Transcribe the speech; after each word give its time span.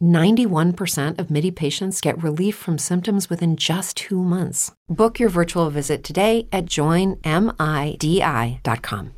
91% 0.00 1.20
of 1.20 1.30
MIDI 1.30 1.50
patients 1.50 2.00
get 2.00 2.22
relief 2.22 2.56
from 2.56 2.78
symptoms 2.78 3.30
within 3.30 3.56
just 3.56 3.96
two 3.96 4.22
months. 4.22 4.72
Book 4.86 5.18
your 5.18 5.30
virtual 5.30 5.70
visit 5.70 6.02
today 6.04 6.46
at 6.52 6.66
joinmidi.com. 6.66 7.14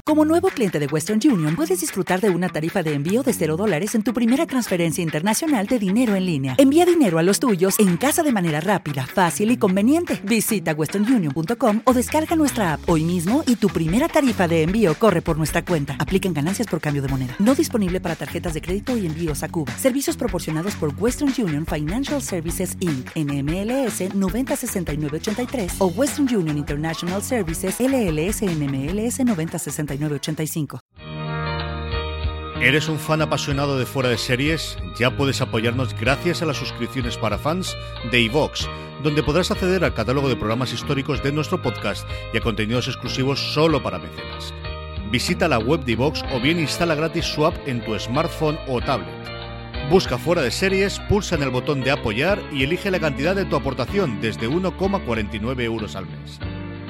Como 0.04 0.24
nuevo 0.24 0.48
cliente 0.50 0.78
de 0.78 0.86
Western 0.86 1.18
Union, 1.24 1.56
puedes 1.56 1.80
disfrutar 1.80 2.20
de 2.20 2.30
una 2.30 2.48
tarifa 2.48 2.84
de 2.84 2.94
envío 2.94 3.24
de 3.24 3.32
0 3.32 3.56
dólares 3.56 3.96
en 3.96 4.02
tu 4.02 4.14
primera 4.14 4.46
transferencia 4.46 5.02
internacional 5.02 5.66
de 5.66 5.80
dinero 5.80 6.14
en 6.14 6.26
línea. 6.26 6.54
Envía 6.58 6.86
dinero 6.86 7.18
a 7.18 7.24
los 7.24 7.40
tuyos 7.40 7.80
en 7.80 7.96
casa 7.96 8.22
de 8.22 8.30
manera 8.30 8.60
rápida, 8.60 9.04
fácil 9.06 9.50
y 9.50 9.56
conveniente. 9.56 10.20
Visita 10.22 10.72
westernunion.com 10.72 11.80
o 11.84 11.92
descarga 11.92 12.36
nuestra 12.36 12.74
app 12.74 12.88
hoy 12.88 13.02
mismo 13.02 13.42
y 13.48 13.56
tu 13.56 13.66
primera 13.68 14.06
tarifa 14.06 14.46
de 14.46 14.62
envío 14.62 14.94
corre 14.94 15.20
por 15.20 15.36
nuestra 15.36 15.64
cuenta. 15.64 15.96
Aplican 15.98 16.32
ganancias 16.32 16.68
por 16.68 16.80
cambio 16.80 17.02
de 17.02 17.08
moneda. 17.08 17.34
No 17.40 17.56
disponible 17.56 18.00
para 18.00 18.14
tarjetas 18.14 18.54
de 18.54 18.60
crédito 18.60 18.96
y 18.96 19.04
envíos 19.04 19.42
a 19.42 19.48
Cuba. 19.48 19.72
Servicios 19.76 20.16
proporcionados 20.16 20.65
por 20.74 20.92
Western 20.98 21.32
Union 21.38 21.64
Financial 21.64 22.20
Services 22.20 22.76
Inc. 22.80 23.10
NMLS 23.14 24.14
906983 24.14 25.74
o 25.78 25.86
Western 25.86 26.34
Union 26.34 26.58
International 26.58 27.22
Services 27.22 27.76
LLS 27.78 28.42
NMLS 28.42 29.20
906985. 29.24 30.80
¿Eres 32.60 32.88
un 32.88 32.98
fan 32.98 33.20
apasionado 33.20 33.78
de 33.78 33.84
fuera 33.84 34.08
de 34.08 34.16
series? 34.16 34.78
Ya 34.98 35.14
puedes 35.14 35.42
apoyarnos 35.42 35.94
gracias 35.94 36.40
a 36.40 36.46
las 36.46 36.56
suscripciones 36.56 37.18
para 37.18 37.36
fans 37.36 37.76
de 38.10 38.20
iVox, 38.22 38.66
donde 39.02 39.22
podrás 39.22 39.50
acceder 39.50 39.84
al 39.84 39.92
catálogo 39.92 40.30
de 40.30 40.36
programas 40.36 40.72
históricos 40.72 41.22
de 41.22 41.32
nuestro 41.32 41.60
podcast 41.60 42.08
y 42.32 42.38
a 42.38 42.40
contenidos 42.40 42.88
exclusivos 42.88 43.52
solo 43.52 43.82
para 43.82 43.98
mecenas. 43.98 44.54
Visita 45.10 45.48
la 45.48 45.58
web 45.58 45.84
de 45.84 45.92
iVox 45.92 46.22
o 46.32 46.40
bien 46.40 46.58
instala 46.58 46.94
gratis 46.94 47.26
su 47.26 47.44
app 47.44 47.54
en 47.68 47.84
tu 47.84 47.96
smartphone 47.98 48.58
o 48.66 48.80
tablet. 48.80 49.35
Busca 49.90 50.18
fuera 50.18 50.42
de 50.42 50.50
series, 50.50 50.98
pulsa 51.08 51.36
en 51.36 51.44
el 51.44 51.50
botón 51.50 51.80
de 51.80 51.92
apoyar 51.92 52.42
y 52.52 52.64
elige 52.64 52.90
la 52.90 52.98
cantidad 52.98 53.36
de 53.36 53.44
tu 53.44 53.54
aportación 53.54 54.20
desde 54.20 54.48
1,49 54.48 55.62
euros 55.62 55.94
al 55.94 56.06
mes. 56.06 56.40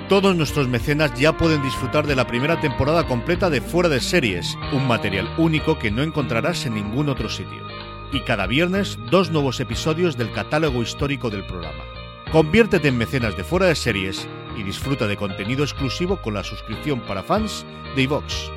Todos 0.09 0.35
nuestros 0.35 0.67
mecenas 0.67 1.13
ya 1.15 1.37
pueden 1.37 1.63
disfrutar 1.63 2.07
de 2.07 2.17
la 2.17 2.27
primera 2.27 2.59
temporada 2.59 3.07
completa 3.07 3.51
de 3.51 3.61
Fuera 3.61 3.91
de 3.91 4.01
Series, 4.01 4.57
un 4.73 4.87
material 4.87 5.29
único 5.37 5.79
que 5.79 5.91
no 5.91 6.03
encontrarás 6.03 6.65
en 6.65 6.75
ningún 6.75 7.11
otro 7.11 7.29
sitio. 7.29 7.63
Y 8.13 8.21
cada 8.21 8.47
viernes, 8.47 8.99
dos 9.11 9.31
nuevos 9.31 9.61
episodios 9.61 10.17
del 10.17 10.33
catálogo 10.33 10.81
histórico 10.81 11.29
del 11.29 11.45
programa. 11.45 11.85
Conviértete 12.33 12.89
en 12.89 12.97
mecenas 12.97 13.37
de 13.37 13.45
Fuera 13.45 13.67
de 13.67 13.75
Series 13.75 14.27
y 14.57 14.63
disfruta 14.63 15.07
de 15.07 15.19
contenido 15.19 15.65
exclusivo 15.65 16.23
con 16.23 16.33
la 16.33 16.45
suscripción 16.45 17.01
para 17.01 17.23
fans 17.23 17.67
de 17.95 18.03
iVox. 18.03 18.56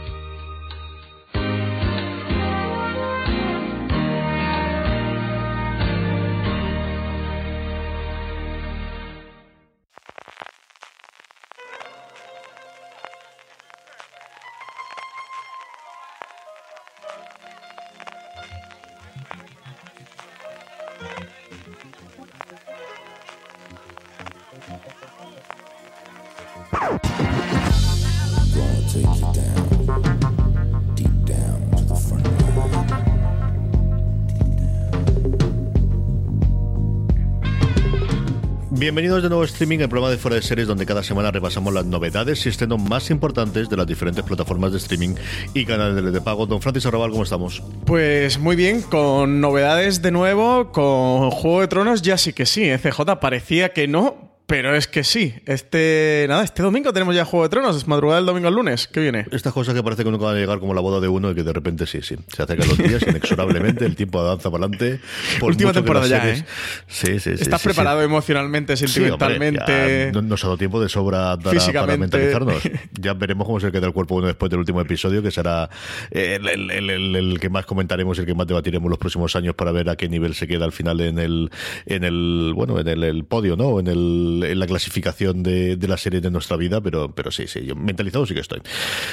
Bienvenidos 38.80 39.22
de 39.22 39.28
nuevo 39.28 39.42
a 39.42 39.46
streaming, 39.46 39.80
el 39.80 39.90
programa 39.90 40.10
de 40.10 40.18
Fuera 40.18 40.36
de 40.36 40.42
Series, 40.42 40.66
donde 40.66 40.86
cada 40.86 41.04
semana 41.04 41.32
repasamos 41.32 41.74
las 41.74 41.86
novedades 41.86 42.46
y 42.46 42.50
estrenos 42.50 42.82
más 42.82 43.10
importantes 43.10 43.68
de 43.68 43.76
las 43.76 43.86
diferentes 43.86 44.24
plataformas 44.24 44.72
de 44.72 44.78
streaming 44.78 45.16
y 45.54 45.66
canales 45.66 46.14
de 46.14 46.22
pago. 46.22 46.46
Don 46.46 46.62
Francis 46.62 46.86
Arrabal, 46.86 47.12
¿cómo 47.12 47.24
estamos? 47.24 47.62
Pues 47.86 48.40
muy 48.40 48.56
bien, 48.56 48.82
con 48.82 49.42
novedades 49.42 50.02
de 50.02 50.12
nuevo, 50.12 50.72
con 50.72 51.30
Juego 51.30 51.60
de 51.60 51.68
Tronos, 51.68 52.02
ya 52.02 52.18
sí 52.18 52.32
que 52.32 52.46
sí. 52.46 52.70
¿eh? 52.70 52.80
CJ 52.80 53.20
parecía 53.20 53.74
que 53.74 53.90
no, 53.90 54.29
pero 54.50 54.76
es 54.76 54.88
que 54.88 55.04
sí, 55.04 55.36
este 55.46 56.26
nada, 56.28 56.44
este 56.44 56.64
domingo 56.64 56.92
tenemos 56.92 57.14
ya 57.14 57.24
Juego 57.24 57.44
de 57.44 57.50
Tronos, 57.50 57.78
es 57.78 57.88
madrugada 57.88 58.18
del 58.18 58.26
domingo 58.26 58.48
al 58.48 58.56
lunes, 58.56 58.88
¿qué 58.88 59.00
viene? 59.00 59.28
Estas 59.32 59.54
cosas 59.54 59.76
que 59.76 59.84
parece 59.84 60.04
que 60.04 60.10
nunca 60.10 60.26
van 60.26 60.38
a 60.38 60.40
llegar 60.40 60.60
como 60.60 60.74
la 60.74 60.82
boda 60.82 61.00
de 61.00 61.08
uno 61.08 61.30
y 61.30 61.36
que 61.36 61.44
de 61.44 61.54
repente 61.54 61.86
sí, 61.86 62.02
sí, 62.02 62.16
se 62.28 62.42
acercan 62.42 62.68
los 62.68 62.80
días 62.80 63.04
inexorablemente, 63.08 63.86
el 63.86 63.96
tiempo 63.96 64.20
avanza 64.20 64.50
para 64.50 64.66
adelante. 64.66 65.02
Última 65.42 65.72
temporada 65.72 66.08
ya, 66.08 66.28
¿eh? 66.28 66.44
Sí, 66.88 67.20
sí, 67.20 67.38
sí. 67.38 67.44
¿Estás 67.44 67.62
preparado 67.62 68.02
emocionalmente, 68.02 68.76
sentimentalmente? 68.76 70.12
no, 70.14 70.24
nos 70.24 70.44
ha 70.44 70.48
dado 70.48 70.58
tiempo 70.58 70.82
de 70.82 70.90
sobra 70.90 71.38
para, 71.38 71.98
mentalizarnos. 71.98 72.64
Ya 73.00 73.14
veremos 73.14 73.46
cómo 73.46 73.60
se 73.60 73.72
queda 73.72 73.86
el 73.86 73.94
cuerpo 73.94 74.16
uno 74.16 74.26
después 74.26 74.50
del 74.50 74.62
último 74.62 74.82
episodio, 74.82 75.22
que 75.22 75.30
será 75.30 75.70
el, 76.10 76.48
el, 76.72 77.40
que 77.40 77.50
más 77.50 77.68
comentaremos, 77.68 78.18
el 78.18 78.26
que 78.26 78.34
más 78.34 78.48
debatiremos 78.48 78.90
los 78.90 78.98
próximos 78.98 79.36
años 79.36 79.54
para 79.54 79.72
ver 79.72 79.90
a 79.90 79.96
qué 79.96 80.10
nivel 80.10 80.34
se 80.34 80.48
queda 80.48 80.66
al 80.66 80.72
final 80.72 81.02
en 81.02 81.20
el, 81.20 81.52
en 81.86 82.04
el 82.04 82.52
bueno, 82.56 82.80
en 82.80 82.88
el 82.88 83.24
podio, 83.26 83.56
¿no? 83.56 83.80
En 83.80 83.88
el 83.88 84.39
en 84.44 84.60
la 84.60 84.68
clasificación 84.68 85.44
de, 85.44 85.76
de, 85.76 85.88
la 85.88 85.98
serie 85.98 86.22
de 86.22 86.32
nuestra 86.32 86.58
vida, 86.58 86.82
pero, 86.82 87.14
pero 87.14 87.32
sí, 87.32 87.48
sí, 87.48 87.66
yo 87.66 87.76
mentalizado 87.76 88.26
sí 88.26 88.34
que 88.34 88.42
estoy. 88.42 88.62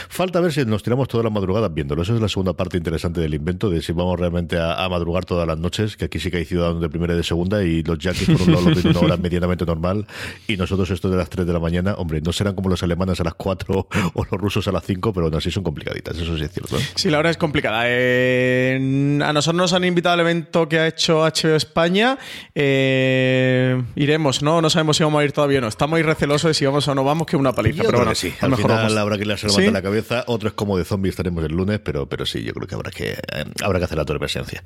Falta 0.09 0.41
ver 0.41 0.53
si 0.53 0.65
nos 0.65 0.83
tiramos 0.83 1.09
toda 1.09 1.25
la 1.25 1.31
madrugada 1.31 1.69
viéndolo. 1.69 2.03
Eso 2.03 2.15
es 2.15 2.21
la 2.21 2.29
segunda 2.29 2.53
parte 2.55 2.77
interesante 2.77 3.21
del 3.21 3.35
invento, 3.35 3.71
de 3.71 3.83
si 3.83 3.93
vamos 3.93 4.19
realmente 4.19 4.59
a, 4.59 4.87
madrugar 4.89 5.25
todas 5.25 5.47
las 5.47 5.59
noches, 5.59 5.97
que 5.97 6.05
aquí 6.07 6.19
sí 6.21 6.31
que 6.31 6.39
hay 6.39 6.45
ciudadanos 6.45 6.81
de 6.81 6.89
primera 6.89 7.15
y 7.15 7.17
de 7.17 7.23
segunda, 7.23 7.63
y 7.63 7.83
los 7.83 7.99
yankees 7.99 8.29
por 8.31 8.43
un 8.43 8.55
lado 8.55 8.69
lo 8.71 8.75
ven 8.75 8.87
una 8.89 9.01
hora 9.01 9.17
medianamente 9.23 9.67
normal, 9.67 10.07
y 10.47 10.57
nosotros 10.57 10.91
esto 10.91 11.11
de 11.11 11.17
las 11.17 11.29
3 11.29 11.47
de 11.47 11.53
la 11.53 11.59
mañana, 11.59 11.95
hombre, 11.95 12.21
no 12.21 12.33
serán 12.33 12.55
como 12.55 12.69
los 12.69 12.83
alemanes 12.83 13.21
a 13.21 13.25
las 13.25 13.35
4 13.35 13.89
o 14.15 14.25
los 14.31 14.41
rusos 14.41 14.69
a 14.69 14.73
las 14.73 14.85
5, 14.85 15.13
pero 15.13 15.27
aún 15.27 15.35
así 15.35 15.51
son 15.51 15.65
complicaditas, 15.65 16.17
eso 16.17 16.37
sí 16.37 16.45
es 16.45 16.53
cierto. 16.53 16.77
Sí, 16.95 17.11
la 17.11 17.19
hora 17.19 17.31
es 17.31 17.37
complicada. 17.37 17.83
Eh, 17.87 19.19
a 19.23 19.33
nosotros 19.33 19.57
nos 19.57 19.73
han 19.73 19.85
invitado 19.85 20.15
al 20.15 20.21
evento 20.21 20.69
que 20.69 20.79
ha 20.79 20.87
hecho 20.87 21.25
HBO 21.25 21.57
España. 21.57 22.19
Eh, 22.55 23.83
iremos, 23.97 24.43
¿no? 24.43 24.61
No 24.61 24.71
sabemos 24.71 24.97
si 24.97 25.05
vamos 25.05 25.16
a 25.21 25.25
ir 25.25 25.33
todavía 25.33 25.61
no. 25.61 25.69
Estamos 25.69 25.93
muy 25.97 26.03
recelosos 26.03 26.49
de 26.51 26.55
si 26.55 26.67
vamos 26.67 26.87
o 26.89 26.95
no 26.95 27.05
vamos, 27.05 27.27
que 27.27 27.37
una 27.37 27.53
paliza. 27.53 27.85
pero 27.85 27.99
bueno, 27.99 28.15
sí. 28.15 28.33
Al 28.41 28.51
mejor 28.51 28.71
final 28.71 28.99
habrá 28.99 29.19
que 29.19 29.25
le 29.25 29.37
¿Sí? 29.37 29.71
la 29.71 29.83
cabeza. 29.83 30.25
Otro 30.27 30.49
es 30.49 30.55
como 30.55 30.77
de 30.77 30.85
zombies 30.85 31.13
estaremos 31.13 31.45
el 31.45 31.53
lunes, 31.53 31.81
pero, 31.81 32.09
pero 32.09 32.27
sí, 32.27 32.43
yo 32.43 32.53
creo 32.53 32.67
que 32.67 32.75
habrá 32.75 32.91
que 32.91 33.11
eh, 33.11 33.45
habrá 33.63 33.79
que 33.79 33.85
hacer 33.85 33.99
la 33.99 34.05
torre 34.05 34.19
presencia. 34.19 34.63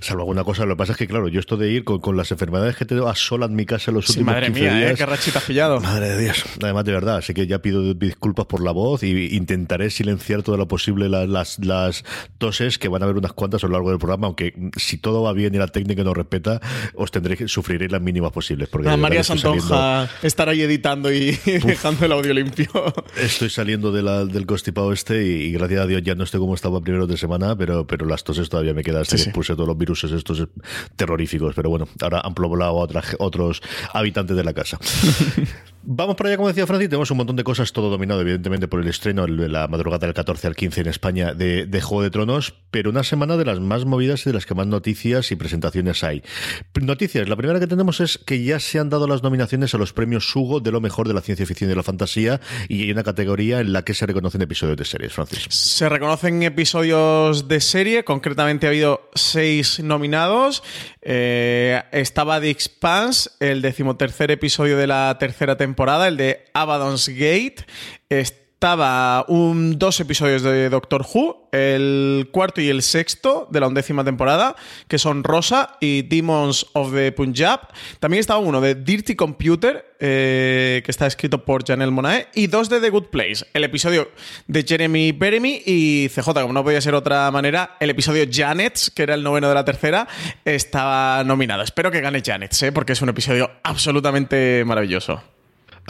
Salvo 0.00 0.22
alguna 0.22 0.44
cosa, 0.44 0.64
lo 0.64 0.74
que 0.74 0.78
pasa 0.78 0.92
es 0.92 0.98
que, 0.98 1.06
claro, 1.06 1.28
yo 1.28 1.40
esto 1.40 1.56
de 1.56 1.70
ir 1.70 1.84
con, 1.84 2.00
con 2.00 2.16
las 2.16 2.30
enfermedades 2.30 2.76
que 2.76 2.84
tengo 2.84 3.08
a 3.08 3.14
sola 3.14 3.46
en 3.46 3.54
mi 3.54 3.66
casa 3.66 3.90
los 3.92 4.08
últimos 4.08 4.32
madre 4.34 4.46
15 4.46 4.60
mía, 4.60 4.74
días. 4.74 4.92
¿eh? 4.92 4.94
Qué 4.96 5.06
rachita 5.06 5.38
has 5.38 5.44
pillado. 5.44 5.80
Madre 5.80 6.10
de 6.10 6.18
Dios. 6.22 6.44
Además, 6.62 6.84
de 6.84 6.92
verdad. 6.92 7.16
Así 7.16 7.34
que 7.34 7.46
ya 7.46 7.60
pido 7.60 7.94
disculpas 7.94 8.46
por 8.46 8.62
la 8.62 8.72
voz 8.72 9.02
y 9.02 9.36
intentaré 9.36 9.90
silenciar 9.90 10.42
todo 10.42 10.56
lo 10.56 10.68
posible 10.68 11.08
las, 11.08 11.28
las, 11.28 11.58
las 11.58 12.04
toses, 12.38 12.78
que 12.78 12.88
van 12.88 13.02
a 13.02 13.04
haber 13.04 13.16
unas 13.16 13.32
cuantas 13.32 13.64
a 13.64 13.66
lo 13.66 13.74
largo 13.74 13.90
del 13.90 13.98
programa, 13.98 14.26
aunque 14.26 14.54
si 14.76 14.98
todo 14.98 15.22
va 15.22 15.32
bien 15.32 15.54
y 15.54 15.58
la 15.58 15.68
técnica 15.68 16.04
no 16.04 16.14
respeta, 16.14 16.60
os 16.94 17.10
tendré 17.10 17.36
que 17.36 17.48
sufrir 17.48 17.90
las 17.90 18.00
mínimas 18.00 18.32
posibles. 18.32 18.68
Porque 18.68 18.94
María 18.96 19.24
Santonja 19.24 19.79
estará 20.22 20.52
ahí 20.52 20.62
editando 20.62 21.12
y 21.12 21.32
dejando 21.64 22.06
el 22.06 22.12
audio 22.12 22.34
limpio. 22.34 22.68
Estoy 23.16 23.50
saliendo 23.50 23.92
de 23.92 24.02
la, 24.02 24.24
del 24.24 24.46
constipado 24.46 24.92
este 24.92 25.24
y, 25.24 25.52
gracias 25.52 25.80
a 25.80 25.86
Dios 25.86 26.02
ya 26.02 26.14
no 26.14 26.24
estoy 26.24 26.40
como 26.40 26.54
estaba 26.54 26.80
primero 26.80 27.06
de 27.06 27.16
semana, 27.16 27.56
pero, 27.56 27.86
pero 27.86 28.06
las 28.06 28.24
toses 28.24 28.48
todavía 28.48 28.74
me 28.74 28.82
quedan 28.82 29.02
hasta 29.02 29.16
que 29.16 29.30
puse 29.30 29.54
todos 29.54 29.68
los 29.68 29.78
virus 29.78 30.04
estos 30.04 30.48
terroríficos. 30.96 31.54
Pero 31.54 31.70
bueno, 31.70 31.88
ahora 32.00 32.20
han 32.24 32.34
poblado 32.34 32.82
a 32.82 32.88
otros 33.18 33.62
habitantes 33.92 34.36
de 34.36 34.44
la 34.44 34.52
casa. 34.52 34.78
Vamos 35.82 36.16
para 36.16 36.28
allá, 36.28 36.36
como 36.36 36.48
decía 36.48 36.66
Francis, 36.66 36.88
tenemos 36.88 37.10
un 37.10 37.16
montón 37.16 37.36
de 37.36 37.44
cosas, 37.44 37.72
todo 37.72 37.88
dominado 37.88 38.20
evidentemente 38.20 38.68
por 38.68 38.80
el 38.80 38.88
estreno 38.88 39.26
de 39.26 39.48
la 39.48 39.66
madrugada 39.66 40.06
del 40.06 40.14
14 40.14 40.46
al 40.46 40.56
15 40.56 40.82
en 40.82 40.86
España 40.88 41.32
de, 41.32 41.66
de, 41.66 41.80
Juego 41.80 42.02
de 42.02 42.10
Tronos, 42.10 42.54
pero 42.70 42.90
una 42.90 43.02
semana 43.02 43.36
de 43.36 43.44
las 43.44 43.60
más 43.60 43.86
movidas 43.86 44.26
y 44.26 44.30
de 44.30 44.34
las 44.34 44.44
que 44.44 44.54
más 44.54 44.66
noticias 44.66 45.32
y 45.32 45.36
presentaciones 45.36 46.04
hay. 46.04 46.22
Noticias, 46.80 47.28
la 47.28 47.36
primera 47.36 47.60
que 47.60 47.66
tenemos 47.66 48.00
es 48.00 48.18
que 48.18 48.42
ya 48.42 48.60
se 48.60 48.78
han 48.78 48.90
dado 48.90 49.06
las 49.06 49.22
nominaciones 49.22 49.74
a 49.74 49.78
los 49.78 49.92
premios 49.92 50.34
Hugo 50.34 50.60
de 50.60 50.70
lo 50.70 50.80
mejor 50.80 51.08
de 51.08 51.14
la 51.14 51.20
ciencia 51.20 51.46
ficción 51.46 51.68
y 51.68 51.72
de 51.72 51.76
la 51.76 51.82
fantasía 51.82 52.40
y 52.68 52.82
hay 52.82 52.90
una 52.90 53.02
categoría 53.02 53.60
en 53.60 53.72
la 53.72 53.82
que 53.82 53.94
se 53.94 54.06
reconocen 54.06 54.42
episodios 54.42 54.76
de 54.76 54.84
series, 54.84 55.12
Francis. 55.12 55.46
Se 55.48 55.88
reconocen 55.88 56.42
episodios 56.42 57.48
de 57.48 57.60
serie, 57.60 58.04
concretamente 58.04 58.66
ha 58.66 58.70
habido 58.70 59.08
seis 59.14 59.80
nominados. 59.80 60.62
Eh, 61.02 61.82
estaba 61.92 62.40
The 62.40 62.50
Expanse, 62.50 63.30
el 63.40 63.62
decimotercer 63.62 64.30
episodio 64.30 64.76
de 64.76 64.86
la 64.86 65.16
tercera 65.18 65.56
temporada, 65.56 65.69
el 66.06 66.16
de 66.16 66.44
Abaddon's 66.54 67.08
Gate. 67.08 67.64
estaba 68.08 69.24
un, 69.28 69.78
dos 69.78 70.00
episodios 70.00 70.42
de 70.42 70.68
Doctor 70.68 71.02
Who, 71.02 71.48
el 71.50 72.28
cuarto 72.30 72.60
y 72.60 72.68
el 72.68 72.82
sexto 72.82 73.48
de 73.50 73.58
la 73.58 73.68
undécima 73.68 74.04
temporada, 74.04 74.54
que 74.86 74.98
son 74.98 75.24
Rosa 75.24 75.78
y 75.80 76.02
Demons 76.02 76.66
of 76.74 76.92
the 76.92 77.10
Punjab. 77.12 77.60
También 78.00 78.20
estaba 78.20 78.38
uno 78.38 78.60
de 78.60 78.74
Dirty 78.74 79.16
Computer, 79.16 79.94
eh, 79.98 80.82
que 80.84 80.90
está 80.90 81.06
escrito 81.06 81.42
por 81.42 81.66
Janelle 81.66 81.90
Monae, 81.90 82.28
y 82.34 82.48
dos 82.48 82.68
de 82.68 82.80
The 82.80 82.90
Good 82.90 83.06
Place, 83.06 83.46
el 83.54 83.64
episodio 83.64 84.10
de 84.46 84.62
Jeremy 84.62 85.12
Beremy 85.12 85.62
y 85.64 86.10
CJ, 86.10 86.42
como 86.42 86.52
no 86.52 86.62
podía 86.62 86.82
ser 86.82 86.94
otra 86.94 87.30
manera, 87.30 87.78
el 87.80 87.88
episodio 87.88 88.26
Janets, 88.30 88.90
que 88.90 89.04
era 89.04 89.14
el 89.14 89.22
noveno 89.22 89.48
de 89.48 89.54
la 89.54 89.64
tercera, 89.64 90.06
estaba 90.44 91.24
nominado. 91.24 91.62
Espero 91.62 91.90
que 91.90 92.02
gane 92.02 92.20
Janets, 92.22 92.62
¿eh? 92.64 92.72
porque 92.72 92.92
es 92.92 93.00
un 93.00 93.08
episodio 93.08 93.50
absolutamente 93.62 94.64
maravilloso. 94.66 95.22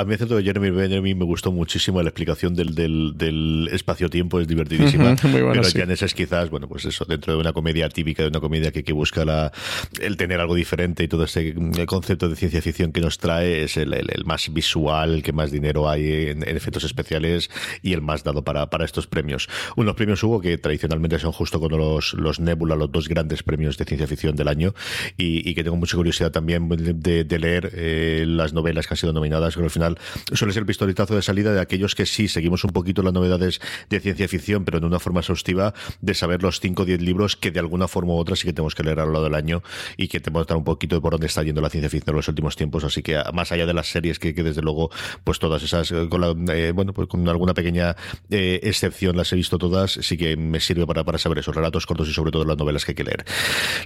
A 0.01 0.05
mí, 0.05 0.17
cierto 0.17 0.37
de 0.37 0.43
Jeremy 0.43 0.71
Benjamin 0.71 1.19
me 1.19 1.27
gustó 1.27 1.53
muchísimo 1.53 2.03
la 2.03 2.09
explicación 2.09 2.55
del, 2.55 2.75
del, 2.75 3.69
espacio-tiempo, 3.71 4.41
es 4.41 4.49
divertidísima. 4.49 5.15
Muy 5.25 5.43
bueno, 5.43 5.61
pero 5.75 5.97
sí. 5.97 6.05
es 6.05 6.15
quizás, 6.15 6.49
bueno, 6.49 6.69
pues 6.69 6.87
eso, 6.87 7.05
dentro 7.05 7.35
de 7.35 7.39
una 7.39 7.53
comedia 7.53 7.87
típica, 7.91 8.23
de 8.23 8.31
una 8.31 8.41
comedia 8.41 8.73
que, 8.73 8.83
que 8.83 8.95
busca 8.95 9.27
la, 9.27 9.53
el 10.01 10.17
tener 10.17 10.41
algo 10.41 10.55
diferente 10.55 11.05
y 11.05 11.09
todo 11.09 11.25
ese 11.25 11.55
concepto 11.85 12.31
de 12.31 12.37
ciencia 12.37 12.63
ficción 12.63 12.93
que 12.93 13.03
nos 13.03 13.19
trae 13.19 13.65
es 13.65 13.77
el, 13.77 13.93
el, 13.93 14.25
más 14.25 14.51
visual, 14.51 15.13
el 15.17 15.23
que 15.23 15.35
más 15.35 15.51
dinero 15.51 15.87
hay 15.87 16.29
en, 16.29 16.45
efectos 16.45 16.85
especiales 16.85 17.51
y 17.83 17.93
el 17.93 18.01
más 18.01 18.25
dado 18.25 18.43
para, 18.43 18.71
para 18.71 18.87
estos 18.87 19.07
premios. 19.07 19.51
Unos 19.77 19.97
premios 19.97 20.23
hubo 20.23 20.41
que 20.41 20.57
tradicionalmente 20.57 21.19
son 21.19 21.33
justo 21.33 21.61
con 21.61 21.73
los, 21.73 22.15
los 22.15 22.41
Nebula, 22.41 22.75
los 22.75 22.91
dos 22.91 23.07
grandes 23.07 23.43
premios 23.43 23.77
de 23.77 23.85
ciencia 23.85 24.07
ficción 24.07 24.35
del 24.35 24.49
año 24.49 24.73
y, 25.19 25.47
y 25.47 25.55
que 25.55 25.63
tengo 25.63 25.77
mucha 25.77 25.99
curiosidad 25.99 26.31
también 26.31 26.71
de, 26.71 27.25
de 27.25 27.39
leer 27.39 27.71
eh, 27.75 28.25
las 28.27 28.55
novelas 28.55 28.87
que 28.87 28.95
han 28.95 28.99
sido 28.99 29.13
nominadas, 29.13 29.55
que 29.55 29.63
al 29.63 29.69
final 29.69 29.90
suele 30.33 30.53
ser 30.53 30.63
el 30.63 30.67
pistoletazo 30.67 31.15
de 31.15 31.23
salida 31.23 31.53
de 31.53 31.61
aquellos 31.61 31.95
que 31.95 32.07
sí 32.07 32.29
seguimos 32.29 32.65
un 32.65 32.71
poquito 32.71 33.03
las 33.03 33.13
novedades 33.13 33.61
de 33.89 34.01
ciencia 34.01 34.29
ficción, 34.29 34.65
pero 34.65 34.79
en 34.79 34.85
una 34.85 34.99
forma 34.99 35.21
exhaustiva 35.21 35.75
de 36.01 36.15
saber 36.15 36.43
los 36.43 36.61
5 36.61 36.83
o 36.83 36.85
10 36.85 37.01
libros 37.01 37.37
que 37.37 37.51
de 37.51 37.61
alguna 37.61 37.89
forma 37.89 38.15
u 38.15 38.17
otra 38.17 38.37
sí 38.37 38.47
que 38.47 38.53
tenemos 38.53 38.75
que 38.75 38.83
leer 38.83 39.01
a 39.01 39.05
lo 39.05 39.13
largo 39.13 39.25
del 39.25 39.35
año 39.35 39.63
y 39.97 40.09
que 40.09 40.21
te 40.21 40.31
mostrar 40.31 40.57
un 40.57 40.65
poquito 40.65 40.97
de 40.97 41.01
por 41.01 41.13
dónde 41.13 41.27
está 41.27 41.43
yendo 41.43 41.61
la 41.61 41.71
ciencia 41.71 41.91
ficción 41.91 42.15
en 42.15 42.17
los 42.17 42.29
últimos 42.29 42.57
tiempos. 42.57 42.85
Así 42.85 43.03
que 43.03 43.21
más 43.33 43.53
allá 43.53 43.67
de 43.67 43.75
las 43.75 43.89
series 43.89 44.19
que, 44.19 44.33
desde 44.33 44.63
luego, 44.63 44.91
pues 45.25 45.39
todas 45.39 45.63
esas, 45.63 45.91
eh, 45.93 46.09
con 46.09 46.51
eh, 46.51 46.73
bueno, 46.73 46.93
pues 46.93 47.09
con 47.09 47.29
alguna 47.29 47.55
pequeña 47.55 47.97
eh, 48.31 48.61
excepción 48.63 49.17
las 49.17 49.33
he 49.33 49.37
visto 49.37 49.59
todas, 49.59 49.93
sí 49.93 50.17
que 50.17 50.37
me 50.37 50.61
sirve 50.61 50.87
para, 50.87 51.05
para 51.05 51.19
saber 51.19 51.39
esos 51.39 51.55
relatos 51.55 51.87
cortos 51.87 52.09
y 52.09 52.13
sobre 52.13 52.31
todo 52.31 52.45
las 52.45 52.57
novelas 52.57 52.85
que 52.85 52.93
hay 52.93 52.97
que 52.97 53.05
leer. 53.05 53.25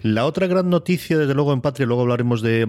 La 0.02 0.26
otra 0.26 0.46
gran 0.46 0.70
noticia, 0.70 1.18
desde 1.18 1.34
luego 1.34 1.52
en 1.52 1.60
Patria, 1.60 1.86
luego 1.86 2.02
hablaremos 2.02 2.42
de, 2.42 2.66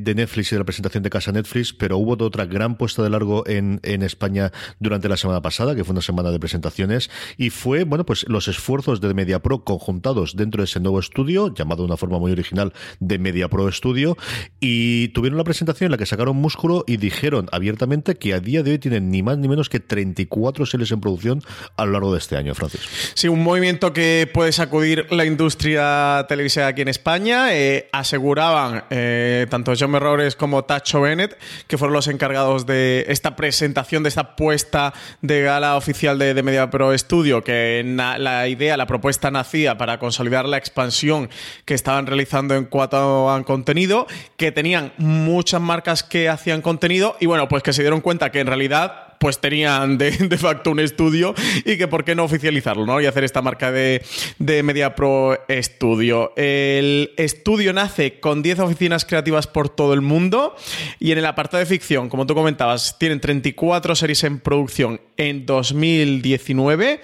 de 0.00 0.14
Netflix 0.14 0.52
y 0.52 0.54
de 0.54 0.58
la 0.60 0.64
presentación 0.64 1.02
de 1.02 1.10
casa 1.10 1.32
Netflix, 1.32 1.72
pero 1.72 1.98
hubo 1.98 2.20
otra 2.24 2.46
gran 2.46 2.69
puesta 2.76 3.02
de 3.02 3.10
largo 3.10 3.46
en, 3.46 3.80
España 3.82 4.52
durante 4.78 5.08
la 5.08 5.16
semana 5.16 5.42
pasada, 5.42 5.74
que 5.74 5.84
fue 5.84 5.92
una 5.92 6.00
semana 6.00 6.30
de 6.30 6.38
presentaciones, 6.38 7.10
y 7.36 7.50
fue, 7.50 7.84
bueno, 7.84 8.06
pues 8.06 8.26
los 8.28 8.48
esfuerzos 8.48 9.00
de 9.00 9.12
MediaPro 9.12 9.64
conjuntados 9.64 10.36
dentro 10.36 10.62
de 10.62 10.64
ese 10.64 10.80
nuevo 10.80 10.98
estudio, 10.98 11.52
llamado 11.54 11.82
de 11.82 11.88
una 11.88 11.96
forma 11.96 12.18
muy 12.18 12.32
original 12.32 12.72
de 12.98 13.18
MediaPro 13.18 13.70
Studio, 13.72 14.16
y 14.60 15.08
tuvieron 15.08 15.36
la 15.36 15.44
presentación 15.44 15.86
en 15.86 15.92
la 15.92 15.98
que 15.98 16.06
sacaron 16.06 16.36
músculo 16.36 16.84
y 16.86 16.96
dijeron 16.96 17.48
abiertamente 17.52 18.14
que 18.16 18.34
a 18.34 18.40
día 18.40 18.62
de 18.62 18.72
hoy 18.72 18.78
tienen 18.78 19.10
ni 19.10 19.22
más 19.22 19.38
ni 19.38 19.48
menos 19.48 19.68
que 19.68 19.80
34 19.80 20.66
series 20.66 20.90
en 20.92 21.00
producción 21.00 21.42
a 21.76 21.84
lo 21.84 21.92
largo 21.92 22.12
de 22.12 22.18
este 22.18 22.36
año, 22.36 22.54
Francis. 22.54 22.80
Sí, 23.14 23.28
un 23.28 23.42
movimiento 23.42 23.92
que 23.92 24.28
puede 24.32 24.52
sacudir 24.52 25.06
la 25.10 25.24
industria 25.24 26.26
televisiva 26.28 26.68
aquí 26.68 26.82
en 26.82 26.88
España. 26.88 27.54
Eh, 27.54 27.88
aseguraban 27.92 28.84
eh, 28.90 29.46
tanto 29.50 29.72
John 29.78 29.90
Merrores 29.90 30.36
como 30.36 30.64
Tacho 30.64 31.00
Bennett, 31.00 31.38
que 31.66 31.78
fueron 31.78 31.94
los 31.94 32.08
encargados 32.08 32.49
de 32.58 33.04
esta 33.08 33.36
presentación, 33.36 34.02
de 34.02 34.08
esta 34.08 34.36
puesta 34.36 34.92
de 35.22 35.42
gala 35.42 35.76
oficial 35.76 36.18
de, 36.18 36.40
Media 36.42 36.70
Pro 36.70 36.96
Studio, 36.96 37.44
que 37.44 37.82
la 37.84 38.48
idea, 38.48 38.76
la 38.76 38.86
propuesta 38.86 39.30
nacía 39.30 39.76
para 39.78 39.98
consolidar 39.98 40.46
la 40.46 40.56
expansión 40.56 41.28
que 41.64 41.74
estaban 41.74 42.06
realizando 42.06 42.54
en 42.54 42.64
cuanto 42.64 43.30
a 43.30 43.42
contenido, 43.44 44.06
que 44.36 44.52
tenían 44.52 44.92
muchas 44.98 45.60
marcas 45.60 46.02
que 46.02 46.28
hacían 46.28 46.62
contenido 46.62 47.16
y 47.20 47.26
bueno, 47.26 47.48
pues 47.48 47.62
que 47.62 47.72
se 47.72 47.82
dieron 47.82 48.00
cuenta 48.00 48.30
que 48.30 48.40
en 48.40 48.46
realidad 48.46 49.09
pues 49.20 49.38
tenían 49.38 49.98
de, 49.98 50.10
facto 50.38 50.70
un 50.70 50.80
estudio 50.80 51.34
y 51.64 51.76
que 51.76 51.86
por 51.86 52.04
qué 52.04 52.14
no 52.14 52.24
oficializarlo, 52.24 52.86
¿no? 52.86 53.00
Y 53.00 53.06
hacer 53.06 53.22
esta 53.22 53.42
marca 53.42 53.70
de, 53.70 54.02
de 54.38 54.62
Media 54.62 54.94
Pro 54.94 55.38
Studio. 55.48 56.32
El 56.36 57.12
estudio 57.18 57.74
nace 57.74 58.18
con 58.18 58.42
10 58.42 58.60
oficinas 58.60 59.04
creativas 59.04 59.46
por 59.46 59.68
todo 59.68 59.92
el 59.92 60.00
mundo 60.00 60.56
y 60.98 61.12
en 61.12 61.18
el 61.18 61.26
apartado 61.26 61.58
de 61.58 61.66
ficción, 61.66 62.08
como 62.08 62.26
tú 62.26 62.34
comentabas, 62.34 62.98
tienen 62.98 63.20
34 63.20 63.94
series 63.94 64.24
en 64.24 64.40
producción 64.40 65.00
en 65.18 65.44
2019. 65.44 67.02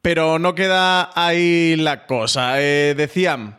Pero 0.00 0.38
no 0.38 0.54
queda 0.54 1.10
ahí 1.20 1.76
la 1.76 2.06
cosa. 2.06 2.62
Eh, 2.62 2.94
decían 2.96 3.58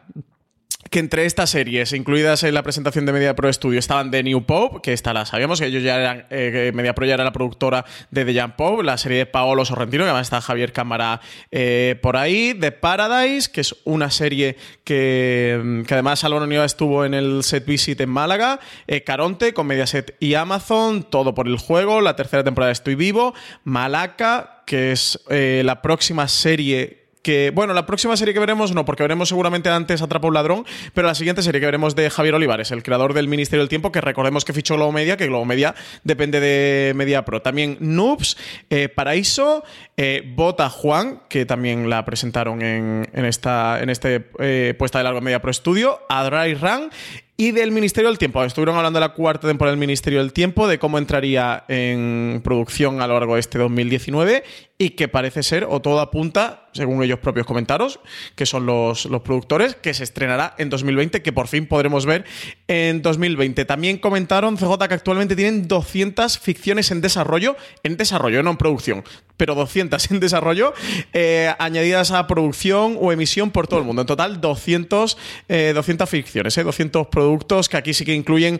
que 0.89 0.99
entre 0.99 1.25
estas 1.25 1.49
series, 1.49 1.93
incluidas 1.93 2.43
en 2.43 2.53
la 2.53 2.63
presentación 2.63 3.05
de 3.05 3.13
Media 3.13 3.35
Pro 3.35 3.51
Studio, 3.51 3.79
estaban 3.79 4.11
The 4.11 4.23
New 4.23 4.45
Pope, 4.45 4.79
que 4.81 4.93
esta 4.93 5.13
la 5.13 5.25
sabíamos, 5.25 5.59
que 5.59 5.67
ellos 5.67 5.83
ya 5.83 5.99
eran, 5.99 6.25
eh, 6.29 6.71
Media 6.73 6.93
Pro 6.93 7.05
ya 7.05 7.15
era 7.15 7.23
la 7.23 7.31
productora 7.31 7.85
de 8.11 8.25
The 8.25 8.33
Young 8.33 8.53
Pope, 8.55 8.83
la 8.83 8.97
serie 8.97 9.19
de 9.19 9.25
Paolo 9.25 9.65
Sorrentino, 9.65 10.03
que 10.03 10.09
además 10.09 10.27
está 10.27 10.41
Javier 10.41 10.71
Cámara 10.71 11.21
eh, 11.51 11.97
por 12.01 12.17
ahí, 12.17 12.55
The 12.59 12.71
Paradise, 12.71 13.51
que 13.51 13.61
es 13.61 13.75
una 13.83 14.11
serie 14.11 14.57
que, 14.83 15.83
que 15.87 15.93
además 15.93 16.23
Álvaro 16.23 16.47
Niva 16.47 16.65
estuvo 16.65 17.05
en 17.05 17.13
el 17.13 17.43
set 17.43 17.65
visit 17.65 17.99
en 18.01 18.09
Málaga, 18.09 18.59
eh, 18.87 19.03
Caronte 19.03 19.53
con 19.53 19.67
Mediaset 19.67 20.15
y 20.19 20.35
Amazon, 20.35 21.03
todo 21.03 21.33
por 21.33 21.47
el 21.47 21.57
juego, 21.57 22.01
la 22.01 22.15
tercera 22.15 22.43
temporada 22.43 22.69
de 22.69 22.73
Estoy 22.73 22.95
Vivo, 22.95 23.33
Malaca, 23.63 24.63
que 24.65 24.91
es 24.91 25.19
la 25.29 25.81
próxima 25.81 26.27
serie 26.27 27.06
bueno, 27.53 27.73
la 27.73 27.85
próxima 27.85 28.15
serie 28.17 28.33
que 28.33 28.39
veremos 28.39 28.73
no, 28.73 28.85
porque 28.85 29.03
veremos 29.03 29.29
seguramente 29.29 29.69
antes 29.69 30.01
Atrapa 30.01 30.27
un 30.27 30.33
ladrón, 30.33 30.65
pero 30.93 31.07
la 31.07 31.15
siguiente 31.15 31.41
serie 31.41 31.59
que 31.59 31.65
veremos 31.65 31.95
de 31.95 32.09
Javier 32.09 32.35
Olivares, 32.35 32.71
el 32.71 32.83
creador 32.83 33.13
del 33.13 33.27
Ministerio 33.27 33.61
del 33.61 33.69
Tiempo, 33.69 33.91
que 33.91 34.01
recordemos 34.01 34.45
que 34.45 34.53
fichó 34.53 34.75
Globo 34.75 34.91
Media, 34.91 35.17
que 35.17 35.27
Globo 35.27 35.45
Media 35.45 35.75
depende 36.03 36.39
de 36.39 36.93
Media 36.95 37.25
Pro. 37.25 37.41
También 37.41 37.77
Noobs, 37.79 38.37
eh, 38.69 38.89
Paraíso, 38.89 39.63
eh, 39.95 40.23
Bota 40.35 40.69
Juan, 40.69 41.21
que 41.29 41.45
también 41.45 41.89
la 41.89 42.05
presentaron 42.05 42.61
en, 42.61 43.07
esta 43.13 43.79
en 43.81 43.89
este 43.89 44.29
eh, 44.39 44.73
puesta 44.77 44.99
de 44.99 45.03
largo 45.03 45.21
Media 45.21 45.41
Pro 45.41 45.53
Studio, 45.53 45.99
Adrai 46.09 46.53
Run 46.55 46.89
y 47.37 47.51
del 47.51 47.71
Ministerio 47.71 48.09
del 48.09 48.17
Tiempo. 48.17 48.43
Estuvieron 48.43 48.75
hablando 48.75 48.99
de 48.99 49.05
la 49.05 49.13
cuarta 49.13 49.47
temporada 49.47 49.71
del 49.71 49.79
Ministerio 49.79 50.19
del 50.19 50.33
Tiempo, 50.33 50.67
de 50.67 50.79
cómo 50.79 50.97
entraría 50.97 51.63
en 51.67 52.41
producción 52.43 52.99
a 53.01 53.07
lo 53.07 53.13
largo 53.13 53.35
de 53.35 53.41
este 53.41 53.59
2019 53.59 54.43
y 54.79 54.91
que 54.91 55.07
parece 55.07 55.41
ser, 55.41 55.65
o 55.67 55.81
todo 55.81 55.99
apunta, 55.99 56.67
según 56.71 57.01
ellos 57.01 57.17
propios 57.17 57.47
comentaros, 57.47 57.99
que 58.35 58.45
son 58.45 58.67
los, 58.67 59.05
los 59.05 59.21
productores, 59.23 59.75
que 59.75 59.95
se 59.95 60.03
estrenará 60.03 60.53
en 60.59 60.69
2020, 60.69 61.23
que 61.23 61.33
por 61.33 61.47
fin 61.47 61.65
podremos 61.65 62.05
ver 62.05 62.25
en 62.67 63.01
2020. 63.01 63.65
También 63.65 63.97
comentaron, 63.97 64.55
CJ, 64.55 64.87
que 64.87 64.93
actualmente 64.93 65.35
tienen 65.35 65.67
200 65.67 66.37
ficciones 66.37 66.91
en 66.91 67.01
desarrollo, 67.01 67.57
en 67.81 67.97
desarrollo, 67.97 68.43
no 68.43 68.51
en 68.51 68.57
producción, 68.57 69.03
pero 69.35 69.55
200 69.55 70.11
en 70.11 70.19
desarrollo, 70.19 70.73
eh, 71.11 71.51
añadidas 71.57 72.11
a 72.11 72.27
producción 72.27 72.97
o 73.01 73.11
emisión 73.11 73.49
por 73.49 73.67
todo 73.67 73.79
el 73.79 73.85
mundo. 73.85 74.03
En 74.03 74.07
total, 74.07 74.39
200, 74.41 75.17
200 75.47 76.07
eh, 76.07 76.11
ficciones, 76.11 76.55
200 76.55 77.01
eh, 77.01 77.09
productos 77.11 77.67
que 77.67 77.77
aquí 77.77 77.95
sí 77.95 78.05
que 78.05 78.13
incluyen 78.13 78.59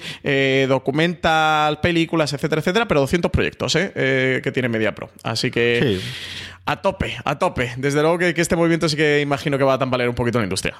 documental, 0.67 1.79
películas, 1.79 2.33
etcétera, 2.33 2.61
etcétera, 2.61 2.87
pero 2.87 3.01
200 3.01 3.29
proyectos 3.29 3.73
que 3.73 4.51
tiene 4.53 4.69
MediaPro. 4.69 5.09
Así 5.23 5.51
que 5.51 5.99
a 6.65 6.81
tope, 6.81 7.17
a 7.23 7.39
tope. 7.39 7.73
Desde 7.77 8.01
luego 8.01 8.17
que, 8.17 8.33
este 8.35 8.55
movimiento 8.55 8.89
sí 8.89 8.95
que 8.95 9.21
imagino 9.21 9.57
que 9.57 9.63
va 9.63 9.73
a 9.73 9.77
tambalear 9.77 10.09
un 10.09 10.15
poquito 10.15 10.39
la 10.39 10.43
industria. 10.43 10.75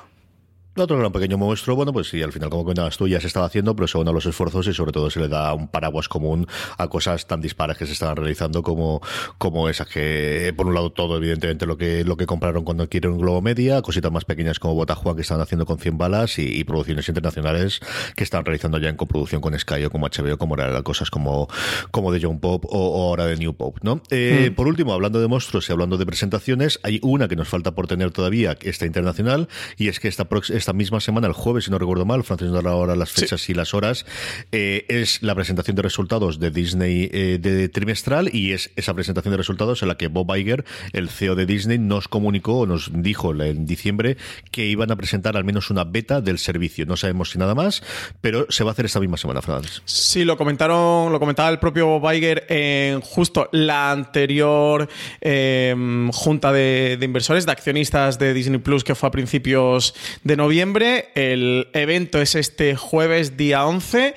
Otro 0.80 0.98
gran 0.98 1.12
pequeño 1.12 1.40
monstruo, 1.40 1.76
bueno, 1.76 1.92
pues 1.92 2.08
sí, 2.10 2.22
al 2.22 2.32
final, 2.32 2.52
como 2.52 2.64
comentabas 2.64 2.98
tú, 2.98 3.08
ya 3.08 3.20
se 3.20 3.26
estaba 3.26 3.48
haciendo, 3.48 3.76
pero 3.76 3.88
se 3.88 3.98
unen 3.98 4.14
los 4.14 4.26
esfuerzos 4.28 4.68
y 4.68 4.74
sobre 4.74 4.92
todo 4.92 5.10
se 5.10 5.20
le 5.20 5.28
da 5.28 5.52
un 5.54 5.68
paraguas 5.68 6.08
común 6.08 6.48
a 6.78 6.88
cosas 6.88 7.26
tan 7.26 7.42
dispares 7.42 7.78
que 7.78 7.88
se 7.88 7.94
estaban 7.94 8.16
realizando 8.16 8.62
como, 8.62 9.02
como 9.40 9.70
esas 9.70 9.88
que, 9.88 10.54
por 10.56 10.68
un 10.68 10.76
lado, 10.76 10.92
todo, 10.92 11.18
evidentemente, 11.18 11.66
lo 11.66 11.78
que, 11.78 12.04
lo 12.04 12.16
que 12.16 12.28
compraron 12.28 12.64
cuando 12.64 12.84
adquirieron 12.84 13.18
Globo 13.18 13.42
Media, 13.42 13.82
cositas 13.82 14.12
más 14.12 14.26
pequeñas 14.26 14.60
como 14.60 14.76
Botajuan 14.76 15.16
que 15.16 15.24
están 15.24 15.42
haciendo 15.42 15.66
con 15.66 15.80
100 15.80 15.98
balas 15.98 16.38
y, 16.38 16.64
producciones 16.68 17.08
internacionales 17.08 17.80
que 18.16 18.24
están 18.24 18.44
realizando 18.44 18.78
ya 18.78 18.90
en 18.90 18.98
coproducción 18.98 19.42
con 19.42 19.58
Sky 19.58 19.86
o 19.86 19.90
como 19.90 20.08
HBO, 20.08 20.38
como 20.38 20.56
era 20.56 20.84
cosas 20.84 21.10
como, 21.10 21.48
como 21.92 22.12
de 22.12 22.20
John 22.22 22.40
Pop 22.40 22.66
o, 22.68 23.08
ahora 23.08 23.26
de 23.26 23.38
New 23.38 23.56
Pop, 23.56 23.78
¿no? 23.82 24.02
Eh, 24.10 24.50
mm. 24.52 24.56
Por 24.56 24.68
último, 24.68 24.94
hablando 24.94 25.22
de 25.22 25.28
monstruos 25.28 25.70
y 25.70 25.72
hablando 25.72 25.98
de 25.98 26.06
presentaciones, 26.06 26.80
hay 26.84 27.00
una 27.02 27.28
que 27.28 27.36
nos 27.36 27.48
falta 27.48 27.74
por 27.74 27.88
tener 27.88 28.12
todavía, 28.12 28.58
esta 28.62 28.86
internacional, 28.86 29.48
y 29.78 29.88
es 29.88 30.00
que 30.00 30.08
esta, 30.08 30.28
esta 30.50 30.67
esta 30.68 30.74
misma 30.74 31.00
semana, 31.00 31.28
el 31.28 31.34
jueves, 31.34 31.64
si 31.64 31.72
no 31.72 31.80
recuerdo 31.80 32.04
mal, 32.04 32.26
Francis 32.26 32.48
nos 32.50 32.62
dará 32.62 32.72
ahora 32.72 32.98
las 32.98 33.14
fechas 33.14 33.50
y 33.50 33.54
las 33.54 33.74
horas, 33.74 34.06
eh, 34.52 34.84
es 34.90 35.24
la 35.24 35.34
presentación 35.34 35.78
de 35.78 35.82
resultados 35.82 36.42
de 36.42 36.52
Disney 36.52 37.10
eh, 37.14 37.40
de 37.42 37.70
trimestral 37.70 38.36
y 38.36 38.52
es 38.52 38.70
esa 38.76 38.94
presentación 38.94 39.32
de 39.32 39.38
resultados 39.38 39.82
en 39.82 39.88
la 39.88 39.96
que 39.96 40.10
Bob 40.10 40.36
Iger, 40.36 40.66
el 40.92 41.08
CEO 41.08 41.36
de 41.36 41.46
Disney, 41.46 41.78
nos 41.78 42.10
comunicó 42.10 42.60
o 42.60 42.66
nos 42.66 42.92
dijo 42.94 43.34
en 43.42 43.66
diciembre 43.66 44.18
que 44.52 44.66
iban 44.66 44.92
a 44.92 44.98
presentar 44.98 45.38
al 45.38 45.46
menos 45.46 45.70
una 45.70 45.86
beta 45.86 46.20
del 46.20 46.38
servicio. 46.38 46.86
No 46.86 46.98
sabemos 46.98 47.30
si 47.30 47.38
nada 47.38 47.56
más, 47.56 47.82
pero 48.20 48.48
se 48.50 48.66
va 48.66 48.72
a 48.72 48.74
hacer 48.74 48.88
esta 48.88 49.00
misma 49.00 49.16
semana, 49.16 49.42
Francis. 49.42 49.82
Sí, 49.86 50.26
lo 50.26 50.36
comentaron, 50.36 51.14
lo 51.14 51.20
comentaba 51.22 51.48
el 51.48 51.60
propio 51.60 51.88
Bob 51.88 52.12
Iger 52.12 52.46
en 52.50 53.00
justo 53.00 53.48
la 53.54 53.90
anterior 53.90 54.90
em, 55.22 56.12
junta 56.12 56.52
de, 56.52 56.98
de 57.00 57.06
inversores, 57.06 57.46
de 57.46 57.54
accionistas 57.54 58.20
de 58.20 58.34
Disney 58.34 58.60
Plus, 58.60 58.84
que 58.84 58.96
fue 58.96 59.08
a 59.08 59.12
principios 59.14 59.96
de 60.26 60.36
noviembre. 60.36 60.57
El 60.60 61.68
evento 61.74 62.20
es 62.20 62.34
este 62.34 62.76
jueves, 62.76 63.38
día 63.38 63.68
11. 63.68 64.16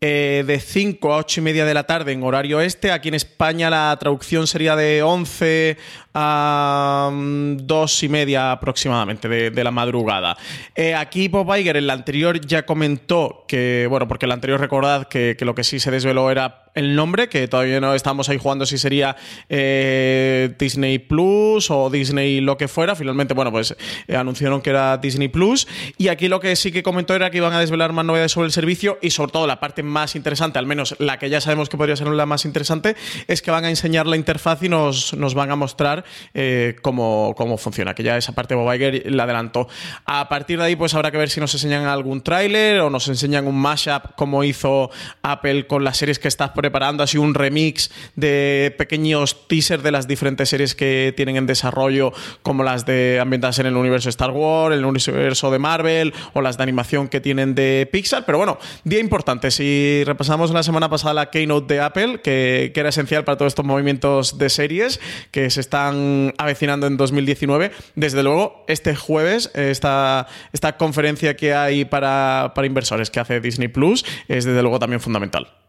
eh, 0.00 0.42
de 0.46 0.58
5 0.58 1.12
a 1.12 1.18
8 1.18 1.40
y 1.40 1.44
media 1.44 1.66
de 1.66 1.74
la 1.74 1.84
tarde 1.84 2.12
en 2.12 2.22
horario 2.22 2.62
este. 2.62 2.90
Aquí 2.90 3.08
en 3.08 3.14
España 3.14 3.68
la 3.68 3.94
traducción 4.00 4.46
sería 4.46 4.74
de 4.74 5.02
11 5.02 5.76
a 6.14 7.10
2 7.12 8.02
y 8.04 8.08
media 8.08 8.52
aproximadamente 8.52 9.28
de, 9.28 9.64
la 9.64 9.70
madrugada. 9.70 10.38
Eh, 10.74 10.94
aquí 10.94 11.28
Bob 11.28 11.54
Iger, 11.54 11.76
en 11.76 11.86
la 11.86 11.92
anterior, 11.92 12.40
ya 12.40 12.64
comentó 12.64 13.44
que, 13.46 13.86
bueno, 13.90 14.08
porque 14.08 14.24
en 14.24 14.30
la 14.30 14.34
anterior 14.36 14.58
recordad 14.58 15.08
que 15.08 15.36
lo 15.40 15.54
que 15.54 15.62
sí 15.62 15.78
se 15.78 15.90
desveló 15.90 16.30
era 16.30 16.71
el 16.74 16.96
nombre, 16.96 17.28
que 17.28 17.48
todavía 17.48 17.80
no 17.80 17.94
estamos 17.94 18.28
ahí 18.28 18.38
jugando 18.38 18.66
si 18.66 18.78
sería 18.78 19.16
eh, 19.48 20.54
Disney 20.58 20.98
Plus 20.98 21.70
o 21.70 21.90
Disney 21.90 22.40
lo 22.40 22.56
que 22.56 22.68
fuera. 22.68 22.94
Finalmente, 22.94 23.34
bueno, 23.34 23.50
pues 23.50 23.76
eh, 24.08 24.16
anunciaron 24.16 24.62
que 24.62 24.70
era 24.70 24.96
Disney 24.96 25.28
Plus. 25.28 25.68
Y 25.98 26.08
aquí 26.08 26.28
lo 26.28 26.40
que 26.40 26.56
sí 26.56 26.72
que 26.72 26.82
comentó 26.82 27.14
era 27.14 27.30
que 27.30 27.38
iban 27.38 27.52
a 27.52 27.60
desvelar 27.60 27.92
más 27.92 28.04
novedades 28.04 28.32
sobre 28.32 28.46
el 28.46 28.52
servicio 28.52 28.98
y 29.02 29.10
sobre 29.10 29.32
todo 29.32 29.46
la 29.46 29.60
parte 29.60 29.82
más 29.82 30.16
interesante, 30.16 30.58
al 30.58 30.66
menos 30.66 30.96
la 30.98 31.18
que 31.18 31.28
ya 31.28 31.40
sabemos 31.40 31.68
que 31.68 31.76
podría 31.76 31.96
ser 31.96 32.08
la 32.08 32.26
más 32.26 32.44
interesante, 32.44 32.96
es 33.28 33.42
que 33.42 33.50
van 33.50 33.64
a 33.64 33.70
enseñar 33.70 34.06
la 34.06 34.16
interfaz 34.16 34.62
y 34.62 34.68
nos, 34.68 35.14
nos 35.14 35.34
van 35.34 35.50
a 35.50 35.56
mostrar 35.56 36.04
eh, 36.34 36.76
cómo, 36.82 37.34
cómo, 37.36 37.58
funciona, 37.58 37.94
que 37.94 38.02
ya 38.02 38.16
esa 38.16 38.32
parte 38.32 38.54
Bob 38.54 38.72
Iger 38.72 39.10
la 39.12 39.24
adelantó. 39.24 39.68
A 40.04 40.28
partir 40.28 40.58
de 40.58 40.64
ahí, 40.64 40.76
pues 40.76 40.94
habrá 40.94 41.10
que 41.10 41.18
ver 41.18 41.30
si 41.30 41.40
nos 41.40 41.52
enseñan 41.54 41.84
algún 41.84 42.22
tráiler 42.22 42.80
o 42.80 42.90
nos 42.90 43.08
enseñan 43.08 43.46
un 43.46 43.60
mashup 43.60 44.14
como 44.16 44.44
hizo 44.44 44.90
Apple 45.22 45.66
con 45.66 45.84
las 45.84 45.96
series 45.96 46.18
que 46.18 46.28
está 46.28 46.52
preparando, 46.62 47.02
así 47.02 47.18
un 47.18 47.34
remix 47.34 47.90
de 48.14 48.72
pequeños 48.78 49.48
teasers 49.48 49.82
de 49.82 49.90
las 49.90 50.06
diferentes 50.06 50.48
series 50.48 50.76
que 50.76 51.12
tienen 51.16 51.36
en 51.36 51.46
desarrollo, 51.46 52.12
como 52.42 52.62
las 52.62 52.86
de 52.86 53.18
ambientadas 53.20 53.58
en 53.58 53.66
el 53.66 53.76
universo 53.76 54.08
Star 54.08 54.30
Wars, 54.30 54.76
el 54.76 54.84
universo 54.84 55.50
de 55.50 55.58
Marvel 55.58 56.14
o 56.34 56.40
las 56.40 56.56
de 56.56 56.62
animación 56.62 57.08
que 57.08 57.20
tienen 57.20 57.56
de 57.56 57.88
Pixar. 57.90 58.24
Pero 58.24 58.38
bueno, 58.38 58.58
día 58.84 59.00
importante. 59.00 59.50
Si 59.50 60.04
repasamos 60.04 60.52
la 60.52 60.62
semana 60.62 60.88
pasada 60.88 61.14
la 61.14 61.30
keynote 61.30 61.74
de 61.74 61.80
Apple, 61.80 62.20
que, 62.22 62.72
era 62.74 62.88
esencial 62.90 63.24
para 63.24 63.36
todos 63.36 63.50
estos 63.50 63.64
movimientos 63.64 64.38
de 64.38 64.48
series 64.50 65.00
que 65.30 65.50
se 65.50 65.60
están 65.60 66.32
avecinando 66.38 66.86
en 66.86 66.96
2019, 66.96 67.72
desde 67.96 68.22
luego 68.22 68.64
este 68.68 68.94
jueves, 68.94 69.50
esta, 69.54 70.28
esta 70.52 70.76
conferencia 70.76 71.36
que 71.36 71.54
hay 71.54 71.84
para, 71.84 72.52
para 72.54 72.66
inversores 72.66 73.10
que 73.10 73.20
hace 73.20 73.40
Disney 73.40 73.68
Plus 73.68 74.04
es 74.28 74.44
desde 74.44 74.62
luego 74.62 74.78
también 74.78 75.00
fundamental. 75.00 75.61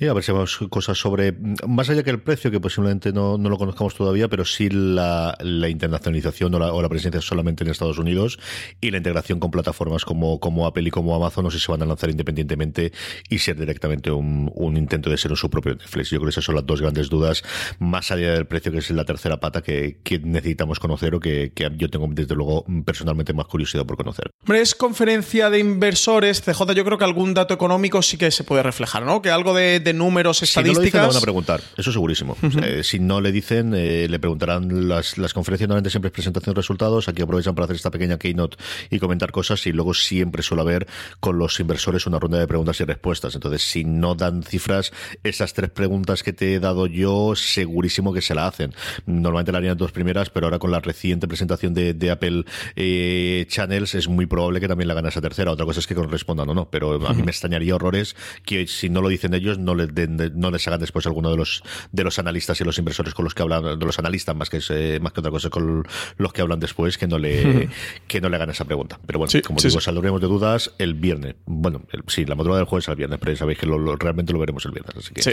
Y 0.00 0.06
a 0.06 0.14
ver 0.14 0.24
si 0.24 0.32
vemos 0.32 0.58
cosas 0.70 0.96
sobre, 0.96 1.34
más 1.68 1.90
allá 1.90 2.02
que 2.02 2.08
el 2.08 2.22
precio, 2.22 2.50
que 2.50 2.58
posiblemente 2.58 3.12
no, 3.12 3.36
no 3.36 3.50
lo 3.50 3.58
conozcamos 3.58 3.94
todavía, 3.94 4.28
pero 4.28 4.46
sí 4.46 4.70
la, 4.70 5.36
la 5.40 5.68
internacionalización 5.68 6.54
o 6.54 6.80
la, 6.80 6.88
presencia 6.88 7.20
solamente 7.20 7.64
en 7.64 7.70
Estados 7.70 7.98
Unidos 7.98 8.38
y 8.80 8.92
la 8.92 8.96
integración 8.96 9.40
con 9.40 9.50
plataformas 9.50 10.06
como, 10.06 10.40
como 10.40 10.66
Apple 10.66 10.88
y 10.88 10.90
como 10.90 11.14
Amazon, 11.14 11.44
no 11.44 11.50
sé 11.50 11.58
si 11.58 11.66
se 11.66 11.72
van 11.72 11.82
a 11.82 11.84
lanzar 11.84 12.08
independientemente 12.08 12.92
y 13.28 13.40
ser 13.40 13.58
directamente 13.58 14.10
un, 14.10 14.50
un 14.54 14.78
intento 14.78 15.10
de 15.10 15.18
ser 15.18 15.32
un 15.32 15.36
su 15.36 15.50
propio 15.50 15.74
Netflix. 15.74 16.08
Yo 16.08 16.16
creo 16.16 16.28
que 16.28 16.30
esas 16.30 16.44
son 16.44 16.54
las 16.54 16.64
dos 16.64 16.80
grandes 16.80 17.10
dudas, 17.10 17.42
más 17.78 18.10
allá 18.10 18.32
del 18.32 18.46
precio, 18.46 18.72
que 18.72 18.78
es 18.78 18.90
la 18.92 19.04
tercera 19.04 19.38
pata 19.38 19.60
que, 19.60 19.98
que 20.02 20.18
necesitamos 20.18 20.80
conocer 20.80 21.14
o 21.14 21.20
que, 21.20 21.52
que, 21.54 21.70
yo 21.76 21.90
tengo, 21.90 22.08
desde 22.10 22.34
luego, 22.34 22.64
personalmente 22.86 23.34
más 23.34 23.44
curiosidad 23.48 23.84
por 23.84 23.98
conocer. 23.98 24.30
Hombre, 24.44 24.62
es 24.62 24.74
conferencia 24.74 25.50
de 25.50 25.58
inversores, 25.58 26.40
CJ, 26.40 26.72
yo 26.72 26.86
creo 26.86 26.96
que 26.96 27.04
algún 27.04 27.34
dato 27.34 27.52
económico 27.52 28.00
sí 28.00 28.16
que 28.16 28.30
se 28.30 28.44
puede 28.44 28.62
reflejar, 28.62 29.04
¿no? 29.04 29.20
Que 29.20 29.30
algo 29.30 29.52
de 29.52 29.89
números, 29.92 30.42
estadísticas. 30.42 30.60
Si 30.60 30.72
no 30.72 30.80
lo 30.80 30.84
dicen, 30.84 31.00
le 31.00 31.06
van 31.08 31.16
a 31.16 31.20
preguntar, 31.20 31.60
eso 31.76 31.92
segurísimo. 31.92 32.36
Uh 32.42 32.46
-huh. 32.46 32.64
eh, 32.64 32.84
si 32.84 32.98
no 32.98 33.20
le 33.20 33.32
dicen, 33.32 33.74
eh, 33.74 34.06
le 34.08 34.18
preguntarán. 34.18 34.88
Las, 34.88 35.18
las 35.18 35.32
conferencias 35.32 35.68
normalmente 35.68 35.90
siempre 35.90 36.08
es 36.08 36.12
presentación 36.12 36.54
de 36.54 36.58
resultados. 36.60 37.08
Aquí 37.08 37.22
aprovechan 37.22 37.54
para 37.54 37.64
hacer 37.64 37.76
esta 37.76 37.90
pequeña 37.90 38.18
keynote 38.18 38.56
y 38.90 38.98
comentar 38.98 39.30
cosas. 39.30 39.66
Y 39.66 39.72
luego 39.72 39.94
siempre 39.94 40.42
suele 40.42 40.62
haber 40.62 40.86
con 41.20 41.38
los 41.38 41.58
inversores 41.60 42.06
una 42.06 42.18
ronda 42.18 42.38
de 42.38 42.46
preguntas 42.46 42.80
y 42.80 42.84
respuestas. 42.84 43.34
Entonces, 43.34 43.62
si 43.62 43.84
no 43.84 44.14
dan 44.14 44.42
cifras, 44.42 44.92
esas 45.22 45.52
tres 45.52 45.70
preguntas 45.70 46.22
que 46.22 46.32
te 46.32 46.54
he 46.54 46.60
dado 46.60 46.86
yo, 46.86 47.34
segurísimo 47.36 48.12
que 48.12 48.22
se 48.22 48.34
la 48.34 48.46
hacen. 48.46 48.74
Normalmente 49.06 49.52
la 49.52 49.58
harían 49.58 49.76
dos 49.76 49.92
primeras, 49.92 50.30
pero 50.30 50.46
ahora 50.46 50.58
con 50.58 50.70
la 50.70 50.80
reciente 50.80 51.26
presentación 51.28 51.74
de, 51.74 51.94
de 51.94 52.10
Apple 52.10 52.44
eh, 52.76 53.46
Channels 53.48 53.94
es 53.94 54.08
muy 54.08 54.26
probable 54.26 54.60
que 54.60 54.68
también 54.68 54.88
la 54.88 54.94
gane 54.94 55.08
esa 55.08 55.20
tercera. 55.20 55.52
Otra 55.52 55.64
cosa 55.66 55.80
es 55.80 55.86
que 55.86 55.94
correspondan 55.94 56.48
o 56.48 56.54
no. 56.54 56.70
Pero 56.70 56.92
a 56.92 56.96
uh 56.96 57.00
-huh. 57.00 57.14
mí 57.14 57.22
me 57.22 57.30
extrañaría 57.30 57.74
horrores 57.74 58.16
que 58.44 58.66
si 58.66 58.88
no 58.88 59.00
lo 59.00 59.08
dicen 59.08 59.34
ellos, 59.34 59.58
no 59.58 59.69
les 59.74 59.94
den, 59.94 60.32
no 60.34 60.50
les 60.50 60.66
hagan 60.66 60.80
después 60.80 61.06
alguno 61.06 61.30
de 61.30 61.36
los 61.36 61.62
de 61.92 62.04
los 62.04 62.18
analistas 62.18 62.60
y 62.60 62.64
los 62.64 62.78
inversores 62.78 63.14
con 63.14 63.24
los 63.24 63.34
que 63.34 63.42
hablan, 63.42 63.78
de 63.78 63.86
los 63.86 63.98
analistas 63.98 64.34
más 64.36 64.50
que 64.50 64.60
eh, 64.70 64.98
más 65.00 65.12
que 65.12 65.20
otra 65.20 65.30
cosa 65.30 65.50
con 65.50 65.86
los 66.16 66.32
que 66.32 66.42
hablan 66.42 66.60
después 66.60 66.98
que 66.98 67.06
no 67.06 67.18
le 67.18 67.68
que 68.06 68.20
no 68.20 68.28
le 68.28 68.36
hagan 68.36 68.50
esa 68.50 68.64
pregunta. 68.64 68.98
Pero 69.06 69.18
bueno, 69.18 69.30
sí, 69.30 69.42
como 69.42 69.58
sí, 69.58 69.68
digo, 69.68 69.80
sí. 69.80 69.84
saldremos 69.84 70.20
de 70.20 70.26
dudas 70.26 70.72
el 70.78 70.94
viernes. 70.94 71.36
Bueno, 71.46 71.82
el, 71.92 72.02
sí, 72.06 72.24
la 72.24 72.34
madrugada 72.34 72.60
del 72.60 72.68
jueves 72.68 72.88
al 72.88 72.96
viernes, 72.96 73.18
pero 73.18 73.32
ya 73.32 73.38
sabéis 73.38 73.58
que 73.58 73.66
lo, 73.66 73.78
lo, 73.78 73.96
realmente 73.96 74.32
lo 74.32 74.38
veremos 74.38 74.64
el 74.64 74.72
viernes, 74.72 74.96
así 74.96 75.14
que 75.14 75.32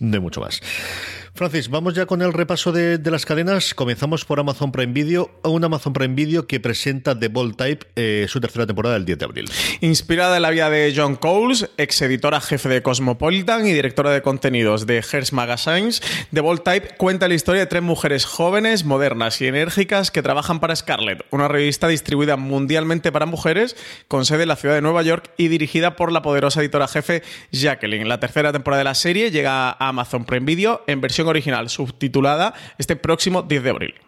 no 0.00 0.14
hay 0.14 0.20
mucho 0.20 0.40
más. 0.40 0.60
Francis, 1.34 1.68
vamos 1.68 1.94
ya 1.94 2.06
con 2.06 2.20
el 2.22 2.32
repaso 2.32 2.72
de, 2.72 2.98
de, 2.98 3.10
las 3.10 3.24
cadenas. 3.24 3.72
Comenzamos 3.72 4.24
por 4.24 4.40
Amazon 4.40 4.72
Prime 4.72 4.92
Video, 4.92 5.30
un 5.44 5.62
Amazon 5.64 5.92
Prime 5.92 6.14
Video 6.14 6.48
que 6.48 6.58
presenta 6.58 7.18
The 7.18 7.28
Bold 7.28 7.56
Type, 7.56 7.86
eh, 7.94 8.26
su 8.28 8.40
tercera 8.40 8.66
temporada 8.66 8.96
el 8.96 9.04
10 9.04 9.18
de 9.18 9.24
abril. 9.24 9.50
Inspirada 9.80 10.36
en 10.36 10.42
la 10.42 10.50
vida 10.50 10.68
de 10.68 10.92
John 10.96 11.14
Coles, 11.14 11.70
ex 11.76 12.02
editora 12.02 12.40
jefe 12.40 12.68
de 12.68 12.82
Cosmopolitan 12.82 13.66
y 13.66 13.72
directora 13.78 14.10
de 14.10 14.22
contenidos 14.22 14.86
de 14.86 14.96
Hearst 15.02 15.32
Magazines, 15.32 16.02
The 16.32 16.40
Bold 16.40 16.62
Type 16.62 16.96
cuenta 16.96 17.28
la 17.28 17.34
historia 17.34 17.60
de 17.60 17.66
tres 17.66 17.82
mujeres 17.82 18.24
jóvenes, 18.24 18.84
modernas 18.84 19.40
y 19.40 19.46
enérgicas 19.46 20.10
que 20.10 20.20
trabajan 20.20 20.58
para 20.58 20.74
Scarlet, 20.74 21.24
una 21.30 21.46
revista 21.46 21.86
distribuida 21.86 22.36
mundialmente 22.36 23.12
para 23.12 23.26
mujeres 23.26 23.76
con 24.08 24.24
sede 24.24 24.42
en 24.42 24.48
la 24.48 24.56
ciudad 24.56 24.74
de 24.74 24.82
Nueva 24.82 25.02
York 25.02 25.30
y 25.36 25.46
dirigida 25.46 25.94
por 25.94 26.10
la 26.10 26.22
poderosa 26.22 26.60
editora 26.60 26.88
jefe 26.88 27.22
Jacqueline. 27.52 28.08
La 28.08 28.18
tercera 28.18 28.52
temporada 28.52 28.80
de 28.80 28.84
la 28.84 28.94
serie 28.94 29.30
llega 29.30 29.70
a 29.70 29.88
Amazon 29.88 30.24
Prime 30.24 30.46
Video 30.46 30.82
en 30.88 31.00
versión 31.00 31.28
original 31.28 31.68
subtitulada 31.68 32.54
este 32.78 32.96
próximo 32.96 33.42
10 33.42 33.62
de 33.62 33.70
abril. 33.70 34.07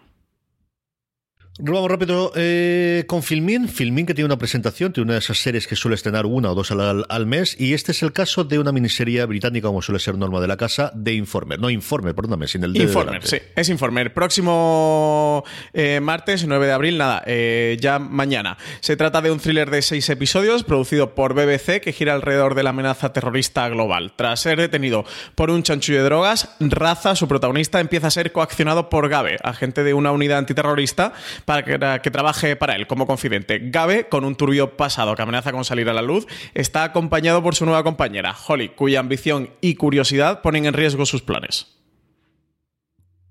Vamos 1.62 1.90
rápido 1.90 2.32
eh, 2.36 3.04
con 3.06 3.22
Filmin. 3.22 3.68
Filmin 3.68 4.06
que 4.06 4.14
tiene 4.14 4.26
una 4.26 4.38
presentación, 4.38 4.92
tiene 4.92 5.04
una 5.04 5.12
de 5.14 5.18
esas 5.18 5.38
series 5.38 5.66
que 5.66 5.76
suele 5.76 5.94
estrenar 5.94 6.24
una 6.24 6.50
o 6.50 6.54
dos 6.54 6.70
al, 6.70 7.04
al, 7.06 7.26
mes, 7.26 7.54
y 7.60 7.74
este 7.74 7.92
es 7.92 8.02
el 8.02 8.12
caso 8.12 8.44
de 8.44 8.58
una 8.58 8.72
miniserie 8.72 9.22
británica, 9.26 9.68
como 9.68 9.82
suele 9.82 9.98
ser 9.98 10.16
norma 10.16 10.40
de 10.40 10.48
la 10.48 10.56
casa, 10.56 10.90
de 10.94 11.12
Informer. 11.12 11.60
No 11.60 11.68
Informer, 11.68 12.14
perdóname, 12.14 12.46
sin 12.46 12.64
el 12.64 12.72
de 12.72 12.84
Informer, 12.84 13.26
sí, 13.26 13.36
es 13.54 13.68
Informer. 13.68 14.14
Próximo 14.14 15.44
eh, 15.74 16.00
martes, 16.00 16.46
9 16.46 16.66
de 16.66 16.72
abril, 16.72 16.96
nada, 16.96 17.22
eh, 17.26 17.76
ya 17.78 17.98
mañana. 17.98 18.56
Se 18.80 18.96
trata 18.96 19.20
de 19.20 19.30
un 19.30 19.38
thriller 19.38 19.70
de 19.70 19.82
seis 19.82 20.08
episodios, 20.08 20.64
producido 20.64 21.14
por 21.14 21.34
BBC, 21.34 21.80
que 21.82 21.92
gira 21.92 22.14
alrededor 22.14 22.54
de 22.54 22.62
la 22.62 22.70
amenaza 22.70 23.12
terrorista 23.12 23.68
global. 23.68 24.14
Tras 24.16 24.40
ser 24.40 24.58
detenido 24.58 25.04
por 25.34 25.50
un 25.50 25.62
chanchullo 25.62 25.98
de 25.98 26.04
drogas, 26.04 26.56
Raza, 26.58 27.14
su 27.16 27.28
protagonista, 27.28 27.80
empieza 27.80 28.06
a 28.06 28.10
ser 28.10 28.32
coaccionado 28.32 28.88
por 28.88 29.10
Gabe, 29.10 29.36
agente 29.42 29.84
de 29.84 29.92
una 29.92 30.10
unidad 30.12 30.38
antiterrorista, 30.38 31.12
para 31.50 31.64
que, 31.64 32.00
que, 32.00 32.10
trabaje 32.12 32.54
para 32.54 32.76
él 32.76 32.86
como 32.86 33.08
confidente. 33.08 33.58
Gabe, 33.60 34.08
con 34.08 34.24
un 34.24 34.36
turbio 34.36 34.76
pasado 34.76 35.16
que 35.16 35.22
amenaza 35.22 35.50
con 35.50 35.64
salir 35.64 35.88
a 35.88 35.92
la 35.92 36.00
luz, 36.00 36.28
está 36.54 36.84
acompañado 36.84 37.42
por 37.42 37.56
su 37.56 37.64
nueva 37.64 37.82
compañera, 37.82 38.36
Holly, 38.46 38.68
cuya 38.68 39.00
ambición 39.00 39.50
y 39.60 39.74
curiosidad 39.74 40.42
ponen 40.42 40.66
en 40.66 40.74
riesgo 40.74 41.06
sus 41.06 41.22
planes. 41.22 41.79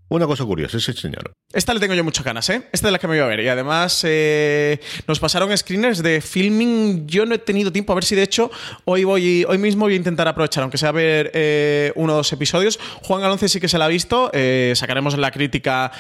Una 0.10 0.26
cosa 0.26 0.44
curiosa, 0.44 0.78
ese 0.78 0.94
señor. 0.94 1.34
Esta 1.54 1.72
le 1.74 1.80
tengo 1.80 1.94
yo 1.94 2.04
muchas 2.04 2.26
ganas, 2.26 2.50
¿eh? 2.50 2.64
Esta 2.72 2.88
es 2.88 2.92
la 2.92 2.98
que 2.98 3.08
me 3.08 3.14
voy 3.14 3.24
a 3.24 3.28
ver. 3.28 3.42
Y 3.42 3.48
además 3.48 4.02
eh, 4.08 4.80
nos 5.08 5.20
pasaron 5.20 5.56
screeners 5.56 6.02
de 6.02 6.20
filming. 6.20 7.06
Yo 7.06 7.28
no 7.28 7.36
he 7.36 7.38
tenido 7.38 7.72
tiempo 7.72 7.92
a 7.92 7.96
ver 7.96 8.04
si 8.04 8.16
de 8.16 8.24
hecho 8.24 8.50
hoy 8.86 9.04
voy 9.04 9.46
hoy 9.48 9.58
mismo 9.60 9.86
voy 9.86 9.94
a 9.94 9.98
intentar 9.98 10.28
aprovechar, 10.28 10.64
aunque 10.64 10.80
sea 10.80 10.92
ver 10.92 11.30
eh, 11.36 11.92
uno 11.96 12.14
o 12.14 12.16
dos 12.18 12.34
episodios. 12.34 12.80
Juan 13.04 13.22
Galonce 13.22 13.50
sí 13.50 13.60
que 13.60 13.68
se 13.68 13.78
la 13.78 13.86
ha 13.86 13.88
visto. 13.88 14.32
Eh, 14.34 14.74
sacaremos 14.76 15.16
la 15.16 15.30
crítica 15.30 15.92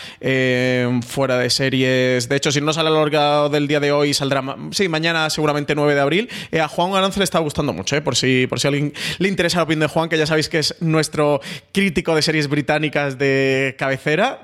fuera 1.07 1.37
de 1.37 1.49
series. 1.51 2.29
De 2.29 2.35
hecho, 2.35 2.51
si 2.51 2.61
no 2.61 2.73
sale 2.73 2.89
a 2.89 2.91
lo 2.91 3.05
largo 3.05 3.49
del 3.49 3.67
día 3.67 3.79
de 3.79 3.91
hoy, 3.91 4.15
saldrá. 4.15 4.43
Sí, 4.71 4.87
mañana 4.87 5.29
seguramente 5.29 5.75
9 5.75 5.93
de 5.93 6.01
abril. 6.01 6.29
A 6.59 6.67
Juan 6.67 6.91
Galonce 6.91 7.19
le 7.19 7.25
está 7.25 7.37
gustando 7.37 7.73
mucho, 7.73 7.95
¿eh? 7.95 8.01
Por 8.01 8.15
si, 8.15 8.47
por 8.47 8.59
si 8.59 8.67
a 8.67 8.69
alguien 8.69 8.91
le 9.19 9.29
interesa 9.29 9.57
la 9.57 9.63
opinión 9.63 9.81
de 9.81 9.87
Juan, 9.87 10.09
que 10.09 10.17
ya 10.17 10.25
sabéis 10.25 10.49
que 10.49 10.59
es 10.59 10.75
nuestro 10.79 11.41
crítico 11.71 12.15
de 12.15 12.23
series 12.23 12.47
británicas 12.47 13.19
de 13.19 13.75
cabeza 13.77 13.98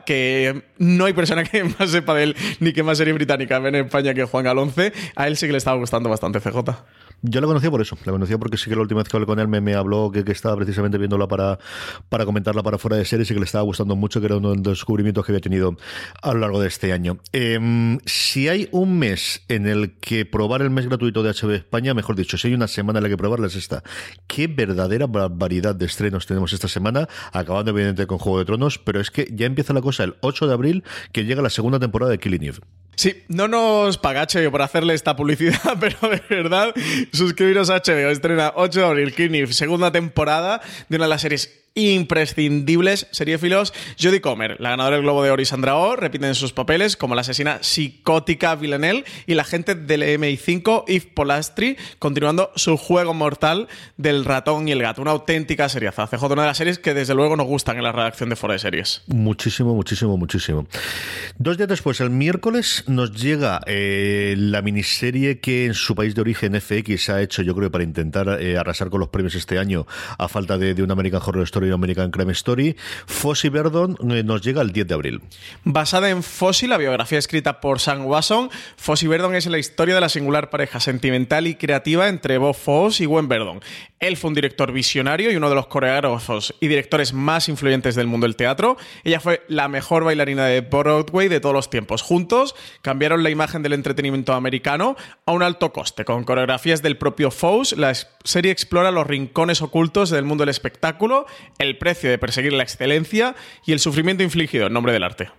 que 0.05 0.63
no 0.77 1.05
hay 1.05 1.13
persona 1.13 1.43
que 1.43 1.63
más 1.79 1.91
sepa 1.91 2.13
de 2.13 2.23
él 2.23 2.35
ni 2.59 2.73
que 2.73 2.83
más 2.83 2.97
serie 2.97 3.13
británica 3.13 3.59
ven 3.59 3.75
en 3.75 3.85
España 3.85 4.13
que 4.13 4.25
Juan 4.25 4.43
Galonce. 4.43 4.93
A 5.15 5.27
él 5.27 5.37
sí 5.37 5.45
que 5.47 5.51
le 5.51 5.57
estaba 5.57 5.77
gustando 5.77 6.09
bastante 6.09 6.39
CJ. 6.39 6.59
Yo 7.27 7.41
la 7.41 7.47
conocía 7.47 7.71
por 7.71 7.81
eso, 7.81 7.97
la 8.05 8.11
conocía 8.11 8.37
porque 8.37 8.57
sí 8.57 8.69
que 8.69 8.75
la 8.75 8.81
última 8.81 9.01
vez 9.01 9.09
que 9.09 9.17
hablé 9.17 9.25
con 9.25 9.39
él 9.39 9.47
me, 9.47 9.73
habló 9.73 10.11
que, 10.11 10.23
estaba 10.31 10.55
precisamente 10.55 10.97
viéndola 10.97 11.27
para, 11.27 11.57
para 12.09 12.25
comentarla 12.25 12.61
para 12.61 12.77
fuera 12.77 12.97
de 12.97 13.05
series 13.05 13.29
y 13.31 13.33
que 13.33 13.39
le 13.39 13.45
estaba 13.45 13.63
gustando 13.63 13.95
mucho, 13.95 14.19
que 14.19 14.27
era 14.27 14.37
uno 14.37 14.51
de 14.51 14.57
los 14.57 14.63
descubrimientos 14.63 15.25
que 15.25 15.31
había 15.31 15.41
tenido 15.41 15.75
a 16.21 16.33
lo 16.33 16.39
largo 16.39 16.61
de 16.61 16.67
este 16.67 16.93
año. 16.93 17.17
Em, 17.31 17.99
si 18.05 18.47
hay 18.47 18.69
un 18.71 18.99
mes 18.99 19.43
en 19.47 19.67
el 19.67 19.97
que 19.97 20.25
probar 20.25 20.61
el 20.61 20.69
mes 20.69 20.87
gratuito 20.87 21.23
de 21.23 21.31
HBO 21.31 21.53
España, 21.53 21.93
mejor 21.93 22.15
dicho, 22.15 22.37
si 22.37 22.49
hay 22.49 22.53
una 22.53 22.67
semana 22.67 22.99
en 22.99 23.03
la 23.03 23.09
que 23.09 23.17
probarla 23.17 23.47
es 23.47 23.55
esta. 23.55 23.83
Qué 24.27 24.47
verdadera 24.47 25.07
variedad 25.07 25.75
de 25.75 25.85
estrenos 25.85 26.25
tenemos 26.25 26.53
esta 26.53 26.67
semana, 26.67 27.07
acabando 27.31 27.71
evidentemente 27.71 28.07
con 28.07 28.17
Juego 28.17 28.39
de 28.39 28.45
Tronos, 28.45 28.77
pero 28.77 28.99
es 28.99 29.11
que 29.11 29.27
ya 29.31 29.45
empieza 29.45 29.73
la 29.73 29.81
cosa 29.81 30.03
el 30.03 30.15
8 30.21 30.47
de 30.47 30.53
abril, 30.53 30.83
que 31.11 31.25
llega 31.25 31.41
la 31.41 31.49
segunda 31.49 31.79
temporada 31.79 32.11
de 32.11 32.19
Killing 32.19 32.43
Eve. 32.43 32.59
Sí, 32.95 33.23
no 33.27 33.47
nos 33.47 33.97
paga 33.97 34.25
HBO 34.25 34.51
por 34.51 34.61
hacerle 34.61 34.93
esta 34.93 35.15
publicidad, 35.15 35.59
pero 35.79 35.97
de 36.09 36.21
verdad, 36.29 36.73
suscribiros 37.15 37.69
a 37.69 37.77
HBO. 37.77 38.09
Estrena 38.09 38.53
8 38.55 38.79
de 38.79 38.85
abril, 38.85 39.13
Killing 39.13 39.51
segunda 39.53 39.91
temporada 39.91 40.61
de 40.89 40.95
una 40.97 41.05
de 41.05 41.09
las 41.09 41.21
series 41.21 41.64
imprescindibles 41.75 43.07
seriefilos. 43.11 43.73
Jodie 44.01 44.21
Comer, 44.21 44.55
la 44.59 44.69
ganadora 44.69 44.95
del 44.95 45.03
Globo 45.03 45.23
de 45.23 45.31
Oro 45.31 45.41
y 45.41 45.45
Sandra 45.45 45.75
Oh, 45.75 45.95
repiten 45.95 46.33
sus 46.33 46.53
papeles 46.53 46.95
como 46.95 47.15
la 47.15 47.21
asesina 47.21 47.59
psicótica 47.61 48.55
Villanelle 48.55 49.03
y 49.27 49.35
la 49.35 49.43
gente 49.43 49.75
del 49.75 50.01
MI5, 50.01 50.85
Yves 50.87 51.05
Polastri, 51.13 51.75
continuando 51.99 52.51
su 52.55 52.77
juego 52.77 53.13
mortal 53.13 53.67
del 53.97 54.23
ratón 54.23 54.67
y 54.67 54.71
el 54.71 54.81
gato. 54.81 55.01
Una 55.01 55.11
auténtica 55.11 55.67
seriaza. 55.67 56.07
CJ, 56.07 56.23
una 56.23 56.43
de 56.43 56.47
las 56.47 56.57
series 56.57 56.79
que 56.79 56.93
desde 56.93 57.13
luego 57.13 57.35
nos 57.35 57.45
gustan 57.45 57.75
en 57.77 57.83
la 57.83 57.91
redacción 57.91 58.29
de 58.29 58.37
Fora 58.37 58.53
de 58.53 58.59
Series. 58.59 59.03
Muchísimo, 59.07 59.75
muchísimo, 59.75 60.17
muchísimo. 60.17 60.67
Dos 61.37 61.57
días 61.57 61.67
después, 61.67 61.99
el 61.99 62.09
miércoles, 62.09 62.85
nos 62.87 63.11
llega 63.11 63.59
eh, 63.67 64.35
la 64.37 64.61
miniserie 64.61 65.39
que 65.39 65.65
en 65.65 65.73
su 65.73 65.93
país 65.93 66.15
de 66.15 66.21
origen 66.21 66.59
FX 66.59 67.09
ha 67.09 67.21
hecho, 67.21 67.41
yo 67.41 67.53
creo, 67.53 67.69
para 67.69 67.83
intentar 67.83 68.41
eh, 68.41 68.57
arrasar 68.57 68.89
con 68.89 69.01
los 69.01 69.09
premios 69.09 69.35
este 69.35 69.59
año 69.59 69.85
a 70.17 70.29
falta 70.29 70.57
de, 70.57 70.73
de 70.73 70.81
un 70.81 70.91
American 70.91 71.21
Horror 71.21 71.43
Story 71.43 71.64
American 71.73 72.11
Crime 72.11 72.31
Story. 72.33 72.75
Fossi 73.05 73.49
Verdon 73.49 73.97
eh, 74.11 74.23
nos 74.23 74.41
llega 74.41 74.61
el 74.61 74.71
10 74.71 74.87
de 74.87 74.93
abril. 74.93 75.21
Basada 75.63 76.09
en 76.09 76.23
Fossi, 76.23 76.67
la 76.67 76.77
biografía 76.77 77.17
escrita 77.17 77.59
por 77.61 77.79
Sam 77.79 78.05
Wasson, 78.05 78.49
Fossi 78.77 79.07
Verdon 79.07 79.35
es 79.35 79.45
la 79.47 79.57
historia 79.57 79.95
de 79.95 80.01
la 80.01 80.09
singular 80.09 80.49
pareja 80.49 80.79
sentimental 80.79 81.47
y 81.47 81.55
creativa 81.55 82.07
entre 82.07 82.37
Bob 82.37 82.55
Foss 82.55 83.01
y 83.01 83.05
Gwen 83.05 83.27
Verdon. 83.27 83.61
Él 83.99 84.17
fue 84.17 84.27
un 84.27 84.35
director 84.35 84.71
visionario 84.71 85.31
y 85.31 85.35
uno 85.35 85.49
de 85.49 85.55
los 85.55 85.67
coreógrafos 85.67 86.53
y 86.59 86.67
directores 86.67 87.13
más 87.13 87.49
influyentes 87.49 87.95
del 87.95 88.07
mundo 88.07 88.25
del 88.25 88.35
teatro. 88.35 88.77
Ella 89.03 89.19
fue 89.19 89.43
la 89.47 89.67
mejor 89.67 90.03
bailarina 90.03 90.45
de 90.45 90.61
Broadway 90.61 91.27
de 91.27 91.39
todos 91.39 91.55
los 91.55 91.69
tiempos. 91.69 92.01
Juntos 92.01 92.55
cambiaron 92.81 93.23
la 93.23 93.29
imagen 93.29 93.63
del 93.63 93.73
entretenimiento 93.73 94.33
americano 94.33 94.95
a 95.25 95.31
un 95.31 95.41
alto 95.41 95.71
coste. 95.71 96.05
Con 96.05 96.23
coreografías 96.23 96.81
del 96.81 96.97
propio 96.97 97.31
Foss, 97.31 97.75
la 97.77 97.93
serie 98.23 98.51
explora 98.51 98.91
los 98.91 99.07
rincones 99.07 99.61
ocultos 99.61 100.09
del 100.09 100.25
mundo 100.25 100.43
del 100.43 100.49
espectáculo, 100.49 101.25
el 101.59 101.77
precio 101.77 102.09
de 102.09 102.17
perseguir 102.17 102.53
la 102.53 102.63
excelencia 102.63 103.35
y 103.65 103.73
el 103.73 103.79
sufrimiento 103.79 104.23
infligido 104.23 104.67
en 104.67 104.73
nombre 104.73 104.93
del 104.93 105.03
arte. 105.03 105.29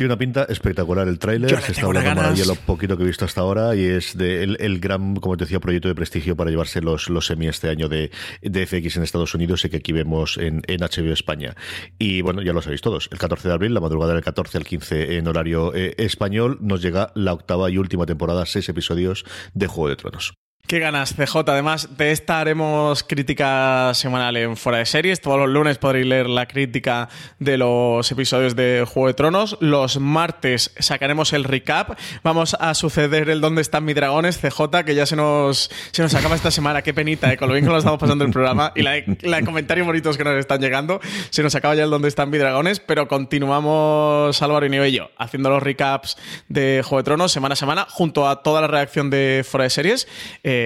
Tiene 0.00 0.14
una 0.14 0.18
pinta 0.18 0.44
espectacular 0.44 1.06
el 1.08 1.18
tráiler, 1.18 1.60
se 1.60 1.72
está 1.72 1.84
hablando 1.84 2.14
maravilla 2.14 2.46
lo 2.46 2.54
poquito 2.54 2.96
que 2.96 3.02
he 3.02 3.06
visto 3.06 3.26
hasta 3.26 3.42
ahora 3.42 3.76
y 3.76 3.84
es 3.84 4.16
de 4.16 4.44
el, 4.44 4.80
gran, 4.80 5.16
como 5.16 5.36
te 5.36 5.44
decía, 5.44 5.60
proyecto 5.60 5.88
de 5.88 5.94
prestigio 5.94 6.36
para 6.36 6.48
llevarse 6.48 6.80
los, 6.80 7.10
los 7.10 7.26
semi 7.26 7.48
este 7.48 7.68
año 7.68 7.86
de, 7.90 8.10
de 8.40 8.66
FX 8.66 8.96
en 8.96 9.02
Estados 9.02 9.34
Unidos 9.34 9.62
y 9.66 9.68
que 9.68 9.76
aquí 9.76 9.92
vemos 9.92 10.38
en, 10.38 10.62
en, 10.68 10.80
HBO 10.80 11.12
España. 11.12 11.54
Y 11.98 12.22
bueno, 12.22 12.40
ya 12.40 12.54
lo 12.54 12.62
sabéis 12.62 12.80
todos, 12.80 13.10
el 13.12 13.18
14 13.18 13.48
de 13.48 13.52
abril, 13.52 13.74
la 13.74 13.80
madrugada 13.80 14.14
del 14.14 14.24
14 14.24 14.56
al 14.56 14.64
15 14.64 15.18
en 15.18 15.28
horario 15.28 15.74
eh, 15.74 15.94
español, 15.98 16.56
nos 16.62 16.80
llega 16.80 17.12
la 17.14 17.34
octava 17.34 17.68
y 17.68 17.76
última 17.76 18.06
temporada, 18.06 18.46
seis 18.46 18.70
episodios 18.70 19.26
de 19.52 19.66
Juego 19.66 19.90
de 19.90 19.96
Tronos. 19.96 20.32
Qué 20.66 20.78
ganas, 20.78 21.14
CJ. 21.16 21.36
Además, 21.48 21.96
de 21.96 22.12
esta 22.12 22.38
haremos 22.38 23.02
crítica 23.02 23.92
semanal 23.92 24.36
en 24.36 24.56
Fuera 24.56 24.78
de 24.78 24.86
Series. 24.86 25.20
Todos 25.20 25.36
los 25.36 25.48
lunes 25.48 25.78
podréis 25.78 26.06
leer 26.06 26.28
la 26.28 26.46
crítica 26.46 27.08
de 27.40 27.58
los 27.58 28.08
episodios 28.12 28.54
de 28.54 28.84
Juego 28.86 29.08
de 29.08 29.14
Tronos. 29.14 29.56
Los 29.58 29.98
martes 29.98 30.72
sacaremos 30.78 31.32
el 31.32 31.42
recap. 31.42 31.98
Vamos 32.22 32.56
a 32.60 32.74
suceder 32.74 33.30
el 33.30 33.40
Dónde 33.40 33.62
están 33.62 33.84
mis 33.84 33.96
dragones, 33.96 34.38
CJ, 34.38 34.84
que 34.86 34.94
ya 34.94 35.06
se 35.06 35.16
nos, 35.16 35.72
se 35.90 36.02
nos 36.02 36.14
acaba 36.14 36.36
esta 36.36 36.52
semana. 36.52 36.82
Qué 36.82 36.94
penita, 36.94 37.32
¿eh? 37.32 37.36
con 37.36 37.48
lo 37.48 37.54
bien 37.54 37.64
que 37.64 37.72
lo 37.72 37.78
estamos 37.78 37.98
pasando 37.98 38.24
el 38.24 38.30
programa 38.30 38.72
y 38.76 38.82
la, 38.82 39.02
la 39.22 39.42
comentarios 39.42 39.88
bonitos 39.88 40.16
que 40.16 40.22
nos 40.22 40.36
están 40.36 40.60
llegando. 40.60 41.00
Se 41.30 41.42
nos 41.42 41.52
acaba 41.56 41.74
ya 41.74 41.82
el 41.82 41.90
Dónde 41.90 42.06
están 42.06 42.30
mis 42.30 42.38
dragones, 42.38 42.78
pero 42.78 43.08
continuamos, 43.08 44.40
Álvaro 44.40 44.66
y 44.66 44.80
y 44.80 44.92
yo, 44.92 45.10
haciendo 45.18 45.50
los 45.50 45.64
recaps 45.64 46.16
de 46.48 46.82
Juego 46.84 46.98
de 46.98 47.04
Tronos 47.04 47.32
semana 47.32 47.54
a 47.54 47.56
semana, 47.56 47.86
junto 47.90 48.28
a 48.28 48.44
toda 48.44 48.60
la 48.60 48.68
reacción 48.68 49.10
de 49.10 49.44
Fuera 49.44 49.64
de 49.64 49.70
Series. 49.70 50.06
Eh, 50.44 50.59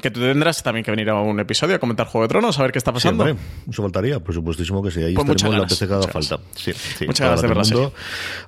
que 0.00 0.10
tú 0.10 0.20
tendrás 0.20 0.62
también 0.62 0.84
que 0.84 0.90
venir 0.90 1.10
a 1.10 1.20
un 1.20 1.38
episodio 1.40 1.76
a 1.76 1.78
comentar 1.78 2.06
Juego 2.06 2.24
de 2.24 2.28
Tronos, 2.28 2.58
a 2.58 2.62
ver 2.62 2.72
qué 2.72 2.78
está 2.78 2.92
pasando. 2.92 3.26
Eso 3.26 3.82
faltaría, 3.82 4.20
por 4.20 4.34
supuestísimo 4.34 4.82
que 4.82 4.90
sí. 4.90 5.02
Ahí 5.02 5.14
pues 5.14 5.28
estaremos 5.28 5.70
la 5.70 5.86
que 5.86 5.94
haga 5.94 6.08
falta. 6.08 6.38
Sí, 6.54 6.72
muchas 7.06 7.26
gracias 7.28 7.42
de 7.42 7.48
verdad. 7.48 7.92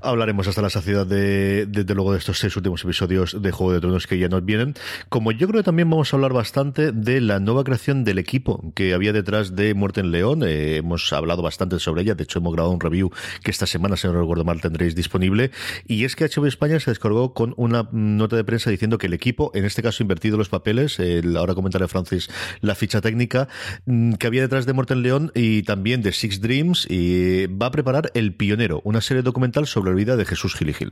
Hablaremos 0.03 0.47
hasta 0.49 0.63
la 0.63 0.71
saciedad 0.71 1.07
de, 1.07 1.67
desde 1.67 1.95
luego, 1.95 2.13
de 2.13 2.19
estos 2.19 2.39
seis 2.39 2.57
últimos 2.57 2.83
episodios 2.85 3.41
de 3.41 3.51
Juego 3.51 3.73
de 3.73 3.81
Tronos 3.81 4.07
que 4.07 4.19
ya 4.19 4.29
nos 4.29 4.45
vienen. 4.45 4.75
Como 5.09 5.33
yo 5.33 5.49
creo 5.49 5.61
que 5.61 5.65
también 5.65 5.91
vamos 5.91 6.13
a 6.13 6.17
hablar 6.17 6.33
bastante 6.33 6.93
de 6.93 7.21
la 7.21 7.41
nueva 7.41 7.65
creación 7.65 8.05
del 8.05 8.19
equipo 8.19 8.73
que 8.75 8.95
había 8.95 9.13
detrás 9.13 9.55
de 9.57 9.75
Muerte 9.75 10.01
en 10.01 10.11
León. 10.11 10.43
Eh, 10.45 10.77
hemos 10.77 11.13
hablado 11.13 11.43
bastante 11.43 11.79
sobre 11.79 12.03
ella. 12.03 12.15
De 12.15 12.25
hecho, 12.25 12.39
hemos 12.39 12.53
grabado 12.53 12.73
un 12.73 12.81
review 12.81 13.11
que 13.43 13.51
esta 13.51 13.67
semana, 13.67 13.97
si 13.97 14.07
no 14.07 14.19
recuerdo 14.19 14.45
mal, 14.45 14.61
tendréis 14.61 14.95
disponible. 14.95 15.51
Y 15.87 16.05
es 16.05 16.17
que 16.17 16.25
HBO 16.25 16.47
España 16.47 16.81
se 16.81 16.91
descargó 16.91 17.35
con 17.35 17.55
una 17.57 17.89
nota 17.93 18.37
de 18.37 18.45
prensa 18.45 18.71
diciendo 18.71 18.99
que 18.99 19.07
el 19.07 19.15
equipo, 19.15 19.51
en 19.55 19.65
este 19.65 19.83
caso 19.83 20.03
invertido 20.03 20.37
los 20.37 20.48
papeles, 20.49 20.99
ahora 21.37 21.55
comentaré 21.55 21.89
Francis 21.89 22.29
la 22.61 22.75
ficha 22.75 23.01
técnica, 23.01 23.49
mm, 23.87 24.15
que 24.15 24.27
había 24.27 24.43
detrás 24.43 24.67
de 24.67 24.73
Morten 24.73 25.03
León 25.03 25.33
y 25.35 25.63
también 25.63 26.03
de 26.03 26.13
Six 26.13 26.41
Dreams, 26.41 26.87
y 26.89 27.47
va 27.47 27.67
a 27.67 27.71
preparar 27.71 28.11
El 28.15 28.35
Pionero, 28.35 28.81
una 28.85 29.01
serie 29.01 29.23
documental 29.23 29.67
sobre 29.67 29.91
la 29.91 29.97
vida 29.97 30.17
de 30.17 30.25
Jesús 30.25 30.55
Gil 30.55 30.71
y 30.71 30.75
Gil. 30.75 30.91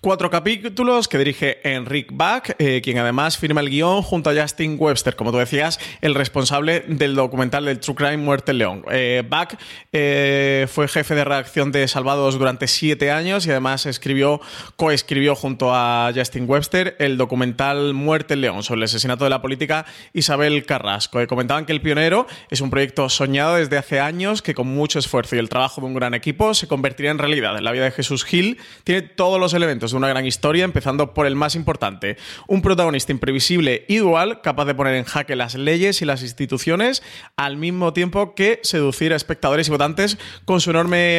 Cuatro 0.00 0.30
capítulos 0.30 1.08
que 1.08 1.18
dirige 1.18 1.58
Enric 1.68 2.08
Bach, 2.12 2.50
eh, 2.58 2.80
quien 2.82 2.98
además 2.98 3.38
firma 3.38 3.60
el 3.60 3.70
guion 3.70 4.02
junto 4.02 4.30
a 4.30 4.34
Justin 4.34 4.76
Webster, 4.78 5.16
como 5.16 5.32
tú 5.32 5.38
decías, 5.38 5.78
el 6.00 6.14
responsable 6.14 6.84
del 6.88 7.14
documental 7.14 7.64
del 7.64 7.80
True 7.80 7.94
Crime 7.94 8.16
Muerte 8.18 8.52
León. 8.52 8.84
Eh, 8.90 9.22
Bach 9.28 9.56
eh, 9.92 10.66
fue 10.70 10.88
jefe 10.88 11.14
de 11.14 11.24
redacción 11.24 11.72
de 11.72 11.88
Salvados 11.88 12.38
durante 12.38 12.66
siete 12.66 13.10
años 13.10 13.46
y 13.46 13.50
además 13.50 13.86
escribió, 13.86 14.40
coescribió 14.76 15.34
junto 15.34 15.74
a 15.74 16.10
Justin 16.14 16.44
Webster 16.48 16.96
el 16.98 17.16
documental 17.16 17.94
Muerte 17.94 18.36
León 18.36 18.62
sobre 18.62 18.80
asesinato 18.84 19.24
de 19.24 19.30
la 19.30 19.42
política 19.42 19.86
Isabel 20.12 20.64
Carrasco. 20.64 21.20
Eh, 21.20 21.26
comentaban 21.26 21.66
que 21.66 21.72
El 21.72 21.80
Pionero 21.80 22.26
es 22.50 22.60
un 22.60 22.70
proyecto 22.70 23.08
soñado 23.08 23.56
desde 23.56 23.78
hace 23.78 24.00
años 24.00 24.42
que 24.42 24.54
con 24.54 24.68
mucho 24.68 24.98
esfuerzo 24.98 25.36
y 25.36 25.38
el 25.38 25.48
trabajo 25.48 25.80
de 25.80 25.86
un 25.86 25.94
gran 25.94 26.14
equipo 26.14 26.54
se 26.54 26.68
convertiría 26.68 27.10
en 27.10 27.18
realidad. 27.18 27.58
La 27.60 27.72
vida 27.72 27.84
de 27.84 27.90
Jesús 27.90 28.24
Gil 28.24 28.58
tiene 28.84 29.02
todos 29.02 29.40
los 29.40 29.54
elementos 29.54 29.90
de 29.90 29.96
una 29.96 30.08
gran 30.08 30.26
historia, 30.26 30.64
empezando 30.64 31.14
por 31.14 31.26
el 31.26 31.36
más 31.36 31.54
importante, 31.54 32.16
un 32.46 32.62
protagonista 32.62 33.12
imprevisible 33.12 33.84
y 33.88 33.96
dual, 33.96 34.40
capaz 34.40 34.64
de 34.66 34.74
poner 34.74 34.94
en 34.94 35.04
jaque 35.04 35.36
las 35.36 35.54
leyes 35.54 36.02
y 36.02 36.04
las 36.04 36.22
instituciones, 36.22 37.02
al 37.36 37.56
mismo 37.56 37.92
tiempo 37.92 38.34
que 38.34 38.60
seducir 38.62 39.12
a 39.12 39.16
espectadores 39.16 39.68
y 39.68 39.70
votantes 39.70 40.18
con 40.44 40.60
su 40.60 40.70
enorme 40.70 41.18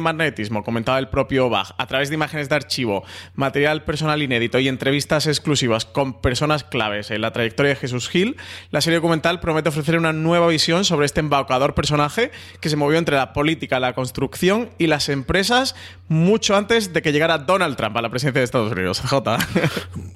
Magnetismo, 0.00 0.64
comentaba 0.64 0.98
el 0.98 1.06
propio 1.06 1.48
Bach, 1.48 1.70
a 1.78 1.86
través 1.86 2.08
de 2.08 2.16
imágenes 2.16 2.48
de 2.48 2.56
archivo, 2.56 3.04
material 3.36 3.84
personal 3.84 4.22
inédito 4.22 4.58
y 4.58 4.66
entrevistas 4.66 5.28
exclusivas 5.28 5.84
con 5.84 6.20
personas 6.20 6.64
claves 6.64 7.12
en 7.12 7.20
la 7.20 7.32
trayectoria 7.32 7.70
de 7.70 7.76
Jesús 7.76 8.08
Gil, 8.08 8.36
la 8.72 8.80
serie 8.80 8.96
documental 8.96 9.38
promete 9.38 9.68
ofrecer 9.68 9.96
una 9.96 10.12
nueva 10.12 10.48
visión 10.48 10.84
sobre 10.84 11.06
este 11.06 11.20
embaucador 11.20 11.74
personaje 11.74 12.32
que 12.60 12.70
se 12.70 12.76
movió 12.76 12.98
entre 12.98 13.14
la 13.14 13.32
política, 13.32 13.78
la 13.78 13.92
construcción 13.92 14.68
y 14.78 14.88
las 14.88 15.08
empresas 15.08 15.76
mucho 16.08 16.56
antes 16.56 16.92
de 16.92 17.00
que 17.00 17.12
llegara 17.12 17.38
Donald 17.38 17.76
Trump 17.76 17.96
a 17.96 18.02
la 18.02 18.10
presidencia 18.10 18.40
de 18.40 18.44
Estados 18.44 18.72
Unidos. 18.72 19.00
J. 19.04 19.38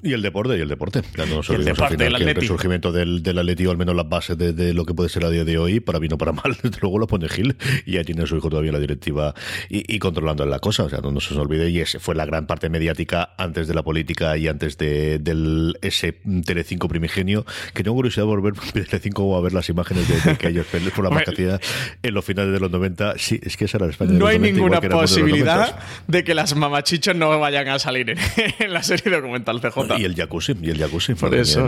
Y 0.03 0.11
el 0.11 0.21
deporte, 0.21 0.57
y 0.57 0.61
el 0.61 0.67
deporte. 0.67 1.01
Ya 1.17 1.25
no 1.25 1.39
el 1.39 1.63
deporte, 1.63 2.05
el, 2.05 2.15
el 2.15 2.35
resurgimiento 2.35 2.91
del, 2.91 3.23
del 3.23 3.39
Atleti, 3.39 3.65
o 3.65 3.71
al 3.71 3.77
menos 3.77 3.95
las 3.95 4.09
bases 4.09 4.37
de, 4.37 4.73
lo 4.73 4.85
que 4.85 4.93
puede 4.93 5.09
ser 5.09 5.23
a 5.23 5.29
día 5.29 5.45
de 5.45 5.57
hoy, 5.57 5.79
para 5.79 5.99
bien 5.99 6.13
o 6.13 6.17
para 6.17 6.33
mal, 6.33 6.57
desde 6.63 6.79
luego 6.81 6.99
lo 6.99 7.07
pone 7.07 7.29
Gil 7.29 7.55
y 7.85 7.93
ya 7.93 8.03
tiene 8.03 8.27
su 8.27 8.35
hijo 8.35 8.49
todavía 8.49 8.73
la 8.73 8.79
directiva 8.79 9.33
y, 9.69 9.99
controlando 9.99 10.45
la 10.45 10.59
cosa. 10.59 10.83
O 10.83 10.89
sea, 10.89 10.99
no, 10.99 11.19
se 11.19 11.33
nos 11.33 11.45
olvide. 11.45 11.69
Y 11.69 11.79
ese 11.79 11.99
fue 11.99 12.15
la 12.15 12.25
gran 12.25 12.47
parte 12.47 12.69
mediática 12.69 13.33
antes 13.37 13.67
de 13.67 13.73
la 13.73 13.83
política 13.83 14.35
y 14.37 14.47
antes 14.47 14.77
de, 14.77 15.19
del 15.19 15.77
ese 15.81 16.13
Telecinco 16.45 16.87
primigenio. 16.87 17.45
Que 17.73 17.83
tengo 17.83 17.95
curiosidad 17.95 18.23
de 18.23 18.27
volver 18.27 18.53
Telecinco 18.73 19.37
a 19.37 19.41
ver 19.41 19.53
las 19.53 19.69
imágenes 19.69 20.07
de, 20.25 20.37
que 20.37 20.47
ellos 20.47 20.65
por 20.95 21.03
la 21.03 21.11
marcacidad 21.11 21.61
en 22.01 22.13
los 22.13 22.25
finales 22.25 22.51
de 22.51 22.59
los 22.59 22.71
90. 22.71 23.13
Sí, 23.17 23.39
es 23.43 23.57
que 23.57 23.65
esa 23.65 23.77
era 23.77 23.85
la 23.85 23.91
España. 23.91 24.11
No 24.13 24.25
hay 24.25 24.39
ninguna 24.39 24.81
posibilidad 24.81 25.77
de, 26.07 26.23
que 26.23 26.33
las 26.33 26.55
mamachichos 26.55 27.15
no 27.15 27.39
vayan 27.39 27.67
a 27.67 27.79
salir 27.79 28.09
en, 28.09 28.17
la 28.73 28.81
serie 28.81 29.11
documental 29.11 29.61
CJ. 29.61 29.99
Y 29.99 30.05
el 30.05 30.15
jacuzzi, 30.15 30.55
y 30.61 30.71
el 30.71 30.79
jacuzzi. 30.79 31.13
Por 31.13 31.35
eso. 31.35 31.67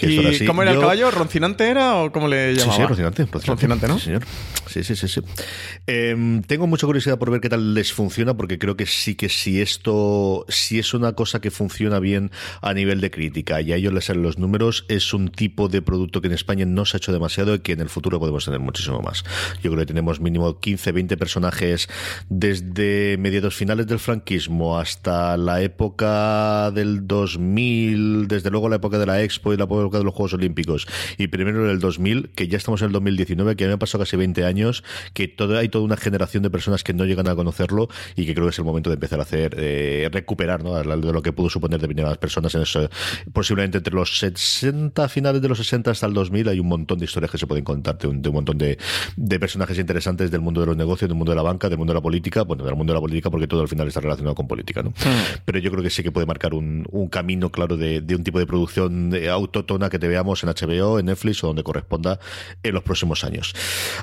¿Y 0.00 0.46
cómo 0.46 0.62
era 0.62 0.72
el 0.72 0.80
caballo? 0.80 1.10
¿Roncinante 1.10 1.68
era 1.68 1.96
o 1.96 2.10
cómo 2.10 2.28
le 2.28 2.54
llamaba? 2.54 2.72
Sí, 2.72 2.80
sí, 2.80 2.86
Roncinante. 2.86 3.26
Roncinante, 3.46 3.88
¿no? 3.88 3.98
Sí, 3.98 4.06
señor. 4.06 4.22
Sí, 4.66 4.82
sí, 4.84 4.96
sí. 4.96 5.08
sí. 5.08 5.20
Em, 5.86 6.42
tengo 6.42 6.66
mucha 6.66 6.86
curiosidad 6.86 7.18
por 7.18 7.30
ver 7.30 7.41
qué 7.42 7.50
tal 7.50 7.74
les 7.74 7.92
funciona, 7.92 8.34
porque 8.34 8.58
creo 8.58 8.76
que 8.76 8.86
sí 8.86 9.14
que 9.14 9.28
si 9.28 9.60
esto, 9.60 10.46
si 10.48 10.78
es 10.78 10.94
una 10.94 11.12
cosa 11.12 11.40
que 11.40 11.50
funciona 11.50 11.98
bien 11.98 12.30
a 12.62 12.72
nivel 12.72 13.02
de 13.02 13.10
crítica 13.10 13.60
y 13.60 13.72
a 13.72 13.76
ellos 13.76 13.92
les 13.92 14.06
salen 14.06 14.22
los 14.22 14.38
números, 14.38 14.86
es 14.88 15.12
un 15.12 15.28
tipo 15.28 15.68
de 15.68 15.82
producto 15.82 16.22
que 16.22 16.28
en 16.28 16.32
España 16.32 16.64
no 16.64 16.86
se 16.86 16.96
ha 16.96 16.98
hecho 16.98 17.12
demasiado 17.12 17.54
y 17.54 17.58
que 17.58 17.72
en 17.72 17.80
el 17.80 17.90
futuro 17.90 18.18
podemos 18.18 18.46
tener 18.46 18.60
muchísimo 18.60 19.00
más. 19.02 19.24
Yo 19.62 19.70
creo 19.70 19.78
que 19.80 19.86
tenemos 19.86 20.20
mínimo 20.20 20.58
15, 20.58 20.92
20 20.92 21.16
personajes 21.18 21.88
desde 22.30 23.16
mediados 23.18 23.54
finales 23.54 23.86
del 23.86 23.98
franquismo 23.98 24.78
hasta 24.78 25.36
la 25.36 25.60
época 25.60 26.70
del 26.70 27.06
2000, 27.06 28.28
desde 28.28 28.50
luego 28.50 28.70
la 28.70 28.76
época 28.76 28.98
de 28.98 29.06
la 29.06 29.22
Expo 29.22 29.52
y 29.52 29.56
la 29.58 29.64
época 29.64 29.98
de 29.98 30.04
los 30.04 30.14
Juegos 30.14 30.32
Olímpicos 30.32 30.86
y 31.18 31.26
primero 31.26 31.64
en 31.64 31.70
el 31.70 31.80
2000, 31.80 32.30
que 32.30 32.48
ya 32.48 32.56
estamos 32.56 32.80
en 32.82 32.86
el 32.86 32.92
2019, 32.92 33.56
que 33.56 33.64
a 33.64 33.66
mí 33.66 33.70
me 33.70 33.74
ha 33.74 33.78
pasado 33.78 34.04
casi 34.04 34.16
20 34.16 34.44
años, 34.44 34.84
que 35.12 35.28
todo, 35.28 35.58
hay 35.58 35.68
toda 35.68 35.84
una 35.84 35.96
generación 35.96 36.42
de 36.42 36.50
personas 36.50 36.84
que 36.84 36.94
no 36.94 37.04
llegan 37.04 37.28
a 37.28 37.31
conocerlo 37.36 37.88
y 38.16 38.26
que 38.26 38.34
creo 38.34 38.46
que 38.46 38.50
es 38.50 38.58
el 38.58 38.64
momento 38.64 38.90
de 38.90 38.94
empezar 38.94 39.18
a 39.18 39.22
hacer, 39.22 39.54
eh, 39.58 40.08
recuperar, 40.12 40.62
¿no? 40.62 40.74
De 40.74 41.12
lo 41.12 41.22
que 41.22 41.32
pudo 41.32 41.50
suponer 41.50 41.78
determinadas 41.78 42.18
personas 42.18 42.54
en 42.54 42.62
eso. 42.62 42.88
Posiblemente 43.32 43.78
entre 43.78 43.94
los 43.94 44.18
60, 44.18 45.08
finales 45.08 45.42
de 45.42 45.48
los 45.48 45.58
60 45.58 45.90
hasta 45.90 46.06
el 46.06 46.14
2000, 46.14 46.48
hay 46.48 46.60
un 46.60 46.68
montón 46.68 46.98
de 46.98 47.04
historias 47.04 47.30
que 47.30 47.38
se 47.38 47.46
pueden 47.46 47.64
contar 47.64 47.98
de 47.98 48.08
un, 48.08 48.22
montón 48.32 48.58
de, 48.58 48.78
personajes 49.38 49.78
interesantes 49.78 50.30
del 50.30 50.40
mundo 50.40 50.60
de 50.60 50.66
los 50.66 50.76
negocios, 50.76 51.08
del 51.08 51.16
mundo 51.16 51.32
de 51.32 51.36
la 51.36 51.42
banca, 51.42 51.68
del 51.68 51.78
mundo 51.78 51.92
de 51.92 51.98
la 51.98 52.02
política, 52.02 52.42
bueno, 52.42 52.64
del 52.64 52.76
mundo 52.76 52.92
de 52.92 52.96
la 52.96 53.00
política 53.00 53.30
porque 53.30 53.46
todo 53.46 53.62
al 53.62 53.68
final 53.68 53.88
está 53.88 54.00
relacionado 54.00 54.34
con 54.34 54.46
política, 54.46 54.82
¿no? 54.82 54.92
Pero 55.44 55.58
yo 55.58 55.70
creo 55.70 55.82
que 55.82 55.90
sí 55.90 56.02
que 56.02 56.12
puede 56.12 56.26
marcar 56.26 56.54
un, 56.54 56.82
camino 57.10 57.50
claro 57.50 57.76
de, 57.76 58.00
de, 58.00 58.16
un 58.16 58.24
tipo 58.24 58.38
de 58.38 58.46
producción 58.46 59.12
autótona 59.28 59.90
que 59.90 59.98
te 59.98 60.08
veamos 60.08 60.42
en 60.42 60.48
HBO, 60.50 60.98
en 60.98 61.06
Netflix 61.06 61.42
o 61.44 61.48
donde 61.48 61.62
corresponda 61.62 62.18
en 62.62 62.74
los 62.74 62.82
próximos 62.82 63.24
años. 63.24 63.54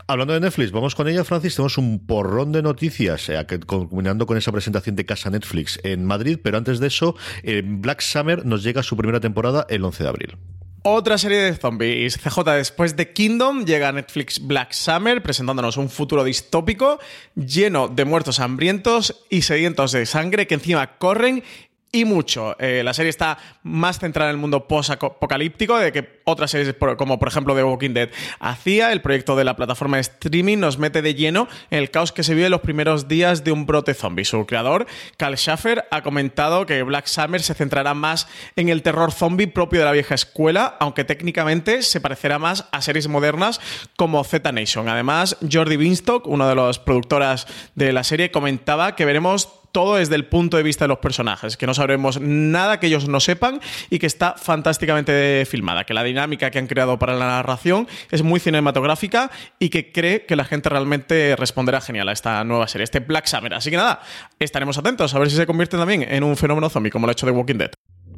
Hablando 0.08 0.34
de 0.34 0.40
Netflix, 0.40 0.72
vamos 0.72 0.96
con 0.96 1.08
ella, 1.08 1.24
Francis, 1.24 1.56
tenemos 1.56 1.78
un 1.78 2.00
porrón 2.00 2.52
de 2.52 2.62
noticias, 2.62 3.19
eh, 3.28 3.44
combinando 3.66 4.26
con 4.26 4.38
esa 4.38 4.52
presentación 4.52 4.96
de 4.96 5.06
casa 5.06 5.30
Netflix 5.30 5.80
en 5.84 6.06
Madrid, 6.06 6.40
pero 6.42 6.58
antes 6.58 6.80
de 6.80 6.88
eso, 6.88 7.16
Black 7.64 8.02
Summer 8.02 8.46
nos 8.46 8.64
llega 8.64 8.84
su 8.84 8.96
primera 8.96 9.20
temporada 9.20 9.66
el 9.70 9.84
11 9.84 10.04
de 10.04 10.10
abril. 10.10 10.38
Otra 10.84 11.18
serie 11.18 11.40
de 11.40 11.56
zombies. 11.56 12.18
CJ, 12.18 12.40
después 12.56 12.96
de 12.96 13.12
Kingdom, 13.12 13.66
llega 13.66 13.92
Netflix 13.92 14.40
Black 14.40 14.72
Summer 14.72 15.22
presentándonos 15.22 15.76
un 15.76 15.90
futuro 15.90 16.24
distópico 16.24 17.00
lleno 17.36 17.90
de 17.90 18.06
muertos 18.06 18.40
hambrientos 18.40 19.26
y 19.30 19.42
sedientos 19.42 19.92
de 19.92 20.06
sangre 20.06 20.48
que 20.48 20.54
encima 20.54 20.98
corren 20.98 21.44
y 21.92 22.06
mucho. 22.06 22.56
Eh, 22.60 22.82
la 22.84 22.94
serie 22.94 23.10
está 23.10 23.38
más 23.64 24.00
centrada 24.00 24.30
en 24.30 24.36
el 24.36 24.42
mundo 24.42 24.68
post-apocalíptico 24.68 25.78
de 25.78 25.92
que 25.92 26.20
otras 26.24 26.52
series 26.52 26.76
como 26.98 27.18
por 27.18 27.28
ejemplo 27.28 27.56
The 27.56 27.64
Walking 27.64 27.94
Dead 27.94 28.10
hacía. 28.40 28.92
El 28.92 29.02
proyecto 29.02 29.36
de 29.36 29.44
la 29.44 29.56
plataforma 29.56 29.98
de 29.98 30.02
streaming 30.02 30.58
nos 30.58 30.78
mete 30.78 31.02
de 31.02 31.16
lleno 31.16 31.48
en 31.72 31.80
el 31.80 31.92
caos 31.92 32.12
que 32.12 32.24
se 32.24 32.34
vive 32.34 32.46
en 32.46 32.52
los 32.52 32.62
primeros 32.62 33.08
días 33.08 33.44
de 33.44 33.52
un 33.52 33.66
brote 33.66 33.94
zombie. 33.94 34.26
Su 34.26 34.46
creador, 34.46 34.86
Carl 35.18 35.36
Schaffer, 35.38 35.86
ha 35.90 36.04
comentado 36.04 36.66
que 36.66 36.84
Black 36.84 37.08
Summer 37.08 37.42
se 37.42 37.54
centrará 37.54 37.94
más 37.94 38.28
en 38.56 38.70
el 38.70 38.84
terror 38.84 39.12
zombie 39.12 39.48
propio 39.48 39.80
de 39.80 39.86
la 39.86 39.92
vieja 39.92 40.16
escuela, 40.16 40.78
aunque 40.80 41.04
técnicamente 41.04 41.82
se 41.82 42.02
parecerá 42.02 42.40
más 42.40 42.66
a 42.72 42.82
series 42.82 43.08
modernas 43.08 43.60
como 43.98 44.24
Z 44.24 44.52
Nation. 44.52 44.88
Además, 44.90 45.38
Jordi 45.52 45.78
Binstock, 45.78 46.28
uno 46.28 46.48
de 46.48 46.56
los 46.56 46.80
productoras 46.80 47.48
de 47.76 47.94
la 47.94 48.04
serie, 48.04 48.32
comentaba 48.32 48.96
que 48.96 49.06
veremos 49.06 49.59
todo 49.72 49.96
desde 49.96 50.16
el 50.16 50.26
punto 50.26 50.58
de 50.58 50.64
vista 50.64 50.86
de 50.86 50.90
los 50.90 51.00
personajes, 51.00 51.58
que 51.58 51.68
no 51.68 51.74
sabremos 51.74 52.20
nada 52.20 52.80
que 52.80 52.88
ellos 52.88 53.08
no 53.08 53.20
sepan 53.20 53.60
y 53.90 54.00
que 54.00 54.08
está 54.08 54.36
fantásticamente 54.38 55.46
filmada, 55.46 55.84
que 55.84 55.94
la 55.94 56.04
dinámica 56.04 56.52
que 56.52 56.60
han 56.60 56.68
creado 56.68 57.00
para 57.00 57.16
la 57.16 57.28
narración 57.28 57.88
es 58.12 58.24
muy 58.24 58.40
cinematográfica 58.40 59.32
y 59.60 59.70
que 59.70 59.92
cree 59.92 60.26
que 60.26 60.36
la 60.36 60.46
gente 60.46 60.70
realmente 60.70 61.36
responderá 61.36 61.82
genial 61.82 62.10
a 62.10 62.12
esta 62.12 62.44
nueva 62.44 62.68
serie, 62.68 62.84
este 62.84 63.00
Black 63.00 63.26
Summer. 63.26 63.54
Así 63.54 63.70
que 63.70 63.78
nada, 63.78 64.02
estaremos 64.40 64.78
atentos 64.78 65.14
a 65.14 65.20
ver 65.20 65.30
si 65.30 65.36
se 65.36 65.46
convierte 65.46 65.78
también 65.78 66.04
en 66.04 66.24
un 66.24 66.36
fenómeno 66.38 66.70
zombie 66.70 66.92
como 66.92 67.06
lo 67.06 67.12
ha 67.12 67.14
hecho 67.14 67.26
The 67.26 67.32
Walking 67.32 67.58
Dead. 67.58 67.72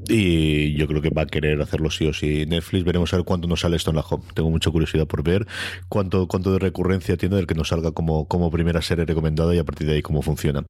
Y 0.08 0.74
yo 0.76 0.88
creo 0.88 1.02
que 1.02 1.10
va 1.10 1.24
a 1.24 1.26
querer 1.26 1.62
hacerlo 1.62 1.90
sí 1.92 2.08
o 2.08 2.14
sí. 2.14 2.46
Netflix, 2.46 2.84
veremos 2.84 3.14
a 3.14 3.18
ver 3.18 3.26
cuánto 3.26 3.48
nos 3.48 3.62
sale 3.62 3.78
esto 3.78 3.92
en 3.92 3.98
la 3.98 4.02
home. 4.02 4.24
Tengo 4.34 4.50
mucha 4.50 4.72
curiosidad 4.72 5.08
por 5.08 5.24
ver 5.24 5.46
cuánto, 5.90 6.28
cuánto 6.28 6.52
de 6.52 6.60
recurrencia 6.60 7.18
tiene 7.18 7.36
del 7.36 7.48
que 7.48 7.56
nos 7.56 7.70
salga 7.70 7.92
como, 7.92 8.28
como 8.28 8.50
primera 8.52 8.82
serie 8.82 9.06
recomendada 9.06 9.54
y 9.56 9.60
a 9.60 9.64
partir 9.64 9.88
de 9.88 9.94
ahí 9.94 10.02
cómo 10.02 10.22
funciona. 10.22 10.66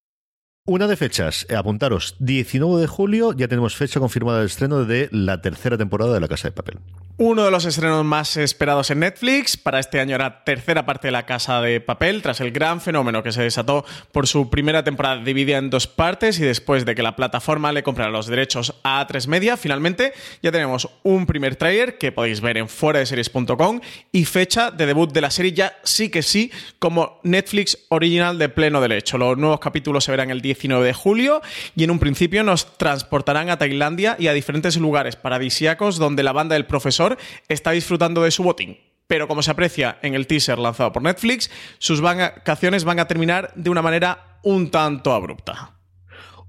Una 0.68 0.86
de 0.86 0.96
fechas, 0.96 1.48
eh, 1.50 1.56
apuntaros, 1.56 2.16
19 2.20 2.82
de 2.82 2.86
julio 2.86 3.34
ya 3.34 3.48
tenemos 3.48 3.76
fecha 3.76 4.00
confirmada 4.00 4.42
de 4.42 4.46
estreno 4.46 4.86
de 4.86 5.10
la 5.12 5.42
tercera 5.42 5.76
temporada 5.76 6.14
de 6.14 6.20
La 6.20 6.28
Casa 6.28 6.50
de 6.50 6.52
Papel. 6.52 6.78
Uno 7.18 7.46
de 7.46 7.52
los 7.52 7.66
estrenos 7.66 8.06
más 8.06 8.38
esperados 8.38 8.90
en 8.90 9.00
Netflix. 9.00 9.58
Para 9.58 9.80
este 9.80 10.00
año 10.00 10.16
era 10.16 10.44
tercera 10.44 10.86
parte 10.86 11.08
de 11.08 11.12
La 11.12 11.26
Casa 11.26 11.62
de 11.62 11.82
Papel, 11.82 12.22
tras 12.22 12.42
el 12.42 12.52
gran 12.52 12.80
fenómeno 12.80 13.22
que 13.22 13.32
se 13.32 13.42
desató 13.42 13.86
por 14.12 14.28
su 14.28 14.50
primera 14.50 14.84
temporada 14.84 15.18
dividida 15.24 15.58
en 15.58 15.70
dos 15.72 15.88
partes 15.88 16.40
y 16.40 16.44
después 16.44 16.86
de 16.86 16.96
que 16.96 17.04
la 17.04 17.16
plataforma 17.16 17.72
le 17.72 17.84
comprara 17.84 18.12
los 18.12 18.28
derechos 18.28 18.76
a 18.84 19.06
A3 19.06 19.28
Media, 19.28 19.58
finalmente 19.58 20.14
ya 20.42 20.52
tenemos 20.52 20.90
un 21.04 21.26
primer 21.26 21.56
trailer 21.56 21.98
que 21.98 22.12
podéis 22.12 22.42
ver 22.42 22.58
en 22.58 22.70
fueradeseries.com 22.70 23.82
y 24.12 24.26
fecha 24.26 24.72
de 24.72 24.86
debut 24.86 25.12
de 25.12 25.22
la 25.22 25.32
serie 25.32 25.54
ya 25.54 25.78
sí 25.84 26.10
que 26.10 26.22
sí 26.22 26.52
como 26.80 27.20
Netflix 27.24 27.78
original 27.90 28.38
de 28.38 28.50
pleno 28.50 28.82
derecho. 28.82 29.18
Los 29.18 29.38
nuevos 29.38 29.60
capítulos 29.60 30.04
se 30.04 30.12
verán 30.12 30.30
el 30.32 30.42
19 30.54 30.86
de 30.86 30.94
julio 30.94 31.42
y 31.76 31.84
en 31.84 31.92
un 31.92 32.00
principio 32.00 32.44
nos 32.44 32.78
transportarán 32.78 33.50
a 33.50 33.58
Tailandia 33.58 34.16
y 34.20 34.28
a 34.28 34.34
diferentes 34.34 34.78
lugares 34.78 35.16
paradisíacos 35.16 35.98
donde 35.98 36.24
la 36.24 36.34
banda 36.34 36.54
del 36.56 36.66
profesor 36.66 37.18
está 37.48 37.72
disfrutando 37.72 38.24
de 38.24 38.32
su 38.32 38.44
botín. 38.44 38.78
Pero 39.08 39.28
como 39.28 39.44
se 39.44 39.52
aprecia 39.52 39.98
en 40.02 40.14
el 40.14 40.28
teaser 40.28 40.60
lanzado 40.60 40.92
por 40.92 41.04
Netflix, 41.04 41.50
sus 41.80 42.02
vacaciones 42.02 42.84
van 42.84 43.00
a 43.00 43.08
terminar 43.08 43.52
de 43.56 43.70
una 43.70 43.82
manera 43.82 44.40
un 44.44 44.72
tanto 44.72 45.14
abrupta. 45.14 45.78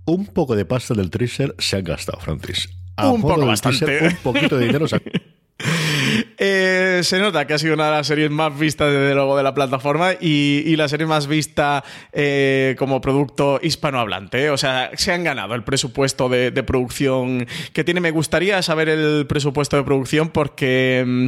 Un 0.05 0.27
poco 0.27 0.57
de 0.57 0.65
pasta 0.65 0.95
del 0.95 1.11
teaser 1.11 1.55
se 1.59 1.77
han 1.77 1.85
gastado, 1.85 2.21
Francis. 2.21 2.69
un 2.99 3.23
poco 3.23 3.47
bastante. 3.47 4.09
un 4.09 4.17
poquito 4.17 4.57
de 4.57 4.67
dinero 4.67 4.89
se 4.89 4.97
han 4.97 5.03
Eh, 6.39 7.01
se 7.03 7.19
nota 7.19 7.47
que 7.47 7.55
ha 7.55 7.59
sido 7.59 7.75
una 7.75 7.87
de 7.87 7.91
las 7.93 8.07
series 8.07 8.31
más 8.31 8.59
vistas 8.59 8.93
desde 8.93 9.15
luego 9.15 9.37
de 9.37 9.43
la 9.43 9.55
plataforma 9.55 10.13
y, 10.21 10.75
la 10.77 10.89
serie 10.89 11.07
más 11.07 11.27
vista 11.27 11.85
eh, 12.13 12.75
como 12.79 13.01
producto 13.01 13.61
hispanohablante. 13.63 14.51
O 14.51 14.57
sea, 14.57 14.91
se 14.95 15.13
han 15.13 15.25
ganado 15.25 15.55
el 15.55 15.63
presupuesto 15.63 16.29
de, 16.29 16.51
producción 16.63 17.47
que 17.73 17.85
tiene. 17.85 18.01
Me 18.01 18.11
gustaría 18.11 18.63
saber 18.63 18.89
el 18.89 19.27
presupuesto 19.27 19.77
de 19.77 19.83
producción 19.83 20.31
porque 20.31 21.05
mm, 21.07 21.27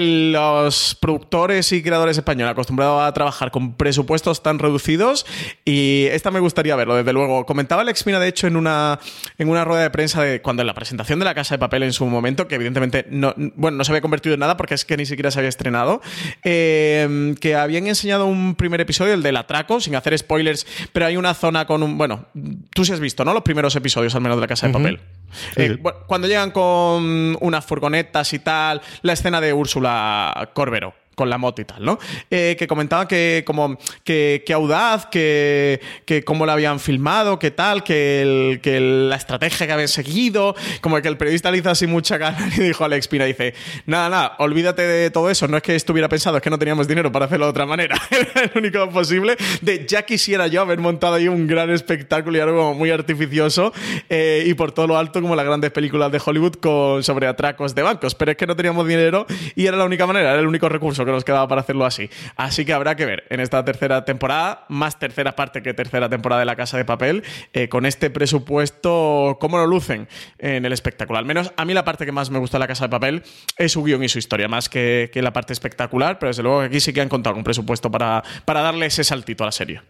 los 0.00 0.96
productores 1.00 1.72
y 1.72 1.82
creadores 1.82 2.16
españoles 2.16 2.52
acostumbrados 2.52 3.02
a 3.02 3.12
trabajar 3.12 3.50
con 3.50 3.74
presupuestos 3.74 4.42
tan 4.42 4.58
reducidos 4.58 5.26
y 5.64 6.06
esta 6.10 6.30
me 6.30 6.40
gustaría 6.40 6.76
verlo, 6.76 6.96
desde 6.96 7.12
luego. 7.12 7.46
Comentaba 7.46 7.82
Alex 7.82 8.06
Mina, 8.06 8.20
de 8.20 8.28
hecho, 8.28 8.46
en 8.46 8.56
una, 8.56 8.98
en 9.38 9.48
una 9.48 9.64
rueda 9.64 9.82
de 9.82 9.90
prensa 9.90 10.22
de 10.22 10.42
cuando 10.42 10.62
en 10.62 10.66
la 10.66 10.74
presentación 10.74 11.18
de 11.18 11.24
La 11.24 11.34
Casa 11.34 11.54
de 11.54 11.58
Papel 11.58 11.82
en 11.82 11.92
su 11.92 12.06
momento, 12.06 12.48
que 12.48 12.56
evidentemente 12.56 13.06
no, 13.10 13.34
bueno, 13.56 13.78
no 13.78 13.84
se 13.84 13.92
había 13.92 14.00
convertido 14.00 14.34
en 14.34 14.40
nada 14.40 14.56
porque 14.56 14.74
es 14.74 14.84
que 14.84 14.96
ni 14.96 15.06
siquiera 15.06 15.30
se 15.30 15.38
había 15.38 15.48
estrenado, 15.48 16.00
eh, 16.44 17.34
que 17.40 17.54
habían 17.54 17.86
enseñado 17.86 18.26
un 18.26 18.54
primer 18.54 18.80
episodio, 18.80 19.14
el 19.14 19.22
del 19.22 19.36
atraco, 19.36 19.80
sin 19.80 19.94
hacer 19.94 20.16
spoilers, 20.18 20.66
pero 20.92 21.06
hay 21.06 21.16
una 21.16 21.34
zona 21.34 21.66
con 21.66 21.82
un... 21.82 21.98
Bueno, 21.98 22.26
tú 22.70 22.84
sí 22.84 22.92
has 22.92 23.00
visto, 23.00 23.24
¿no? 23.24 23.32
Los 23.32 23.42
primeros 23.42 23.74
episodios 23.76 24.14
al 24.14 24.20
menos 24.20 24.36
de 24.36 24.40
La 24.40 24.48
Casa 24.48 24.66
de 24.66 24.72
Papel. 24.72 25.00
Eh, 25.56 25.78
cuando 26.06 26.28
llegan 26.28 26.50
con 26.50 27.36
unas 27.40 27.64
furgonetas 27.64 28.32
y 28.32 28.38
tal, 28.38 28.80
la 29.02 29.12
escena 29.12 29.40
de 29.40 29.52
Úrsula 29.52 30.50
Corbero 30.54 31.05
con 31.16 31.30
la 31.30 31.38
moto 31.38 31.62
y 31.62 31.64
tal, 31.64 31.84
¿no? 31.84 31.98
Eh, 32.30 32.56
que 32.58 32.68
comentaba 32.68 33.08
que 33.08 33.42
como 33.46 33.78
que, 34.04 34.44
audaz, 34.54 35.06
que, 35.06 35.80
que 36.04 36.22
cómo 36.22 36.44
la 36.44 36.52
habían 36.52 36.78
filmado, 36.78 37.38
que 37.38 37.50
tal, 37.50 37.82
que, 37.82 38.60
que 38.62 38.78
la 38.78 39.16
estrategia 39.16 39.66
que 39.66 39.72
habían 39.72 39.88
seguido, 39.88 40.54
como 40.82 41.00
que 41.00 41.08
el 41.08 41.16
periodista 41.16 41.50
le 41.50 41.58
hizo 41.58 41.70
así 41.70 41.86
mucha 41.86 42.18
cara 42.18 42.36
y 42.56 42.60
dijo 42.60 42.84
Alex 42.84 43.08
Pina, 43.08 43.24
dice, 43.24 43.54
nada, 43.86 44.10
nada, 44.10 44.36
olvídate 44.38 44.82
de 44.82 45.10
todo 45.10 45.30
eso, 45.30 45.48
no 45.48 45.56
es 45.56 45.62
que 45.62 45.74
estuviera 45.74 46.08
pensado, 46.08 46.36
es 46.36 46.42
que 46.42 46.50
no 46.50 46.58
teníamos 46.58 46.86
dinero 46.86 47.10
para 47.10 47.24
hacerlo 47.24 47.46
de 47.46 47.50
otra 47.50 47.64
manera, 47.64 47.96
era 48.10 48.42
el 48.42 48.50
único 48.54 48.88
posible, 48.90 49.36
de 49.62 49.86
ya 49.88 50.02
quisiera 50.02 50.46
yo 50.48 50.60
haber 50.60 50.80
montado 50.80 51.14
ahí 51.14 51.28
un 51.28 51.46
gran 51.46 51.70
espectáculo 51.70 52.36
y 52.36 52.40
algo 52.42 52.74
muy 52.74 52.90
artificioso 52.90 53.72
eh, 54.10 54.44
y 54.46 54.52
por 54.52 54.72
todo 54.72 54.86
lo 54.86 54.98
alto 54.98 55.22
como 55.22 55.34
las 55.34 55.46
grandes 55.46 55.70
películas 55.70 56.12
de 56.12 56.20
Hollywood 56.22 56.56
con, 56.56 57.02
sobre 57.02 57.26
atracos 57.26 57.74
de 57.74 57.82
bancos, 57.82 58.14
pero 58.14 58.32
es 58.32 58.36
que 58.36 58.46
no 58.46 58.54
teníamos 58.54 58.86
dinero 58.86 59.26
y 59.54 59.64
era 59.64 59.78
la 59.78 59.86
única 59.86 60.06
manera, 60.06 60.32
era 60.32 60.40
el 60.40 60.46
único 60.46 60.68
recurso 60.68 61.05
que 61.06 61.12
nos 61.12 61.24
quedaba 61.24 61.48
para 61.48 61.62
hacerlo 61.62 61.86
así. 61.86 62.10
Así 62.36 62.64
que 62.64 62.72
habrá 62.72 62.96
que 62.96 63.06
ver 63.06 63.24
en 63.30 63.40
esta 63.40 63.64
tercera 63.64 64.04
temporada, 64.04 64.66
más 64.68 64.98
tercera 64.98 65.34
parte 65.34 65.62
que 65.62 65.74
tercera 65.74 66.08
temporada 66.08 66.40
de 66.40 66.46
La 66.46 66.56
Casa 66.56 66.76
de 66.76 66.84
Papel, 66.84 67.22
eh, 67.52 67.68
con 67.68 67.86
este 67.86 68.10
presupuesto, 68.10 69.38
cómo 69.40 69.58
lo 69.58 69.66
lucen 69.66 70.08
en 70.38 70.64
el 70.64 70.72
espectáculo. 70.72 71.18
Al 71.18 71.24
menos 71.24 71.52
a 71.56 71.64
mí 71.64 71.74
la 71.74 71.84
parte 71.84 72.04
que 72.04 72.12
más 72.12 72.30
me 72.30 72.38
gusta 72.38 72.58
de 72.58 72.60
La 72.60 72.68
Casa 72.68 72.84
de 72.84 72.90
Papel 72.90 73.22
es 73.56 73.72
su 73.72 73.82
guion 73.82 74.02
y 74.02 74.08
su 74.08 74.18
historia, 74.18 74.48
más 74.48 74.68
que, 74.68 75.10
la 75.14 75.32
parte 75.32 75.54
espectacular, 75.54 76.18
pero 76.18 76.28
desde 76.28 76.42
luego 76.42 76.60
aquí 76.60 76.78
sí 76.78 76.92
que 76.92 77.00
han 77.00 77.08
contado 77.08 77.34
con 77.34 77.42
presupuesto 77.42 77.90
para, 77.90 78.22
para 78.44 78.60
darle 78.60 78.86
ese 78.86 79.02
saltito 79.02 79.44
a 79.44 79.46
la 79.46 79.52
serie. 79.52 79.80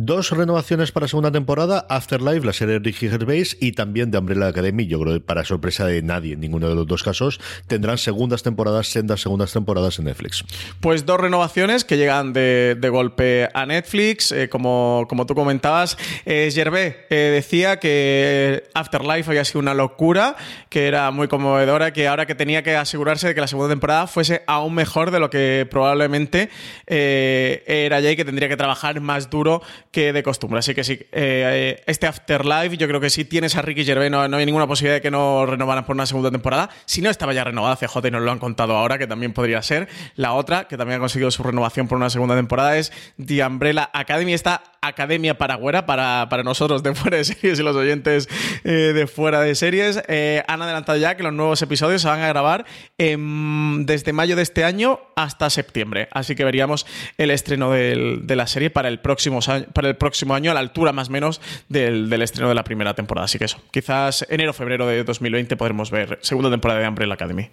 Dos 0.00 0.30
renovaciones 0.30 0.92
para 0.92 1.08
segunda 1.08 1.32
temporada, 1.32 1.84
Afterlife, 1.88 2.46
la 2.46 2.52
serie 2.52 2.74
de 2.74 2.78
Ricky 2.78 3.08
Gervais, 3.08 3.56
y 3.58 3.72
también 3.72 4.12
de 4.12 4.18
Umbrella 4.18 4.46
Academy. 4.46 4.86
Yo 4.86 5.00
creo 5.00 5.14
que 5.14 5.20
para 5.20 5.44
sorpresa 5.44 5.86
de 5.86 6.02
nadie, 6.02 6.34
en 6.34 6.40
ninguno 6.40 6.68
de 6.68 6.76
los 6.76 6.86
dos 6.86 7.02
casos, 7.02 7.40
tendrán 7.66 7.98
segundas 7.98 8.44
temporadas, 8.44 8.86
sendas 8.86 9.20
segundas 9.20 9.52
temporadas 9.52 9.98
en 9.98 10.04
Netflix. 10.04 10.44
Pues 10.78 11.04
dos 11.04 11.18
renovaciones 11.18 11.84
que 11.84 11.96
llegan 11.96 12.32
de, 12.32 12.78
golpe 12.92 13.48
a 13.52 13.66
Netflix. 13.66 14.30
Eh, 14.30 14.48
como, 14.48 15.04
como 15.08 15.26
tú 15.26 15.34
comentabas, 15.34 15.98
eh, 16.24 16.48
Gervais 16.54 16.94
eh, 17.10 17.16
decía 17.34 17.80
que 17.80 18.68
Afterlife 18.74 19.28
había 19.28 19.44
sido 19.44 19.58
una 19.58 19.74
locura, 19.74 20.36
que 20.68 20.86
era 20.86 21.10
muy 21.10 21.26
conmovedora, 21.26 21.92
que 21.92 22.06
ahora 22.06 22.24
que 22.24 22.36
tenía 22.36 22.62
que 22.62 22.76
asegurarse 22.76 23.26
de 23.26 23.34
que 23.34 23.40
la 23.40 23.48
segunda 23.48 23.70
temporada 23.70 24.06
fuese 24.06 24.44
aún 24.46 24.76
mejor 24.76 25.10
de 25.10 25.18
lo 25.18 25.28
que 25.28 25.66
probablemente 25.68 26.50
era 26.86 27.98
ya 27.98 28.12
y 28.12 28.16
que 28.16 28.24
tendría 28.24 28.48
que 28.48 28.56
trabajar 28.56 29.00
más 29.00 29.28
duro 29.28 29.60
que 29.90 30.12
de 30.12 30.22
costumbre. 30.22 30.58
Así 30.58 30.74
que 30.74 30.84
sí, 30.84 30.98
eh, 31.12 31.82
este 31.86 32.06
Afterlife, 32.06 32.76
yo 32.76 32.86
creo 32.88 33.00
que 33.00 33.10
sí 33.10 33.24
tienes 33.24 33.56
a 33.56 33.62
Ricky 33.62 33.84
Gervais, 33.84 34.10
no, 34.10 34.22
hay 34.22 34.46
ninguna 34.46 34.66
posibilidad 34.66 34.96
de 34.96 35.00
que 35.00 35.10
no 35.10 35.46
renovaran 35.46 35.84
por 35.84 35.94
una 35.94 36.06
segunda 36.06 36.30
temporada. 36.30 36.70
Si 36.84 37.00
no 37.00 37.10
estaba 37.10 37.32
ya 37.32 37.44
renovada, 37.44 37.76
CJ 37.76 38.08
y 38.08 38.10
nos 38.10 38.22
lo 38.22 38.30
han 38.30 38.38
contado 38.38 38.76
ahora, 38.76 38.98
que 38.98 39.06
también 39.06 39.32
podría 39.32 39.62
ser. 39.62 39.88
La 40.14 40.34
otra, 40.34 40.68
que 40.68 40.76
también 40.76 40.98
ha 40.98 41.00
conseguido 41.00 41.30
su 41.30 41.42
renovación 41.42 41.88
por 41.88 41.96
una 41.96 42.10
segunda 42.10 42.36
temporada, 42.36 42.76
es 42.76 42.92
The 43.24 43.44
Umbrella 43.46 43.90
Academy. 43.92 44.34
Esta 44.34 44.62
academia 44.80 45.36
paragüera 45.38 45.86
para, 45.86 46.28
para 46.28 46.42
nosotros 46.42 46.82
de 46.82 46.94
fuera 46.94 47.16
de 47.16 47.24
series 47.24 47.58
y 47.58 47.62
los 47.62 47.74
oyentes 47.74 48.28
eh, 48.64 48.92
de 48.94 49.06
fuera 49.06 49.40
de 49.40 49.54
series. 49.54 50.02
Eh, 50.08 50.42
han 50.46 50.62
adelantado 50.62 50.98
ya 50.98 51.16
que 51.16 51.22
los 51.22 51.32
nuevos 51.32 51.60
episodios 51.62 52.02
se 52.02 52.08
van 52.08 52.20
a 52.20 52.28
grabar 52.28 52.66
desde 52.98 54.12
mayo 54.12 54.36
de 54.36 54.42
este 54.42 54.64
año 54.64 55.00
hasta 55.16 55.50
septiembre. 55.50 56.08
Así 56.12 56.34
que 56.34 56.44
veríamos 56.44 56.86
el 57.16 57.30
estreno 57.30 57.70
de 57.70 58.36
la 58.36 58.46
serie 58.46 58.70
para 58.70 58.88
el 58.88 59.00
próximo, 59.00 59.40
para 59.78 59.90
el 59.90 59.96
próximo 59.96 60.34
año, 60.34 60.50
a 60.50 60.54
la 60.54 60.60
altura 60.60 60.92
más 60.92 61.08
o 61.08 61.12
menos 61.12 61.40
del, 61.68 62.12
estreno 62.20 62.48
de 62.48 62.56
la 62.56 62.64
primera 62.64 62.94
temporada. 62.94 63.26
Así 63.26 63.38
que 63.38 63.44
eso, 63.44 63.58
quizás 63.70 64.26
enero 64.28 64.52
febrero 64.52 64.88
de 64.88 65.04
2020 65.04 65.56
podremos 65.56 65.92
ver 65.92 66.18
segunda 66.20 66.50
temporada 66.50 66.80
de 66.80 66.88
Umbrella 66.88 67.14
Academy. 67.14 67.48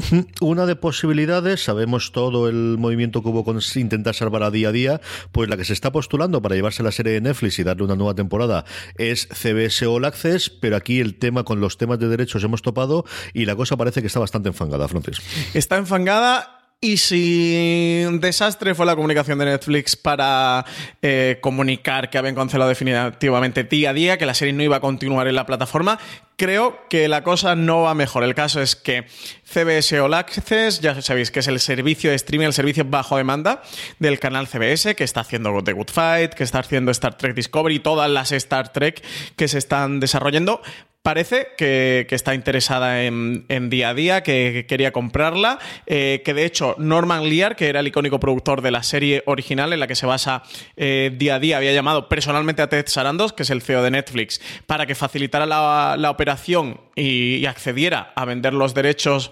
Una 0.40 0.64
de 0.64 0.74
posibilidades, 0.74 1.62
sabemos 1.62 2.12
todo 2.12 2.48
el 2.48 2.78
movimiento 2.78 3.22
que 3.22 3.28
hubo 3.28 3.44
con 3.44 3.60
intentar 3.74 4.14
salvar 4.14 4.42
a 4.42 4.50
día 4.50 4.70
a 4.70 4.72
día, 4.72 5.00
pues 5.32 5.50
la 5.50 5.58
que 5.58 5.66
se 5.66 5.74
está 5.74 5.92
postulando 5.92 6.40
para 6.40 6.54
llevarse 6.54 6.82
la 6.82 6.92
serie 6.92 7.12
de 7.12 7.20
Netflix 7.20 7.58
y 7.58 7.62
darle 7.62 7.84
una 7.84 7.94
nueva 7.94 8.14
temporada 8.14 8.64
es 8.96 9.28
CBS 9.28 9.84
All 9.84 10.06
Access, 10.06 10.48
pero 10.48 10.76
aquí 10.76 11.00
el 11.00 11.18
tema 11.18 11.44
con 11.44 11.60
los 11.60 11.76
temas 11.76 11.98
de 11.98 12.08
derechos 12.08 12.42
hemos 12.42 12.62
topado 12.62 13.04
y 13.34 13.44
la 13.44 13.54
cosa 13.54 13.76
parece 13.76 14.00
que 14.00 14.06
está 14.06 14.18
bastante 14.18 14.48
enfangada, 14.48 14.88
Francis. 14.88 15.20
Está 15.52 15.76
enfangada 15.76 16.55
y 16.78 16.98
si 16.98 18.04
un 18.06 18.20
desastre 18.20 18.74
fue 18.74 18.84
la 18.84 18.94
comunicación 18.94 19.38
de 19.38 19.46
Netflix 19.46 19.96
para 19.96 20.64
eh, 21.00 21.38
comunicar 21.40 22.10
que 22.10 22.18
habían 22.18 22.34
cancelado 22.34 22.68
definitivamente 22.68 23.64
día 23.64 23.90
a 23.90 23.92
día, 23.94 24.18
que 24.18 24.26
la 24.26 24.34
serie 24.34 24.52
no 24.52 24.62
iba 24.62 24.76
a 24.76 24.80
continuar 24.80 25.26
en 25.26 25.36
la 25.36 25.46
plataforma, 25.46 25.98
creo 26.36 26.86
que 26.90 27.08
la 27.08 27.24
cosa 27.24 27.56
no 27.56 27.82
va 27.82 27.94
mejor. 27.94 28.24
El 28.24 28.34
caso 28.34 28.60
es 28.60 28.76
que 28.76 29.06
CBS 29.44 29.98
All 30.00 30.12
Access, 30.12 30.80
ya 30.80 31.00
sabéis 31.00 31.30
que 31.30 31.40
es 31.40 31.48
el 31.48 31.60
servicio 31.60 32.10
de 32.10 32.16
streaming, 32.16 32.48
el 32.48 32.52
servicio 32.52 32.84
bajo 32.84 33.16
demanda 33.16 33.62
del 33.98 34.18
canal 34.18 34.46
CBS, 34.46 34.94
que 34.94 35.04
está 35.04 35.20
haciendo 35.20 35.64
The 35.64 35.72
Good 35.72 35.90
Fight, 35.90 36.34
que 36.34 36.44
está 36.44 36.58
haciendo 36.58 36.90
Star 36.90 37.16
Trek 37.16 37.34
Discovery, 37.34 37.78
todas 37.78 38.10
las 38.10 38.32
Star 38.32 38.72
Trek 38.72 39.02
que 39.34 39.48
se 39.48 39.56
están 39.56 39.98
desarrollando, 39.98 40.60
parece 41.06 41.50
que, 41.56 42.04
está 42.10 42.34
interesada 42.34 43.04
en, 43.04 43.70
día 43.70 43.90
a 43.90 43.94
día, 43.94 44.22
que, 44.24 44.66
quería 44.68 44.90
comprarla, 44.90 45.60
eh, 45.86 46.20
que 46.24 46.34
de 46.34 46.44
hecho 46.44 46.74
Norman 46.78 47.28
Lear, 47.28 47.54
que 47.54 47.68
era 47.68 47.78
el 47.78 47.86
icónico 47.86 48.18
productor 48.18 48.60
de 48.60 48.72
la 48.72 48.82
serie 48.82 49.22
original 49.26 49.72
en 49.72 49.78
la 49.78 49.86
que 49.86 49.94
se 49.94 50.04
basa 50.04 50.42
eh, 50.76 51.12
día 51.16 51.36
a 51.36 51.38
día, 51.38 51.58
había 51.58 51.72
llamado 51.72 52.08
personalmente 52.08 52.60
a 52.60 52.68
Ted 52.68 52.86
Sarandos, 52.88 53.32
que 53.32 53.44
es 53.44 53.50
el 53.50 53.62
CEO 53.62 53.84
de 53.84 53.92
Netflix, 53.92 54.40
para 54.66 54.84
que 54.84 54.96
facilitara 54.96 55.46
la, 55.46 56.10
operación 56.10 56.80
y 56.96 57.46
accediera 57.46 58.12
a 58.16 58.24
vender 58.24 58.52
los 58.52 58.74
derechos 58.74 59.30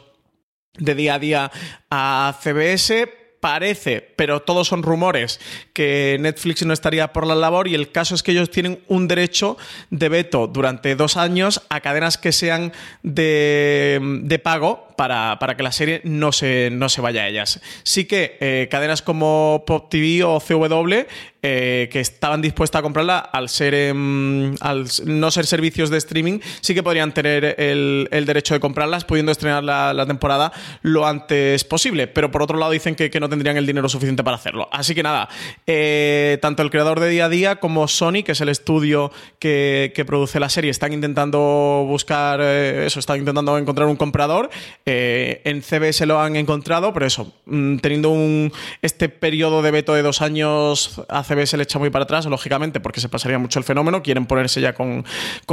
de 0.79 0.95
día 0.95 1.15
a 1.15 1.19
día 1.19 1.51
a 1.91 2.39
CBS 2.41 3.24
parece, 3.45 4.01
pero 4.01 4.41
todos 4.41 4.69
son 4.69 4.83
rumores, 4.83 5.39
que 5.75 6.17
Netflix 6.19 6.65
no 6.65 6.73
estaría 6.73 7.13
por 7.13 7.27
la 7.27 7.35
labor 7.35 7.69
y 7.69 7.75
el 7.75 7.93
caso 7.93 8.15
es 8.15 8.23
que 8.23 8.33
ellos 8.33 8.49
tienen 8.49 8.81
un 8.89 9.07
derecho 9.07 9.59
de 9.91 10.09
veto 10.09 10.47
durante 10.47 10.97
dos 10.97 11.19
años 11.19 11.61
a 11.69 11.81
cadenas 11.81 12.17
que 12.17 12.33
sean 12.33 12.73
de, 13.03 14.41
pago 14.43 14.89
para, 14.97 15.37
que 15.59 15.63
la 15.63 15.73
serie 15.73 16.01
no 16.05 16.33
se, 16.33 16.71
no 16.73 16.89
se 16.89 17.03
vaya 17.03 17.25
a 17.25 17.29
ellas. 17.29 17.61
Sí 17.83 18.07
que 18.07 18.39
eh, 18.41 18.69
cadenas 18.71 19.03
como 19.03 19.65
Pop 19.67 19.91
TV 19.91 20.25
o 20.25 20.41
CW 20.41 21.05
eh, 21.47 21.91
que 21.93 22.01
estaban 22.01 22.41
dispuestas 22.41 22.79
a 22.79 22.83
comprarla 22.83 23.19
al 23.19 23.51
ser 23.51 23.75
em, 23.75 24.55
al 24.61 24.87
no 25.05 25.31
ser 25.31 25.45
servicios 25.45 25.91
de 25.91 25.99
streaming, 25.99 26.39
sí 26.63 26.75
que 26.75 26.83
podrían 26.83 27.13
tener 27.13 27.57
el, 27.59 28.25
derecho 28.25 28.55
de 28.55 28.61
comprarlas, 28.61 29.05
pudiendo 29.05 29.31
estrenar 29.31 29.63
la, 29.63 30.07
temporada 30.07 30.53
lo 30.81 31.07
antes 31.07 31.63
posible. 31.65 32.07
Pero 32.07 32.31
por 32.31 32.43
otro 32.43 32.57
lado 32.57 32.73
dicen 32.73 32.95
que, 32.95 33.11
no 33.21 33.29
tendrían 33.29 33.59
el 33.59 33.67
dinero 33.67 33.91
suficiente 33.91 34.25
para 34.25 34.39
hacerlo. 34.39 34.71
Así 34.73 34.95
que 34.95 35.03
nada, 35.03 35.29
eh, 35.67 36.39
tanto 36.41 36.63
el 36.63 36.71
creador 36.71 36.99
de 36.99 37.11
Día 37.11 37.27
a 37.27 37.29
Día 37.29 37.57
como 37.57 37.89
Sony, 37.89 38.23
que 38.25 38.33
es 38.33 38.41
el 38.41 38.49
estudio 38.49 39.13
que, 39.39 40.03
produce 40.07 40.41
la 40.41 40.49
serie, 40.49 40.71
están 40.71 40.95
intentando 40.95 41.85
buscar 41.87 42.41
eh, 42.43 42.87
eso, 42.87 43.01
están 43.01 43.19
intentando 43.19 43.59
encontrar 43.59 43.87
un 43.87 43.97
comprador. 43.97 44.49
en 44.87 45.63
CBS 45.63 46.07
lo 46.07 46.19
han 46.19 46.37
encontrado, 46.37 46.95
pero 46.95 47.05
eso, 47.05 47.35
mm, 47.45 47.77
teniendo 47.81 48.09
un, 48.09 48.51
este 48.81 49.11
periodo 49.11 49.61
de 49.61 49.71
veto 49.71 49.93
de 49.93 50.01
dos 50.01 50.23
años 50.23 51.03
hace 51.11 51.34
se 51.47 51.57
le 51.57 51.65
echa 51.65 51.79
muy 51.79 51.91
para 51.91 52.05
atrás, 52.05 52.27
lógicamente, 52.27 52.81
porque 52.81 53.01
se 53.01 53.09
pasaría 53.09 53.39
mucho 53.39 53.59
el 53.59 53.65
fenómeno, 53.65 54.03
quieren 54.03 54.27
ponerse 54.27 54.61
ya 54.61 54.75
con, 54.75 55.05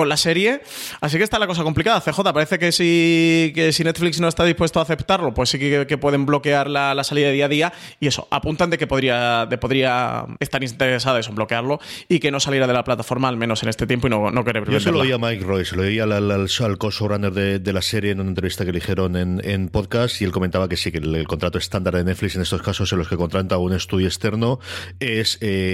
la 0.05 0.17
serie. 0.17 0.61
Así 0.99 1.17
que 1.17 1.23
está 1.23 1.37
la 1.39 1.47
cosa 1.47 1.63
complicada. 1.63 2.01
CJ, 2.01 2.33
parece 2.33 2.57
que 2.57 2.71
si, 2.71 3.53
si 3.71 3.83
Netflix 3.83 4.19
no 4.19 4.27
está 4.27 4.43
dispuesto 4.43 4.79
a 4.79 4.83
aceptarlo, 4.83 5.33
pues 5.33 5.49
sí 5.49 5.59
que, 5.59 5.97
pueden 5.97 6.25
bloquear 6.25 6.69
la, 6.69 7.03
salida 7.03 7.27
de 7.27 7.33
día 7.33 7.45
a 7.45 7.49
día. 7.49 7.73
Y 7.99 8.07
eso, 8.07 8.27
apuntan 8.31 8.69
de 8.69 8.77
que 8.77 8.87
podría, 8.87 9.45
de 9.45 9.57
podría 9.57 10.25
estar 10.39 10.63
interesada 10.63 11.19
en 11.19 11.35
bloquearlo 11.35 11.79
y 12.07 12.19
que 12.19 12.31
no 12.31 12.39
saliera 12.39 12.67
de 12.67 12.73
la 12.73 12.83
plataforma, 12.83 13.27
al 13.27 13.37
menos 13.37 13.63
en 13.63 13.69
este 13.69 13.87
tiempo, 13.87 14.07
y 14.07 14.09
no, 14.09 14.31
no 14.31 14.43
querer 14.43 14.69
Yo 14.69 14.79
se 14.79 14.91
lo 14.91 14.99
oí 14.99 15.11
a 15.11 15.17
Mike 15.17 15.43
Royce, 15.43 15.75
lo 15.75 15.83
oí 15.83 15.99
al, 15.99 16.11
al, 16.11 16.31
al, 16.31 16.77
co-showrunner 16.77 17.31
de, 17.31 17.73
la 17.73 17.81
serie 17.81 18.11
en 18.11 18.19
una 18.19 18.29
entrevista 18.29 18.65
que 18.65 18.71
le 18.71 18.79
dijeron 18.79 19.15
en, 19.15 19.69
podcast 19.69 20.21
y 20.21 20.25
él 20.25 20.31
comentaba 20.31 20.67
que 20.67 20.77
sí, 20.77 20.91
que 20.91 20.97
el, 20.97 21.25
contrato 21.27 21.57
estándar 21.57 21.95
de 21.95 22.03
Netflix 22.03 22.35
en 22.35 22.41
estos 22.41 22.61
casos 22.61 22.91
en 22.91 22.99
los 22.99 23.07
que 23.07 23.15
contrata 23.15 23.57
un 23.57 23.73
estudio 23.73 24.07
externo 24.07 24.59
es 24.99 25.37
eh, 25.41 25.70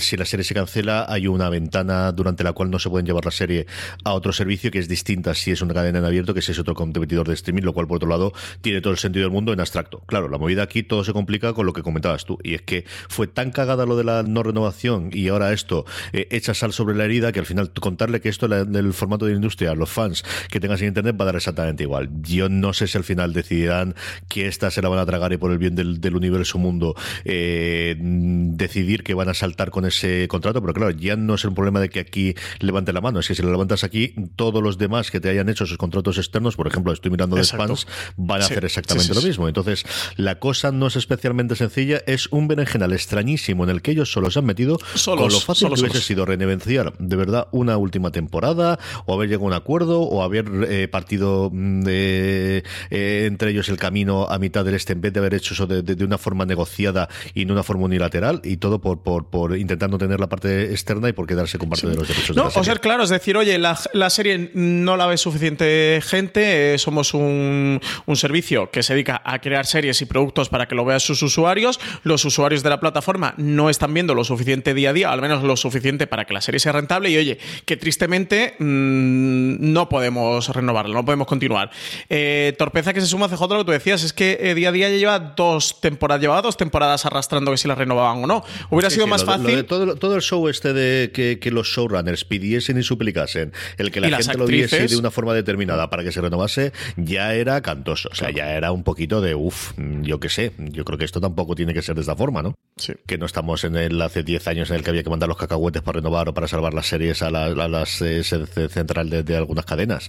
si 0.00 0.16
la 0.16 0.24
serie 0.24 0.44
se 0.44 0.54
cancela, 0.54 1.06
hay 1.08 1.26
una 1.26 1.50
ventana 1.50 2.12
durante 2.12 2.44
la 2.44 2.52
cual 2.52 2.70
no 2.70 2.78
se 2.78 2.88
pueden 2.88 3.06
llevar 3.06 3.24
la 3.24 3.30
serie 3.30 3.66
a 4.04 4.14
otro 4.14 4.32
servicio 4.32 4.70
que 4.70 4.78
es 4.78 4.88
distinta 4.88 5.34
si 5.34 5.50
es 5.50 5.60
una 5.60 5.74
cadena 5.74 5.98
en 5.98 6.04
abierto 6.04 6.32
que 6.34 6.42
si 6.42 6.52
es 6.52 6.58
otro 6.58 6.74
competidor 6.74 7.28
de 7.28 7.34
streaming, 7.34 7.62
lo 7.62 7.72
cual 7.72 7.86
por 7.86 7.96
otro 7.96 8.08
lado 8.08 8.32
tiene 8.60 8.80
todo 8.80 8.92
el 8.92 8.98
sentido 8.98 9.24
del 9.24 9.32
mundo 9.32 9.52
en 9.52 9.60
abstracto. 9.60 10.00
Claro, 10.06 10.28
la 10.28 10.38
movida 10.38 10.62
aquí 10.62 10.82
todo 10.82 11.04
se 11.04 11.12
complica 11.12 11.52
con 11.52 11.66
lo 11.66 11.72
que 11.72 11.82
comentabas 11.82 12.24
tú, 12.24 12.38
y 12.42 12.54
es 12.54 12.62
que 12.62 12.84
fue 13.08 13.26
tan 13.26 13.50
cagada 13.50 13.84
lo 13.84 13.96
de 13.96 14.04
la 14.04 14.22
no 14.22 14.42
renovación 14.42 15.10
y 15.12 15.28
ahora 15.28 15.52
esto 15.52 15.84
eh, 16.12 16.28
echa 16.30 16.54
sal 16.54 16.72
sobre 16.72 16.94
la 16.94 17.04
herida 17.04 17.32
que 17.32 17.40
al 17.40 17.46
final 17.46 17.72
contarle 17.72 18.20
que 18.20 18.28
esto 18.28 18.48
del 18.48 18.92
formato 18.92 19.26
de 19.26 19.34
industria 19.34 19.72
a 19.72 19.74
los 19.74 19.90
fans 19.90 20.24
que 20.48 20.60
tengas 20.60 20.80
en 20.80 20.88
internet 20.88 21.16
va 21.18 21.24
a 21.24 21.26
dar 21.26 21.36
exactamente 21.36 21.82
igual. 21.82 22.08
Yo 22.22 22.48
no 22.48 22.70
no 22.70 22.74
sé 22.74 22.86
si 22.86 22.96
al 22.96 23.02
final 23.02 23.32
decidirán 23.32 23.96
que 24.28 24.46
esta 24.46 24.70
se 24.70 24.80
la 24.80 24.88
van 24.88 25.00
a 25.00 25.04
tragar 25.04 25.32
y 25.32 25.38
por 25.38 25.50
el 25.50 25.58
bien 25.58 25.74
del, 25.74 26.14
universo 26.14 26.56
mundo 26.56 26.94
eh, 27.24 27.96
decidir 27.98 29.02
que 29.02 29.12
van 29.20 29.28
a 29.28 29.34
saltar 29.34 29.70
con 29.70 29.84
ese 29.84 30.26
contrato, 30.28 30.62
pero 30.62 30.72
claro, 30.72 30.90
ya 30.92 31.14
no 31.14 31.34
es 31.34 31.44
un 31.44 31.54
problema 31.54 31.78
de 31.78 31.90
que 31.90 32.00
aquí 32.00 32.34
levante 32.58 32.92
la 32.92 33.02
mano, 33.02 33.20
es 33.20 33.28
que 33.28 33.34
si 33.34 33.42
lo 33.42 33.50
levantas 33.50 33.84
aquí, 33.84 34.14
todos 34.36 34.62
los 34.62 34.78
demás 34.78 35.10
que 35.10 35.20
te 35.20 35.28
hayan 35.28 35.48
hecho 35.50 35.64
esos 35.64 35.76
contratos 35.76 36.16
externos, 36.16 36.56
por 36.56 36.66
ejemplo, 36.66 36.90
estoy 36.92 37.10
mirando 37.10 37.36
de 37.36 37.44
Spans, 37.44 37.86
van 38.16 38.40
a 38.40 38.46
hacer 38.46 38.64
exactamente 38.64 39.14
lo 39.14 39.20
mismo. 39.20 39.46
Entonces, 39.46 39.84
la 40.16 40.38
cosa 40.38 40.72
no 40.72 40.86
es 40.86 40.96
especialmente 40.96 41.54
sencilla, 41.54 42.02
es 42.06 42.28
un 42.30 42.48
berenjenal 42.48 42.92
extrañísimo 42.94 43.64
en 43.64 43.70
el 43.70 43.82
que 43.82 43.90
ellos 43.90 44.10
solo 44.10 44.30
se 44.30 44.38
han 44.38 44.46
metido 44.46 44.78
con 45.04 45.30
lo 45.30 45.40
fácil 45.40 45.68
que 45.68 45.80
hubiese 45.80 46.00
sido 46.00 46.24
renevenciar 46.24 46.94
de 46.98 47.16
verdad 47.16 47.48
una 47.52 47.76
última 47.76 48.10
temporada, 48.10 48.78
o 49.04 49.14
haber 49.14 49.28
llegado 49.28 49.44
a 49.44 49.48
un 49.48 49.54
acuerdo, 49.54 50.00
o 50.00 50.22
haber 50.22 50.46
eh, 50.68 50.88
partido 50.88 51.50
de, 51.52 52.64
eh, 52.90 53.24
entre 53.26 53.50
ellos 53.50 53.68
el 53.68 53.76
camino 53.76 54.28
a 54.28 54.38
mitad 54.38 54.64
del 54.64 54.74
este, 54.74 54.94
en 54.94 55.00
vez 55.00 55.12
de 55.12 55.20
haber 55.20 55.34
hecho 55.34 55.54
eso 55.54 55.66
de, 55.66 56.04
una 56.04 56.18
forma 56.18 56.46
negociada 56.46 57.08
y 57.34 57.44
no 57.44 57.52
una 57.52 57.62
forma 57.62 57.84
unilateral, 57.84 58.40
y 58.44 58.56
todo 58.56 58.80
por, 58.80 58.99
por, 59.02 59.26
por 59.26 59.56
intentando 59.56 59.98
tener 59.98 60.20
la 60.20 60.28
parte 60.28 60.70
externa 60.70 61.08
y 61.08 61.12
por 61.12 61.26
quedarse 61.26 61.58
con 61.58 61.68
parte 61.68 61.86
de 61.86 61.96
los 61.96 62.08
derechos 62.08 62.36
no, 62.36 62.42
de 62.42 62.46
la 62.46 62.50
serie. 62.50 62.60
O 62.60 62.64
ser 62.64 62.80
claro, 62.80 63.02
es 63.02 63.10
decir, 63.10 63.36
oye, 63.36 63.58
la, 63.58 63.78
la 63.92 64.10
serie 64.10 64.50
no 64.54 64.96
la 64.96 65.06
ve 65.06 65.16
suficiente 65.16 66.00
gente, 66.02 66.74
eh, 66.74 66.78
somos 66.78 67.14
un, 67.14 67.80
un 68.06 68.16
servicio 68.16 68.70
que 68.70 68.82
se 68.82 68.94
dedica 68.94 69.20
a 69.24 69.40
crear 69.40 69.66
series 69.66 70.00
y 70.02 70.06
productos 70.06 70.48
para 70.48 70.66
que 70.66 70.74
lo 70.74 70.84
vean 70.84 71.00
sus 71.00 71.22
usuarios, 71.22 71.80
los 72.02 72.24
usuarios 72.24 72.62
de 72.62 72.70
la 72.70 72.80
plataforma 72.80 73.34
no 73.36 73.70
están 73.70 73.94
viendo 73.94 74.14
lo 74.14 74.24
suficiente 74.24 74.74
día 74.74 74.90
a 74.90 74.92
día, 74.92 75.12
al 75.12 75.20
menos 75.20 75.42
lo 75.42 75.56
suficiente 75.56 76.06
para 76.06 76.24
que 76.24 76.34
la 76.34 76.40
serie 76.40 76.60
sea 76.60 76.72
rentable, 76.72 77.10
y 77.10 77.16
oye, 77.16 77.38
que 77.64 77.76
tristemente 77.76 78.54
mm, 78.58 79.72
no 79.72 79.88
podemos 79.88 80.48
renovarla, 80.48 80.94
no 80.94 81.04
podemos 81.04 81.26
continuar. 81.26 81.70
Eh, 82.08 82.54
torpeza 82.58 82.92
que 82.92 83.00
se 83.00 83.06
suma 83.06 83.26
a 83.26 83.28
CJ, 83.28 83.40
lo 83.42 83.58
que 83.58 83.64
tú 83.64 83.72
decías, 83.72 84.02
es 84.02 84.12
que 84.12 84.38
eh, 84.40 84.54
día 84.54 84.68
a 84.68 84.72
día 84.72 84.88
ya 84.90 84.96
lleva 84.96 85.18
dos 85.18 85.80
temporadas, 85.80 86.20
llevaba 86.20 86.42
dos 86.42 86.56
temporadas 86.56 87.06
arrastrando 87.06 87.50
que 87.50 87.58
si 87.58 87.68
la 87.68 87.74
renovaban 87.74 88.24
o 88.24 88.26
no. 88.26 88.44
Hubiera 88.70 88.89
sido 88.90 89.06
más 89.06 89.24
fácil. 89.24 89.64
todo, 89.64 90.14
el 90.14 90.22
show 90.22 90.48
este 90.48 90.72
de 90.72 91.10
que, 91.12 91.50
los 91.50 91.66
showrunners 91.66 92.24
pidiesen 92.24 92.78
y 92.78 92.82
suplicasen, 92.82 93.52
el 93.76 93.90
que 93.90 94.00
la 94.00 94.18
gente 94.18 94.38
lo 94.38 94.46
viese 94.46 94.86
de 94.86 94.96
una 94.96 95.10
forma 95.10 95.34
determinada 95.34 95.90
para 95.90 96.04
que 96.04 96.12
se 96.12 96.20
renovase, 96.20 96.72
ya 96.96 97.34
era 97.34 97.60
cantoso. 97.60 98.08
O 98.12 98.14
sea, 98.14 98.30
ya 98.30 98.52
era 98.52 98.72
un 98.72 98.84
poquito 98.84 99.20
de 99.20 99.34
uff, 99.34 99.72
yo 100.02 100.20
qué 100.20 100.28
sé. 100.28 100.52
Yo 100.58 100.84
creo 100.84 100.98
que 100.98 101.04
esto 101.04 101.20
tampoco 101.20 101.54
tiene 101.54 101.74
que 101.74 101.82
ser 101.82 101.94
de 101.94 102.02
esta 102.02 102.14
forma, 102.14 102.42
¿no? 102.42 102.54
Sí. 102.76 102.92
Que 103.06 103.18
no 103.18 103.26
estamos 103.26 103.64
en 103.64 103.76
el 103.76 104.00
hace 104.00 104.22
10 104.22 104.46
años 104.48 104.70
en 104.70 104.76
el 104.76 104.84
que 104.84 104.90
había 104.90 105.02
que 105.02 105.10
mandar 105.10 105.28
los 105.28 105.38
cacahuetes 105.38 105.82
para 105.82 105.96
renovar 105.96 106.28
o 106.28 106.34
para 106.34 106.48
salvar 106.48 106.74
las 106.74 106.86
series 106.86 107.22
a, 107.22 107.30
las 107.30 108.00
eh, 108.02 108.22
central 108.24 109.10
de, 109.10 109.36
algunas 109.36 109.64
cadenas. 109.64 110.08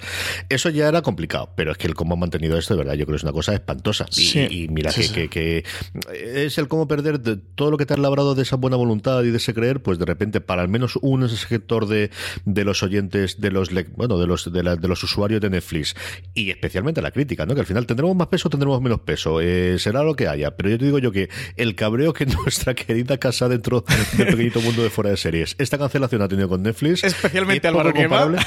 Eso 0.49 0.69
ya 0.69 0.87
era 0.87 1.01
complicado, 1.01 1.49
pero 1.55 1.71
es 1.71 1.77
que 1.77 1.87
el 1.87 1.95
cómo 1.95 2.13
han 2.13 2.19
mantenido 2.19 2.57
esto, 2.57 2.75
de 2.75 2.79
verdad, 2.79 2.93
yo 2.93 3.05
creo 3.05 3.15
que 3.15 3.17
es 3.17 3.23
una 3.23 3.33
cosa 3.33 3.53
espantosa. 3.53 4.05
Y, 4.15 4.67
mira 4.69 4.91
que, 4.91 5.29
que, 5.29 5.63
es 6.13 6.57
el 6.57 6.67
cómo 6.67 6.87
perder 6.87 7.19
todo 7.55 7.71
lo 7.71 7.77
que 7.77 7.85
te 7.85 7.93
has 7.93 7.99
labrado 7.99 8.35
de 8.35 8.43
esa 8.43 8.55
buena 8.55 8.70
voluntad 8.75 9.23
y 9.23 9.31
de 9.31 9.38
ese 9.38 9.53
creer, 9.53 9.81
pues 9.81 9.99
de 9.99 10.05
repente 10.05 10.41
para 10.41 10.62
al 10.62 10.69
menos 10.69 10.97
un 11.01 11.27
sector 11.29 11.88
de, 11.88 12.12
de 12.45 12.63
los 12.63 12.84
oyentes, 12.84 13.39
de 13.39 13.51
los 13.51 13.69
bueno, 13.95 14.17
de 14.17 14.27
los 14.27 14.51
de, 14.51 14.88
los 14.88 15.03
usuarios 15.03 15.41
de 15.41 15.49
Netflix 15.49 15.95
y 16.34 16.49
especialmente 16.49 17.01
la 17.01 17.12
crítica, 17.12 17.45
¿no? 17.45 17.53
Que 17.53 17.62
al 17.62 17.67
final 17.67 17.86
tendremos 17.86 18.15
más 18.15 18.27
peso, 18.27 18.49
tendremos 18.49 18.81
menos 18.81 19.01
peso, 19.01 19.41
eh, 19.41 19.77
será 19.79 20.03
lo 20.03 20.15
que 20.15 20.27
haya. 20.27 20.55
Pero 20.55 20.69
yo 20.69 20.77
te 20.77 20.86
digo 20.86 20.99
yo 20.99 21.12
que 21.12 21.29
el 21.55 21.75
cabreo 21.75 22.13
que 22.13 22.25
nuestra 22.43 22.73
querida 22.73 23.17
casa 23.17 23.49
dentro 23.49 23.84
del 24.17 24.27
pequeñito 24.27 24.62
mundo 24.62 24.84
de 24.84 24.89
fuera 24.89 25.10
de 25.10 25.17
series, 25.17 25.55
esta 25.57 25.77
cancelación 25.77 26.21
ha 26.21 26.27
tenido 26.27 26.49
con 26.49 26.63
Netflix, 26.63 27.03
especialmente 27.03 27.67
Álvaro 27.67 27.93
comparable. 27.93 28.39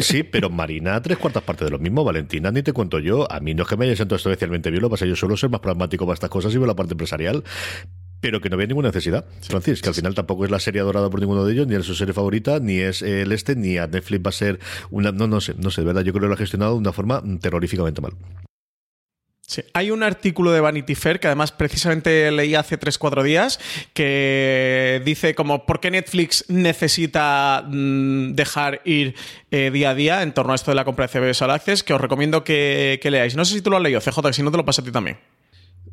Sí, 0.00 0.22
pero 0.22 0.50
Marina 0.50 1.00
tres 1.02 1.18
cuartas 1.18 1.42
partes 1.42 1.66
de 1.66 1.70
lo 1.70 1.78
mismo, 1.78 2.04
Valentina 2.04 2.50
ni 2.50 2.62
te 2.62 2.72
cuento 2.72 2.98
yo. 2.98 3.30
A 3.30 3.40
mí 3.40 3.54
no 3.54 3.62
es 3.62 3.68
que 3.68 3.76
me 3.76 3.86
haya 3.86 3.96
sentado 3.96 4.16
especialmente 4.16 4.70
bien, 4.70 4.82
lo 4.82 4.90
pasa 4.90 5.06
yo 5.06 5.16
suelo 5.16 5.36
ser 5.36 5.50
más 5.50 5.60
pragmático 5.60 6.04
para 6.06 6.14
estas 6.14 6.30
cosas 6.30 6.54
y 6.54 6.58
veo 6.58 6.66
la 6.66 6.74
parte 6.74 6.94
empresarial 6.94 7.44
pero 8.20 8.40
que 8.40 8.50
no 8.50 8.54
había 8.54 8.66
ninguna 8.66 8.88
necesidad. 8.88 9.24
Francis, 9.42 9.82
que 9.82 9.88
al 9.88 9.94
final 9.94 10.14
tampoco 10.14 10.44
es 10.44 10.50
la 10.50 10.60
serie 10.60 10.80
adorada 10.80 11.10
por 11.10 11.20
ninguno 11.20 11.44
de 11.44 11.52
ellos, 11.52 11.66
ni 11.66 11.74
es 11.74 11.84
su 11.84 11.94
serie 11.94 12.14
favorita, 12.14 12.60
ni 12.60 12.78
es 12.78 13.02
el 13.02 13.32
este, 13.32 13.56
ni 13.56 13.78
a 13.78 13.86
Netflix 13.86 14.24
va 14.24 14.28
a 14.28 14.32
ser 14.32 14.60
una. 14.90 15.12
No, 15.12 15.26
no 15.26 15.40
sé, 15.40 15.54
no 15.56 15.70
sé, 15.70 15.80
de 15.82 15.86
verdad, 15.86 16.02
yo 16.02 16.12
creo 16.12 16.22
que 16.22 16.28
lo 16.28 16.34
ha 16.34 16.38
gestionado 16.38 16.72
de 16.72 16.78
una 16.78 16.92
forma 16.92 17.22
terroríficamente 17.40 18.00
mal. 18.00 18.12
Sí. 19.50 19.62
Hay 19.74 19.90
un 19.90 20.04
artículo 20.04 20.52
de 20.52 20.60
Vanity 20.60 20.94
Fair 20.94 21.18
que 21.18 21.26
además 21.26 21.50
precisamente 21.50 22.30
leí 22.30 22.54
hace 22.54 22.78
3-4 22.78 23.24
días 23.24 23.58
que 23.94 25.02
dice 25.04 25.34
como 25.34 25.66
por 25.66 25.80
qué 25.80 25.90
Netflix 25.90 26.44
necesita 26.46 27.64
mm, 27.66 28.34
dejar 28.34 28.80
ir 28.84 29.16
eh, 29.50 29.72
día 29.72 29.90
a 29.90 29.94
día 29.96 30.22
en 30.22 30.34
torno 30.34 30.52
a 30.52 30.54
esto 30.54 30.70
de 30.70 30.76
la 30.76 30.84
compra 30.84 31.08
de 31.08 31.12
CBS 31.12 31.42
All 31.42 31.50
Access, 31.50 31.82
que 31.82 31.92
os 31.92 32.00
recomiendo 32.00 32.44
que, 32.44 33.00
leáis. 33.02 33.34
No 33.34 33.44
sé 33.44 33.54
si 33.54 33.60
tú 33.60 33.70
lo 33.70 33.78
has 33.78 33.82
leído, 33.82 34.00
CJ, 34.00 34.22
que 34.22 34.32
si 34.34 34.44
no 34.44 34.52
te 34.52 34.56
lo 34.56 34.64
paso 34.64 34.82
a 34.82 34.84
ti 34.84 34.92
también. 34.92 35.18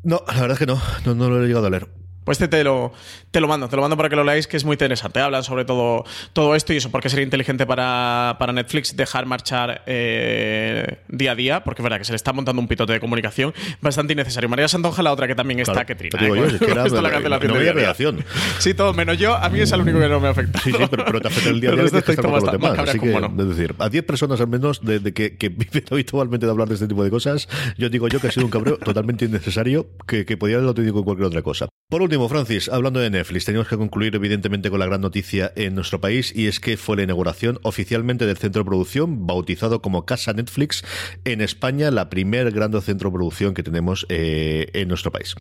No, 0.04 0.22
la 0.28 0.34
verdad 0.34 0.52
es 0.52 0.58
que 0.60 0.66
no, 0.66 0.80
no, 1.04 1.16
no 1.16 1.28
lo 1.28 1.42
he 1.42 1.48
llegado 1.48 1.66
a 1.66 1.70
leer. 1.70 1.88
Pues 2.28 2.42
este 2.42 2.58
te 2.58 2.62
lo, 2.62 2.92
te 3.30 3.40
lo 3.40 3.48
mando, 3.48 3.70
te 3.70 3.76
lo 3.76 3.80
mando 3.80 3.96
para 3.96 4.10
que 4.10 4.16
lo 4.16 4.22
leáis, 4.22 4.46
que 4.46 4.58
es 4.58 4.64
muy 4.66 4.74
interesante. 4.74 5.18
Hablan 5.18 5.42
sobre 5.42 5.64
todo, 5.64 6.04
todo 6.34 6.54
esto 6.54 6.74
y 6.74 6.76
eso, 6.76 6.90
porque 6.90 7.08
sería 7.08 7.24
inteligente 7.24 7.64
para, 7.64 8.36
Netflix 8.52 8.94
dejar 8.94 9.24
marchar 9.24 9.80
eh, 9.86 10.98
día 11.08 11.32
a 11.32 11.34
día, 11.34 11.64
porque 11.64 11.80
es 11.80 11.84
verdad 11.84 11.96
que 11.96 12.04
se 12.04 12.12
le 12.12 12.16
está 12.16 12.34
montando 12.34 12.60
un 12.60 12.68
pitote 12.68 12.92
de 12.92 13.00
comunicación 13.00 13.54
bastante 13.80 14.12
innecesario. 14.12 14.46
María 14.50 14.68
Santonja, 14.68 15.02
la 15.02 15.10
otra 15.10 15.26
que 15.26 15.34
también 15.34 15.60
está, 15.60 15.86
que 15.86 15.94
trina. 15.94 16.20
Digo 16.20 16.36
¿eh? 16.36 16.50
yo, 16.52 16.58
que 16.58 16.64
era, 16.70 16.86
la 16.86 17.10
cancelación 17.10 17.54
no 17.54 17.60
de 17.60 18.24
Sí, 18.58 18.74
todo, 18.74 18.92
menos 18.92 19.16
yo, 19.16 19.34
a 19.34 19.48
mí 19.48 19.60
es 19.60 19.72
el 19.72 19.80
único 19.80 19.98
que 19.98 20.08
no 20.10 20.20
me 20.20 20.28
afecta. 20.28 20.58
Sí, 20.58 20.72
sí, 20.72 20.84
pero, 20.90 21.22
te 21.22 21.28
afecta 21.28 21.48
el 21.48 21.62
día 21.62 21.70
a 21.70 21.76
día 21.76 21.84
de 21.84 22.16
con 22.16 22.30
los 22.30 22.52
demás. 22.52 22.78
Así 22.78 22.98
que, 22.98 23.10
es 23.16 23.48
decir, 23.48 23.74
a 23.78 23.88
10 23.88 24.04
personas 24.04 24.38
al 24.38 24.48
menos 24.48 24.84
de, 24.84 25.14
que, 25.14 25.38
que 25.38 25.48
viven 25.48 25.84
habitualmente 25.90 26.44
de 26.44 26.52
hablar 26.52 26.68
de 26.68 26.74
este 26.74 26.88
tipo 26.88 27.02
de 27.02 27.08
cosas, 27.08 27.48
yo 27.78 27.88
digo 27.88 28.06
yo 28.08 28.20
que 28.20 28.26
ha 28.26 28.32
sido 28.32 28.44
un 28.44 28.52
cabreo 28.52 28.76
totalmente 28.76 29.24
innecesario 29.24 29.86
que, 30.06 30.26
que 30.26 30.36
podía 30.36 30.56
haberlo 30.56 30.74
tenido 30.74 30.92
con 30.92 31.04
cualquier 31.04 31.28
otra 31.28 31.40
cosa. 31.40 31.70
Por 31.90 32.02
último, 32.02 32.28
Francis, 32.28 32.68
hablando 32.68 33.00
de 33.00 33.08
Netflix, 33.08 33.46
tenemos 33.46 33.66
que 33.66 33.78
concluir 33.78 34.14
evidentemente 34.14 34.68
con 34.68 34.78
la 34.78 34.84
gran 34.84 35.00
noticia 35.00 35.50
en 35.56 35.74
nuestro 35.74 36.02
país 36.02 36.34
y 36.36 36.46
es 36.46 36.60
que 36.60 36.76
fue 36.76 36.98
la 36.98 37.04
inauguración 37.04 37.58
oficialmente 37.62 38.26
del 38.26 38.36
centro 38.36 38.62
de 38.62 38.66
producción 38.66 39.26
bautizado 39.26 39.80
como 39.80 40.04
Casa 40.04 40.34
Netflix 40.34 40.84
en 41.24 41.40
España, 41.40 41.90
la 41.90 42.10
primer 42.10 42.50
gran 42.50 42.78
centro 42.82 43.08
de 43.08 43.14
producción 43.14 43.54
que 43.54 43.62
tenemos 43.62 44.04
eh, 44.10 44.66
en 44.74 44.86
nuestro 44.88 45.10
país. 45.12 45.34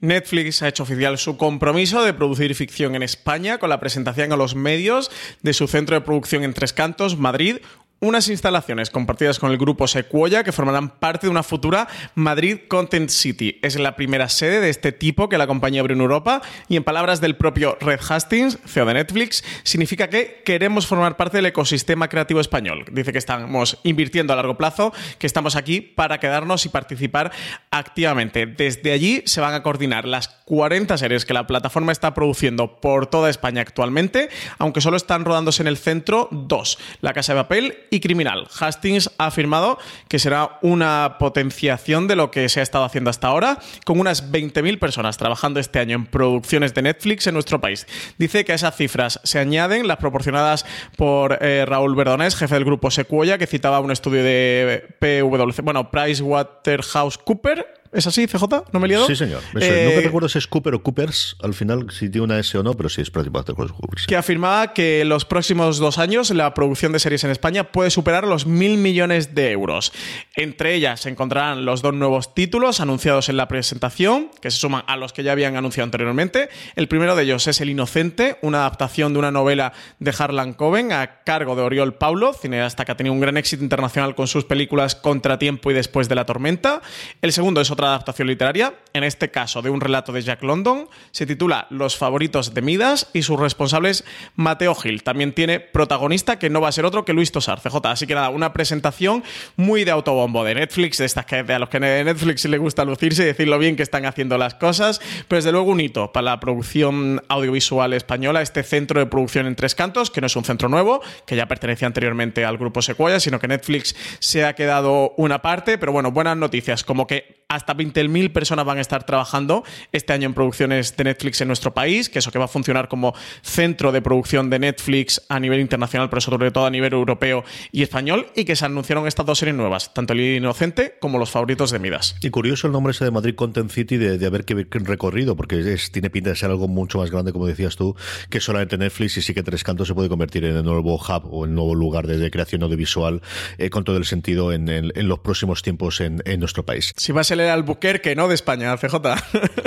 Netflix 0.00 0.62
ha 0.62 0.68
hecho 0.68 0.84
oficial 0.84 1.18
su 1.18 1.36
compromiso 1.36 2.04
de 2.04 2.14
producir 2.14 2.54
ficción 2.54 2.94
en 2.94 3.02
España 3.02 3.58
con 3.58 3.68
la 3.68 3.80
presentación 3.80 4.32
a 4.32 4.36
los 4.36 4.54
medios 4.54 5.10
de 5.42 5.52
su 5.52 5.66
centro 5.66 5.96
de 5.96 6.02
producción 6.02 6.44
en 6.44 6.54
Tres 6.54 6.72
Cantos, 6.74 7.18
Madrid, 7.18 7.56
unas 8.00 8.28
instalaciones 8.28 8.90
compartidas 8.90 9.38
con 9.38 9.50
el 9.50 9.58
grupo 9.58 9.88
Sequoia 9.88 10.44
que 10.44 10.52
formarán 10.52 10.90
parte 10.90 11.26
de 11.26 11.30
una 11.30 11.42
futura 11.42 11.88
Madrid 12.14 12.58
Content 12.68 13.08
City. 13.08 13.58
Es 13.62 13.78
la 13.78 13.96
primera 13.96 14.28
sede 14.28 14.60
de 14.60 14.68
este 14.68 14.92
tipo 14.92 15.28
que 15.28 15.38
la 15.38 15.46
compañía 15.46 15.80
abrió 15.80 15.94
en 15.94 16.02
Europa 16.02 16.42
y 16.68 16.76
en 16.76 16.84
palabras 16.84 17.20
del 17.20 17.36
propio 17.36 17.78
Red 17.80 18.00
Hastings, 18.06 18.58
CEO 18.66 18.84
de 18.84 18.94
Netflix, 18.94 19.42
significa 19.62 20.08
que 20.08 20.42
queremos 20.44 20.86
formar 20.86 21.16
parte 21.16 21.38
del 21.38 21.46
ecosistema 21.46 22.08
creativo 22.08 22.40
español. 22.40 22.84
Dice 22.92 23.12
que 23.12 23.18
estamos 23.18 23.78
invirtiendo 23.82 24.32
a 24.32 24.36
largo 24.36 24.58
plazo, 24.58 24.92
que 25.18 25.26
estamos 25.26 25.56
aquí 25.56 25.80
para 25.80 26.20
quedarnos 26.20 26.66
y 26.66 26.68
participar 26.68 27.32
activamente. 27.70 28.46
Desde 28.46 28.92
allí 28.92 29.22
se 29.24 29.40
van 29.40 29.54
a 29.54 29.62
coordinar 29.62 30.06
las 30.06 30.28
40 30.28 30.98
series 30.98 31.24
que 31.24 31.34
la 31.34 31.46
plataforma 31.46 31.92
está 31.92 32.12
produciendo 32.12 32.80
por 32.80 33.06
toda 33.06 33.30
España 33.30 33.62
actualmente, 33.62 34.28
aunque 34.58 34.80
solo 34.82 34.96
están 34.98 35.24
rodándose 35.24 35.62
en 35.62 35.68
el 35.68 35.78
centro 35.78 36.28
dos, 36.30 36.78
La 37.00 37.14
Casa 37.14 37.34
de 37.34 37.40
Papel 37.40 37.85
y 37.90 38.00
criminal. 38.00 38.48
Hastings 38.58 39.10
ha 39.18 39.26
afirmado 39.26 39.78
que 40.08 40.18
será 40.18 40.58
una 40.62 41.16
potenciación 41.18 42.08
de 42.08 42.16
lo 42.16 42.30
que 42.30 42.48
se 42.48 42.60
ha 42.60 42.62
estado 42.62 42.84
haciendo 42.84 43.10
hasta 43.10 43.28
ahora, 43.28 43.58
con 43.84 44.00
unas 44.00 44.32
20.000 44.32 44.78
personas 44.78 45.16
trabajando 45.16 45.60
este 45.60 45.78
año 45.78 45.96
en 45.96 46.06
producciones 46.06 46.74
de 46.74 46.82
Netflix 46.82 47.26
en 47.26 47.34
nuestro 47.34 47.60
país. 47.60 47.86
Dice 48.18 48.44
que 48.44 48.52
a 48.52 48.54
esas 48.54 48.76
cifras 48.76 49.20
se 49.24 49.38
añaden 49.38 49.86
las 49.86 49.98
proporcionadas 49.98 50.64
por 50.96 51.38
eh, 51.40 51.64
Raúl 51.66 51.94
Verdonés, 51.94 52.36
jefe 52.36 52.54
del 52.54 52.64
grupo 52.64 52.90
Sequoia, 52.90 53.38
que 53.38 53.46
citaba 53.46 53.80
un 53.80 53.90
estudio 53.90 54.22
de 54.22 54.86
PwC, 54.98 55.62
bueno, 55.62 55.90
PricewaterhouseCooper, 55.90 57.75
¿Es 57.92 58.06
así, 58.06 58.26
CJ? 58.26 58.42
¿No 58.72 58.80
me 58.80 58.86
he 58.86 58.88
liado? 58.88 59.06
Sí, 59.06 59.16
señor. 59.16 59.42
Eh, 59.60 59.88
Nunca 59.88 60.04
recuerdo 60.04 60.28
si 60.28 60.38
es 60.38 60.46
Cooper 60.46 60.74
o 60.74 60.82
Coopers, 60.82 61.36
al 61.42 61.54
final, 61.54 61.86
si 61.90 62.08
tiene 62.08 62.24
una 62.24 62.38
S 62.38 62.56
o 62.56 62.62
no, 62.62 62.74
pero 62.74 62.88
sí 62.88 63.00
es 63.00 63.10
prácticamente 63.10 63.54
Coopers. 63.54 64.06
Que 64.06 64.16
afirmaba 64.16 64.72
que 64.72 65.02
en 65.02 65.08
los 65.08 65.24
próximos 65.24 65.78
dos 65.78 65.98
años 65.98 66.30
la 66.30 66.52
producción 66.54 66.92
de 66.92 66.98
series 66.98 67.24
en 67.24 67.30
España 67.30 67.72
puede 67.72 67.90
superar 67.90 68.26
los 68.26 68.46
mil 68.46 68.76
millones 68.78 69.34
de 69.34 69.50
euros. 69.50 69.92
Entre 70.34 70.74
ellas 70.74 71.00
se 71.00 71.08
encontrarán 71.08 71.64
los 71.64 71.82
dos 71.82 71.94
nuevos 71.94 72.34
títulos 72.34 72.80
anunciados 72.80 73.28
en 73.28 73.36
la 73.36 73.48
presentación, 73.48 74.30
que 74.40 74.50
se 74.50 74.58
suman 74.58 74.84
a 74.86 74.96
los 74.96 75.12
que 75.12 75.22
ya 75.22 75.32
habían 75.32 75.56
anunciado 75.56 75.84
anteriormente. 75.84 76.48
El 76.74 76.88
primero 76.88 77.16
de 77.16 77.22
ellos 77.24 77.46
es 77.46 77.60
El 77.60 77.70
Inocente, 77.70 78.38
una 78.42 78.58
adaptación 78.58 79.12
de 79.12 79.18
una 79.18 79.30
novela 79.30 79.72
de 79.98 80.14
Harlan 80.16 80.54
Coben 80.54 80.92
a 80.92 81.22
cargo 81.24 81.56
de 81.56 81.62
Oriol 81.62 81.94
Paulo, 81.94 82.32
cineasta 82.32 82.84
que 82.84 82.92
ha 82.92 82.96
tenido 82.96 83.12
un 83.12 83.20
gran 83.20 83.36
éxito 83.36 83.62
internacional 83.62 84.14
con 84.14 84.26
sus 84.26 84.44
películas 84.44 84.94
Contratiempo 84.94 85.70
y 85.70 85.74
Después 85.74 86.08
de 86.08 86.14
la 86.14 86.24
Tormenta. 86.24 86.82
El 87.22 87.32
segundo 87.32 87.60
es 87.60 87.70
otra 87.76 87.88
adaptación 87.88 88.28
literaria, 88.28 88.72
en 88.94 89.04
este 89.04 89.30
caso 89.30 89.60
de 89.60 89.68
un 89.68 89.82
relato 89.82 90.10
de 90.10 90.22
Jack 90.22 90.42
London. 90.42 90.88
Se 91.10 91.26
titula 91.26 91.66
Los 91.68 91.98
favoritos 91.98 92.54
de 92.54 92.62
Midas 92.62 93.10
y 93.12 93.20
sus 93.20 93.38
responsables 93.38 94.02
Mateo 94.34 94.74
Gil. 94.74 95.02
También 95.02 95.34
tiene 95.34 95.60
protagonista 95.60 96.38
que 96.38 96.48
no 96.48 96.62
va 96.62 96.68
a 96.68 96.72
ser 96.72 96.86
otro 96.86 97.04
que 97.04 97.12
Luis 97.12 97.32
Tosar, 97.32 97.60
CJ. 97.60 97.76
Así 97.84 98.06
que 98.06 98.14
nada, 98.14 98.30
una 98.30 98.54
presentación 98.54 99.22
muy 99.56 99.84
de 99.84 99.90
autobombo 99.90 100.42
de 100.42 100.54
Netflix, 100.54 100.96
de 100.96 101.04
estas 101.04 101.26
que 101.26 101.36
a 101.36 101.58
los 101.58 101.68
que 101.68 101.78
de 101.78 102.04
Netflix 102.04 102.46
le 102.46 102.56
gusta 102.56 102.86
lucirse 102.86 103.22
y 103.22 103.26
decir 103.26 103.46
lo 103.46 103.58
bien 103.58 103.76
que 103.76 103.82
están 103.82 104.06
haciendo 104.06 104.38
las 104.38 104.54
cosas. 104.54 105.02
Pero 105.28 105.36
desde 105.36 105.52
luego 105.52 105.70
un 105.70 105.80
hito 105.80 106.12
para 106.12 106.24
la 106.24 106.40
producción 106.40 107.22
audiovisual 107.28 107.92
española, 107.92 108.40
este 108.40 108.62
centro 108.62 109.00
de 109.00 109.06
producción 109.06 109.46
en 109.46 109.54
tres 109.54 109.74
cantos, 109.74 110.10
que 110.10 110.22
no 110.22 110.28
es 110.28 110.36
un 110.36 110.44
centro 110.44 110.70
nuevo, 110.70 111.02
que 111.26 111.36
ya 111.36 111.46
pertenecía 111.46 111.86
anteriormente 111.86 112.46
al 112.46 112.56
grupo 112.56 112.80
Sequoia, 112.80 113.20
sino 113.20 113.38
que 113.38 113.48
Netflix 113.48 113.94
se 114.18 114.46
ha 114.46 114.54
quedado 114.54 115.12
una 115.18 115.42
parte. 115.42 115.76
Pero 115.76 115.92
bueno, 115.92 116.10
buenas 116.10 116.38
noticias, 116.38 116.82
como 116.82 117.06
que 117.06 117.44
hasta 117.48 117.76
20.000 117.76 118.32
personas 118.32 118.64
van 118.64 118.78
a 118.78 118.80
estar 118.80 119.04
trabajando 119.04 119.62
este 119.92 120.12
año 120.12 120.26
en 120.26 120.34
producciones 120.34 120.96
de 120.96 121.04
Netflix 121.04 121.40
en 121.40 121.48
nuestro 121.48 121.72
país, 121.72 122.08
que 122.08 122.18
eso 122.18 122.32
que 122.32 122.38
va 122.38 122.46
a 122.46 122.48
funcionar 122.48 122.88
como 122.88 123.14
centro 123.42 123.92
de 123.92 124.02
producción 124.02 124.50
de 124.50 124.58
Netflix 124.58 125.22
a 125.28 125.38
nivel 125.38 125.60
internacional, 125.60 126.10
pero 126.10 126.20
sobre 126.20 126.50
todo 126.50 126.66
a 126.66 126.70
nivel 126.70 126.92
europeo 126.92 127.44
y 127.70 127.82
español, 127.82 128.26
y 128.34 128.44
que 128.44 128.56
se 128.56 128.64
anunciaron 128.64 129.06
estas 129.06 129.26
dos 129.26 129.38
series 129.38 129.56
nuevas, 129.56 129.94
tanto 129.94 130.12
El 130.12 130.20
Inocente 130.20 130.96
como 131.00 131.18
Los 131.18 131.30
Favoritos 131.30 131.70
de 131.70 131.78
Midas. 131.78 132.16
Y 132.20 132.30
curioso 132.30 132.66
el 132.66 132.72
nombre 132.72 132.90
ese 132.90 133.04
de 133.04 133.12
Madrid 133.12 133.36
Content 133.36 133.70
City 133.70 133.96
de, 133.96 134.18
de 134.18 134.26
haber 134.26 134.44
que 134.44 134.66
recorrido, 134.70 135.36
porque 135.36 135.72
es, 135.72 135.92
tiene 135.92 136.10
pinta 136.10 136.30
de 136.30 136.36
ser 136.36 136.50
algo 136.50 136.66
mucho 136.66 136.98
más 136.98 137.10
grande, 137.12 137.32
como 137.32 137.46
decías 137.46 137.76
tú, 137.76 137.94
que 138.28 138.40
solamente 138.40 138.76
Netflix, 138.76 139.18
y 139.18 139.22
sí 139.22 139.34
que 139.34 139.44
Tres 139.44 139.62
Cantos 139.62 139.86
se 139.86 139.94
puede 139.94 140.08
convertir 140.08 140.44
en 140.44 140.56
el 140.56 140.64
nuevo 140.64 140.96
hub 140.96 141.28
o 141.30 141.44
el 141.44 141.54
nuevo 141.54 141.74
lugar 141.74 142.08
de, 142.08 142.26
creación 142.30 142.64
audiovisual 142.64 143.22
eh, 143.58 143.70
con 143.70 143.84
todo 143.84 143.98
el 143.98 144.04
sentido 144.04 144.52
en, 144.52 144.66
los 145.06 145.20
próximos 145.20 145.62
tiempos 145.62 146.00
en, 146.00 146.20
nuestro 146.40 146.64
país. 146.64 146.92
Si 146.96 147.12
va 147.12 147.20
a 147.20 147.24
ser 147.24 147.35
el 147.40 147.50
Albuquerque, 147.50 148.14
¿no? 148.16 148.28
De 148.28 148.34
España, 148.34 148.76
CJ. 148.76 148.96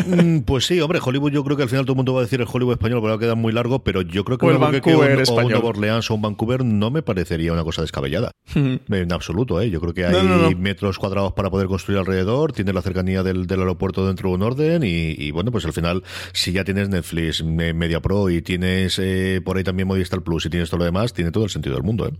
Mm, 0.09 0.39
pues 0.39 0.65
sí, 0.65 0.79
hombre, 0.79 0.99
Hollywood 1.03 1.31
yo 1.31 1.43
creo 1.43 1.55
que 1.55 1.61
al 1.61 1.69
final 1.69 1.85
todo 1.85 1.93
el 1.93 1.97
mundo 1.97 2.15
va 2.15 2.21
a 2.21 2.23
decir 2.23 2.41
el 2.41 2.47
Hollywood 2.51 2.73
español, 2.73 2.99
pero 2.99 3.11
va 3.11 3.17
a 3.17 3.19
quedar 3.19 3.35
muy 3.35 3.53
largo, 3.53 3.83
pero 3.83 4.01
yo 4.01 4.23
creo 4.23 4.39
que, 4.39 4.45
o 4.47 4.49
el 4.49 4.57
Vancouver 4.57 5.15
un, 5.15 5.21
español. 5.21 5.43
o 5.43 5.45
un 5.45 5.51
Nueva 5.51 5.69
Orleans 5.69 6.09
o 6.09 6.15
un 6.15 6.21
Vancouver 6.23 6.65
no 6.65 6.89
me 6.89 7.03
parecería 7.03 7.53
una 7.53 7.63
cosa 7.63 7.83
descabellada. 7.83 8.31
en 8.55 9.13
absoluto, 9.13 9.61
¿eh? 9.61 9.69
Yo 9.69 9.79
creo 9.79 9.93
que 9.93 10.05
hay 10.05 10.55
metros 10.55 10.97
cuadrados 10.97 11.33
para 11.33 11.51
poder 11.51 11.67
construir 11.67 11.99
alrededor, 11.99 12.53
tienes 12.53 12.73
la 12.73 12.81
cercanía 12.81 13.21
del, 13.21 13.45
aeropuerto 13.49 14.07
dentro 14.07 14.29
de 14.29 14.35
un 14.35 14.41
orden 14.41 14.81
y, 14.83 15.29
bueno, 15.31 15.51
pues 15.51 15.65
al 15.65 15.73
final, 15.73 16.03
si 16.33 16.51
ya 16.51 16.63
tienes 16.63 16.89
Netflix, 16.89 17.43
Media 17.43 17.99
Pro 17.99 18.29
y 18.29 18.41
tienes 18.41 18.97
eh, 18.99 19.41
por 19.43 19.57
ahí 19.57 19.63
también 19.63 19.87
Movistar 19.87 20.21
Plus 20.21 20.45
y 20.45 20.49
tienes 20.49 20.69
todo 20.69 20.79
lo 20.79 20.85
demás, 20.85 21.13
tiene 21.13 21.31
todo 21.31 21.43
el 21.43 21.49
sentido 21.49 21.75
del 21.75 21.83
mundo, 21.83 22.07
¿eh? 22.07 22.13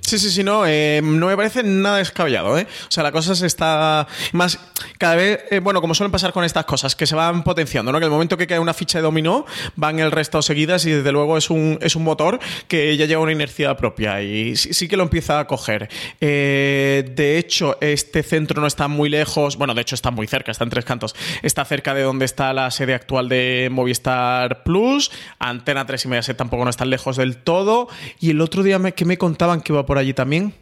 Sí, 0.00 0.18
sí, 0.18 0.30
sí, 0.30 0.42
no, 0.42 0.64
eh, 0.66 1.02
no 1.02 1.26
me 1.26 1.36
parece 1.36 1.62
nada 1.62 1.98
descabellado, 1.98 2.58
¿eh? 2.58 2.66
O 2.88 2.90
sea, 2.90 3.02
la 3.02 3.12
cosa 3.12 3.34
se 3.34 3.46
está 3.46 4.06
más, 4.32 4.58
cada 4.96 5.16
vez, 5.16 5.44
eh, 5.50 5.58
bueno, 5.60 5.82
como 5.82 5.94
suelen 5.94 6.10
pasar 6.10 6.32
con 6.32 6.44
estas 6.44 6.64
cosas, 6.64 6.96
que 6.96 7.06
se 7.06 7.14
van 7.14 7.44
potenciando, 7.44 7.92
¿no? 7.92 7.98
Que 7.98 8.06
el 8.06 8.10
momento 8.10 8.38
que 8.38 8.46
cae 8.46 8.58
una 8.58 8.72
ficha 8.72 8.98
de 8.98 9.02
dominó, 9.02 9.44
van 9.74 9.98
el 9.98 10.10
resto 10.10 10.40
seguidas 10.40 10.86
y 10.86 10.92
desde 10.92 11.12
luego 11.12 11.36
es 11.36 11.50
un, 11.50 11.78
es 11.82 11.94
un 11.94 12.04
motor 12.04 12.38
que 12.68 12.96
ya 12.96 13.04
lleva 13.04 13.22
una 13.22 13.32
inercia 13.32 13.76
propia 13.76 14.22
y 14.22 14.56
sí, 14.56 14.88
que 14.88 14.96
lo 14.96 15.02
empieza 15.02 15.40
a 15.40 15.46
coger. 15.46 15.88
Eh, 16.20 17.12
de 17.14 17.36
hecho, 17.36 17.76
este 17.82 18.22
centro 18.22 18.60
no 18.60 18.66
está 18.66 18.88
muy 18.88 19.10
lejos, 19.10 19.56
bueno, 19.56 19.74
de 19.74 19.82
hecho 19.82 19.94
está 19.94 20.10
muy 20.10 20.26
cerca, 20.26 20.52
está 20.52 20.64
en 20.64 20.70
tres 20.70 20.86
cantos, 20.86 21.14
está 21.42 21.64
cerca 21.66 21.92
de 21.92 22.02
donde 22.02 22.24
está 22.24 22.54
la 22.54 22.70
sede 22.70 22.94
actual 22.94 23.28
de 23.28 23.68
Movistar 23.70 24.62
Plus, 24.62 25.10
Antena 25.38 25.84
3 25.84 26.04
y 26.04 26.08
Mediaset 26.08 26.36
tampoco 26.36 26.64
no 26.64 26.70
están 26.70 26.88
lejos 26.88 27.16
del 27.16 27.36
todo, 27.36 27.88
y 28.20 28.30
el 28.30 28.40
otro 28.40 28.62
día 28.62 28.78
me, 28.78 28.94
que 28.94 29.04
me 29.04 29.18
contaban 29.18 29.60
que 29.66 29.72
va 29.72 29.84
por 29.84 29.98
allí 29.98 30.14
también. 30.14 30.54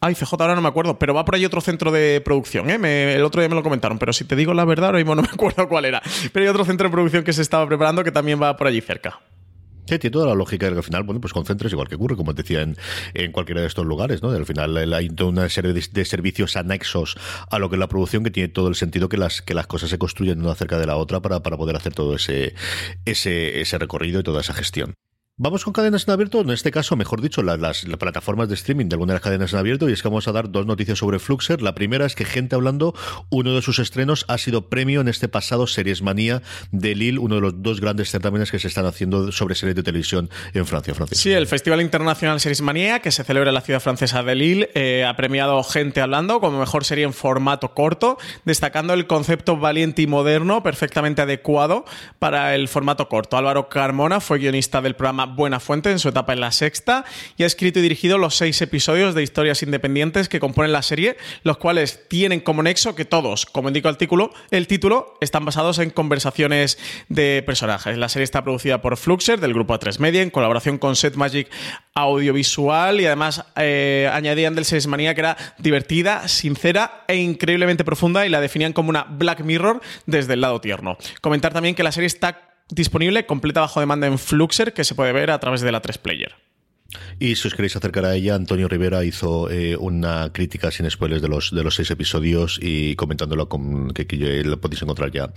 Ay, 0.00 0.14
CJ, 0.14 0.34
ahora 0.38 0.54
no 0.54 0.60
me 0.60 0.68
acuerdo, 0.68 0.98
pero 0.98 1.12
va 1.12 1.24
por 1.24 1.34
allí 1.34 1.44
otro 1.44 1.60
centro 1.60 1.90
de 1.90 2.20
producción, 2.24 2.70
¿eh? 2.70 3.14
el 3.14 3.24
otro 3.24 3.40
día 3.40 3.48
me 3.48 3.56
lo 3.56 3.62
comentaron, 3.62 3.98
pero 3.98 4.12
si 4.12 4.24
te 4.24 4.36
digo 4.36 4.54
la 4.54 4.64
verdad, 4.64 4.86
ahora 4.86 4.98
mismo 4.98 5.14
no 5.16 5.22
me 5.22 5.28
acuerdo 5.28 5.68
cuál 5.68 5.86
era. 5.86 6.00
Pero 6.32 6.44
hay 6.44 6.48
otro 6.48 6.64
centro 6.64 6.88
de 6.88 6.92
producción 6.92 7.24
que 7.24 7.32
se 7.32 7.42
estaba 7.42 7.66
preparando 7.66 8.04
que 8.04 8.12
también 8.12 8.40
va 8.40 8.56
por 8.56 8.68
allí 8.68 8.80
cerca. 8.80 9.18
Sí, 9.88 9.98
tiene 9.98 10.12
toda 10.12 10.26
la 10.26 10.34
lógica 10.34 10.68
que 10.68 10.76
al 10.76 10.82
final, 10.82 11.04
bueno, 11.04 11.20
pues 11.20 11.32
concentres 11.32 11.72
igual 11.72 11.88
que 11.88 11.94
ocurre, 11.94 12.16
como 12.16 12.34
te 12.34 12.42
decía, 12.42 12.62
en, 12.62 12.76
en 13.14 13.32
cualquiera 13.32 13.60
de 13.60 13.68
estos 13.68 13.86
lugares, 13.86 14.22
¿no? 14.22 14.30
Al 14.30 14.46
final 14.46 14.92
hay 14.92 15.08
toda 15.08 15.30
una 15.30 15.48
serie 15.48 15.72
de, 15.72 16.04
servicios 16.04 16.56
anexos 16.56 17.16
a 17.50 17.58
lo 17.58 17.68
que 17.68 17.76
es 17.76 17.80
la 17.80 17.88
producción 17.88 18.22
que 18.22 18.30
tiene 18.30 18.48
todo 18.48 18.68
el 18.68 18.74
sentido 18.74 19.08
que 19.08 19.16
las, 19.16 19.42
que 19.42 19.54
las 19.54 19.66
cosas 19.66 19.90
se 19.90 19.98
construyen 19.98 20.40
una 20.40 20.54
cerca 20.54 20.78
de 20.78 20.86
la 20.86 20.96
otra 20.96 21.20
para, 21.20 21.40
para 21.42 21.56
poder 21.56 21.76
hacer 21.76 21.94
todo 21.94 22.16
ese, 22.16 22.54
ese, 23.04 23.60
ese 23.60 23.78
recorrido 23.78 24.20
y 24.20 24.22
toda 24.22 24.40
esa 24.40 24.54
gestión. 24.54 24.94
Vamos 25.38 25.64
con 25.64 25.74
cadenas 25.74 26.08
en 26.08 26.14
abierto, 26.14 26.40
en 26.40 26.48
este 26.48 26.70
caso, 26.70 26.96
mejor 26.96 27.20
dicho, 27.20 27.42
las, 27.42 27.84
plataformas 27.98 28.48
de 28.48 28.54
streaming 28.54 28.86
de 28.86 28.94
algunas 28.94 29.12
de 29.12 29.14
las 29.16 29.22
cadenas 29.22 29.52
en 29.52 29.58
abierto, 29.58 29.86
y 29.86 29.92
es 29.92 30.00
que 30.00 30.08
vamos 30.08 30.26
a 30.28 30.32
dar 30.32 30.50
dos 30.50 30.64
noticias 30.64 30.96
sobre 30.96 31.18
Fluxer. 31.18 31.60
La 31.60 31.74
primera 31.74 32.06
es 32.06 32.14
que 32.14 32.24
Gente 32.24 32.54
Hablando, 32.54 32.94
uno 33.28 33.54
de 33.54 33.60
sus 33.60 33.78
estrenos, 33.78 34.24
ha 34.28 34.38
sido 34.38 34.70
premio 34.70 35.02
en 35.02 35.08
este 35.08 35.28
pasado 35.28 35.66
Series 35.66 36.00
Manía 36.00 36.40
de 36.70 36.94
Lille, 36.94 37.18
uno 37.18 37.34
de 37.34 37.42
los 37.42 37.62
dos 37.62 37.82
grandes 37.82 38.10
certámenes 38.10 38.50
que 38.50 38.58
se 38.58 38.68
están 38.68 38.86
haciendo 38.86 39.30
sobre 39.30 39.54
series 39.56 39.76
de 39.76 39.82
televisión 39.82 40.30
en 40.54 40.64
Francia. 40.64 40.94
Francia. 40.94 41.18
Sí, 41.18 41.32
el 41.32 41.46
Festival 41.46 41.82
Internacional 41.82 42.40
Series 42.40 42.62
Manía, 42.62 43.00
que 43.00 43.10
se 43.10 43.22
celebra 43.22 43.50
en 43.50 43.56
la 43.56 43.60
ciudad 43.60 43.80
francesa 43.80 44.22
de 44.22 44.34
Lille, 44.34 44.70
eh, 44.72 45.04
ha 45.04 45.16
premiado 45.16 45.62
Gente 45.64 46.00
Hablando 46.00 46.40
como 46.40 46.58
mejor 46.58 46.86
serie 46.86 47.04
en 47.04 47.12
formato 47.12 47.74
corto, 47.74 48.16
destacando 48.46 48.94
el 48.94 49.06
concepto 49.06 49.58
valiente 49.58 50.00
y 50.00 50.06
moderno, 50.06 50.62
perfectamente 50.62 51.20
adecuado 51.20 51.84
para 52.18 52.54
el 52.54 52.68
formato 52.68 53.10
corto. 53.10 53.36
Álvaro 53.36 53.68
Carmona 53.68 54.20
fue 54.20 54.38
guionista 54.38 54.80
del 54.80 54.96
programa 54.96 55.25
Buena 55.26 55.60
Fuente 55.60 55.90
en 55.90 55.98
su 55.98 56.08
etapa 56.08 56.32
en 56.32 56.40
la 56.40 56.52
sexta 56.52 57.04
y 57.36 57.42
ha 57.42 57.46
escrito 57.46 57.78
y 57.78 57.82
dirigido 57.82 58.18
los 58.18 58.36
seis 58.36 58.60
episodios 58.62 59.14
de 59.14 59.22
historias 59.22 59.62
independientes 59.62 60.28
que 60.28 60.40
componen 60.40 60.72
la 60.72 60.82
serie, 60.82 61.16
los 61.42 61.58
cuales 61.58 62.08
tienen 62.08 62.40
como 62.40 62.62
nexo 62.62 62.94
que 62.94 63.04
todos, 63.04 63.46
como 63.46 63.68
indica 63.68 63.88
el 63.88 63.96
título, 63.96 64.32
el 64.50 64.66
título 64.66 65.18
están 65.20 65.44
basados 65.44 65.78
en 65.78 65.90
conversaciones 65.90 66.78
de 67.08 67.42
personajes. 67.44 67.98
La 67.98 68.08
serie 68.08 68.24
está 68.24 68.42
producida 68.42 68.80
por 68.80 68.96
Fluxer 68.96 69.40
del 69.40 69.52
grupo 69.52 69.74
A3 69.74 69.98
Media 69.98 70.22
en 70.22 70.30
colaboración 70.30 70.78
con 70.78 70.96
Set 70.96 71.16
Magic 71.16 71.48
Audiovisual 71.94 73.00
y 73.00 73.06
además 73.06 73.44
eh, 73.56 74.10
añadían 74.12 74.54
del 74.54 74.64
Series 74.64 74.86
Manía 74.86 75.14
que 75.14 75.20
era 75.20 75.36
divertida, 75.58 76.28
sincera 76.28 77.04
e 77.08 77.16
increíblemente 77.16 77.84
profunda 77.84 78.26
y 78.26 78.28
la 78.28 78.40
definían 78.40 78.72
como 78.72 78.90
una 78.90 79.04
Black 79.04 79.40
Mirror 79.40 79.80
desde 80.06 80.34
el 80.34 80.40
lado 80.40 80.60
tierno. 80.60 80.96
Comentar 81.20 81.52
también 81.52 81.74
que 81.74 81.82
la 81.82 81.92
serie 81.92 82.06
está 82.06 82.45
disponible 82.70 83.26
completa 83.26 83.60
bajo 83.60 83.80
demanda 83.80 84.06
en 84.06 84.18
Fluxer 84.18 84.72
que 84.72 84.84
se 84.84 84.94
puede 84.94 85.12
ver 85.12 85.30
a 85.30 85.38
través 85.38 85.60
de 85.60 85.72
la 85.72 85.80
3 85.80 85.98
Player. 85.98 86.45
Y 87.18 87.36
si 87.36 87.48
os 87.48 87.54
queréis 87.54 87.76
acercar 87.76 88.04
a 88.04 88.14
ella, 88.14 88.34
Antonio 88.34 88.68
Rivera 88.68 89.04
hizo 89.04 89.50
eh, 89.50 89.76
una 89.76 90.30
crítica 90.32 90.70
sin 90.70 90.90
spoilers 90.90 91.22
de 91.22 91.28
los, 91.28 91.50
de 91.50 91.62
los 91.62 91.74
seis 91.74 91.90
episodios 91.90 92.58
y 92.60 92.94
comentándolo 92.96 93.48
con, 93.48 93.90
que, 93.92 94.06
lo 94.44 94.60
podéis 94.60 94.82
encontrar 94.82 95.10
ya 95.10 95.32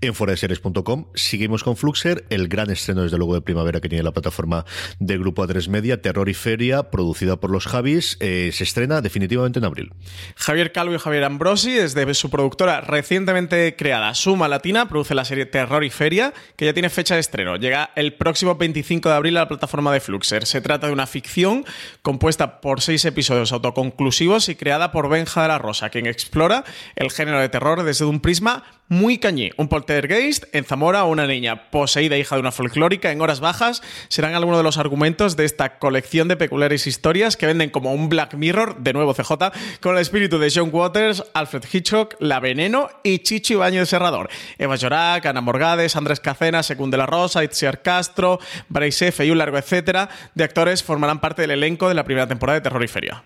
en 0.00 0.14
foraseries.com. 0.14 1.06
Seguimos 1.14 1.64
con 1.64 1.76
Fluxer, 1.76 2.24
el 2.30 2.48
gran 2.48 2.70
estreno 2.70 3.02
desde 3.02 3.18
luego 3.18 3.34
de 3.34 3.40
primavera 3.40 3.80
que 3.80 3.88
tiene 3.88 4.04
la 4.04 4.12
plataforma 4.12 4.64
del 4.98 5.18
grupo 5.18 5.46
A3 5.46 5.68
Media, 5.68 6.00
Terror 6.00 6.28
y 6.28 6.34
Feria, 6.34 6.90
producida 6.90 7.36
por 7.36 7.50
los 7.50 7.66
Javis, 7.66 8.16
eh, 8.20 8.50
se 8.52 8.64
estrena 8.64 9.00
definitivamente 9.00 9.58
en 9.58 9.64
abril. 9.64 9.92
Javier 10.36 10.72
Calvo 10.72 10.94
y 10.94 10.98
Javier 10.98 11.24
Ambrosi, 11.24 11.72
desde 11.72 12.14
su 12.14 12.30
productora 12.30 12.80
recientemente 12.80 13.76
creada 13.76 14.14
Suma 14.14 14.48
Latina, 14.48 14.88
produce 14.88 15.14
la 15.14 15.24
serie 15.24 15.46
Terror 15.46 15.84
y 15.84 15.90
Feria, 15.90 16.32
que 16.56 16.66
ya 16.66 16.72
tiene 16.72 16.90
fecha 16.90 17.14
de 17.14 17.20
estreno. 17.20 17.56
Llega 17.56 17.90
el 17.96 18.14
próximo 18.14 18.54
25 18.56 19.08
de 19.08 19.14
abril 19.14 19.36
a 19.36 19.40
la 19.40 19.48
plataforma 19.48 19.92
de 19.92 20.00
Fluxer. 20.00 20.46
Se 20.46 20.60
trata 20.60 20.86
de 20.86 20.92
una 20.92 21.03
ficción 21.06 21.64
compuesta 22.02 22.60
por 22.60 22.80
seis 22.80 23.04
episodios 23.04 23.52
autoconclusivos 23.52 24.48
y 24.48 24.54
creada 24.54 24.92
por 24.92 25.08
Benja 25.08 25.42
de 25.42 25.48
la 25.48 25.58
Rosa, 25.58 25.90
quien 25.90 26.06
explora 26.06 26.64
el 26.96 27.10
género 27.10 27.40
de 27.40 27.48
terror 27.48 27.82
desde 27.82 28.04
un 28.04 28.20
prisma 28.20 28.64
muy 28.88 29.18
cañí. 29.18 29.50
Un 29.56 29.68
poltergeist 29.68 30.44
en 30.52 30.64
Zamora 30.64 31.04
o 31.04 31.10
una 31.10 31.26
niña 31.26 31.70
poseída 31.70 32.16
hija 32.16 32.36
de 32.36 32.40
una 32.40 32.52
folclórica 32.52 33.10
en 33.10 33.20
horas 33.20 33.40
bajas 33.40 33.82
serán 34.08 34.34
algunos 34.34 34.58
de 34.58 34.64
los 34.64 34.78
argumentos 34.78 35.36
de 35.36 35.44
esta 35.44 35.78
colección 35.78 36.28
de 36.28 36.36
peculiares 36.36 36.86
historias 36.86 37.36
que 37.36 37.46
venden 37.46 37.70
como 37.70 37.92
un 37.92 38.08
Black 38.08 38.34
Mirror, 38.34 38.78
de 38.78 38.92
nuevo 38.92 39.14
CJ, 39.14 39.32
con 39.80 39.96
el 39.96 40.02
espíritu 40.02 40.38
de 40.38 40.52
John 40.54 40.70
Waters, 40.72 41.24
Alfred 41.34 41.64
Hitchcock, 41.70 42.16
La 42.20 42.40
Veneno 42.40 42.88
y 43.02 43.20
Chichi 43.20 43.54
Baño 43.54 43.80
de 43.80 43.86
Serrador. 43.86 44.28
Eva 44.58 44.76
Llorac, 44.76 45.26
Ana 45.26 45.40
Morgades, 45.40 45.96
Andrés 45.96 46.20
Cacena, 46.20 46.62
Secund 46.62 46.92
de 46.92 46.98
la 46.98 47.06
Rosa, 47.06 47.44
Itziar 47.44 47.82
Castro, 47.82 48.38
Braisef 48.68 49.20
y 49.20 49.30
un 49.30 49.38
largo 49.38 49.58
etcétera 49.58 50.08
de 50.34 50.44
actores 50.44 50.82
formarán 50.82 51.20
parte 51.20 51.42
del 51.42 51.52
elenco 51.52 51.88
de 51.88 51.94
la 51.94 52.04
primera 52.04 52.26
temporada 52.26 52.58
de 52.58 52.62
Terror 52.62 52.84
y 52.84 52.88
Feria. 52.88 53.24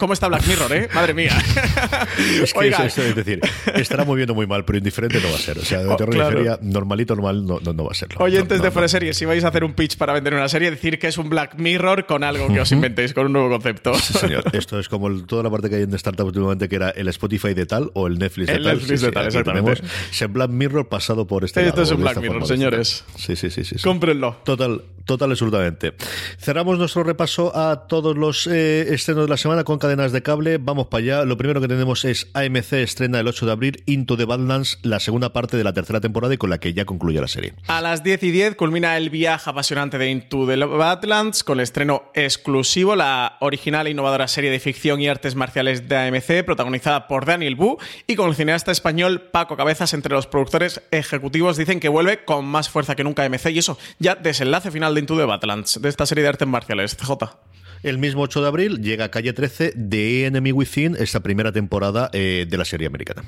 ¿Cómo 0.00 0.14
está 0.14 0.28
Black 0.28 0.46
Mirror, 0.46 0.72
eh? 0.72 0.88
Madre 0.94 1.12
mía. 1.12 1.30
es 2.42 2.54
que 2.54 2.68
es, 2.68 3.14
decir, 3.14 3.38
estará 3.74 4.06
moviendo 4.06 4.34
muy 4.34 4.46
mal, 4.46 4.64
pero 4.64 4.78
indiferente 4.78 5.20
no 5.20 5.28
va 5.28 5.34
a 5.34 5.38
ser. 5.38 5.58
O 5.58 5.62
sea, 5.62 5.80
de 5.80 5.88
oh, 5.88 5.96
terror 5.96 6.58
normalito, 6.62 7.14
normal, 7.14 7.44
no, 7.44 7.60
no, 7.60 7.84
va 7.84 7.90
a 7.90 7.94
serlo. 7.94 8.16
Oyentes 8.18 8.62
de 8.62 8.70
Fuera 8.70 8.88
Series, 8.88 9.14
si 9.14 9.26
vais 9.26 9.44
a 9.44 9.48
hacer 9.48 9.62
un 9.62 9.74
pitch 9.74 9.98
para 9.98 10.14
vender 10.14 10.32
una 10.32 10.48
serie, 10.48 10.70
decir 10.70 10.98
que 10.98 11.08
es 11.08 11.18
un 11.18 11.28
Black 11.28 11.56
Mirror 11.58 12.06
con 12.06 12.24
algo 12.24 12.48
que 12.48 12.60
os 12.60 12.72
inventéis, 12.72 13.12
con 13.12 13.26
un 13.26 13.34
nuevo 13.34 13.50
concepto. 13.50 13.92
Sí, 13.92 14.14
señor. 14.14 14.44
Esto 14.54 14.80
es 14.80 14.88
como 14.88 15.10
toda 15.26 15.42
la 15.42 15.50
parte 15.50 15.68
que 15.68 15.76
hay 15.76 15.82
en 15.82 15.92
Startup 15.92 16.26
últimamente, 16.26 16.66
que 16.70 16.76
era 16.76 16.88
el 16.88 17.06
Spotify 17.08 17.52
de 17.52 17.66
tal 17.66 17.90
o 17.92 18.06
el 18.06 18.18
Netflix 18.18 18.46
de 18.46 18.54
el 18.54 18.64
tal. 18.64 18.78
Netflix 18.78 19.00
de 19.02 19.12
tal, 19.12 19.26
exactamente. 19.26 19.74
Tenemos 19.74 20.32
Black 20.32 20.50
Mirror 20.50 20.88
pasado 20.88 21.26
por 21.26 21.44
este 21.44 21.66
Esto 21.66 21.82
es 21.82 21.90
un 21.90 22.00
Black 22.00 22.16
Mirror, 22.22 22.46
señores. 22.46 23.04
Sí, 23.16 23.36
sí, 23.36 23.50
sí. 23.50 23.64
sí, 23.64 23.76
Cómprenlo. 23.82 24.38
Total, 24.44 24.80
total, 25.04 25.30
absolutamente. 25.30 25.92
Cerramos 26.38 26.78
nuestro 26.78 27.02
repaso 27.02 27.54
a 27.54 27.86
todos 27.86 28.16
los 28.16 28.46
eh, 28.46 28.94
estrenos 28.94 29.24
de 29.24 29.28
la 29.28 29.36
semana 29.36 29.62
con 29.64 29.78
cadenas 29.90 30.12
de 30.12 30.22
cable. 30.22 30.58
Vamos 30.58 30.86
para 30.86 31.02
allá. 31.02 31.24
Lo 31.24 31.36
primero 31.36 31.60
que 31.60 31.66
tenemos 31.66 32.04
es 32.04 32.28
AMC 32.34 32.74
estrena 32.74 33.18
el 33.18 33.26
8 33.26 33.46
de 33.46 33.50
abril 33.50 33.82
Into 33.86 34.16
the 34.16 34.24
Badlands, 34.24 34.78
la 34.82 35.00
segunda 35.00 35.32
parte 35.32 35.56
de 35.56 35.64
la 35.64 35.72
tercera 35.72 36.00
temporada 36.00 36.32
y 36.32 36.36
con 36.36 36.48
la 36.48 36.58
que 36.58 36.72
ya 36.72 36.84
concluye 36.84 37.20
la 37.20 37.26
serie. 37.26 37.54
A 37.66 37.80
las 37.80 38.04
10 38.04 38.22
y 38.22 38.30
10 38.30 38.54
culmina 38.54 38.96
el 38.96 39.10
viaje 39.10 39.50
apasionante 39.50 39.98
de 39.98 40.08
Into 40.08 40.46
the 40.46 40.64
Badlands 40.64 41.42
con 41.42 41.58
el 41.58 41.64
estreno 41.64 42.04
exclusivo, 42.14 42.94
la 42.94 43.36
original 43.40 43.88
e 43.88 43.90
innovadora 43.90 44.28
serie 44.28 44.52
de 44.52 44.60
ficción 44.60 45.00
y 45.00 45.08
artes 45.08 45.34
marciales 45.34 45.88
de 45.88 45.96
AMC, 45.96 46.44
protagonizada 46.44 47.08
por 47.08 47.26
Daniel 47.26 47.56
Wu 47.56 47.78
y 48.06 48.14
con 48.14 48.28
el 48.28 48.36
cineasta 48.36 48.70
español 48.70 49.22
Paco 49.32 49.56
Cabezas 49.56 49.92
entre 49.92 50.14
los 50.14 50.28
productores 50.28 50.82
ejecutivos. 50.92 51.56
Dicen 51.56 51.80
que 51.80 51.88
vuelve 51.88 52.24
con 52.24 52.44
más 52.44 52.68
fuerza 52.68 52.94
que 52.94 53.02
nunca 53.02 53.24
AMC 53.24 53.46
y 53.46 53.58
eso 53.58 53.76
ya 53.98 54.14
desenlace 54.14 54.70
final 54.70 54.94
de 54.94 55.00
Into 55.00 55.16
the 55.16 55.24
Badlands, 55.24 55.82
de 55.82 55.88
esta 55.88 56.06
serie 56.06 56.22
de 56.22 56.28
artes 56.28 56.46
marciales. 56.46 56.96
CJ. 56.96 57.49
El 57.82 57.96
mismo 57.96 58.22
8 58.22 58.42
de 58.42 58.46
abril 58.46 58.82
llega 58.82 59.06
a 59.06 59.10
Calle 59.10 59.32
13 59.32 59.72
de 59.74 60.26
Enemy 60.26 60.52
Within, 60.52 60.96
esta 60.98 61.20
primera 61.20 61.50
temporada 61.50 62.10
eh, 62.12 62.46
de 62.46 62.58
la 62.58 62.66
serie 62.66 62.86
americana. 62.86 63.24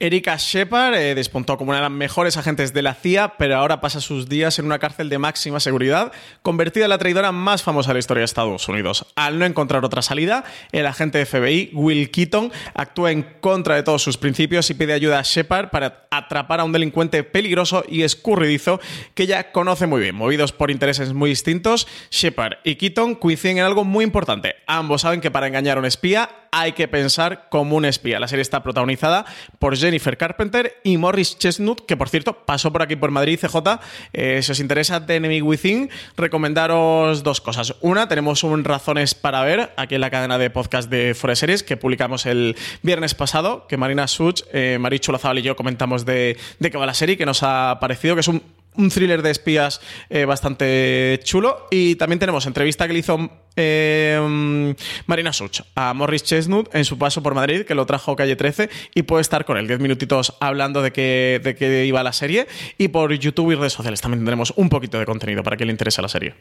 Erika 0.00 0.36
Shepard 0.36 0.94
eh, 0.94 1.16
despuntó 1.16 1.58
como 1.58 1.70
una 1.70 1.78
de 1.78 1.82
las 1.82 1.90
mejores 1.90 2.36
agentes 2.36 2.72
de 2.72 2.82
la 2.82 2.94
CIA, 2.94 3.34
pero 3.36 3.56
ahora 3.56 3.80
pasa 3.80 4.00
sus 4.00 4.28
días 4.28 4.56
en 4.60 4.66
una 4.66 4.78
cárcel 4.78 5.08
de 5.08 5.18
máxima 5.18 5.58
seguridad, 5.58 6.12
convertida 6.42 6.84
en 6.84 6.90
la 6.90 6.98
traidora 6.98 7.32
más 7.32 7.64
famosa 7.64 7.90
de 7.90 7.94
la 7.94 7.98
historia 7.98 8.20
de 8.20 8.26
Estados 8.26 8.68
Unidos. 8.68 9.06
Al 9.16 9.40
no 9.40 9.44
encontrar 9.44 9.84
otra 9.84 10.00
salida, 10.00 10.44
el 10.70 10.86
agente 10.86 11.18
de 11.18 11.26
FBI, 11.26 11.70
Will 11.72 12.12
Keaton, 12.12 12.52
actúa 12.74 13.10
en 13.10 13.24
contra 13.40 13.74
de 13.74 13.82
todos 13.82 14.00
sus 14.00 14.18
principios 14.18 14.70
y 14.70 14.74
pide 14.74 14.92
ayuda 14.92 15.18
a 15.18 15.22
Shepard 15.22 15.70
para 15.70 16.06
atrapar 16.12 16.60
a 16.60 16.64
un 16.64 16.70
delincuente 16.70 17.24
peligroso 17.24 17.82
y 17.88 18.02
escurridizo 18.02 18.80
que 19.14 19.24
ella 19.24 19.50
conoce 19.50 19.88
muy 19.88 20.00
bien. 20.00 20.14
Movidos 20.14 20.52
por 20.52 20.70
intereses 20.70 21.12
muy 21.12 21.30
distintos, 21.30 21.88
Shepard 22.12 22.58
y 22.62 22.76
Keaton 22.76 23.16
coinciden 23.16 23.58
en 23.58 23.64
algo 23.64 23.82
muy 23.82 24.04
importante. 24.04 24.54
Ambos 24.68 25.02
saben 25.02 25.20
que 25.20 25.32
para 25.32 25.48
engañar 25.48 25.76
a 25.76 25.80
un 25.80 25.86
espía 25.86 26.30
hay 26.52 26.72
que 26.72 26.88
pensar 26.88 27.48
como 27.50 27.76
un 27.76 27.84
espía. 27.84 28.20
La 28.20 28.28
serie 28.28 28.42
está 28.42 28.62
protagonizada 28.62 29.24
por 29.58 29.76
Jennifer 29.76 30.16
Carpenter 30.16 30.76
y 30.84 30.96
Morris 30.96 31.38
Chestnut, 31.38 31.84
que 31.86 31.96
por 31.96 32.08
cierto 32.08 32.44
pasó 32.44 32.72
por 32.72 32.82
aquí 32.82 32.96
por 32.96 33.10
Madrid 33.10 33.38
CJ. 33.40 33.80
Eh, 34.12 34.42
si 34.42 34.52
os 34.52 34.60
interesa 34.60 35.06
The 35.06 35.16
Enemy 35.16 35.42
Within, 35.42 35.90
recomendaros 36.16 37.22
dos 37.22 37.40
cosas. 37.40 37.74
Una, 37.80 38.08
tenemos 38.08 38.44
un 38.44 38.64
Razones 38.64 39.14
para 39.14 39.42
ver 39.42 39.72
aquí 39.76 39.94
en 39.94 40.00
la 40.00 40.10
cadena 40.10 40.38
de 40.38 40.50
podcast 40.50 40.90
de 40.90 41.14
Forest 41.14 41.40
Series 41.40 41.62
que 41.62 41.76
publicamos 41.76 42.26
el 42.26 42.56
viernes 42.82 43.14
pasado, 43.14 43.66
que 43.66 43.76
Marina 43.76 44.06
Such, 44.08 44.42
eh, 44.52 44.78
Marichu 44.80 45.12
y 45.34 45.42
yo 45.42 45.56
comentamos 45.56 46.04
de, 46.04 46.36
de 46.58 46.70
qué 46.70 46.78
va 46.78 46.86
la 46.86 46.94
serie, 46.94 47.16
que 47.16 47.26
nos 47.26 47.42
ha 47.42 47.78
parecido 47.80 48.14
que 48.14 48.20
es 48.20 48.28
un 48.28 48.42
un 48.74 48.90
thriller 48.90 49.22
de 49.22 49.30
espías 49.30 49.80
eh, 50.08 50.24
bastante 50.24 51.20
chulo. 51.24 51.66
Y 51.70 51.96
también 51.96 52.18
tenemos 52.18 52.46
entrevista 52.46 52.86
que 52.86 52.92
le 52.92 52.98
hizo 53.00 53.30
eh, 53.56 54.74
Marina 55.06 55.32
Such 55.32 55.60
a 55.74 55.94
Morris 55.94 56.22
Chestnut 56.22 56.74
en 56.74 56.84
su 56.84 56.96
paso 56.98 57.22
por 57.22 57.34
Madrid, 57.34 57.64
que 57.64 57.74
lo 57.74 57.86
trajo 57.86 58.16
Calle 58.16 58.36
13, 58.36 58.70
y 58.94 59.02
puede 59.02 59.22
estar 59.22 59.44
con 59.44 59.56
él 59.56 59.66
10 59.66 59.80
minutitos 59.80 60.34
hablando 60.40 60.82
de 60.82 60.92
qué, 60.92 61.40
de 61.42 61.54
qué 61.54 61.84
iba 61.86 62.02
la 62.02 62.12
serie. 62.12 62.46
Y 62.78 62.88
por 62.88 63.12
YouTube 63.12 63.52
y 63.52 63.54
redes 63.54 63.72
sociales 63.72 64.00
también 64.00 64.20
tendremos 64.20 64.52
un 64.56 64.68
poquito 64.68 64.98
de 64.98 65.06
contenido 65.06 65.42
para 65.42 65.56
que 65.56 65.64
le 65.64 65.72
interese 65.72 66.00
la 66.00 66.08
serie. 66.08 66.34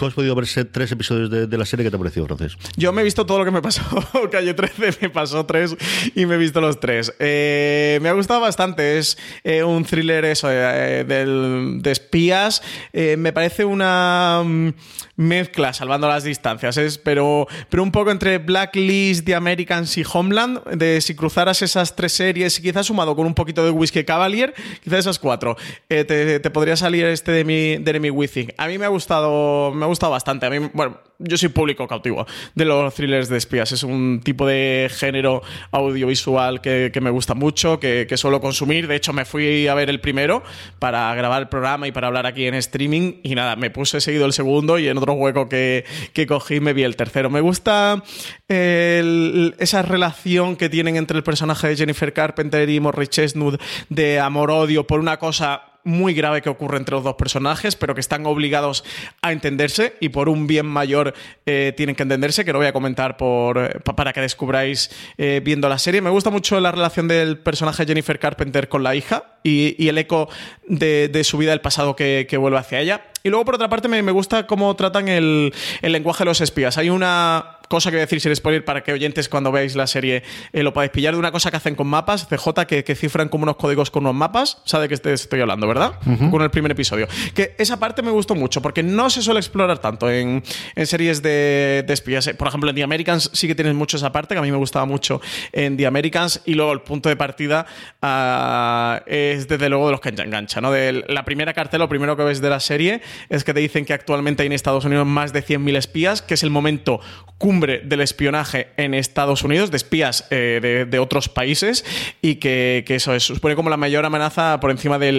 Tú 0.00 0.06
has 0.06 0.14
podido 0.14 0.34
ver 0.34 0.46
tres 0.72 0.92
episodios 0.92 1.28
de, 1.28 1.58
la 1.58 1.66
serie. 1.66 1.84
¿Qué 1.84 1.90
te 1.90 1.96
ha 1.96 1.98
parecido, 1.98 2.24
Francis? 2.24 2.56
Yo 2.74 2.90
me 2.90 3.02
he 3.02 3.04
visto 3.04 3.26
todo 3.26 3.40
lo 3.40 3.44
que 3.44 3.50
me 3.50 3.60
pasó. 3.60 3.82
Calle 4.32 4.54
13 4.54 4.96
me 4.98 5.10
pasó 5.10 5.44
tres 5.44 5.76
y 6.14 6.24
me 6.24 6.36
he 6.36 6.38
visto 6.38 6.62
los 6.62 6.80
tres. 6.80 7.12
Eh, 7.18 7.98
me 8.00 8.08
ha 8.08 8.12
gustado 8.14 8.40
bastante. 8.40 8.96
Es 8.96 9.18
eh, 9.44 9.62
un 9.62 9.84
thriller 9.84 10.24
eso, 10.24 10.48
eh, 10.50 11.04
de 11.04 11.90
espías. 11.90 12.62
me 12.94 13.30
parece 13.34 13.66
una 13.66 14.40
mm, 14.42 14.70
mezcla, 15.16 15.74
salvando 15.74 16.08
las 16.08 16.24
distancias. 16.24 16.78
Es, 16.78 16.96
pero, 16.96 17.46
pero 17.68 17.82
un 17.82 17.92
poco 17.92 18.10
entre 18.10 18.38
Blacklist, 18.38 19.26
The 19.26 19.34
Americans 19.34 19.98
y 19.98 20.04
Homeland. 20.10 20.64
De 20.78 21.02
si 21.02 21.14
cruzaras 21.14 21.60
esas 21.60 21.94
tres 21.94 22.14
series 22.14 22.58
y 22.58 22.62
quizás 22.62 22.86
sumado 22.86 23.14
con 23.14 23.26
un 23.26 23.34
poquito 23.34 23.62
de 23.66 23.70
Whiskey 23.70 24.04
Cavalier, 24.04 24.54
quizás 24.82 25.00
esas 25.00 25.18
cuatro, 25.18 25.58
te, 25.88 26.40
podría 26.48 26.76
salir 26.76 27.04
este 27.04 27.32
de 27.32 27.44
mi, 27.44 27.76
de 27.76 28.00
mi. 28.00 28.08
A 28.56 28.66
mí 28.66 28.78
me 28.78 28.86
ha 28.86 28.88
gustado 28.88 29.74
gustado 29.90 30.12
bastante. 30.12 30.46
A 30.46 30.50
mí, 30.50 30.70
bueno, 30.72 30.98
yo 31.18 31.36
soy 31.36 31.50
público 31.50 31.86
cautivo 31.86 32.26
de 32.54 32.64
los 32.64 32.94
thrillers 32.94 33.28
de 33.28 33.36
espías. 33.36 33.72
Es 33.72 33.82
un 33.82 34.20
tipo 34.24 34.46
de 34.46 34.90
género 34.90 35.42
audiovisual 35.70 36.60
que, 36.60 36.90
me 37.00 37.10
gusta 37.10 37.34
mucho, 37.34 37.78
que, 37.78 38.06
suelo 38.16 38.40
consumir. 38.40 38.88
De 38.88 38.96
hecho, 38.96 39.12
me 39.12 39.24
fui 39.24 39.68
a 39.68 39.74
ver 39.74 39.90
el 39.90 40.00
primero 40.00 40.42
para 40.78 41.14
grabar 41.14 41.42
el 41.42 41.48
programa 41.48 41.86
y 41.86 41.92
para 41.92 42.06
hablar 42.06 42.26
aquí 42.26 42.46
en 42.46 42.54
streaming. 42.54 43.20
Y 43.22 43.34
nada, 43.34 43.56
me 43.56 43.70
puse 43.70 44.00
seguido 44.00 44.26
el 44.26 44.32
segundo 44.32 44.78
y 44.78 44.88
en 44.88 44.96
otro 44.96 45.12
hueco 45.12 45.48
que, 45.48 45.84
cogí 46.26 46.60
me 46.60 46.72
vi 46.72 46.84
el 46.84 46.96
tercero. 46.96 47.30
Me 47.30 47.40
gusta 47.40 48.02
esa 48.48 49.82
relación 49.82 50.56
que 50.56 50.68
tienen 50.68 50.96
entre 50.96 51.16
el 51.16 51.22
personaje 51.22 51.68
de 51.68 51.76
Jennifer 51.76 52.12
Carpenter 52.12 52.68
y 52.68 52.80
Morris 52.80 53.10
Chestnut 53.10 53.60
de 53.88 54.20
amor-odio 54.20 54.86
por 54.86 55.00
una 55.00 55.18
cosa 55.18 55.69
muy 55.84 56.14
grave 56.14 56.42
que 56.42 56.48
ocurre 56.48 56.76
entre 56.76 56.94
los 56.94 57.04
dos 57.04 57.14
personajes, 57.14 57.76
pero 57.76 57.94
que 57.94 58.00
están 58.00 58.26
obligados 58.26 58.84
a 59.22 59.32
entenderse 59.32 59.94
y 60.00 60.10
por 60.10 60.28
un 60.28 60.46
bien 60.46 60.66
mayor 60.66 61.14
eh, 61.46 61.72
tienen 61.76 61.96
que 61.96 62.02
entenderse, 62.02 62.44
que 62.44 62.52
lo 62.52 62.58
voy 62.58 62.66
a 62.66 62.72
comentar 62.72 63.16
por, 63.16 63.58
eh, 63.58 63.80
para 63.96 64.12
que 64.12 64.20
descubráis 64.20 64.90
eh, 65.18 65.40
viendo 65.42 65.68
la 65.68 65.78
serie. 65.78 66.00
Me 66.00 66.10
gusta 66.10 66.30
mucho 66.30 66.60
la 66.60 66.72
relación 66.72 67.08
del 67.08 67.38
personaje 67.38 67.86
Jennifer 67.86 68.18
Carpenter 68.18 68.68
con 68.68 68.82
la 68.82 68.94
hija 68.94 69.38
y, 69.42 69.88
el 69.88 69.98
eco 69.98 70.28
de, 70.66 71.22
su 71.24 71.38
vida 71.38 71.50
del 71.50 71.60
pasado 71.60 71.96
que, 71.96 72.26
vuelve 72.38 72.58
hacia 72.58 72.80
ella. 72.80 73.06
Y 73.22 73.28
luego, 73.28 73.44
por 73.44 73.56
otra 73.56 73.68
parte, 73.68 73.88
me, 73.88 74.12
gusta 74.12 74.46
cómo 74.46 74.74
tratan 74.76 75.08
el, 75.08 75.52
el 75.82 75.92
lenguaje 75.92 76.24
de 76.24 76.26
los 76.26 76.40
espías. 76.40 76.78
Hay 76.78 76.90
una 76.90 77.59
cosa 77.70 77.90
que 77.90 77.96
voy 77.96 78.02
a 78.02 78.06
decir 78.06 78.20
sin 78.20 78.34
spoiler 78.34 78.64
para 78.64 78.82
que 78.82 78.92
oyentes 78.92 79.28
cuando 79.28 79.52
veáis 79.52 79.76
la 79.76 79.86
serie 79.86 80.24
eh, 80.52 80.64
lo 80.64 80.72
podáis 80.72 80.90
pillar 80.90 81.14
de 81.14 81.20
una 81.20 81.30
cosa 81.30 81.52
que 81.52 81.56
hacen 81.56 81.76
con 81.76 81.86
mapas, 81.86 82.26
CJ, 82.26 82.66
que, 82.66 82.82
que 82.82 82.96
cifran 82.96 83.28
como 83.28 83.44
unos 83.44 83.56
códigos 83.56 83.92
con 83.92 84.02
unos 84.02 84.16
mapas. 84.16 84.60
Sabe 84.64 84.88
de 84.88 85.00
qué 85.00 85.12
estoy 85.12 85.40
hablando, 85.40 85.68
¿verdad? 85.68 85.92
Con 86.30 86.42
el 86.42 86.50
primer 86.50 86.72
episodio. 86.72 87.06
Que 87.32 87.54
esa 87.58 87.78
parte 87.78 88.02
me 88.02 88.10
gustó 88.10 88.34
mucho 88.34 88.60
porque 88.60 88.82
no 88.82 89.08
se 89.08 89.22
suele 89.22 89.38
explorar 89.38 89.78
tanto 89.78 90.10
en, 90.10 90.42
series 90.82 91.22
de, 91.22 91.84
espías. 91.88 92.28
Por 92.36 92.48
ejemplo, 92.48 92.70
en 92.70 92.76
The 92.76 92.82
Americans 92.82 93.30
sí 93.32 93.46
que 93.46 93.54
tienes 93.54 93.74
mucho 93.74 93.98
esa 93.98 94.10
parte, 94.10 94.34
que 94.34 94.40
a 94.40 94.42
mí 94.42 94.50
me 94.50 94.56
gustaba 94.56 94.84
mucho 94.84 95.20
en 95.52 95.76
The 95.76 95.86
Americans. 95.86 96.42
Y 96.46 96.54
luego 96.54 96.72
el 96.72 96.80
punto 96.80 97.08
de 97.08 97.14
partida 97.14 97.66
uh, 98.02 99.00
es 99.06 99.46
desde 99.46 99.68
luego 99.68 99.86
de 99.86 99.92
los 99.92 100.00
que 100.00 100.08
engancha, 100.08 100.60
¿no? 100.60 100.72
De 100.72 101.04
la 101.06 101.24
primera 101.24 101.54
cartel, 101.54 101.78
lo 101.78 101.88
primero 101.88 102.16
que 102.16 102.24
ves 102.24 102.40
de 102.40 102.50
la 102.50 102.58
serie 102.58 103.00
es 103.28 103.44
que 103.44 103.54
te 103.54 103.60
dicen 103.60 103.84
que 103.84 103.92
actualmente 103.92 104.42
hay 104.42 104.48
en 104.48 104.54
Estados 104.54 104.84
Unidos 104.84 105.06
más 105.06 105.32
de 105.32 105.44
100.000 105.44 105.76
espías, 105.76 106.20
que 106.20 106.34
es 106.34 106.42
el 106.42 106.50
momento 106.50 107.00
cumbre 107.38 107.59
del 107.60 108.00
espionaje 108.00 108.68
en 108.76 108.94
Estados 108.94 109.42
Unidos, 109.42 109.70
de 109.70 109.76
espías 109.76 110.26
eh, 110.30 110.86
de, 110.88 110.98
otros 110.98 111.28
países, 111.28 111.84
y 112.20 112.36
que, 112.36 112.84
eso 112.88 113.14
es, 113.14 113.24
supone 113.24 113.54
como 113.56 113.70
la 113.70 113.76
mayor 113.76 114.04
amenaza 114.04 114.60
por 114.60 114.70
encima 114.70 114.98
de, 114.98 115.12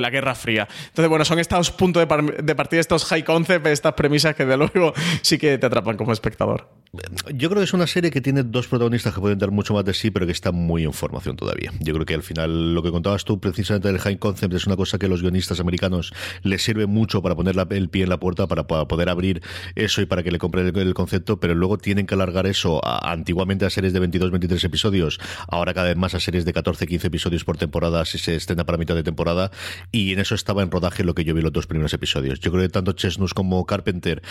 la 0.00 0.10
Guerra 0.10 0.34
Fría. 0.34 0.68
Entonces, 0.88 1.08
bueno, 1.08 1.24
son 1.24 1.38
estos 1.38 1.70
puntos 1.70 2.06
de, 2.06 2.42
de 2.42 2.54
partida, 2.54 2.80
estos 2.80 3.04
high 3.06 3.24
concept, 3.24 3.66
estas 3.66 3.94
premisas 3.94 4.34
que 4.34 4.44
de 4.44 4.56
luego 4.56 4.92
sí 5.22 5.38
que 5.38 5.58
te 5.58 5.66
atrapan 5.66 5.96
como 5.96 6.12
espectador. 6.12 6.68
Yo 7.34 7.50
creo 7.50 7.60
que 7.60 7.64
es 7.64 7.74
una 7.74 7.86
serie 7.86 8.10
que 8.10 8.20
tiene 8.20 8.42
dos 8.42 8.66
protagonistas 8.66 9.14
que 9.14 9.20
pueden 9.20 9.38
dar 9.38 9.50
mucho 9.50 9.74
más 9.74 9.84
de 9.84 9.92
sí, 9.92 10.10
pero 10.10 10.24
que 10.24 10.32
está 10.32 10.52
muy 10.52 10.84
en 10.84 10.94
formación 10.94 11.36
todavía. 11.36 11.70
Yo 11.80 11.92
creo 11.92 12.06
que 12.06 12.14
al 12.14 12.22
final 12.22 12.74
lo 12.74 12.82
que 12.82 12.90
contabas 12.90 13.24
tú 13.24 13.40
precisamente 13.40 13.88
del 13.88 13.98
high 13.98 14.18
concept 14.18 14.54
es 14.54 14.66
una 14.66 14.76
cosa 14.76 14.98
que 14.98 15.06
a 15.06 15.08
los 15.08 15.20
guionistas 15.20 15.60
americanos 15.60 16.14
les 16.42 16.62
sirve 16.62 16.86
mucho 16.86 17.20
para 17.20 17.34
poner 17.34 17.56
el 17.70 17.88
pie 17.90 18.04
en 18.04 18.08
la 18.08 18.18
puerta, 18.18 18.46
para, 18.46 18.66
poder 18.66 19.10
abrir 19.10 19.42
eso 19.74 20.00
y 20.00 20.06
para 20.06 20.22
que 20.22 20.30
le 20.30 20.38
compren 20.38 20.74
el, 20.74 20.94
concepto, 20.94 21.38
pero 21.38 21.54
luego 21.54 21.76
tienen 21.76 22.06
que 22.06 22.14
alargar 22.14 22.46
eso 22.46 22.80
antiguamente 23.04 23.66
a 23.66 23.70
series 23.70 23.92
de 23.92 24.00
22, 24.00 24.30
23 24.30 24.64
episodios, 24.64 25.20
ahora 25.48 25.74
cada 25.74 25.88
vez 25.88 25.96
más 25.96 26.14
a 26.14 26.20
series 26.20 26.44
de 26.44 26.52
14, 26.52 26.86
15 26.86 27.06
episodios 27.06 27.44
por 27.44 27.58
temporada 27.58 28.04
si 28.04 28.18
se 28.18 28.34
estrena 28.34 28.64
para 28.64 28.78
mitad 28.78 28.94
de 28.94 29.02
temporada 29.02 29.50
y 29.92 30.12
en 30.12 30.20
eso 30.20 30.34
estaba 30.34 30.62
en 30.62 30.70
rodaje 30.70 31.04
lo 31.04 31.14
que 31.14 31.24
yo 31.24 31.34
vi 31.34 31.42
los 31.42 31.52
dos 31.52 31.66
primeros 31.66 31.92
episodios. 31.92 32.40
Yo 32.40 32.50
creo 32.50 32.62
que 32.62 32.70
tanto 32.70 32.92
Chesnus 32.92 33.34
como 33.34 33.64
Carpenter, 33.66 34.22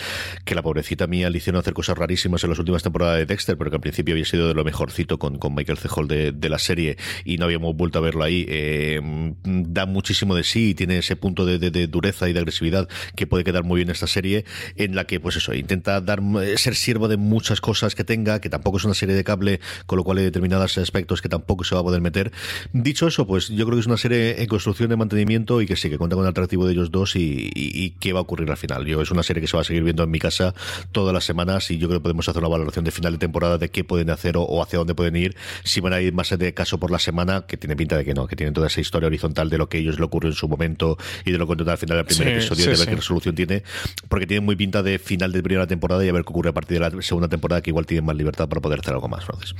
que 0.44 0.54
la 0.54 0.62
pobrecita 0.62 1.06
mía 1.06 1.30
le 1.30 1.38
hicieron 1.38 1.60
hacer 1.60 1.74
cosas 1.74 1.96
rarísimas 1.96 2.44
las 2.48 2.58
últimas 2.58 2.82
temporadas 2.82 3.18
de 3.18 3.26
Dexter, 3.26 3.56
pero 3.56 3.70
que 3.70 3.76
al 3.76 3.80
principio 3.80 4.14
había 4.14 4.24
sido 4.24 4.48
de 4.48 4.54
lo 4.54 4.64
mejorcito 4.64 5.18
con, 5.18 5.38
con 5.38 5.54
Michael 5.54 5.78
C. 5.78 5.88
Hall 5.94 6.08
de, 6.08 6.48
la 6.48 6.58
serie 6.58 6.96
y 7.26 7.36
no 7.36 7.44
habíamos 7.44 7.76
vuelto 7.76 7.98
a 7.98 8.02
verlo 8.02 8.24
ahí, 8.24 8.46
eh, 8.48 9.00
da 9.44 9.84
muchísimo 9.84 10.34
de 10.34 10.44
sí 10.44 10.70
y 10.70 10.74
tiene 10.74 10.98
ese 10.98 11.14
punto 11.14 11.44
de, 11.44 11.58
dureza 11.88 12.28
y 12.28 12.32
de 12.32 12.38
agresividad 12.38 12.88
que 13.14 13.26
puede 13.26 13.44
quedar 13.44 13.64
muy 13.64 13.78
bien 13.78 13.90
esta 13.90 14.06
serie, 14.06 14.44
en 14.76 14.94
la 14.94 15.04
que, 15.04 15.20
pues 15.20 15.36
eso, 15.36 15.52
intenta 15.52 16.00
dar 16.00 16.20
ser 16.56 16.72
reserva 16.78 17.08
de 17.08 17.16
muchas 17.16 17.60
cosas 17.60 17.94
que 17.94 18.04
tenga, 18.04 18.40
que 18.40 18.48
tampoco 18.48 18.78
es 18.78 18.84
una 18.84 18.94
serie 18.94 19.14
de 19.14 19.24
cable, 19.24 19.60
con 19.86 19.96
lo 19.98 20.04
cual 20.04 20.18
hay 20.18 20.24
determinados 20.24 20.78
aspectos 20.78 21.20
que 21.20 21.28
tampoco 21.28 21.64
se 21.64 21.74
va 21.74 21.80
a 21.80 21.84
poder 21.84 22.00
meter. 22.00 22.32
Dicho 22.72 23.06
eso, 23.06 23.26
pues 23.26 23.48
yo 23.48 23.66
creo 23.66 23.76
que 23.76 23.80
es 23.80 23.86
una 23.86 23.96
serie 23.96 24.40
en 24.40 24.46
construcción 24.46 24.88
de 24.88 24.96
mantenimiento 24.96 25.60
y 25.60 25.66
que 25.66 25.76
sí, 25.76 25.90
que 25.90 25.98
cuenta 25.98 26.16
con 26.16 26.24
el 26.24 26.30
atractivo 26.30 26.66
de 26.66 26.72
ellos 26.72 26.90
dos 26.90 27.16
y, 27.16 27.50
y, 27.54 27.90
qué 28.00 28.12
va 28.12 28.20
a 28.20 28.22
ocurrir 28.22 28.50
al 28.50 28.56
final. 28.56 28.86
Yo 28.86 29.02
es 29.02 29.10
una 29.10 29.22
serie 29.22 29.40
que 29.40 29.48
se 29.48 29.56
va 29.56 29.62
a 29.62 29.64
seguir 29.64 29.82
viendo 29.82 30.02
en 30.02 30.10
mi 30.10 30.18
casa 30.18 30.54
todas 30.92 31.12
las 31.12 31.24
semanas 31.24 31.70
y 31.70 31.78
yo 31.78 31.88
creo 31.88 32.00
que 32.00 32.04
podemos 32.04 32.28
hacer 32.28 32.37
una 32.38 32.48
valoración 32.48 32.84
de 32.84 32.90
final 32.90 33.12
de 33.12 33.18
temporada 33.18 33.58
de 33.58 33.70
qué 33.70 33.84
pueden 33.84 34.10
hacer 34.10 34.36
o, 34.36 34.62
hacia 34.62 34.78
dónde 34.78 34.94
pueden 34.94 35.16
ir, 35.16 35.36
si 35.64 35.80
van 35.80 35.92
a 35.92 36.00
ir 36.00 36.12
más 36.12 36.28
de 36.36 36.54
caso 36.54 36.78
por 36.78 36.90
la 36.90 36.98
semana, 36.98 37.44
que 37.46 37.56
tiene 37.56 37.76
pinta 37.76 37.96
de 37.96 38.04
que 38.04 38.14
no, 38.14 38.26
que 38.26 38.36
tienen 38.36 38.54
toda 38.54 38.66
esa 38.66 38.80
historia 38.80 39.06
horizontal 39.06 39.50
de 39.50 39.58
lo 39.58 39.68
que 39.68 39.78
ellos 39.78 39.98
le 39.98 40.04
ocurrió 40.04 40.30
en 40.30 40.36
su 40.36 40.48
momento 40.48 40.98
y 41.24 41.32
de 41.32 41.38
lo 41.38 41.46
que 41.46 41.54
al 41.58 41.78
final 41.78 41.96
del 41.98 42.06
primer 42.06 42.28
episodio 42.34 42.64
de 42.64 42.76
ver 42.76 42.88
qué 42.88 42.96
resolución 42.96 43.34
tiene, 43.34 43.62
porque 44.08 44.26
tiene 44.26 44.40
muy 44.40 44.56
pinta 44.56 44.82
de 44.82 44.98
final 44.98 45.32
de 45.32 45.42
primera 45.42 45.66
temporada 45.66 46.04
y 46.04 46.08
a 46.08 46.12
ver 46.12 46.24
qué 46.24 46.30
ocurre 46.30 46.50
a 46.50 46.54
partir 46.54 46.80
de 46.80 46.90
la 46.90 47.02
segunda 47.02 47.28
temporada, 47.28 47.60
que 47.62 47.70
igual 47.70 47.86
tienen 47.86 48.04
más 48.04 48.16
libertad 48.16 48.48
para 48.48 48.60
poder 48.60 48.80
hacer 48.80 48.94
algo 48.94 49.08
más, 49.08 49.24
Francis. 49.24 49.54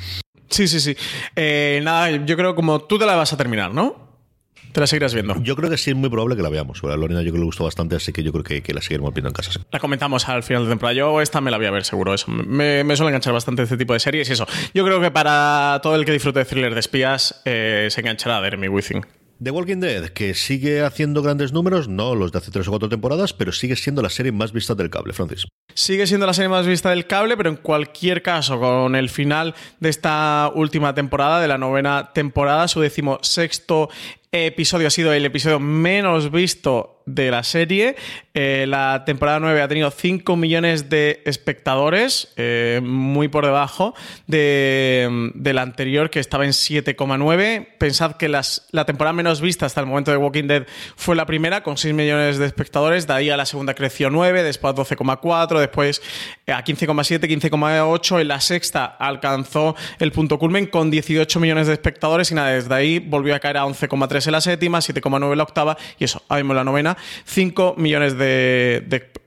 Sí, 0.50 0.66
sí, 0.66 0.80
sí. 0.80 0.96
Eh, 1.36 1.80
nada, 1.82 2.10
yo 2.24 2.36
creo 2.36 2.54
como 2.54 2.80
tú 2.80 2.98
te 2.98 3.06
la 3.06 3.16
vas 3.16 3.32
a 3.32 3.36
terminar, 3.36 3.74
¿no? 3.74 4.07
Te 4.78 4.82
la 4.82 4.86
seguirás 4.86 5.12
viendo. 5.12 5.34
Yo 5.42 5.56
creo 5.56 5.68
que 5.68 5.76
sí 5.76 5.90
es 5.90 5.96
muy 5.96 6.08
probable 6.08 6.36
que 6.36 6.42
la 6.44 6.50
veamos. 6.50 6.84
A 6.84 6.96
Lorena 6.96 7.20
yo 7.22 7.30
creo 7.30 7.32
que 7.32 7.38
le 7.40 7.44
gustó 7.46 7.64
bastante, 7.64 7.96
así 7.96 8.12
que 8.12 8.22
yo 8.22 8.30
creo 8.30 8.44
que, 8.44 8.72
la 8.72 8.80
seguiremos 8.80 9.12
viendo 9.12 9.26
en 9.26 9.34
casa. 9.34 9.50
La 9.72 9.80
comentamos 9.80 10.28
al 10.28 10.44
final 10.44 10.62
de 10.62 10.68
temporada. 10.68 10.94
Yo 10.94 11.20
esta 11.20 11.40
me 11.40 11.50
la 11.50 11.56
voy 11.56 11.66
a 11.66 11.72
ver 11.72 11.84
seguro. 11.84 12.14
Eso. 12.14 12.30
Me, 12.30 12.84
me 12.84 12.94
suele 12.94 13.08
enganchar 13.08 13.32
bastante 13.32 13.64
este 13.64 13.76
tipo 13.76 13.92
de 13.92 13.98
series 13.98 14.30
y 14.30 14.34
eso. 14.34 14.46
Yo 14.74 14.84
creo 14.84 15.00
que 15.00 15.10
para 15.10 15.80
todo 15.82 15.96
el 15.96 16.04
que 16.04 16.12
disfrute 16.12 16.38
de 16.38 16.44
thriller 16.44 16.74
de 16.74 16.78
espías 16.78 17.42
eh, 17.44 17.88
se 17.90 18.02
enganchará 18.02 18.36
a 18.36 18.40
ver 18.40 18.56
mi 18.56 18.68
Within. 18.68 19.04
The 19.40 19.52
Walking 19.52 19.78
Dead, 19.78 20.08
que 20.08 20.34
sigue 20.34 20.82
haciendo 20.82 21.22
grandes 21.22 21.52
números, 21.52 21.86
no 21.86 22.16
los 22.16 22.32
de 22.32 22.38
hace 22.38 22.50
tres 22.50 22.66
o 22.66 22.70
cuatro 22.70 22.88
temporadas, 22.88 23.32
pero 23.32 23.52
sigue 23.52 23.76
siendo 23.76 24.02
la 24.02 24.10
serie 24.10 24.32
más 24.32 24.50
vista 24.50 24.74
del 24.74 24.90
cable, 24.90 25.12
Francis. 25.12 25.46
Sigue 25.74 26.08
siendo 26.08 26.26
la 26.26 26.34
serie 26.34 26.48
más 26.48 26.66
vista 26.66 26.90
del 26.90 27.06
cable, 27.06 27.36
pero 27.36 27.48
en 27.48 27.54
cualquier 27.54 28.22
caso, 28.22 28.58
con 28.58 28.96
el 28.96 29.08
final 29.08 29.54
de 29.78 29.90
esta 29.90 30.50
última 30.52 30.92
temporada, 30.92 31.40
de 31.40 31.46
la 31.46 31.56
novena 31.56 32.12
temporada, 32.12 32.66
su 32.66 32.80
decimosexto 32.80 33.90
episodio 34.32 34.88
ha 34.88 34.90
sido 34.90 35.12
el 35.12 35.24
episodio 35.24 35.60
menos 35.60 36.32
visto 36.32 37.02
de 37.06 37.30
la 37.30 37.42
serie. 37.44 37.94
Eh, 38.40 38.66
la 38.68 39.02
temporada 39.04 39.40
9 39.40 39.60
ha 39.62 39.66
tenido 39.66 39.90
5 39.90 40.36
millones 40.36 40.88
de 40.88 41.22
espectadores, 41.24 42.32
eh, 42.36 42.80
muy 42.84 43.26
por 43.26 43.44
debajo 43.44 43.96
de, 44.28 45.32
la 45.34 45.62
anterior, 45.62 46.08
que 46.08 46.20
estaba 46.20 46.44
en 46.44 46.52
7,9. 46.52 47.66
Pensad 47.78 48.12
que 48.12 48.28
la 48.28 48.84
temporada 48.86 49.12
menos 49.12 49.40
vista 49.40 49.66
hasta 49.66 49.80
el 49.80 49.88
momento 49.88 50.12
de 50.12 50.18
Walking 50.18 50.44
Dead 50.44 50.66
fue 50.94 51.16
la 51.16 51.26
primera, 51.26 51.64
con 51.64 51.76
6 51.76 51.92
millones 51.94 52.38
de 52.38 52.46
espectadores. 52.46 53.08
De 53.08 53.14
ahí 53.14 53.28
a 53.28 53.36
la 53.36 53.44
segunda 53.44 53.74
creció 53.74 54.08
9, 54.08 54.44
después 54.44 54.72
12,4, 54.72 55.58
después 55.58 56.00
eh, 56.46 56.52
a 56.52 56.62
15,7, 56.62 57.18
15,8. 57.22 58.20
En 58.20 58.28
la 58.28 58.40
sexta 58.40 58.84
alcanzó 58.84 59.74
el 59.98 60.12
punto 60.12 60.38
culmen 60.38 60.66
con 60.66 60.92
18 60.92 61.40
millones 61.40 61.66
de 61.66 61.72
espectadores 61.72 62.30
y 62.30 62.36
nada, 62.36 62.50
desde 62.50 62.72
ahí 62.72 63.00
volvió 63.00 63.34
a 63.34 63.40
caer 63.40 63.56
a 63.56 63.64
11,3 63.64 64.26
en 64.26 64.32
la 64.32 64.40
séptima, 64.40 64.78
7,9 64.78 65.32
en 65.32 65.38
la 65.38 65.42
octava 65.42 65.76
y 65.98 66.04
eso, 66.04 66.22
ahora 66.28 66.44
mismo 66.44 66.54
la 66.54 66.62
novena, 66.62 66.96
5 67.24 67.74
millones 67.76 68.16
de, 68.16 68.27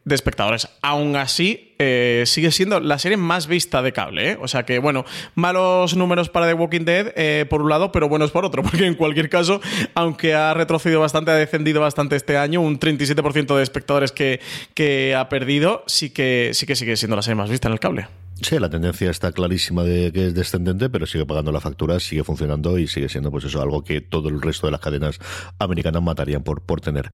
espectadores. 0.10 0.68
Aún 0.82 1.16
así, 1.16 1.76
eh, 1.80 2.24
sigue 2.26 2.52
siendo 2.52 2.80
la 2.80 3.00
serie 3.00 3.18
más 3.18 3.48
vista 3.48 3.82
de 3.82 3.92
cable. 3.94 4.32
¿eh? 4.32 4.38
O 4.42 4.48
sea 4.48 4.64
que, 4.64 4.80
bueno, 4.80 5.06
malos 5.36 5.96
números 5.96 6.30
para 6.30 6.48
The 6.48 6.54
Walking 6.54 6.86
Dead 6.86 7.14
eh, 7.16 7.46
por 7.50 7.62
un 7.62 7.70
lado, 7.70 7.92
pero 7.92 8.10
buenos 8.10 8.32
por 8.32 8.46
otro, 8.46 8.64
porque 8.64 8.86
en 8.86 8.96
cualquier 8.96 9.30
caso, 9.30 9.62
aunque 9.96 10.34
ha 10.34 10.54
retrocedido 10.54 11.00
bastante, 11.00 11.32
ha 11.32 11.36
descendido 11.36 11.82
bastante 11.82 12.16
este 12.16 12.38
año, 12.38 12.62
un 12.62 12.80
37% 12.80 13.56
de 13.56 13.64
espectadores 13.64 14.12
que, 14.12 14.40
que 14.74 15.16
ha 15.16 15.30
perdido, 15.30 15.84
sí 15.88 16.10
que, 16.10 16.52
sí 16.54 16.66
que 16.66 16.76
sigue 16.76 16.96
siendo 16.98 17.16
la 17.16 17.22
serie 17.22 17.36
más 17.36 17.50
vista 17.50 17.68
en 17.68 17.74
el 17.74 17.80
cable. 17.80 18.08
Sí, 18.42 18.58
la 18.58 18.72
tendencia 18.72 19.12
está 19.12 19.32
clarísima 19.32 19.84
de 19.84 20.12
que 20.12 20.28
es 20.28 20.34
descendente, 20.34 20.90
pero 20.90 21.06
sigue 21.06 21.28
pagando 21.28 21.52
la 21.52 21.62
factura, 21.62 22.00
sigue 22.00 22.24
funcionando 22.24 22.80
y 22.80 22.88
sigue 22.88 23.08
siendo 23.08 23.30
pues 23.30 23.44
eso 23.44 23.62
algo 23.62 23.84
que 23.84 24.02
todo 24.02 24.30
el 24.30 24.42
resto 24.42 24.66
de 24.66 24.72
las 24.72 24.82
cadenas 24.82 25.20
americanas 25.60 26.02
matarían 26.02 26.44
por, 26.44 26.62
por 26.62 26.82
tener. 26.82 27.12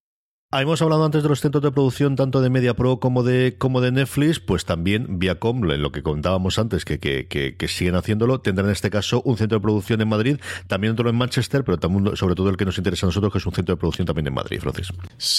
Hemos 0.60 0.82
hablado 0.82 1.06
antes 1.06 1.22
de 1.22 1.30
los 1.30 1.40
centros 1.40 1.62
de 1.62 1.72
producción 1.72 2.16
tanto 2.16 2.42
de 2.42 2.50
MediaPro 2.50 3.00
como 3.00 3.22
de, 3.22 3.56
como 3.60 3.80
de 3.80 3.92
Netflix, 3.92 4.40
pues 4.40 4.66
también 4.66 5.20
Viacom, 5.20 5.62
lo 5.62 5.92
que 5.92 6.02
contábamos 6.02 6.58
antes, 6.58 6.84
que, 6.84 7.00
que, 7.00 7.28
que, 7.28 7.68
siguen 7.68 7.94
haciéndolo, 7.94 8.42
tendrán 8.42 8.66
en 8.66 8.72
este 8.72 8.90
caso 8.90 9.22
un 9.24 9.38
centro 9.38 9.60
de 9.60 9.62
producción 9.62 10.02
en 10.02 10.08
Madrid, 10.08 10.40
también 10.66 10.94
otro 10.94 11.10
en 11.12 11.16
Manchester, 11.16 11.64
pero 11.64 11.78
también, 11.78 12.16
sobre 12.16 12.34
todo 12.34 12.50
el 12.50 12.58
que 12.58 12.66
nos 12.66 12.76
interesa 12.78 13.06
a 13.06 13.10
nosotros, 13.10 13.32
que 13.32 13.38
es 13.38 13.46
un 13.46 13.54
centro 13.54 13.76
de 13.76 13.80
producción 13.80 14.08
también 14.08 14.26
en 14.26 14.34
Madrid, 14.34 14.60
Francis. 14.60 14.92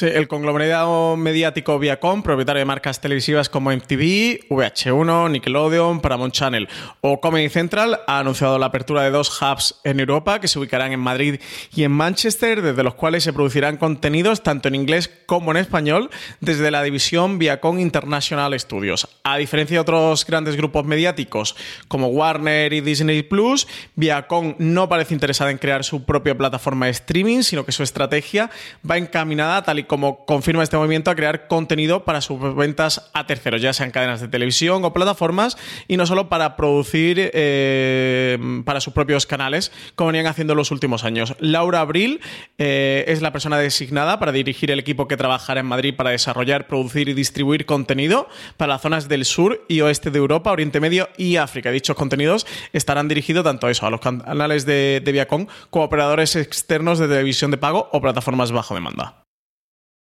El 0.03 0.29
conglomerado 0.29 1.17
mediático 1.17 1.81
Viacom, 1.81 2.23
propietario 2.23 2.61
de 2.61 2.67
marcas 2.67 3.01
televisivas 3.01 3.49
como 3.49 3.73
MTV, 3.73 4.47
VH1, 4.49 5.33
Nickelodeon, 5.33 6.01
Paramount 6.01 6.33
Channel 6.33 6.69
o 7.01 7.21
Comedy 7.21 7.49
Central, 7.49 7.99
ha 8.07 8.21
anunciado 8.21 8.57
la 8.61 8.67
apertura 8.67 9.03
de 9.03 9.11
dos 9.11 9.43
hubs 9.43 9.81
en 9.83 9.99
Europa 9.99 10.41
que 10.41 10.47
se 10.47 10.61
ubicarán 10.61 10.93
en 10.93 11.01
Madrid 11.01 11.41
y 11.75 11.83
en 11.83 11.91
Manchester, 11.91 12.63
desde 12.63 12.85
los 12.85 12.95
cuales 12.95 13.25
se 13.25 13.33
producirán 13.33 13.79
contenidos 13.79 14.45
tanto 14.45 14.69
en 14.69 14.77
inglés 14.77 15.08
como 15.27 15.51
en 15.51 15.59
español 15.59 16.11
desde 16.41 16.71
la 16.71 16.83
división 16.83 17.39
Viacom 17.39 17.79
International 17.79 18.59
Studios. 18.59 19.09
A 19.25 19.37
diferencia 19.37 19.77
de 19.77 19.81
otros 19.81 20.25
grandes 20.25 20.57
grupos 20.57 20.87
mediáticos 20.87 21.57
como 21.87 22.09
Warner 22.09 22.73
y 22.73 22.81
Disney 22.81 23.23
Plus, 23.23 23.69
Viacom 23.95 24.55
no 24.59 24.89
parece 24.89 25.15
interesada 25.15 25.51
en 25.51 25.59
crear 25.59 25.85
su 25.85 26.05
propia 26.05 26.37
plataforma 26.37 26.87
de 26.87 26.93
streaming, 26.93 27.43
sino 27.43 27.65
que 27.65 27.73
su 27.73 27.83
estrategia 27.83 28.51
va 28.89 28.97
encaminada, 28.97 29.63
tal 29.63 29.81
y 29.81 29.85
como 29.85 30.25
confirma 30.25 30.63
este 30.63 30.77
movimiento, 30.77 31.11
a 31.11 31.15
crear 31.15 31.47
contenido 31.49 32.05
para 32.05 32.21
sus 32.21 32.55
ventas 32.57 33.11
a 33.13 33.27
terceros, 33.27 33.61
ya 33.61 33.73
sean 33.73 33.91
cadenas 33.91 34.21
de 34.21 34.29
televisión 34.29 34.85
o 34.85 34.93
plataformas, 34.93 35.57
y 35.89 35.97
no 35.97 36.07
solo 36.07 36.29
para 36.29 36.57
producir 36.57 37.31
eh, 37.35 38.39
para 38.65 38.81
sus 38.81 38.93
propios 38.93 39.27
canales, 39.27 39.73
como 39.95 40.09
venían 40.09 40.27
haciendo 40.27 40.55
en 40.55 40.59
los 40.59 40.71
últimos 40.71 41.05
años. 41.05 41.35
Laura 41.39 41.81
Abril 41.81 42.21
eh, 42.59 43.05
es 43.09 43.23
la 43.23 43.33
persona 43.33 43.59
designada 43.59 44.19
para 44.19 44.33
dirigir 44.33 44.71
el 44.71 44.79
equipo 44.89 45.07
que 45.07 45.19
trabajará 45.19 45.61
en 45.61 45.67
Madrid 45.67 45.95
para 45.95 46.11
desarrollar, 46.11 46.67
producir 46.67 47.11
y 47.11 47.15
distribuir 47.15 47.67
contenido 47.67 48.27
para 48.57 48.73
las 48.73 48.83
zonas 48.83 49.07
del 49.07 49.27
sur 49.27 49.65
y 49.69 49.83
oeste 49.83 50.11
de 50.11 50.19
Europa, 50.19 50.51
Oriente 50.51 50.81
Medio 50.81 51.11
y 51.19 51.37
África. 51.37 51.71
Dichos 51.71 51.95
contenidos 51.95 52.47
estarán 52.73 53.07
dirigidos 53.07 53.45
tanto 53.45 53.67
a 53.67 53.71
eso, 53.71 53.87
a 53.87 53.91
los 53.91 54.01
canales 54.01 54.65
de, 54.65 55.03
de 55.05 55.13
Viacom, 55.13 55.47
como 55.69 55.83
a 55.83 55.87
operadores 55.87 56.37
externos 56.37 56.99
de 56.99 57.07
televisión 57.07 57.51
de 57.51 57.59
pago 57.59 57.91
o 57.93 58.01
plataformas 58.01 58.51
bajo 58.51 58.75
demanda. 58.75 59.28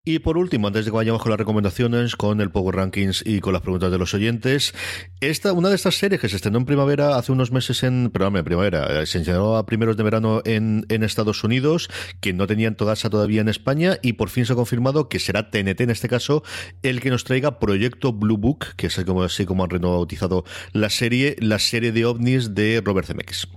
Y 0.08 0.20
por 0.20 0.38
último, 0.38 0.68
antes 0.68 0.86
de 0.86 0.92
que 0.92 0.96
vayamos 0.96 1.20
con 1.24 1.32
las 1.32 1.40
recomendaciones, 1.40 2.16
con 2.16 2.40
el 2.40 2.52
Power 2.52 2.76
Rankings 2.76 3.24
y 3.26 3.40
con 3.40 3.54
las 3.54 3.64
preguntas 3.64 3.90
de 3.90 3.98
los 3.98 4.14
oyentes, 4.14 4.76
esta, 5.20 5.52
una 5.52 5.70
de 5.70 5.76
estas 5.76 5.96
series 5.96 6.22
que 6.22 6.30
se 6.30 6.36
estrenó 6.36 6.60
en 6.60 6.66
primavera 6.66 7.18
hace 7.18 7.32
unos 7.32 7.52
meses 7.52 7.82
en, 7.82 8.12
perdón, 8.12 8.38
en 8.38 8.46
primavera, 8.46 9.02
eh, 9.02 9.08
se 9.08 9.18
estrenó 9.18 9.58
a 9.58 9.66
primeros 9.66 9.98
de 9.98 10.04
verano 10.04 10.44
en, 10.46 10.86
Estados 10.88 11.44
Unidos, 11.44 11.90
que 12.22 12.34
no 12.34 12.46
tenían 12.46 12.76
toda 12.76 12.94
esa 12.94 13.10
todavía 13.10 13.42
en 13.42 13.50
España, 13.50 13.98
y 14.04 14.14
por 14.14 14.30
fin 14.30 14.46
se 14.46 14.54
ha 14.54 14.56
confirmado 14.56 15.10
que 15.10 15.20
será 15.20 15.50
TNT 15.50 15.82
en 15.82 15.90
este 15.90 16.08
caso 16.08 16.44
el 16.84 17.02
que 17.02 17.10
nos 17.10 17.24
traiga 17.24 17.58
Proyecto 17.58 18.14
Blue 18.14 18.38
Book, 18.38 18.76
que 18.76 18.88
es 18.88 19.04
como, 19.06 19.24
así 19.24 19.46
como 19.46 19.64
han 19.64 19.72
rebautizado 19.72 20.46
la 20.72 20.92
serie, 20.92 21.36
la 21.40 21.58
serie 21.58 21.92
de 21.92 22.06
ovnis 22.06 22.54
de 22.54 22.80
Robert 22.86 23.08
Zemeckis. 23.08 23.48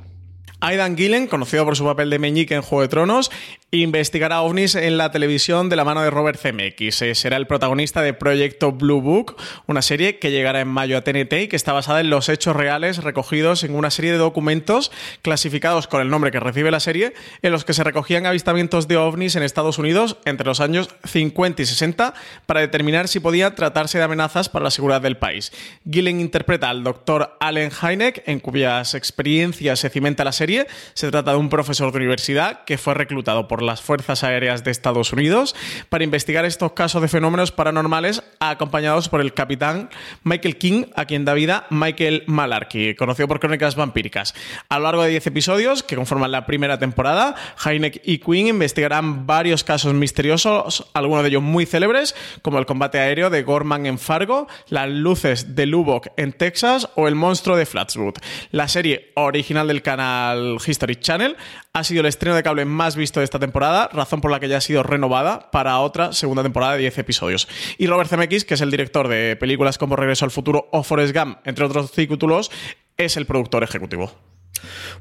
Aidan 0.61 0.97
Gillen, 0.97 1.29
conocido 1.29 1.65
por 1.65 1.77
su 1.77 1.85
papel 1.85 2.11
de 2.11 2.19
Meñique 2.19 2.55
en 2.55 2.63
Juego 2.63 2.83
de 2.83 2.89
Tronos, 2.89 3.31
investigará 3.71 4.41
ovnis 4.41 4.75
en 4.75 4.97
la 4.97 5.13
televisión 5.13 5.69
de 5.69 5.77
la 5.77 5.85
mano 5.85 6.03
de 6.03 6.11
Robert 6.11 6.41
Zemeckis. 6.41 7.01
Eh, 7.03 7.15
será 7.15 7.37
el 7.37 7.47
protagonista 7.47 8.03
de 8.03 8.13
Proyecto 8.13 8.73
Blue 8.73 9.01
Book, 9.01 9.37
una 9.67 9.83
serie 9.83 10.19
que 10.19 10.33
llegará 10.33 10.61
en 10.61 10.67
mayo 10.69 10.99
a 10.99 11.03
TNT 11.03 11.33
y 11.35 11.49
que 11.49 11.55
está 11.55 11.73
basada 11.73 12.01
en 12.01 12.11
los 12.11 12.29
hechos 12.29 12.57
reales 12.57 13.05
recogidos 13.05 13.63
en 13.63 13.77
una 13.77 13.93
serie 13.93 14.11
de 14.11 14.19
documentos 14.19 14.91
clasificados 15.23 15.87
con 15.87 16.01
el 16.01 16.09
nombre 16.09 16.33
que 16.33 16.41
recibe 16.41 16.73
la 16.73 16.81
serie, 16.81 17.15
en 17.43 17.53
los 17.53 17.65
que 17.65 17.75
se 17.75 17.85
recogían 17.85 18.27
avistamientos 18.27 18.89
de 18.89 18.97
ovnis 18.97 19.37
en 19.37 19.45
Estados 19.45 19.79
Unidos 19.79 20.17
entre 20.25 20.47
los 20.47 20.59
años 20.59 20.89
50 21.05 21.63
y 21.63 21.67
60 21.67 22.15
para 22.47 22.61
determinar 22.61 23.07
si 23.07 23.21
podía 23.21 23.55
tratarse 23.55 23.99
de 23.99 24.05
amenazas 24.05 24.49
para 24.49 24.65
la 24.65 24.71
seguridad 24.73 25.03
del 25.03 25.19
país. 25.19 25.53
Gillen 25.89 26.21
interpreta 26.21 26.69
al 26.69 26.83
doctor 26.83 27.37
Allen 27.39 27.71
Hynek, 27.71 28.25
en 28.27 28.41
cuyas 28.41 28.95
experiencias 28.95 29.79
se 29.79 29.91
cimenta 29.91 30.25
la 30.25 30.33
serie 30.33 30.48
se 30.95 31.11
trata 31.11 31.33
de 31.33 31.37
un 31.37 31.51
profesor 31.51 31.93
de 31.93 31.99
universidad 31.99 32.65
que 32.65 32.79
fue 32.79 32.95
reclutado 32.95 33.49
por 33.49 33.63
las 33.63 33.83
Fuerzas 33.83 34.25
Aéreas 34.25 34.65
de 34.65 34.71
Estados 34.71 35.13
Unidos 35.13 35.55
para 35.89 36.05
investigar 36.05 36.45
estos 36.45 36.73
casos 36.73 37.03
de 37.03 37.09
fenómenos 37.09 37.53
paranormales 37.53 38.23
acompañados 38.41 39.09
por 39.09 39.21
el 39.21 39.35
capitán 39.35 39.91
Michael 40.25 40.57
King, 40.57 40.85
a 40.97 41.05
quien 41.05 41.25
da 41.25 41.35
vida 41.35 41.67
Michael 41.71 42.25
Malarkey, 42.27 42.95
conocido 42.95 43.29
por 43.29 43.41
crónicas 43.41 43.77
vampíricas. 43.77 44.35
A 44.69 44.79
lo 44.79 44.85
largo 44.85 45.03
de 45.03 45.11
10 45.11 45.27
episodios 45.27 45.83
que 45.83 45.97
conforman 45.97 46.33
la 46.33 46.47
primera 46.47 46.79
temporada, 46.79 47.35
Heineck 47.65 48.01
y 48.05 48.19
Quinn 48.19 48.49
investigarán 48.49 49.27
varios 49.27 49.65
casos 49.65 49.93
misteriosos, 49.93 50.87
algunos 50.95 51.23
de 51.25 51.31
ellos 51.31 51.43
muy 51.43 51.67
célebres, 51.67 52.15
como 52.43 52.59
el 52.59 52.67
combate 52.67 52.99
aéreo 52.99 53.29
de 53.31 53.43
Gorman 53.43 53.87
en 53.87 53.99
Fargo, 53.99 54.49
las 54.69 54.89
luces 54.89 55.55
de 55.55 55.67
Lubbock 55.67 56.09
en 56.17 56.33
Texas 56.33 56.89
o 56.95 57.09
el 57.09 57.15
monstruo 57.15 57.57
de 57.57 57.67
Flatswood. 57.67 58.15
La 58.51 58.69
serie 58.69 59.13
original 59.15 59.69
del 59.69 59.83
canal 59.83 60.38
History 60.64 60.97
Channel. 60.97 61.36
Ha 61.72 61.84
sido 61.84 62.01
el 62.01 62.07
estreno 62.07 62.36
de 62.36 62.43
cable 62.43 62.64
más 62.64 62.97
visto 62.97 63.20
de 63.20 63.24
esta 63.24 63.39
temporada, 63.39 63.89
razón 63.93 64.20
por 64.20 64.30
la 64.30 64.41
que 64.41 64.49
ya 64.49 64.59
ha 64.59 64.61
sido 64.61 64.82
renovada 64.82 65.51
para 65.51 65.78
otra 65.80 66.12
segunda 66.12 66.43
temporada 66.43 66.72
de 66.74 66.80
10 66.80 66.99
episodios. 66.99 67.49
Y 67.78 67.86
Robert 67.86 68.11
Zemeckis, 68.11 68.45
que 68.45 68.55
es 68.55 68.61
el 68.61 68.70
director 68.70 69.09
de 69.09 69.36
películas 69.36 69.78
como 69.78 69.97
Regreso 69.97 70.24
al 70.24 70.30
Futuro 70.30 70.68
o 70.72 70.82
Forrest 70.82 71.14
Gump, 71.14 71.39
entre 71.45 71.64
otros 71.64 71.93
títulos, 71.93 72.51
es 72.97 73.16
el 73.16 73.26
productor 73.26 73.62
ejecutivo. 73.62 74.12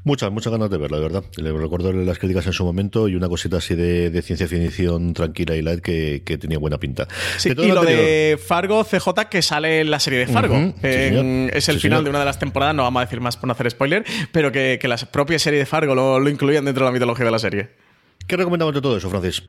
Muchas, 0.04 0.30
muchas 0.30 0.52
ganas 0.52 0.70
de 0.70 0.78
verlo, 0.78 0.96
de 0.98 1.02
verdad. 1.02 1.24
Le 1.36 1.52
recuerdo 1.52 1.92
las 1.92 2.18
críticas 2.18 2.46
en 2.46 2.52
su 2.52 2.64
momento 2.64 3.08
y 3.08 3.14
una 3.14 3.28
cosita 3.28 3.58
así 3.58 3.74
de, 3.74 4.22
ciencia 4.22 4.48
ficción 4.48 5.14
tranquila 5.14 5.56
y 5.56 5.62
light 5.62 5.80
que, 5.80 6.38
tenía 6.38 6.58
buena 6.58 6.78
pinta. 6.78 7.08
Sí, 7.36 7.50
y 7.50 7.68
lo, 7.68 7.82
de 7.82 8.38
Fargo 8.44 8.84
CJ 8.84 9.28
que 9.30 9.42
sale 9.42 9.80
en 9.80 9.90
la 9.90 10.00
serie 10.00 10.20
de 10.20 10.26
Fargo. 10.26 10.74
es 10.82 11.68
el 11.68 11.80
final 11.80 12.04
de 12.04 12.10
una 12.10 12.20
de 12.20 12.24
las 12.24 12.38
temporadas, 12.38 12.74
no 12.74 12.82
vamos 12.82 13.00
a 13.00 13.04
decir 13.04 13.20
más 13.20 13.36
por 13.36 13.46
no 13.46 13.52
hacer 13.52 13.70
spoiler, 13.70 14.04
pero 14.32 14.52
que, 14.52 14.78
la 14.88 14.96
propia 14.96 15.38
serie 15.38 15.58
de 15.58 15.66
Fargo 15.66 15.94
lo, 15.94 16.18
lo 16.18 16.30
incluían 16.30 16.64
dentro 16.64 16.84
de 16.84 16.88
la 16.88 16.92
mitología 16.92 17.26
de 17.26 17.30
la 17.30 17.38
serie. 17.38 17.68
¿Qué 18.26 18.36
recomendamos 18.36 18.74
de 18.74 18.80
todo 18.80 18.96
eso, 18.96 19.10
Francis? 19.10 19.42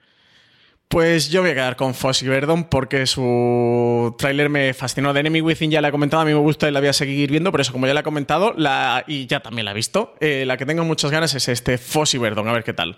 Pues 0.89 1.29
yo 1.29 1.41
voy 1.41 1.51
a 1.51 1.53
quedar 1.53 1.75
con 1.75 1.93
Fossy 1.93 2.27
Verdon 2.27 2.63
porque 2.63 3.05
su 3.05 4.15
tráiler 4.17 4.49
me 4.49 4.73
fascinó. 4.73 5.13
De 5.13 5.19
Enemy 5.19 5.39
Within 5.39 5.69
ya 5.69 5.81
la 5.81 5.89
he 5.89 5.91
comentado, 5.91 6.23
a 6.23 6.25
mí 6.25 6.33
me 6.33 6.39
gusta 6.39 6.67
y 6.67 6.71
la 6.71 6.79
voy 6.79 6.89
a 6.89 6.93
seguir 6.93 7.29
viendo, 7.29 7.51
pero 7.51 7.61
eso, 7.61 7.71
como 7.71 7.85
ya 7.85 7.93
la 7.93 7.99
he 7.99 8.03
comentado, 8.03 8.55
la, 8.57 9.03
y 9.05 9.27
ya 9.27 9.39
también 9.39 9.65
la 9.65 9.71
he 9.71 9.75
visto, 9.75 10.15
eh, 10.19 10.45
la 10.47 10.57
que 10.57 10.65
tengo 10.65 10.83
muchas 10.83 11.11
ganas 11.11 11.35
es 11.35 11.47
este 11.47 11.77
Fossy 11.77 12.17
Verdon, 12.17 12.47
a 12.47 12.53
ver 12.53 12.63
qué 12.63 12.73
tal. 12.73 12.97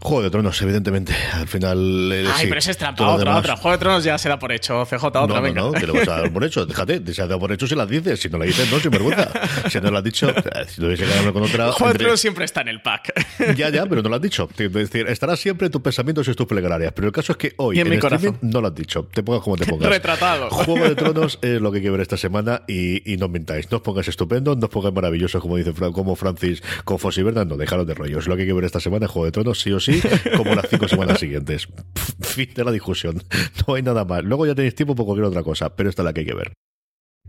Juego 0.00 0.22
de 0.22 0.30
Tronos, 0.30 0.60
evidentemente. 0.62 1.14
Al 1.34 1.48
final. 1.48 2.10
Eh, 2.12 2.26
Ay, 2.34 2.46
pero 2.46 2.58
ese 2.58 2.70
es 2.70 2.78
trampa. 2.78 3.08
Otra, 3.08 3.36
otra. 3.36 3.56
Juego 3.56 3.72
de 3.72 3.78
Tronos 3.78 4.04
ya 4.04 4.16
se 4.18 4.28
da 4.28 4.38
por 4.38 4.52
hecho. 4.52 4.84
CJ, 4.84 5.04
otra, 5.04 5.26
no, 5.26 5.42
venga. 5.42 5.60
No, 5.60 5.72
no, 5.72 5.78
que 5.78 5.86
lo 5.86 5.94
vas 5.94 6.08
a 6.08 6.20
dar 6.20 6.32
por 6.32 6.44
hecho. 6.44 6.64
Déjate, 6.66 7.02
se 7.12 7.22
ha 7.22 7.26
dado 7.26 7.40
por 7.40 7.52
hecho 7.52 7.66
si 7.66 7.74
las 7.74 7.88
dices. 7.88 8.20
Si 8.20 8.28
no 8.28 8.38
la 8.38 8.44
dices, 8.44 8.70
no, 8.70 8.78
sin 8.78 8.90
vergüenza. 8.90 9.28
Si 9.68 9.80
no 9.80 9.90
lo 9.90 9.98
has 9.98 10.04
dicho, 10.04 10.28
eh, 10.30 10.34
si 10.68 10.80
no 10.80 10.86
hubiese 10.86 11.04
quedado 11.04 11.32
con 11.32 11.42
otra. 11.42 11.72
Juego 11.72 11.92
de 11.92 11.98
Tronos 11.98 12.20
siempre 12.20 12.44
está 12.44 12.60
en 12.60 12.68
el 12.68 12.80
pack. 12.82 13.12
Ya, 13.56 13.70
ya, 13.70 13.86
pero 13.86 14.02
no 14.02 14.08
lo 14.08 14.16
has 14.16 14.22
dicho. 14.22 14.48
Es 14.56 14.72
decir, 14.72 15.06
estará 15.08 15.36
siempre 15.36 15.66
en 15.66 15.72
tus 15.72 15.80
pensamientos 15.80 16.28
y 16.28 16.34
tus 16.34 16.46
plegarias. 16.46 16.92
Pero 16.94 17.06
el 17.08 17.12
caso 17.12 17.32
es 17.32 17.38
que 17.38 17.54
hoy, 17.56 17.80
en, 17.80 17.92
en 17.92 17.98
corazón. 18.00 18.38
no 18.42 18.60
lo 18.60 18.68
has 18.68 18.74
dicho. 18.74 19.08
Te 19.12 19.22
pongas 19.22 19.42
como 19.42 19.56
te 19.56 19.66
pongas. 19.70 19.88
Retratado. 19.88 20.50
Juego 20.50 20.84
de 20.88 20.94
Tronos 20.94 21.38
es 21.42 21.60
lo 21.60 21.70
que 21.72 21.78
hay 21.78 21.82
que 21.82 21.90
ver 21.90 22.00
esta 22.00 22.16
semana 22.16 22.62
y, 22.68 23.10
y 23.12 23.16
no 23.16 23.28
mintáis. 23.28 23.70
No 23.70 23.78
os 23.78 23.82
pongáis 23.82 24.08
estupendos, 24.08 24.56
no 24.56 24.66
os 24.66 24.70
pongáis 24.70 24.94
maravillosos, 24.94 25.40
como 25.40 25.56
dice 25.56 25.72
como 25.92 26.14
Francis 26.16 26.62
con 26.84 26.98
Fossi 26.98 27.22
Verdad. 27.22 27.46
No, 27.46 27.56
dejaros 27.56 27.86
de 27.86 27.94
rollos. 27.94 28.28
Lo 28.28 28.36
que 28.36 28.42
hay 28.42 28.48
que 28.48 28.54
ver 28.54 28.64
esta 28.64 28.80
semana 28.80 29.06
es 29.06 29.10
Juego 29.12 29.24
de 29.26 29.32
Tronos, 29.32 29.60
sí 29.60 29.72
o 29.72 29.80
sí, 29.80 29.87
como 30.36 30.54
las 30.54 30.68
cinco 30.68 30.88
semanas 30.88 31.20
siguientes. 31.20 31.68
Fin 32.20 32.50
de 32.54 32.64
la 32.64 32.72
discusión. 32.72 33.22
No 33.66 33.74
hay 33.74 33.82
nada 33.82 34.04
más. 34.04 34.24
Luego 34.24 34.46
ya 34.46 34.54
tenéis 34.54 34.74
tiempo 34.74 34.94
para 34.94 35.06
cualquier 35.06 35.26
otra 35.26 35.42
cosa, 35.42 35.74
pero 35.74 35.88
esta 35.88 36.02
es 36.02 36.04
la 36.04 36.12
que 36.12 36.20
hay 36.20 36.26
que 36.26 36.34
ver. 36.34 36.52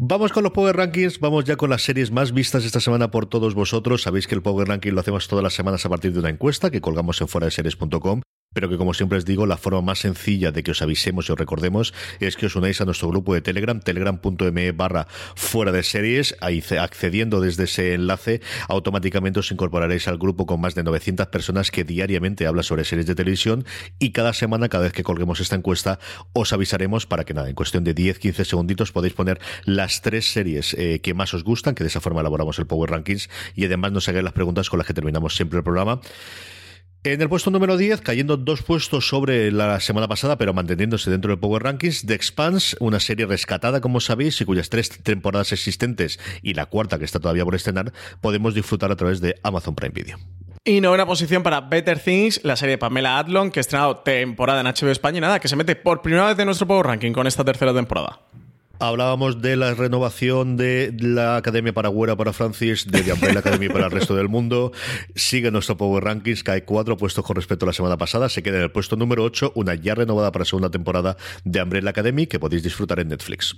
Vamos 0.01 0.31
con 0.31 0.43
los 0.43 0.53
Power 0.53 0.77
Rankings, 0.77 1.19
vamos 1.19 1.43
ya 1.43 1.57
con 1.57 1.69
las 1.69 1.81
series 1.81 2.09
más 2.09 2.31
vistas 2.31 2.63
esta 2.63 2.79
semana 2.79 3.11
por 3.11 3.25
todos 3.25 3.53
vosotros. 3.53 4.03
Sabéis 4.03 4.27
que 4.27 4.35
el 4.35 4.41
Power 4.41 4.67
Ranking 4.67 4.93
lo 4.93 5.01
hacemos 5.01 5.27
todas 5.27 5.43
las 5.43 5.53
semanas 5.53 5.85
a 5.85 5.89
partir 5.89 6.13
de 6.13 6.19
una 6.19 6.29
encuesta 6.29 6.71
que 6.71 6.79
colgamos 6.79 7.19
en 7.19 7.27
fuera 7.27 7.45
de 7.45 7.51
series.com 7.51 8.21
pero 8.53 8.67
que 8.67 8.77
como 8.77 8.93
siempre 8.93 9.17
os 9.17 9.25
digo, 9.25 9.45
la 9.45 9.57
forma 9.57 9.81
más 9.81 9.99
sencilla 9.99 10.51
de 10.51 10.63
que 10.63 10.71
os 10.71 10.81
avisemos 10.81 11.29
y 11.29 11.31
os 11.31 11.37
recordemos 11.37 11.93
es 12.19 12.35
que 12.35 12.47
os 12.47 12.55
unáis 12.55 12.81
a 12.81 12.85
nuestro 12.85 13.07
grupo 13.07 13.33
de 13.33 13.41
Telegram, 13.41 13.79
telegram.me 13.79 14.71
barra 14.71 15.07
fuera 15.35 15.71
de 15.71 15.83
series, 15.83 16.35
accediendo 16.41 17.41
desde 17.41 17.65
ese 17.65 17.93
enlace, 17.93 18.41
automáticamente 18.67 19.39
os 19.39 19.51
incorporaréis 19.51 20.07
al 20.07 20.17
grupo 20.17 20.47
con 20.47 20.61
más 20.61 20.73
de 20.73 20.83
900 20.83 21.27
personas 21.27 21.69
que 21.69 21.83
diariamente 21.83 22.47
habla 22.47 22.63
sobre 22.63 22.85
series 22.85 23.05
de 23.05 23.15
televisión 23.15 23.65
y 23.99 24.11
cada 24.11 24.33
semana, 24.33 24.67
cada 24.67 24.85
vez 24.85 24.93
que 24.93 25.03
colguemos 25.03 25.39
esta 25.39 25.55
encuesta, 25.55 25.99
os 26.33 26.51
avisaremos 26.51 27.05
para 27.05 27.25
que 27.25 27.35
nada, 27.35 27.49
en 27.49 27.55
cuestión 27.55 27.83
de 27.83 27.93
10-15 27.93 28.45
segunditos 28.45 28.91
podéis 28.91 29.13
poner 29.13 29.39
las 29.65 30.01
tres 30.01 30.31
series 30.31 30.73
eh, 30.73 31.01
que 31.01 31.13
más 31.13 31.35
os 31.35 31.43
gustan, 31.43 31.75
que 31.75 31.83
de 31.83 31.89
esa 31.89 32.01
forma 32.01 32.21
elaboramos 32.21 32.57
el 32.57 32.65
Power 32.65 32.89
Rankings 32.89 33.29
y 33.53 33.65
además 33.65 33.91
nos 33.91 34.09
hagáis 34.09 34.23
las 34.23 34.33
preguntas 34.33 34.69
con 34.69 34.79
las 34.79 34.87
que 34.87 34.95
terminamos 34.95 35.35
siempre 35.35 35.59
el 35.59 35.63
programa. 35.63 36.01
En 37.05 37.21
el 37.21 37.29
puesto 37.29 37.49
número 37.49 37.77
10, 37.77 38.01
cayendo 38.01 38.35
dos 38.35 38.61
puestos 38.61 39.07
sobre 39.07 39.53
la 39.53 39.79
semana 39.79 40.09
pasada, 40.09 40.37
pero 40.37 40.53
manteniéndose 40.53 41.09
dentro 41.09 41.31
del 41.31 41.39
Power 41.39 41.63
Rankings, 41.63 42.05
The 42.05 42.13
Expanse, 42.13 42.75
una 42.81 42.99
serie 42.99 43.25
rescatada, 43.25 43.79
como 43.79 44.01
sabéis, 44.01 44.41
y 44.41 44.45
cuyas 44.45 44.67
tres 44.67 44.89
temporadas 44.89 45.53
existentes 45.53 46.19
y 46.41 46.55
la 46.55 46.65
cuarta 46.65 46.99
que 46.99 47.05
está 47.05 47.21
todavía 47.21 47.45
por 47.45 47.55
estrenar, 47.55 47.93
podemos 48.19 48.53
disfrutar 48.53 48.91
a 48.91 48.97
través 48.97 49.21
de 49.21 49.39
Amazon 49.43 49.75
Prime 49.75 49.93
Video. 49.93 50.17
Y 50.65 50.81
novena 50.81 51.05
posición 51.05 51.41
para 51.41 51.61
Better 51.61 51.99
Things, 51.99 52.41
la 52.43 52.57
serie 52.57 52.71
de 52.71 52.79
Pamela 52.79 53.17
Adlon, 53.17 53.49
que 53.49 53.59
ha 53.59 53.61
estrenado 53.61 53.99
temporada 53.99 54.59
en 54.59 54.67
HBO 54.67 54.91
España 54.91 55.19
y 55.19 55.21
nada, 55.21 55.39
que 55.39 55.47
se 55.47 55.55
mete 55.55 55.77
por 55.77 56.01
primera 56.01 56.27
vez 56.27 56.37
en 56.37 56.47
nuestro 56.47 56.67
Power 56.67 56.85
Ranking 56.85 57.13
con 57.13 57.27
esta 57.27 57.45
tercera 57.45 57.73
temporada. 57.73 58.19
Hablábamos 58.81 59.41
de 59.41 59.57
la 59.57 59.73
renovación 59.73 60.55
de 60.55 60.95
la 60.97 61.35
Academia 61.35 61.73
para 61.73 61.89
Paraguera 61.89 62.15
para 62.15 62.31
Francis, 62.31 62.87
de 62.89 63.01
The 63.01 63.11
Umbrella 63.11 63.39
Academy 63.39 63.67
para 63.67 63.87
el 63.87 63.91
resto 63.91 64.15
del 64.15 64.29
mundo. 64.29 64.71
Sigue 65.15 65.51
nuestro 65.51 65.75
Power 65.75 66.01
Rankings, 66.01 66.45
cae 66.45 66.63
cuatro 66.63 66.95
puestos 66.95 67.25
con 67.25 67.35
respecto 67.35 67.65
a 67.65 67.67
la 67.67 67.73
semana 67.73 67.97
pasada. 67.97 68.29
Se 68.29 68.41
queda 68.41 68.57
en 68.57 68.63
el 68.63 68.71
puesto 68.71 68.95
número 68.95 69.25
8, 69.25 69.51
una 69.55 69.75
ya 69.75 69.95
renovada 69.95 70.31
para 70.31 70.45
segunda 70.45 70.69
temporada 70.69 71.17
de 71.43 71.61
Umbrella 71.61 71.89
Academy 71.89 72.25
que 72.25 72.39
podéis 72.39 72.63
disfrutar 72.63 73.01
en 73.01 73.09
Netflix. 73.09 73.57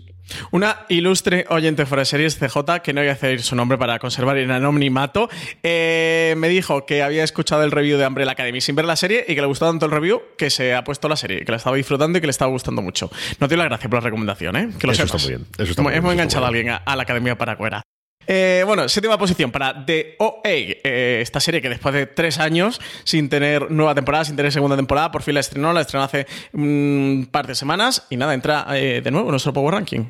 Una 0.49 0.85
ilustre 0.89 1.45
oyente 1.49 1.85
fuera 1.85 2.01
de 2.01 2.05
series 2.05 2.39
CJ, 2.39 2.81
que 2.83 2.91
no 2.91 3.01
voy 3.01 3.09
a 3.09 3.13
hacer 3.13 3.43
su 3.43 3.55
nombre 3.55 3.77
para 3.77 3.99
conservar 3.99 4.37
el 4.37 4.49
anonimato, 4.49 5.29
eh, 5.61 6.33
me 6.37 6.49
dijo 6.49 6.87
que 6.87 7.03
había 7.03 7.23
escuchado 7.23 7.63
el 7.63 7.69
review 7.69 7.99
de 7.99 8.07
Umbrella 8.07 8.31
Academy 8.31 8.59
sin 8.59 8.75
ver 8.75 8.85
la 8.85 8.95
serie 8.95 9.23
y 9.27 9.35
que 9.35 9.41
le 9.41 9.47
gustó 9.47 9.67
tanto 9.67 9.85
el 9.85 9.91
review 9.91 10.19
que 10.35 10.49
se 10.49 10.73
ha 10.73 10.83
puesto 10.83 11.07
la 11.07 11.15
serie, 11.15 11.45
que 11.45 11.51
la 11.51 11.57
estaba 11.57 11.75
disfrutando 11.75 12.17
y 12.17 12.21
que 12.21 12.27
le 12.27 12.31
estaba 12.31 12.49
gustando 12.49 12.81
mucho. 12.81 13.11
No 13.39 13.47
te 13.47 13.55
doy 13.55 13.63
la 13.63 13.65
gracia 13.65 13.87
por 13.87 13.99
la 13.99 14.05
recomendación, 14.05 14.55
¿eh? 14.55 14.69
Que 14.79 14.87
lo 14.87 14.93
está 15.15 15.27
muy 15.27 15.37
bien. 15.37 15.47
Eso 15.57 15.71
está 15.71 15.81
hemos, 15.93 16.13
enganchado 16.13 16.45
a 16.45 16.47
alguien 16.47 16.69
a, 16.69 16.95
la 16.95 17.03
Academia 17.03 17.37
Paracuera. 17.37 17.81
Eh, 18.27 18.63
bueno, 18.65 18.87
séptima 18.87 19.17
posición 19.17 19.51
para 19.51 19.85
The 19.85 20.15
OA, 20.19 20.41
eh, 20.45 21.19
esta 21.21 21.39
serie 21.39 21.61
que 21.61 21.69
después 21.69 21.93
de 21.93 22.05
tres 22.05 22.39
años 22.39 22.79
sin 23.03 23.29
tener 23.29 23.71
nueva 23.71 23.95
temporada, 23.95 24.25
sin 24.25 24.35
tener 24.35 24.51
segunda 24.51 24.75
temporada, 24.75 25.11
por 25.11 25.23
fin 25.23 25.33
la 25.33 25.39
estrenó, 25.39 25.73
la 25.73 25.81
estrenó 25.81 26.03
hace 26.03 26.27
un 26.53 27.27
par 27.31 27.47
de 27.47 27.55
semanas 27.55 28.05
y 28.09 28.17
nada, 28.17 28.33
entra 28.33 28.65
eh, 28.77 29.01
de 29.01 29.11
nuevo 29.11 29.27
en 29.27 29.31
nuestro 29.31 29.53
Power 29.53 29.73
Ranking. 29.73 30.05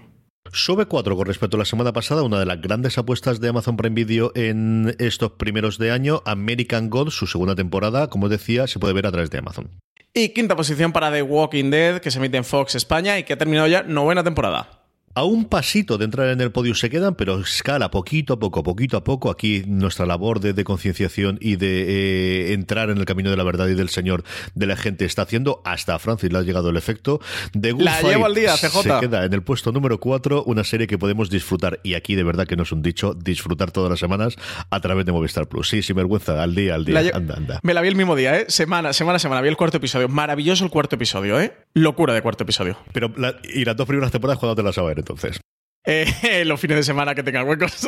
Sube 0.52 0.86
4 0.86 1.16
con 1.16 1.26
respecto 1.26 1.56
a 1.56 1.60
la 1.60 1.66
semana 1.66 1.94
pasada, 1.94 2.24
una 2.24 2.38
de 2.38 2.46
las 2.46 2.60
grandes 2.60 2.98
apuestas 2.98 3.40
de 3.40 3.50
Amazon 3.50 3.78
Prime 3.78 3.96
Video 3.96 4.34
en 4.36 4.94
estos 5.00 5.32
primeros 5.32 5.78
de 5.78 5.92
año, 5.92 6.22
American 6.26 6.90
God, 6.90 7.10
su 7.10 7.26
segunda 7.26 7.56
temporada, 7.56 8.10
como 8.10 8.28
decía, 8.28 8.68
se 8.68 8.78
puede 8.78 8.94
ver 8.94 9.08
a 9.08 9.12
través 9.12 9.30
de 9.30 9.38
Amazon. 9.38 9.70
Y 10.14 10.30
quinta 10.30 10.58
posición 10.58 10.92
para 10.92 11.10
The 11.10 11.22
Walking 11.22 11.70
Dead, 11.70 12.02
que 12.02 12.12
se 12.12 12.18
emite 12.18 12.36
en 12.36 12.44
Fox 12.44 12.76
España 12.76 13.18
y 13.18 13.24
que 13.24 13.34
ha 13.34 13.38
terminado 13.38 13.68
ya 13.68 13.84
novena 13.84 14.26
temporada. 14.26 14.81
A 15.14 15.26
un 15.26 15.46
pasito 15.46 15.98
de 15.98 16.06
entrar 16.06 16.30
en 16.30 16.40
el 16.40 16.52
podio 16.52 16.74
se 16.74 16.90
quedan, 16.90 17.16
pero 17.16 17.40
escala 17.42 17.92
poquito 17.92 18.34
a 18.34 18.40
poco, 18.40 18.64
poquito 18.64 18.96
a 18.96 19.04
poco. 19.04 19.30
Aquí 19.30 19.64
nuestra 19.68 20.06
labor 20.06 20.40
de, 20.40 20.64
concienciación 20.64 21.38
y 21.42 21.58
de 21.58 22.50
eh, 22.50 22.54
entrar 22.54 22.90
en 22.90 22.98
el 22.98 23.04
camino 23.04 23.30
de 23.30 23.36
la 23.36 23.44
verdad 23.44 23.68
y 23.68 23.74
del 23.74 23.90
Señor 23.90 24.24
de 24.56 24.68
la 24.68 24.78
gente 24.78 25.04
está 25.04 25.24
haciendo. 25.24 25.62
Hasta 25.66 25.96
a 25.96 26.00
Francis 26.00 26.32
le 26.32 26.38
ha 26.38 26.42
llegado 26.44 26.70
el 26.70 26.78
efecto. 26.78 27.20
de 27.54 27.74
la 27.74 28.02
llevo 28.02 28.26
al 28.26 28.36
día, 28.36 28.56
CJ. 28.56 28.82
Se 28.82 29.00
queda 29.02 29.26
en 29.26 29.34
el 29.34 29.44
puesto 29.44 29.74
número 29.74 30.00
4, 30.00 30.44
una 30.46 30.64
serie 30.64 30.88
que 30.88 30.98
podemos 30.98 31.30
disfrutar, 31.30 31.82
y 31.84 31.96
aquí 31.96 32.16
de 32.16 32.24
verdad 32.24 32.48
que 32.48 32.56
no 32.56 32.64
es 32.64 32.72
un 32.72 32.82
dicho, 32.82 33.14
disfrutar 33.14 33.72
todas 33.72 33.90
las 33.90 34.00
semanas 34.00 34.38
a 34.70 34.80
través 34.80 35.06
de 35.06 35.12
Movistar 35.12 35.48
Plus. 35.48 35.68
Sí, 35.68 35.82
sin 35.82 35.98
vergüenza, 35.98 36.42
al 36.42 36.56
día, 36.56 36.76
al 36.76 36.86
día. 36.86 37.12
anda, 37.14 37.36
anda. 37.36 37.60
Me 37.64 37.74
la 37.74 37.82
vi 37.82 37.90
el 37.90 37.96
mismo 37.96 38.16
día, 38.16 38.40
¿eh? 38.40 38.46
Semana, 38.48 38.94
semana, 38.94 39.20
semana. 39.20 39.42
Vi 39.42 39.50
el 39.50 39.58
cuarto 39.58 39.76
episodio. 39.76 40.08
Maravilloso 40.08 40.64
el 40.64 40.70
cuarto 40.70 40.96
episodio, 40.96 41.38
¿eh? 41.42 41.54
Locura 41.74 42.14
de 42.14 42.22
cuarto 42.22 42.46
episodio. 42.46 42.78
Pero, 42.94 43.14
y 43.54 43.66
las 43.66 43.76
dos 43.76 43.88
primeras 43.88 44.12
temporadas, 44.12 44.40
¿cuándo 44.40 44.56
te 44.56 44.64
las 44.64 44.78
ver 44.78 45.01
entonces? 45.02 45.42
Eh, 45.86 46.44
los 46.46 46.60
fines 46.60 46.78
de 46.78 46.84
semana 46.84 47.16
que 47.16 47.24
tengan 47.24 47.48
huecos. 47.48 47.88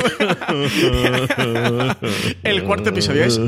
el 2.42 2.64
cuarto 2.64 2.90
episodio 2.90 3.24
es 3.24 3.40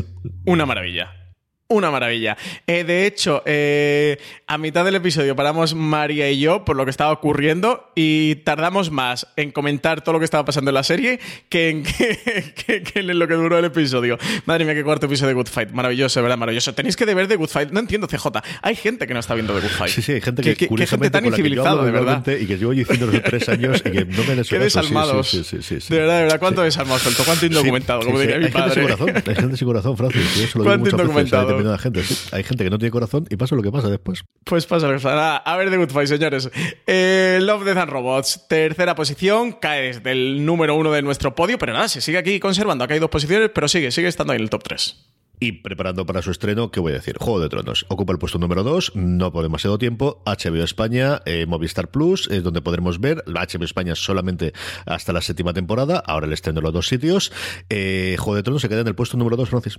una 0.44 0.66
maravilla. 0.66 1.25
Una 1.68 1.90
maravilla. 1.90 2.36
Eh, 2.68 2.84
de 2.84 3.06
hecho, 3.06 3.42
eh, 3.44 4.18
a 4.46 4.56
mitad 4.56 4.84
del 4.84 4.94
episodio 4.94 5.34
paramos 5.34 5.74
María 5.74 6.30
y 6.30 6.38
yo 6.38 6.64
por 6.64 6.76
lo 6.76 6.84
que 6.84 6.92
estaba 6.92 7.10
ocurriendo 7.10 7.90
y 7.96 8.36
tardamos 8.36 8.92
más 8.92 9.26
en 9.34 9.50
comentar 9.50 10.02
todo 10.02 10.12
lo 10.12 10.18
que 10.20 10.26
estaba 10.26 10.44
pasando 10.44 10.70
en 10.70 10.76
la 10.76 10.84
serie 10.84 11.18
que 11.48 11.70
en, 11.70 11.82
en 12.94 13.18
lo 13.18 13.26
que 13.26 13.34
duró 13.34 13.58
el 13.58 13.64
episodio. 13.64 14.16
Madre 14.44 14.64
mía, 14.64 14.74
qué 14.74 14.84
cuarto 14.84 15.06
episodio 15.06 15.30
de 15.30 15.34
Good 15.34 15.48
Fight. 15.48 15.70
Maravilloso, 15.72 16.22
¿verdad? 16.22 16.38
Maravilloso. 16.38 16.72
Tenéis 16.72 16.94
que 16.94 17.04
ver 17.04 17.26
de 17.26 17.34
Good 17.34 17.48
Fight. 17.48 17.70
No 17.72 17.80
entiendo, 17.80 18.06
CJ. 18.06 18.26
Hay 18.62 18.76
gente 18.76 19.08
que 19.08 19.14
no 19.14 19.18
está 19.18 19.34
viendo 19.34 19.52
The 19.52 19.62
Good 19.62 19.70
Fight. 19.70 19.92
Sí, 19.92 20.02
sí, 20.02 20.12
hay 20.12 20.20
gente 20.20 20.42
que, 20.42 20.54
que, 20.54 20.68
que 20.68 20.86
gente 20.86 21.10
tan 21.10 21.26
incivilizada, 21.26 21.84
de 21.84 21.90
verdad. 21.90 22.24
Y 22.28 22.46
que 22.46 22.58
llevo 22.58 22.70
diciendo 22.70 23.06
los 23.06 23.22
tres 23.24 23.48
años 23.48 23.82
y 23.84 23.90
que 23.90 24.04
no 24.04 24.22
me 24.22 24.36
les 24.36 24.48
Qué 24.56 24.60
desalmados. 24.60 25.28
Sí, 25.28 25.42
sí, 25.42 25.60
sí, 25.62 25.78
de 25.88 25.98
verdad, 25.98 26.18
de 26.18 26.22
verdad. 26.22 26.38
¿Cuánto 26.38 26.62
desalmados 26.62 27.02
suelto? 27.02 27.24
¿Cuánto 27.24 27.44
indocumentado? 27.44 28.02
como 28.02 28.20
diría 28.20 28.38
mi 28.38 28.50
padre. 28.50 28.66
Hay 28.66 28.70
gente 28.70 28.74
sin 28.74 28.82
corazón, 28.84 29.22
hay 29.26 29.34
gente 29.34 29.56
sin 29.56 29.66
corazón, 29.66 29.96
Francis. 29.96 30.36
Eso 30.44 30.58
lo 30.58 30.64
¿Cuánto 30.64 30.90
indocumentado? 30.90 31.55
Gente. 31.78 32.02
Hay 32.32 32.44
gente 32.44 32.64
que 32.64 32.70
no 32.70 32.78
tiene 32.78 32.90
corazón 32.90 33.26
y 33.30 33.36
pasa 33.36 33.54
lo 33.54 33.62
que 33.62 33.70
pasa 33.70 33.88
después. 33.88 34.24
Pues 34.44 34.66
pasa 34.66 34.86
lo 34.86 34.96
que 34.96 35.02
pasa. 35.02 35.36
A 35.36 35.56
ver, 35.56 35.70
The 35.70 35.76
Good 35.76 35.90
Fight, 35.90 36.08
señores. 36.08 36.50
Eh, 36.86 37.38
Love, 37.42 37.64
Death 37.64 37.78
and 37.78 37.90
Robots, 37.90 38.46
tercera 38.48 38.94
posición, 38.94 39.52
cae 39.52 39.88
desde 39.88 40.12
el 40.12 40.44
número 40.44 40.74
uno 40.74 40.92
de 40.92 41.02
nuestro 41.02 41.34
podio, 41.34 41.58
pero 41.58 41.72
nada, 41.72 41.88
se 41.88 42.00
sigue 42.00 42.18
aquí 42.18 42.40
conservando. 42.40 42.84
Acá 42.84 42.94
hay 42.94 43.00
dos 43.00 43.10
posiciones, 43.10 43.50
pero 43.54 43.68
sigue, 43.68 43.90
sigue 43.90 44.08
estando 44.08 44.32
ahí 44.32 44.38
en 44.38 44.44
el 44.44 44.50
top 44.50 44.62
3. 44.64 45.06
Y 45.38 45.52
preparando 45.52 46.06
para 46.06 46.22
su 46.22 46.30
estreno, 46.30 46.70
¿qué 46.70 46.80
voy 46.80 46.92
a 46.92 46.94
decir? 46.94 47.16
Juego 47.18 47.40
de 47.40 47.50
Tronos. 47.50 47.84
Ocupa 47.88 48.12
el 48.12 48.18
puesto 48.18 48.38
número 48.38 48.62
2, 48.62 48.92
no 48.94 49.32
por 49.32 49.42
demasiado 49.42 49.76
tiempo. 49.76 50.22
HBO 50.24 50.64
España, 50.64 51.20
eh, 51.26 51.44
Movistar 51.46 51.90
Plus, 51.90 52.28
es 52.30 52.42
donde 52.42 52.62
podremos 52.62 53.00
ver. 53.00 53.22
HBO 53.26 53.64
España 53.64 53.94
solamente 53.94 54.54
hasta 54.86 55.12
la 55.12 55.20
séptima 55.20 55.52
temporada. 55.52 56.02
Ahora 56.06 56.26
el 56.26 56.32
estreno 56.32 56.60
de 56.60 56.64
los 56.64 56.72
dos 56.72 56.88
sitios. 56.88 57.32
Eh, 57.68 58.16
Juego 58.18 58.36
de 58.36 58.42
Tronos 58.44 58.62
se 58.62 58.68
queda 58.70 58.80
en 58.80 58.88
el 58.88 58.94
puesto 58.94 59.18
número 59.18 59.36
2, 59.36 59.50
Francis. 59.50 59.78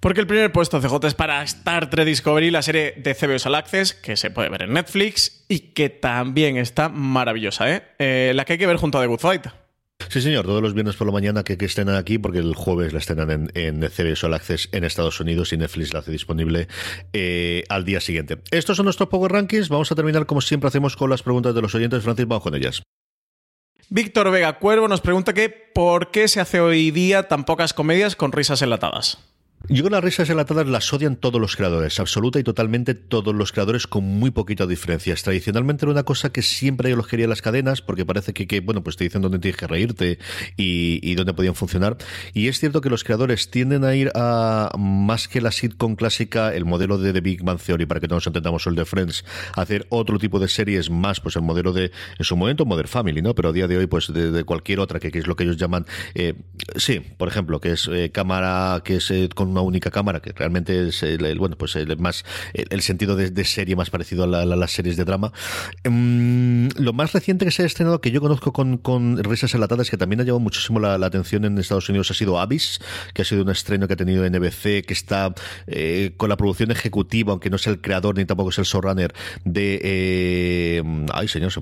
Porque 0.00 0.20
el 0.20 0.26
primer 0.26 0.52
puesto 0.52 0.80
CJ 0.80 1.06
es 1.08 1.14
para 1.14 1.42
Star 1.42 1.90
Trek 1.90 2.06
Discovery, 2.06 2.50
la 2.50 2.62
serie 2.62 2.94
de 2.96 3.14
CBS 3.14 3.48
All 3.48 3.56
Access, 3.56 3.94
que 3.94 4.16
se 4.16 4.30
puede 4.30 4.48
ver 4.48 4.62
en 4.62 4.72
Netflix 4.72 5.44
y 5.48 5.60
que 5.72 5.90
también 5.90 6.56
está 6.56 6.88
maravillosa, 6.88 7.72
¿eh? 7.74 7.82
eh 7.98 8.32
la 8.34 8.44
que 8.44 8.54
hay 8.54 8.58
que 8.58 8.66
ver 8.66 8.76
junto 8.76 8.98
a 8.98 9.02
The 9.02 9.08
Good 9.08 9.18
Fight. 9.18 9.46
Sí, 10.08 10.20
señor, 10.22 10.46
todos 10.46 10.62
los 10.62 10.74
viernes 10.74 10.94
por 10.94 11.08
la 11.08 11.12
mañana 11.12 11.42
que, 11.42 11.58
que 11.58 11.64
estrenan 11.64 11.96
aquí, 11.96 12.18
porque 12.18 12.38
el 12.38 12.54
jueves 12.54 12.92
la 12.92 13.00
estrenan 13.00 13.30
en, 13.30 13.50
en 13.54 13.90
CBS 13.90 14.24
All 14.24 14.34
Access 14.34 14.68
en 14.70 14.84
Estados 14.84 15.18
Unidos 15.18 15.52
y 15.52 15.56
Netflix 15.56 15.92
la 15.92 15.98
hace 15.98 16.12
disponible 16.12 16.68
eh, 17.12 17.64
al 17.68 17.84
día 17.84 18.00
siguiente. 18.00 18.38
Estos 18.52 18.76
son 18.76 18.84
nuestros 18.84 19.08
Power 19.08 19.32
Rankings. 19.32 19.68
Vamos 19.68 19.90
a 19.90 19.96
terminar, 19.96 20.24
como 20.26 20.40
siempre 20.40 20.68
hacemos, 20.68 20.96
con 20.96 21.10
las 21.10 21.22
preguntas 21.22 21.54
de 21.54 21.60
los 21.60 21.74
oyentes. 21.74 22.04
Francis, 22.04 22.28
vamos 22.28 22.44
con 22.44 22.54
ellas. 22.54 22.82
Víctor 23.90 24.30
Vega 24.30 24.58
Cuervo 24.58 24.86
nos 24.86 25.00
pregunta 25.00 25.34
que 25.34 25.48
¿por 25.48 26.10
qué 26.10 26.28
se 26.28 26.40
hace 26.40 26.60
hoy 26.60 26.90
día 26.90 27.26
tan 27.26 27.44
pocas 27.44 27.74
comedias 27.74 28.16
con 28.16 28.32
risas 28.32 28.62
enlatadas? 28.62 29.18
Yo 29.66 29.82
creo 29.82 29.84
que 29.84 29.90
las 29.90 30.04
risas 30.04 30.30
enlatadas 30.30 30.66
las 30.68 30.90
odian 30.92 31.16
todos 31.16 31.40
los 31.40 31.56
creadores, 31.56 31.98
absoluta 31.98 32.38
y 32.38 32.44
totalmente 32.44 32.94
todos 32.94 33.34
los 33.34 33.52
creadores 33.52 33.86
con 33.86 34.04
muy 34.04 34.30
poquita 34.30 34.66
diferencias. 34.66 35.22
Tradicionalmente 35.22 35.84
era 35.84 35.92
una 35.92 36.04
cosa 36.04 36.30
que 36.30 36.42
siempre 36.42 36.94
los 36.94 37.06
quería 37.06 37.26
las 37.26 37.42
cadenas 37.42 37.82
porque 37.82 38.06
parece 38.06 38.32
que, 38.32 38.46
que, 38.46 38.60
bueno, 38.60 38.82
pues 38.82 38.96
te 38.96 39.04
dicen 39.04 39.20
dónde 39.20 39.40
tienes 39.40 39.58
que 39.58 39.66
reírte 39.66 40.18
y, 40.56 41.00
y, 41.02 41.14
dónde 41.16 41.34
podían 41.34 41.54
funcionar. 41.54 41.98
Y 42.32 42.48
es 42.48 42.60
cierto 42.60 42.80
que 42.80 42.88
los 42.88 43.04
creadores 43.04 43.50
tienden 43.50 43.84
a 43.84 43.94
ir 43.94 44.10
a 44.14 44.70
más 44.78 45.28
que 45.28 45.40
la 45.40 45.50
sitcom 45.50 45.96
clásica, 45.96 46.54
el 46.54 46.64
modelo 46.64 46.96
de 46.96 47.12
The 47.12 47.20
Big 47.20 47.42
Man 47.42 47.58
Theory, 47.58 47.84
para 47.84 48.00
que 48.00 48.08
no 48.08 48.14
nos 48.14 48.26
entendamos, 48.26 48.66
el 48.68 48.76
de 48.76 48.84
Friends, 48.84 49.24
hacer 49.54 49.86
otro 49.90 50.18
tipo 50.18 50.38
de 50.38 50.48
series 50.48 50.88
más, 50.88 51.20
pues 51.20 51.36
el 51.36 51.42
modelo 51.42 51.72
de, 51.72 51.90
en 52.18 52.24
su 52.24 52.36
momento, 52.36 52.64
Modern 52.64 52.88
Family, 52.88 53.20
¿no? 53.20 53.34
Pero 53.34 53.50
a 53.50 53.52
día 53.52 53.66
de 53.66 53.76
hoy, 53.76 53.86
pues 53.86 54.10
de, 54.12 54.30
de 54.30 54.44
cualquier 54.44 54.80
otra, 54.80 55.00
que, 55.00 55.10
que, 55.10 55.18
es 55.18 55.26
lo 55.26 55.36
que 55.36 55.44
ellos 55.44 55.56
llaman, 55.56 55.84
eh, 56.14 56.34
sí, 56.76 57.00
por 57.00 57.28
ejemplo, 57.28 57.60
que 57.60 57.72
es 57.72 57.88
eh, 57.92 58.10
cámara, 58.12 58.80
que 58.84 58.96
es 58.96 59.10
eh, 59.10 59.28
con 59.34 59.47
una 59.48 59.60
única 59.60 59.90
cámara, 59.90 60.20
que 60.20 60.32
realmente 60.32 60.88
es 60.88 61.02
el, 61.02 61.38
bueno, 61.38 61.56
pues 61.56 61.76
el 61.76 61.96
más 61.98 62.24
el, 62.52 62.80
sentido 62.82 63.16
de, 63.16 63.44
serie 63.44 63.76
más 63.76 63.90
parecido 63.90 64.24
a, 64.24 64.26
la, 64.26 64.44
las 64.44 64.72
series 64.72 64.96
de 64.96 65.04
drama. 65.04 65.32
Um, 65.86 66.68
lo 66.76 66.92
más 66.92 67.12
reciente 67.12 67.44
que 67.44 67.50
se 67.50 67.62
ha 67.62 67.66
estrenado 67.66 68.00
que 68.00 68.10
yo 68.10 68.20
conozco 68.20 68.52
con, 68.52 68.78
con 68.78 69.22
risas 69.22 69.54
enlatadas, 69.54 69.90
que 69.90 69.96
también 69.96 70.20
ha 70.20 70.24
llevado 70.24 70.40
muchísimo 70.40 70.80
la, 70.80 70.94
atención 70.94 71.44
en 71.44 71.58
Estados 71.58 71.88
Unidos, 71.88 72.10
ha 72.10 72.14
sido 72.14 72.38
Abyss, 72.38 72.80
que 73.14 73.22
ha 73.22 73.24
sido 73.24 73.42
un 73.42 73.50
estreno 73.50 73.86
que 73.86 73.94
ha 73.94 73.96
tenido 73.96 74.28
NBC, 74.28 74.84
que 74.84 74.92
está 74.92 75.34
eh, 75.66 76.12
con 76.16 76.28
la 76.28 76.36
producción 76.36 76.70
ejecutiva, 76.70 77.32
aunque 77.32 77.50
no 77.50 77.56
es 77.56 77.66
el 77.66 77.80
creador 77.80 78.16
ni 78.16 78.24
tampoco 78.24 78.50
es 78.50 78.58
el 78.58 78.64
showrunner 78.64 79.14
de 79.44 79.80
eh, 79.82 80.82
ay 81.12 81.28
señor, 81.28 81.52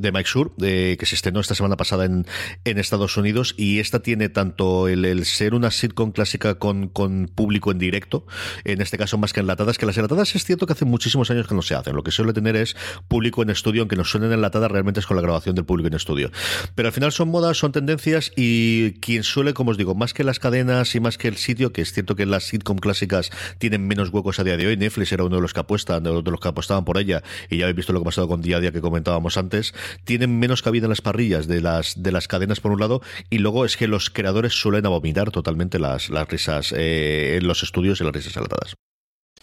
de 0.00 0.12
Mike 0.12 0.28
Shure, 0.32 0.50
de, 0.56 0.96
que 0.98 1.06
se 1.06 1.14
estrenó 1.14 1.40
esta 1.40 1.54
semana 1.54 1.76
pasada 1.76 2.04
en, 2.04 2.26
Estados 2.64 3.16
Unidos, 3.16 3.54
y 3.56 3.80
esta 3.80 4.00
tiene 4.00 4.28
tanto 4.28 4.86
el, 4.86 5.24
ser 5.24 5.54
una 5.54 5.70
sitcom 5.70 6.12
clásica 6.12 6.56
con 6.56 6.88
público 7.24 7.70
en 7.70 7.78
directo, 7.78 8.26
en 8.64 8.82
este 8.82 8.98
caso 8.98 9.16
más 9.16 9.32
que 9.32 9.40
enlatadas, 9.40 9.78
que 9.78 9.86
las 9.86 9.96
enlatadas 9.96 10.34
es 10.34 10.44
cierto 10.44 10.66
que 10.66 10.74
hace 10.74 10.84
muchísimos 10.84 11.30
años 11.30 11.48
que 11.48 11.54
no 11.54 11.62
se 11.62 11.74
hacen, 11.74 11.96
lo 11.96 12.02
que 12.02 12.10
suele 12.10 12.34
tener 12.34 12.56
es 12.56 12.76
público 13.08 13.42
en 13.42 13.50
estudio, 13.50 13.82
aunque 13.82 13.96
nos 13.96 14.10
suenen 14.10 14.32
enlatadas 14.32 14.70
realmente 14.70 15.00
es 15.00 15.06
con 15.06 15.16
la 15.16 15.22
grabación 15.22 15.54
del 15.54 15.64
público 15.64 15.88
en 15.88 15.94
estudio. 15.94 16.30
Pero 16.74 16.88
al 16.88 16.92
final 16.92 17.12
son 17.12 17.28
modas, 17.28 17.56
son 17.56 17.72
tendencias 17.72 18.32
y 18.36 18.92
quien 19.00 19.22
suele, 19.22 19.54
como 19.54 19.70
os 19.70 19.78
digo, 19.78 19.94
más 19.94 20.14
que 20.14 20.24
las 20.24 20.38
cadenas 20.38 20.94
y 20.94 21.00
más 21.00 21.18
que 21.18 21.28
el 21.28 21.36
sitio, 21.36 21.72
que 21.72 21.82
es 21.82 21.92
cierto 21.92 22.16
que 22.16 22.26
las 22.26 22.44
sitcom 22.44 22.78
clásicas 22.78 23.30
tienen 23.58 23.86
menos 23.86 24.10
huecos 24.10 24.38
a 24.38 24.44
día 24.44 24.56
de 24.56 24.66
hoy, 24.66 24.76
Netflix 24.76 25.12
era 25.12 25.24
uno 25.24 25.36
de 25.36 25.42
los 25.42 25.52
que 25.52 25.60
apuestan, 25.60 26.02
de 26.02 26.10
los 26.12 26.40
que 26.40 26.48
apostaban 26.48 26.84
por 26.84 26.98
ella, 26.98 27.22
y 27.50 27.58
ya 27.58 27.64
habéis 27.64 27.76
visto 27.76 27.92
lo 27.92 28.00
que 28.00 28.04
ha 28.04 28.10
pasado 28.10 28.28
con 28.28 28.42
día 28.42 28.58
a 28.58 28.60
día 28.60 28.72
que 28.72 28.80
comentábamos 28.80 29.36
antes, 29.36 29.74
tienen 30.04 30.38
menos 30.38 30.62
cabida 30.62 30.86
en 30.86 30.90
las 30.90 31.00
parrillas 31.00 31.46
de 31.46 31.60
las, 31.60 32.02
de 32.02 32.12
las 32.12 32.28
cadenas 32.28 32.60
por 32.60 32.72
un 32.72 32.80
lado, 32.80 33.02
y 33.30 33.38
luego 33.38 33.64
es 33.64 33.76
que 33.76 33.88
los 33.88 34.10
creadores 34.10 34.52
suelen 34.54 34.86
abominar 34.86 35.30
totalmente 35.30 35.78
las, 35.78 36.10
las 36.10 36.28
risas 36.28 36.72
eh, 36.76 37.05
en 37.06 37.46
los 37.46 37.62
estudios 37.62 38.00
y 38.00 38.04
las 38.04 38.12
risas 38.12 38.34
saltadas. 38.34 38.76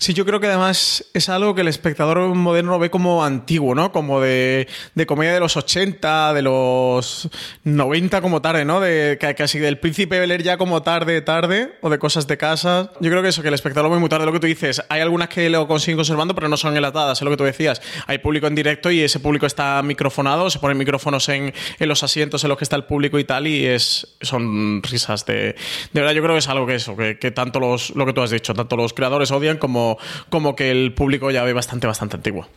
Sí, 0.03 0.13
yo 0.13 0.25
creo 0.25 0.41
que 0.41 0.47
además 0.47 1.05
es 1.13 1.29
algo 1.29 1.55
que 1.55 1.61
el 1.61 1.69
espectador 1.69 2.35
moderno 2.35 2.77
ve 2.77 2.89
como 2.89 3.23
antiguo, 3.23 3.73
¿no? 3.73 3.93
Como 3.93 4.19
de, 4.19 4.67
de 4.95 5.05
comedia 5.05 5.33
de 5.33 5.39
los 5.39 5.55
80, 5.55 6.33
de 6.33 6.41
los 6.41 7.29
90 7.63 8.19
como 8.19 8.41
tarde, 8.41 8.65
¿no? 8.65 8.81
De 8.81 9.17
casi 9.37 9.59
del 9.59 9.79
príncipe 9.79 10.19
Bel 10.19 10.43
ya 10.43 10.57
como 10.57 10.83
tarde, 10.83 11.21
tarde, 11.21 11.77
o 11.79 11.89
de 11.89 11.99
cosas 11.99 12.27
de 12.27 12.35
casa. 12.35 12.91
Yo 12.99 13.09
creo 13.09 13.21
que 13.21 13.29
eso, 13.29 13.41
que 13.41 13.47
el 13.47 13.53
espectador 13.53 13.89
ve 13.89 13.97
muy 13.97 14.09
tarde, 14.09 14.25
lo 14.25 14.33
que 14.33 14.41
tú 14.41 14.47
dices. 14.47 14.83
Hay 14.89 14.99
algunas 14.99 15.29
que 15.29 15.49
lo 15.49 15.69
consiguen 15.69 15.95
conservando, 15.95 16.35
pero 16.35 16.49
no 16.49 16.57
son 16.57 16.75
enlatadas, 16.75 17.19
es 17.19 17.21
lo 17.21 17.31
que 17.31 17.37
tú 17.37 17.45
decías. 17.45 17.81
Hay 18.05 18.17
público 18.17 18.47
en 18.47 18.55
directo 18.55 18.91
y 18.91 18.99
ese 18.99 19.21
público 19.21 19.45
está 19.45 19.81
microfonado, 19.83 20.49
se 20.49 20.59
ponen 20.59 20.77
micrófonos 20.77 21.29
en, 21.29 21.53
en 21.79 21.87
los 21.87 22.03
asientos 22.03 22.43
en 22.43 22.49
los 22.49 22.57
que 22.57 22.65
está 22.65 22.75
el 22.75 22.83
público 22.83 23.19
y 23.19 23.23
tal, 23.23 23.47
y 23.47 23.65
es 23.67 24.17
son 24.19 24.83
risas 24.83 25.25
de... 25.25 25.55
De 25.93 26.01
verdad, 26.01 26.11
yo 26.11 26.21
creo 26.21 26.35
que 26.35 26.39
es 26.39 26.49
algo 26.49 26.67
que 26.67 26.75
eso, 26.75 26.97
que, 26.97 27.17
que 27.17 27.31
tanto 27.31 27.61
los, 27.61 27.91
lo 27.91 28.05
que 28.05 28.11
tú 28.11 28.21
has 28.21 28.31
dicho, 28.31 28.53
tanto 28.53 28.75
los 28.75 28.93
creadores 28.93 29.31
odian 29.31 29.57
como 29.57 29.92
como, 30.29 30.55
que 30.55 30.71
el 30.71 30.93
público 30.93 31.31
ya 31.31 31.43
ve 31.43 31.53
bastante, 31.53 31.87
bastante 31.87 32.15
antiguo. 32.15 32.47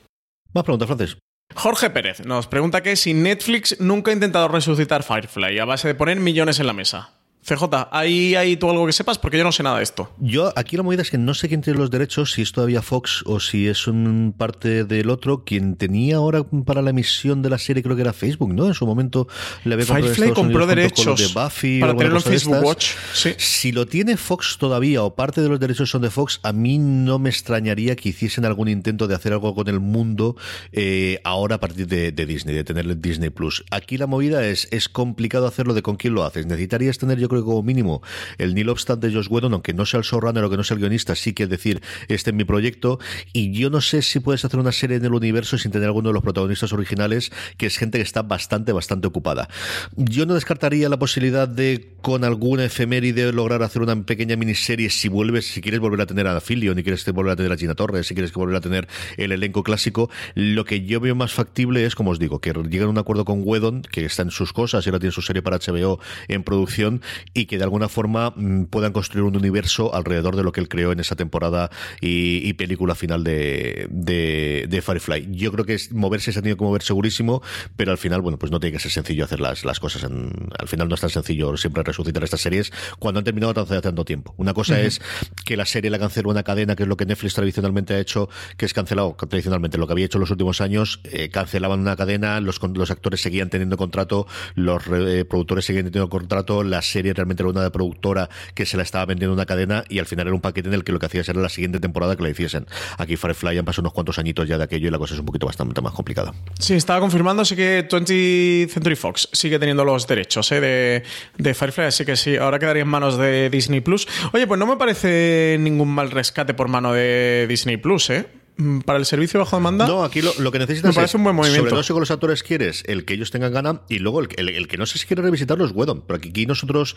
Más 0.53 0.65
preguntas, 0.65 0.87
Francis. 0.87 1.19
Jorge 1.55 1.91
Pérez 1.91 2.25
nos 2.27 2.49
pregunta 2.49 2.83
que 2.83 2.97
si 2.97 3.15
Netflix 3.15 3.81
nunca 3.81 4.11
ha 4.11 4.15
intentado 4.15 4.49
resucitar 4.49 5.03
Firefly 5.03 5.59
a 5.59 5.65
base 5.65 5.89
de 5.89 5.95
poner 5.95 6.19
millones 6.19 6.61
en 6.61 6.67
la 6.67 6.73
mesa. 6.73 7.16
CJ, 7.47 7.89
¿hay, 7.93 8.35
¿hay 8.35 8.57
tú 8.57 8.69
algo 8.69 8.87
que 8.87 8.93
sepas? 8.93 9.19
Porque 9.19 9.39
yo 9.39 9.45
no 9.45 9.53
sé 9.53 9.63
nada 9.63 9.77
de 9.77 9.85
esto. 9.85 10.11
Yo, 10.19 10.53
aquí 10.57 10.77
la 10.77 10.83
movida 10.83 11.03
es 11.03 11.11
que 11.11 11.19
no 11.19 11.33
sé 11.33 11.47
quién 11.49 11.61
tiene 11.61 11.79
los 11.79 11.91
derechos, 11.93 12.33
si 12.33 12.43
es 12.43 12.51
todavía 12.51 12.83
Fox 12.83 13.23
o 13.25 13.39
si 13.39 13.69
es 13.69 13.87
un 13.87 14.35
parte 14.37 14.83
del 14.85 15.11
otro. 15.11 15.45
Quien 15.45 15.77
tenía 15.77 16.17
ahora 16.17 16.45
para 16.65 16.83
la 16.83 16.91
emisión 16.91 17.43
de 17.43 17.51
la 17.51 17.59
serie 17.59 17.85
creo 17.85 17.95
que 17.95 18.03
era 18.03 18.13
Facebook, 18.13 18.53
¿no? 18.53 18.67
En 18.67 18.75
su 18.75 18.85
momento 18.85 19.29
le 19.65 19.75
había 19.75 19.87
comprado 19.87 20.15
Firefly 20.15 20.35
compró 20.35 20.67
derechos 20.67 21.21
de 21.21 21.41
Buffy 21.41 21.79
para 21.79 21.95
tenerlo 21.95 22.19
en 22.19 22.25
Facebook 22.25 22.65
Watch. 22.65 22.91
Sí. 23.15 23.35
Si 23.39 23.71
lo 23.71 23.87
tiene 23.87 24.17
Fox 24.17 24.57
todavía 24.59 25.05
o 25.05 25.15
parte 25.15 25.41
de 25.41 25.49
los 25.49 25.61
derechos 25.61 25.89
son 25.89 26.03
de 26.03 26.11
Fox, 26.11 26.41
a 26.43 26.53
mí 26.53 26.79
no 26.79 27.21
me 27.21 27.31
extrañaría 27.31 27.95
que 27.95 28.09
hiciesen 28.09 28.45
algún 28.45 28.69
intento 28.69 29.07
de 29.07 29.15
hacer 29.15 29.33
algo 29.33 29.55
con 29.55 29.69
el 29.69 29.79
mundo 29.79 30.37
eh, 30.73 31.21
ahora 31.23 31.57
a 31.57 31.61
partir 31.61 31.87
de, 31.87 32.11
de, 32.11 32.27
Disney, 32.27 32.57
de 32.57 32.65
tenerle 32.65 32.97
Disney 32.97 33.31
Plus. 33.31 33.65
Aquí 33.71 33.99
la 33.99 34.09
movida 34.09 34.45
es, 34.45 34.67
es 34.73 34.89
complicado 34.89 35.47
hacerlo 35.47 35.75
de 35.75 35.83
con 35.83 35.95
quién 35.95 36.15
lo 36.15 36.25
haces. 36.25 36.47
Necesitarías 36.47 36.99
tener, 36.99 37.19
yo 37.19 37.29
creo 37.29 37.36
como 37.45 37.63
mínimo 37.63 38.03
el 38.39 38.55
Neil 38.55 38.69
Obstant 38.69 39.03
de 39.03 39.13
Josh 39.13 39.29
Whedon, 39.29 39.53
aunque 39.55 39.73
no 39.73 39.87
sea 39.87 39.99
el 39.99 40.05
showrunner 40.05 40.45
o 40.45 40.51
que 40.51 40.57
no 40.57 40.65
sea 40.65 40.75
el 40.75 40.81
guionista, 40.81 41.15
sí 41.15 41.33
que 41.33 41.45
es 41.45 41.49
decir, 41.49 41.83
este 42.09 42.31
es 42.31 42.37
mi 42.37 42.45
proyecto. 42.45 42.99
Y 43.33 43.53
yo 43.53 43.71
no 43.71 43.81
sé 43.81 44.03
si 44.03 44.21
puedes 44.21 44.45
hacer 44.45 44.61
una 44.61 44.73
serie 44.73 44.97
en 44.97 45.05
el 45.05 45.15
universo 45.15 45.59
sin 45.59 45.73
tener 45.73 45.87
alguno 45.87 46.11
de 46.11 46.15
los 46.15 46.23
protagonistas 46.23 46.73
originales, 46.73 47.33
que 47.57 47.67
es 47.67 47.77
gente 47.79 47.99
que 47.99 48.05
está 48.05 48.23
bastante, 48.23 48.73
bastante 48.73 49.07
ocupada. 49.07 49.49
Yo 49.97 50.27
no 50.27 50.35
descartaría 50.35 50.89
la 50.89 50.99
posibilidad 50.99 51.49
de, 51.49 51.95
con 52.03 52.25
alguna 52.25 52.65
efeméride, 52.65 53.33
lograr 53.33 53.63
hacer 53.63 53.83
una 53.83 54.05
pequeña 54.05 54.37
miniserie 54.37 54.91
si 54.91 55.09
vuelves, 55.09 55.47
si 55.47 55.61
quieres 55.61 55.81
volver 55.81 56.01
a 56.01 56.07
tener 56.07 56.27
a 56.27 56.41
Filio, 56.41 56.75
ni 56.75 56.83
quieres 56.83 57.05
volver 57.13 57.33
a 57.33 57.37
tener 57.37 57.53
a 57.53 57.57
Gina 57.57 57.75
Torres, 57.75 58.07
si 58.07 58.15
quieres 58.15 58.33
volver 58.33 58.57
a 58.57 58.61
tener 58.61 58.89
el 59.17 59.33
elenco 59.33 59.63
clásico. 59.63 60.11
Lo 60.35 60.65
que 60.65 60.85
yo 60.85 61.01
veo 61.01 61.15
más 61.15 61.33
factible 61.33 61.85
es, 61.85 61.95
como 61.95 62.11
os 62.11 62.19
digo, 62.19 62.41
que 62.41 62.53
lleguen 62.53 62.89
a 62.89 62.91
un 62.91 62.99
acuerdo 62.99 63.25
con 63.25 63.43
Whedon, 63.45 63.83
que 63.83 64.05
está 64.05 64.23
en 64.23 64.31
sus 64.31 64.53
cosas 64.53 64.87
y 64.87 64.91
ahora 64.91 65.01
tiene 65.01 65.13
su 65.13 65.23
serie 65.23 65.43
para 65.43 65.59
HBO 65.59 66.01
en 66.29 66.43
producción, 66.43 67.03
y 67.35 67.47
que 67.47 67.59
de 67.59 67.65
alguna 67.65 67.89
forma 67.89 68.33
mmm, 68.37 68.65
puedan 68.65 68.93
construir 68.93 69.25
un 69.25 69.37
universo 69.37 69.95
alrededor 69.95 70.37
de 70.37 70.43
lo 70.43 70.53
que 70.53 70.61
él 70.61 70.69
creó 70.69 70.93
en 70.93 71.01
esa 71.01 71.17
temporada 71.17 71.71
y, 72.01 72.47
y 72.49 72.53
película 72.55 72.95
final 72.95 73.25
de, 73.25 73.87
de, 73.91 74.67
de, 74.69 74.83
Firefly. 74.83 75.29
Yo 75.31 75.53
creo 75.53 75.65
que 75.65 75.75
es, 75.75 75.93
moverse 75.93 76.33
se 76.33 76.39
ha 76.39 76.43
tenido 76.43 76.57
que 76.57 76.65
mover 76.65 76.83
segurísimo, 76.83 77.43
pero 77.77 77.91
al 77.93 77.99
final, 77.99 78.21
bueno, 78.23 78.39
pues 78.39 78.53
no 78.53 78.61
tiene 78.61 78.77
que 78.77 78.83
ser 78.83 78.93
sencillo 78.93 79.25
hacer 79.25 79.41
las, 79.41 79.65
las 79.65 79.81
cosas. 79.81 80.05
En, 80.05 80.33
al 80.59 80.69
final 80.69 80.89
no 80.89 80.95
es 80.95 81.01
tan 81.01 81.11
sencillo 81.11 81.57
siempre 81.57 81.83
resucitar 81.83 82.23
estas 82.25 82.41
series 82.41 82.73
cuando 82.99 83.19
han 83.19 83.25
terminado 83.25 83.61
hace 83.61 83.81
tanto 83.81 84.05
tiempo. 84.05 84.35
Una 84.37 84.55
cosa 84.55 84.75
uh 84.75 84.79
-huh. 84.79 84.87
es 84.87 85.01
que 85.45 85.57
la 85.57 85.67
serie 85.67 85.91
la 85.91 85.99
canceló 85.99 86.31
una 86.31 86.43
cadena, 86.43 86.77
que 86.77 86.83
es 86.85 86.89
lo 86.89 86.97
que 86.97 87.07
Netflix 87.07 87.35
tradicionalmente 87.35 87.95
ha 87.95 87.99
hecho, 87.99 88.29
que 88.57 88.67
es 88.67 88.73
cancelado 88.73 89.17
tradicionalmente 89.29 89.79
lo 89.79 89.87
que 89.87 89.93
había 89.93 90.07
hecho 90.07 90.19
en 90.19 90.21
los 90.21 90.31
últimos 90.31 90.61
años, 90.61 91.01
eh, 91.05 91.29
cancelaban 91.29 91.81
una 91.81 91.97
cadena, 91.97 92.41
los, 92.41 92.61
los 92.63 92.91
actores 92.91 93.21
seguían 93.21 93.51
teniendo 93.51 93.77
contrato, 93.77 94.27
los 94.55 94.83
eh, 94.89 95.25
productores 95.25 95.65
seguían 95.65 95.87
teniendo 95.87 96.09
contrato, 96.09 96.63
la 96.63 96.83
serie 96.83 97.15
realmente 97.17 97.43
era 97.43 97.51
una 97.51 97.71
productora 97.71 98.29
que 98.55 98.67
se 98.67 98.77
la 98.77 98.83
estaba 98.83 99.07
vendiendo 99.07 99.35
una 99.35 99.47
cadena 99.47 99.85
y 99.89 99.99
al 99.99 100.07
final 100.07 100.27
era 100.27 100.35
un 100.35 100.41
paquete 100.41 100.69
en 100.69 100.75
el 100.75 100.85
que 100.85 100.93
lo 100.93 100.99
que 100.99 101.07
hacías 101.07 101.29
era 101.29 101.41
la 101.41 101.49
siguiente 101.49 101.81
temporada 101.81 102.17
que 102.17 102.23
la 102.23 102.31
hiciesen. 102.31 102.67
Aquí 102.99 103.17
Firefly 103.17 103.59
han 103.59 103.65
pasado 103.65 103.83
unos 103.83 103.93
cuantos 103.93 104.19
añitos 104.19 104.49
ya 104.49 104.59
de 104.59 104.65
aquello 104.65 104.89
y 104.89 104.91
la 104.91 104.99
cosa 104.99 105.15
es 105.15 105.21
un 105.21 105.27
poquito 105.27 105.47
bastante 105.47 105.81
más 105.81 105.93
complicada. 105.93 106.35
Sí, 106.59 106.75
estaba 106.75 107.01
confirmando, 107.01 107.45
sí 107.45 107.57
que 107.57 107.89
20th 107.89 108.69
Century 108.69 108.97
Fox 108.97 109.29
sigue 109.33 109.59
teniendo 109.59 109.85
los 109.85 110.07
derechos 110.07 110.51
¿eh? 110.53 110.61
de, 110.61 111.03
de 111.39 111.55
Firefly, 111.55 111.87
así 111.87 112.05
que 112.05 112.17
sí, 112.17 112.37
ahora 112.37 112.59
quedaría 112.59 112.83
en 112.83 112.89
manos 112.89 113.19
de 113.19 113.51
Disney 113.51 113.81
Plus. 113.81 114.07
Oye, 114.33 114.47
pues 114.47 114.59
no 114.59 114.67
me 114.67 114.77
parece 114.77 115.57
ningún 115.61 115.89
mal 115.89 116.11
rescate 116.11 116.55
por 116.55 116.69
mano 116.69 116.93
de 116.93 117.47
Disney 117.49 117.77
Plus, 117.77 118.11
¿eh? 118.11 118.27
Mm, 118.57 118.81
para 118.81 118.99
el 118.99 119.05
servicio 119.07 119.39
bajo 119.41 119.57
demanda. 119.57 119.87
No, 119.87 120.05
aquí 120.05 120.23
lo, 120.23 120.33
lo 120.39 120.53
que 120.53 120.59
necesitas 120.59 120.91
Me 120.91 120.95
parece 120.95 121.13
es, 121.13 121.15
un 121.17 121.25
buen 121.25 121.37
movimiento. 121.37 121.61
sobre 121.61 121.71
todo 121.71 121.83
si 121.83 121.93
con 121.93 122.01
los 122.01 122.11
actores 122.11 122.43
quieres 122.43 122.83
el 122.87 123.05
que 123.05 123.15
ellos 123.15 123.31
tengan 123.31 123.53
gana 123.53 123.83
y 123.89 123.99
luego 123.99 124.21
el, 124.21 124.29
el- 124.37 124.49
el 124.51 124.69
que 124.69 124.77
no 124.77 124.87
sé 124.87 124.99
si 124.99 125.07
quiere 125.07 125.23
revisitarlo 125.23 125.65
es 125.65 125.73
Whedon. 125.73 126.03
Porque 126.07 126.29
aquí 126.31 126.47
nosotros, 126.47 126.97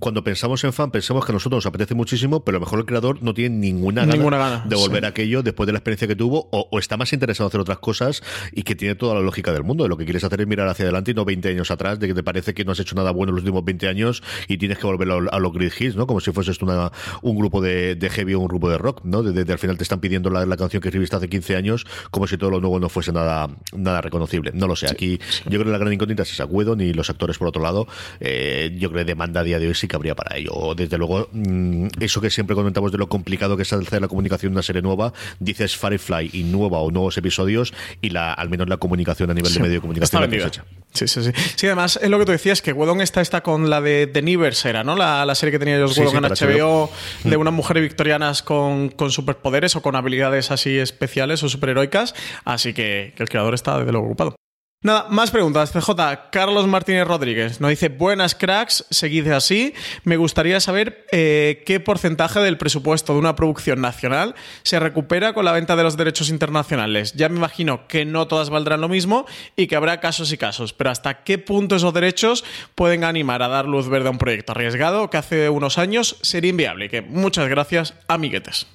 cuando 0.00 0.24
pensamos 0.24 0.62
en 0.64 0.72
fan, 0.72 0.90
pensamos 0.90 1.24
que 1.24 1.32
a 1.32 1.34
nosotros 1.34 1.58
nos 1.58 1.66
apetece 1.66 1.94
muchísimo, 1.94 2.44
pero 2.44 2.56
a 2.56 2.60
lo 2.60 2.66
mejor 2.66 2.78
el 2.80 2.84
creador 2.86 3.22
no 3.22 3.34
tiene 3.34 3.56
ninguna 3.56 4.02
gana, 4.02 4.14
Ninguna 4.14 4.38
gana, 4.38 4.64
de 4.66 4.76
volver 4.76 5.00
sí. 5.00 5.06
a 5.06 5.08
aquello 5.08 5.42
después 5.42 5.66
de 5.66 5.72
la 5.72 5.78
experiencia 5.78 6.08
que 6.08 6.16
tuvo 6.16 6.48
o, 6.52 6.68
o 6.70 6.78
está 6.78 6.96
más 6.96 7.12
interesado 7.12 7.46
en 7.46 7.50
hacer 7.50 7.60
otras 7.60 7.78
cosas 7.78 8.22
y 8.52 8.62
que 8.62 8.74
tiene 8.74 8.94
toda 8.94 9.14
la 9.14 9.20
lógica 9.20 9.52
del 9.52 9.64
mundo. 9.64 9.86
Lo 9.88 9.96
que 9.96 10.04
quieres 10.04 10.24
hacer 10.24 10.40
es 10.40 10.46
mirar 10.46 10.68
hacia 10.68 10.84
adelante 10.84 11.10
y 11.10 11.14
no 11.14 11.24
20 11.24 11.48
años 11.48 11.70
atrás, 11.70 11.98
de 11.98 12.08
que 12.08 12.14
te 12.14 12.22
parece 12.22 12.54
que 12.54 12.64
no 12.64 12.72
has 12.72 12.80
hecho 12.80 12.94
nada 12.94 13.10
bueno 13.10 13.30
en 13.30 13.36
los 13.36 13.42
últimos 13.44 13.64
20 13.64 13.88
años 13.88 14.22
y 14.48 14.58
tienes 14.58 14.78
que 14.78 14.86
volver 14.86 15.10
a, 15.10 15.14
a 15.36 15.38
los 15.38 15.52
Grid 15.52 15.72
Hits, 15.78 15.96
¿no? 15.96 16.06
Como 16.06 16.20
si 16.20 16.32
fueses 16.32 16.60
una, 16.62 16.90
un 17.22 17.36
grupo 17.36 17.60
de, 17.60 17.94
de 17.94 18.10
heavy 18.10 18.34
o 18.34 18.40
un 18.40 18.46
grupo 18.48 18.70
de 18.70 18.78
rock, 18.78 19.00
¿no? 19.04 19.22
Desde 19.22 19.52
al 19.52 19.58
final 19.58 19.76
te 19.76 19.82
están 19.82 20.00
pidiendo 20.00 20.30
la, 20.30 20.46
la 20.46 20.56
canción 20.56 20.80
que 20.82 20.90
escribiste 20.94 21.16
hace 21.16 21.28
15 21.28 21.56
años 21.56 21.86
como 22.10 22.26
si 22.26 22.38
todo 22.38 22.50
lo 22.50 22.60
nuevo 22.60 22.78
no 22.78 22.88
fuese 22.88 23.12
nada, 23.12 23.48
nada 23.76 24.00
reconocible. 24.00 24.52
No 24.54 24.66
lo 24.68 24.76
sé. 24.76 24.86
Aquí 24.88 25.18
yo 25.46 25.58
creo 25.58 25.64
que 25.64 25.70
la 25.70 25.78
gran 25.78 25.92
incógnita 25.92 26.22
es 26.22 26.32
esa 26.32 26.44
Whedon 26.44 26.80
y 26.80 26.92
los 26.92 27.10
actores 27.10 27.36
por 27.38 27.48
otro 27.48 27.62
lado. 27.62 27.86
eh, 28.20 28.72
yo 28.78 28.90
creo 28.90 29.04
que 29.04 29.10
demanda 29.10 29.40
a 29.40 29.44
día 29.44 29.58
de 29.58 29.66
hoy 29.68 29.74
sí 29.74 29.88
que 29.88 29.96
habría 29.96 30.14
para 30.14 30.36
ello. 30.36 30.52
O, 30.54 30.74
Desde 30.74 30.96
luego, 30.98 31.28
mm, 31.32 31.88
eso 32.00 32.20
que 32.20 32.30
siempre 32.30 32.54
comentamos 32.54 32.92
de 32.92 32.98
lo 32.98 33.08
complicado 33.08 33.56
que 33.56 33.62
es 33.62 33.72
hacer 33.72 34.00
la 34.00 34.08
comunicación 34.08 34.52
de 34.52 34.56
una 34.56 34.62
serie 34.62 34.82
nueva, 34.82 35.12
dices 35.40 35.76
Firefly 35.76 36.30
y 36.32 36.44
nueva 36.44 36.78
o 36.78 36.90
nuevos 36.90 37.16
episodios 37.18 37.72
y 38.00 38.10
la 38.10 38.32
al 38.32 38.48
menos 38.48 38.68
la 38.68 38.76
comunicación 38.76 39.30
a 39.30 39.34
nivel 39.34 39.52
de 39.52 39.60
medio 39.60 39.74
de 39.74 39.80
comunicación 39.80 40.22
Está 40.22 40.36
la 40.36 40.46
hecha. 40.46 40.64
Sí, 40.92 41.08
sí, 41.08 41.24
sí. 41.24 41.32
Sí, 41.56 41.66
además 41.66 41.98
es 42.00 42.08
lo 42.08 42.18
que 42.20 42.24
tú 42.24 42.30
decías, 42.32 42.62
que 42.62 42.72
Wedon 42.72 43.00
está, 43.00 43.20
está 43.20 43.42
con 43.42 43.68
la 43.68 43.80
de 43.80 44.06
The 44.06 44.22
Neighbors, 44.22 44.64
era, 44.64 44.84
¿no? 44.84 44.94
La, 44.94 45.26
la 45.26 45.34
serie 45.34 45.50
que 45.50 45.58
tenía 45.58 45.76
ellos 45.76 45.98
Wedon 45.98 46.24
en 46.24 46.30
HBO, 46.30 46.90
HBO. 47.24 47.28
de 47.28 47.36
unas 47.36 47.52
mujeres 47.52 47.82
victorianas 47.82 48.42
con, 48.44 48.90
con 48.90 49.10
superpoderes 49.10 49.74
o 49.74 49.82
con 49.82 49.96
habilidades 49.96 50.52
así 50.52 50.78
especiales 50.84 51.42
o 51.42 51.48
superheroicas. 51.48 52.14
Así 52.44 52.72
que, 52.72 53.14
el 53.16 53.28
creador 53.28 53.54
está 53.54 53.78
desde 53.78 53.92
luego 53.92 54.06
ocupado. 54.06 54.36
Nada, 54.84 55.06
más 55.08 55.30
preguntas. 55.30 55.72
CJ, 55.72 56.28
Carlos 56.30 56.66
Martínez 56.66 57.06
Rodríguez 57.06 57.58
nos 57.58 57.70
dice: 57.70 57.88
Buenas 57.88 58.34
cracks, 58.34 58.84
seguid 58.90 59.26
así. 59.28 59.72
Me 60.04 60.18
gustaría 60.18 60.60
saber 60.60 61.06
eh, 61.10 61.62
qué 61.64 61.80
porcentaje 61.80 62.38
del 62.40 62.58
presupuesto 62.58 63.14
de 63.14 63.18
una 63.18 63.34
producción 63.34 63.80
nacional 63.80 64.34
se 64.62 64.78
recupera 64.78 65.32
con 65.32 65.46
la 65.46 65.52
venta 65.52 65.74
de 65.74 65.84
los 65.84 65.96
derechos 65.96 66.28
internacionales. 66.28 67.14
Ya 67.14 67.30
me 67.30 67.38
imagino 67.38 67.88
que 67.88 68.04
no 68.04 68.28
todas 68.28 68.50
valdrán 68.50 68.82
lo 68.82 68.90
mismo 68.90 69.24
y 69.56 69.68
que 69.68 69.76
habrá 69.76 70.00
casos 70.00 70.30
y 70.32 70.36
casos, 70.36 70.74
pero 70.74 70.90
¿hasta 70.90 71.24
qué 71.24 71.38
punto 71.38 71.76
esos 71.76 71.94
derechos 71.94 72.44
pueden 72.74 73.04
animar 73.04 73.42
a 73.42 73.48
dar 73.48 73.64
luz 73.64 73.88
verde 73.88 74.08
a 74.08 74.10
un 74.10 74.18
proyecto 74.18 74.52
arriesgado 74.52 75.08
que 75.08 75.16
hace 75.16 75.48
unos 75.48 75.78
años 75.78 76.18
sería 76.20 76.50
inviable? 76.50 76.90
Que 76.90 77.00
muchas 77.00 77.48
gracias, 77.48 77.94
amiguetes. 78.06 78.66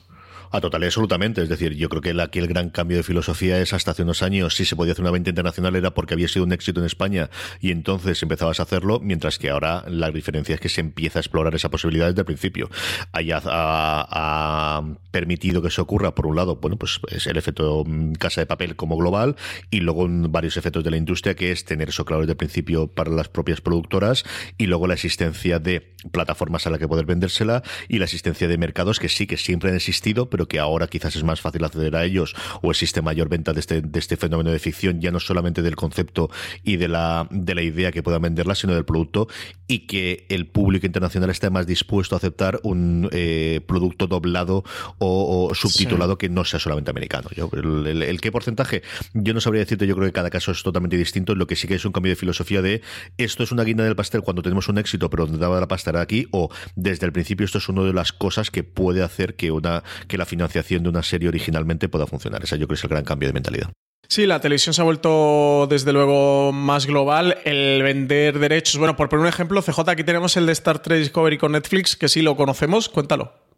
A 0.52 0.62
total 0.62 0.84
absolutamente. 0.84 1.42
Es 1.42 1.50
decir, 1.50 1.76
yo 1.76 1.90
creo 1.90 2.02
que 2.02 2.20
aquí 2.22 2.40
el 2.40 2.48
gran 2.48 2.70
cambio 2.70 2.98
de 2.98 3.04
filosofía 3.04 3.60
es 3.60 3.74
hasta 3.74 3.92
hace 3.92 4.04
unos 4.04 4.24
años, 4.24 4.56
si 4.56 4.66
se 4.66 4.76
podía 4.76 4.94
hacer 4.94 5.04
una 5.04 5.12
venta 5.12 5.30
internacional 5.30 5.76
era 5.76 5.94
porque 5.94 6.14
había 6.14 6.28
sido 6.28 6.46
un 6.46 6.52
éxito 6.52 6.80
en 6.80 6.86
España 6.86 7.30
y 7.60 7.72
entonces 7.72 8.22
empezabas 8.24 8.60
a 8.60 8.64
hacerlo, 8.64 9.00
mientras 9.00 9.38
que 9.38 9.50
ahora 9.50 9.84
la 9.88 10.12
diferencia 10.12 10.56
es 10.56 10.62
que 10.62 10.70
se 10.70 10.82
empieza 10.82 11.20
a 11.20 11.22
explorar 11.22 11.54
esa 11.56 11.70
posibilidad 11.70 12.08
desde 12.08 12.22
el 12.22 12.26
principio. 12.26 12.70
Haya 13.12 13.42
ha, 13.46 14.84
permitido 15.12 15.62
que 15.62 15.70
eso 15.70 15.82
ocurra, 15.82 16.14
por 16.14 16.28
un 16.28 16.36
lado, 16.36 16.58
bueno, 16.58 16.78
pues 16.78 17.00
es 17.10 17.26
el 17.28 17.38
efecto 17.38 17.84
mm, 17.86 18.14
casa 18.14 18.42
de 18.42 18.46
papel 18.46 18.76
como 18.76 18.98
global 18.98 19.36
y 19.72 19.80
luego 19.80 20.08
varios 20.10 20.58
efectos 20.58 20.84
de 20.84 20.92
la 20.92 20.98
industria, 20.98 21.36
que 21.36 21.52
es 21.52 21.66
tener 21.66 21.90
eso 21.90 22.06
claro 22.06 22.22
desde 22.22 22.34
el 22.34 22.38
principio 22.38 22.88
para 22.88 23.12
las 23.12 23.30
propias 23.30 23.62
productoras 23.62 24.24
y 24.58 24.68
luego 24.68 24.88
la 24.88 24.94
existencia 24.94 25.60
de 25.60 25.96
plataformas 26.12 26.66
a 26.68 26.70
la 26.70 26.78
que 26.78 26.88
poder 26.88 27.06
vendérsela 27.06 27.64
y 27.88 27.98
la 27.98 28.06
existencia 28.06 28.48
de 28.48 28.58
mercados 28.58 29.00
que 29.00 29.10
sí 29.10 29.28
que 29.28 29.38
siempre 29.38 29.70
han 29.70 29.76
existido, 29.76 30.30
pero 30.30 30.39
que 30.48 30.60
ahora 30.60 30.88
quizás 30.88 31.16
es 31.16 31.24
más 31.24 31.42
fácil 31.42 31.64
acceder 31.64 31.96
a 31.96 32.06
ellos 32.06 32.36
o 32.62 32.72
existe 32.72 33.02
mayor 33.02 33.30
venta 33.30 33.54
de 33.54 33.60
este, 33.60 33.82
de 33.82 34.00
este 34.00 34.18
fenómeno 34.18 34.52
de 34.52 34.60
ficción, 34.60 35.02
ya 35.02 35.12
no 35.12 35.20
solamente 35.20 35.62
del 35.62 35.76
concepto 35.76 36.30
y 36.64 36.78
de 36.78 36.88
la, 36.88 37.28
de 37.32 37.56
la 37.56 37.62
idea 37.62 37.92
que 37.92 38.04
puedan 38.04 38.22
venderla, 38.22 38.56
sino 38.56 38.74
del 38.74 38.86
producto 38.86 39.28
y 39.68 39.80
que 39.88 40.26
el 40.30 40.48
público 40.48 40.86
internacional 40.86 41.30
esté 41.30 41.50
más 41.50 41.68
dispuesto 41.68 42.16
a 42.16 42.18
aceptar 42.18 42.60
un 42.64 43.10
eh, 43.12 43.62
producto 43.68 44.08
doblado 44.08 44.64
o, 44.98 45.48
o 45.50 45.56
subtitulado 45.56 46.18
que 46.18 46.30
no 46.30 46.44
sea 46.46 46.60
solamente 46.60 46.90
americano. 46.92 47.30
Yo, 47.36 47.50
el, 47.54 47.86
el- 47.88 48.04
el 48.04 48.22
qué 48.22 48.32
porcentaje, 48.32 48.82
yo 49.14 49.34
no 49.34 49.42
sabría 49.42 49.60
decirte, 49.62 49.86
yo 49.88 49.96
creo 49.96 50.08
que 50.08 50.14
cada 50.14 50.30
caso 50.30 50.52
es 50.52 50.64
totalmente 50.64 50.98
distinto, 50.98 51.36
lo 51.36 51.48
que 51.48 51.56
sí 51.56 51.68
que 51.68 51.76
es 51.76 51.86
un 51.86 51.92
cambio 51.92 52.12
de 52.12 52.16
filosofía 52.16 52.62
de 52.62 52.82
esto 53.18 53.44
es 53.44 53.52
una 53.52 53.64
guinda 53.64 53.84
del 53.84 53.96
pastel 53.96 54.22
cuando 54.22 54.42
tenemos 54.42 54.68
un 54.70 54.78
éxito, 54.78 55.10
pero 55.10 55.26
donde 55.26 55.40
daba 55.40 55.60
la 55.60 55.68
pasta 55.68 55.92
era 55.92 56.02
aquí, 56.02 56.28
o 56.32 56.50
desde 56.76 57.06
el 57.06 57.12
principio 57.12 57.46
esto 57.46 57.58
es 57.60 57.70
una 57.70 57.84
de 57.84 57.94
las 57.94 58.12
cosas 58.14 58.52
que 58.52 58.64
puede 58.64 59.04
hacer 59.04 59.36
que 59.36 59.52
una 59.52 59.84
que 60.08 60.18
la 60.18 60.26
financiación 60.30 60.84
de 60.84 60.90
una 60.90 61.04
serie 61.04 61.28
originalmente 61.28 61.90
pueda 61.90 62.08
funcionar. 62.08 62.44
Esa 62.44 62.56
yo 62.56 62.68
creo 62.68 62.76
que 62.76 62.80
es 62.80 62.84
el 62.86 62.90
gran 62.90 63.04
cambio 63.04 63.28
de 63.28 63.34
mentalidad. 63.34 63.70
Sí, 64.08 64.26
la 64.26 64.40
televisión 64.40 64.74
se 64.74 64.82
ha 64.82 64.86
vuelto 64.86 65.68
desde 65.70 65.94
luego 65.94 66.52
más 66.52 66.88
global. 66.88 67.38
El 67.44 67.84
vender 67.84 68.40
derechos. 68.40 68.78
Bueno, 68.78 68.96
por 68.96 69.10
poner 69.10 69.22
un 69.22 69.28
ejemplo, 69.28 69.62
CJ, 69.62 69.88
aquí 69.88 70.04
tenemos 70.04 70.36
el 70.38 70.46
de 70.46 70.54
Star 70.54 70.80
Trek 70.80 71.00
Discovery 71.00 71.38
con 71.38 71.52
Netflix, 71.52 71.96
que 71.96 72.10
sí 72.10 72.22
lo 72.22 72.36
conocemos. 72.36 72.90
Cuéntalo. 72.90 73.49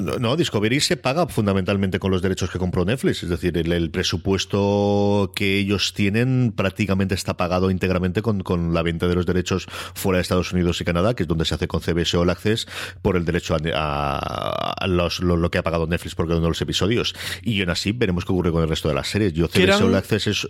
No, 0.00 0.36
Discovery 0.36 0.80
se 0.80 0.96
paga 0.96 1.26
fundamentalmente 1.28 1.98
con 1.98 2.10
los 2.10 2.22
derechos 2.22 2.50
que 2.50 2.58
compró 2.58 2.84
Netflix. 2.84 3.22
Es 3.22 3.28
decir, 3.28 3.56
el, 3.58 3.72
el 3.72 3.90
presupuesto 3.90 5.32
que 5.34 5.58
ellos 5.58 5.92
tienen 5.94 6.52
prácticamente 6.56 7.14
está 7.14 7.36
pagado 7.36 7.70
íntegramente 7.70 8.22
con, 8.22 8.42
con 8.42 8.74
la 8.74 8.82
venta 8.82 9.06
de 9.08 9.14
los 9.14 9.26
derechos 9.26 9.66
fuera 9.94 10.18
de 10.18 10.22
Estados 10.22 10.52
Unidos 10.52 10.80
y 10.80 10.84
Canadá, 10.84 11.14
que 11.14 11.22
es 11.24 11.28
donde 11.28 11.44
se 11.44 11.54
hace 11.54 11.68
con 11.68 11.80
CBS 11.80 12.16
All 12.16 12.30
Access, 12.30 12.66
por 13.02 13.16
el 13.16 13.24
derecho 13.24 13.54
a, 13.54 13.58
a- 13.74 14.72
a 14.72 14.86
los- 14.86 15.20
lo, 15.20 15.36
lo 15.36 15.50
que 15.50 15.58
ha 15.58 15.62
pagado 15.62 15.86
Netflix 15.86 16.14
por 16.14 16.26
cada 16.26 16.38
uno 16.38 16.46
de 16.46 16.50
los 16.50 16.60
episodios. 16.62 17.14
Y 17.42 17.60
aún 17.60 17.70
así, 17.70 17.92
veremos 17.92 18.24
qué 18.24 18.32
ocurre 18.32 18.52
con 18.52 18.62
el 18.62 18.68
resto 18.68 18.88
de 18.88 18.94
las 18.94 19.08
series. 19.08 19.32
Yo, 19.32 19.46
CBS 19.48 19.82
All 19.86 19.94
Access 19.94 20.26
es. 20.26 20.48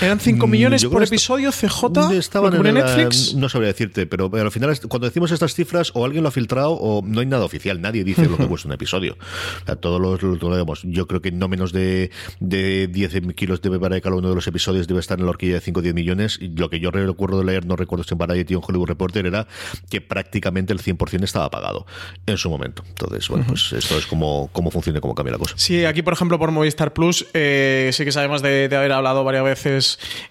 ¿Eran 0.00 0.20
5 0.20 0.46
Mm, 0.46 0.50
millones 0.50 0.84
por 0.84 1.02
episodio, 1.02 1.50
CJ? 1.50 2.12
Estaban 2.16 2.52
¿Lo 2.52 2.56
pone 2.58 2.68
en 2.70 2.74
la- 2.76 2.84
Netflix? 2.96 3.34
no 3.34 3.48
sabría 3.48 3.68
decirte, 3.68 4.06
pero 4.06 4.30
al 4.32 4.50
final, 4.50 4.78
cuando 4.88 5.06
decimos 5.08 5.30
estas 5.32 5.54
cifras, 5.54 5.90
o 5.94 6.04
alguien 6.04 6.22
lo 6.22 6.28
ha 6.28 6.32
filtrado 6.32 6.72
o 6.72 7.02
no 7.04 7.20
hay 7.20 7.26
nada 7.26 7.44
oficial. 7.44 7.80
Nadie 7.80 8.04
dice 8.04 8.26
lo 8.26 8.36
que 8.36 8.46
cuesta 8.48 8.68
un 8.68 8.74
episodio. 8.74 9.16
O 9.62 9.66
sea, 9.66 9.76
todos 9.76 10.00
los, 10.00 10.22
lo, 10.22 10.36
lo 10.36 10.48
vemos. 10.50 10.80
Yo 10.84 11.06
creo 11.06 11.20
que 11.20 11.32
no 11.32 11.48
menos 11.48 11.72
de, 11.72 12.10
de 12.40 12.86
10 12.88 13.34
kilos 13.34 13.60
de 13.62 13.78
para 13.78 14.00
cada 14.00 14.14
uno 14.16 14.28
de 14.28 14.34
los 14.36 14.46
episodios 14.46 14.86
debe 14.86 15.00
estar 15.00 15.18
en 15.18 15.24
la 15.24 15.30
horquilla 15.30 15.54
de 15.54 15.60
5 15.60 15.80
o 15.80 15.82
10 15.82 15.94
millones. 15.94 16.38
Y 16.40 16.48
lo 16.48 16.70
que 16.70 16.78
yo 16.78 16.90
recuerdo 16.90 17.38
de 17.40 17.44
leer, 17.44 17.66
no 17.66 17.74
recuerdo 17.76 18.04
si 18.04 18.14
en 18.14 18.18
Variety 18.18 18.54
o 18.54 18.58
en 18.58 18.64
Hollywood 18.66 18.86
Reporter, 18.88 19.26
era 19.26 19.46
que 19.90 20.00
prácticamente 20.00 20.72
el 20.72 20.80
100% 20.80 21.24
estaba 21.24 21.50
pagado 21.50 21.86
en 22.26 22.36
su 22.36 22.48
momento. 22.50 22.84
Entonces, 22.88 23.28
bueno, 23.28 23.44
pues 23.48 23.72
esto 23.72 23.98
es 23.98 24.06
como, 24.06 24.48
cómo 24.52 24.70
funciona 24.70 24.98
y 24.98 25.00
cómo 25.00 25.14
cambia 25.14 25.32
la 25.32 25.38
cosa. 25.38 25.54
Sí, 25.56 25.84
aquí 25.84 26.02
por 26.02 26.12
ejemplo 26.12 26.38
por 26.38 26.50
Movistar 26.52 26.92
Plus, 26.92 27.26
eh, 27.34 27.90
sí 27.92 28.04
que 28.04 28.12
sabemos 28.12 28.42
de, 28.42 28.68
de 28.68 28.76
haber 28.76 28.92
hablado 28.92 29.24
varias 29.24 29.44
veces 29.44 29.63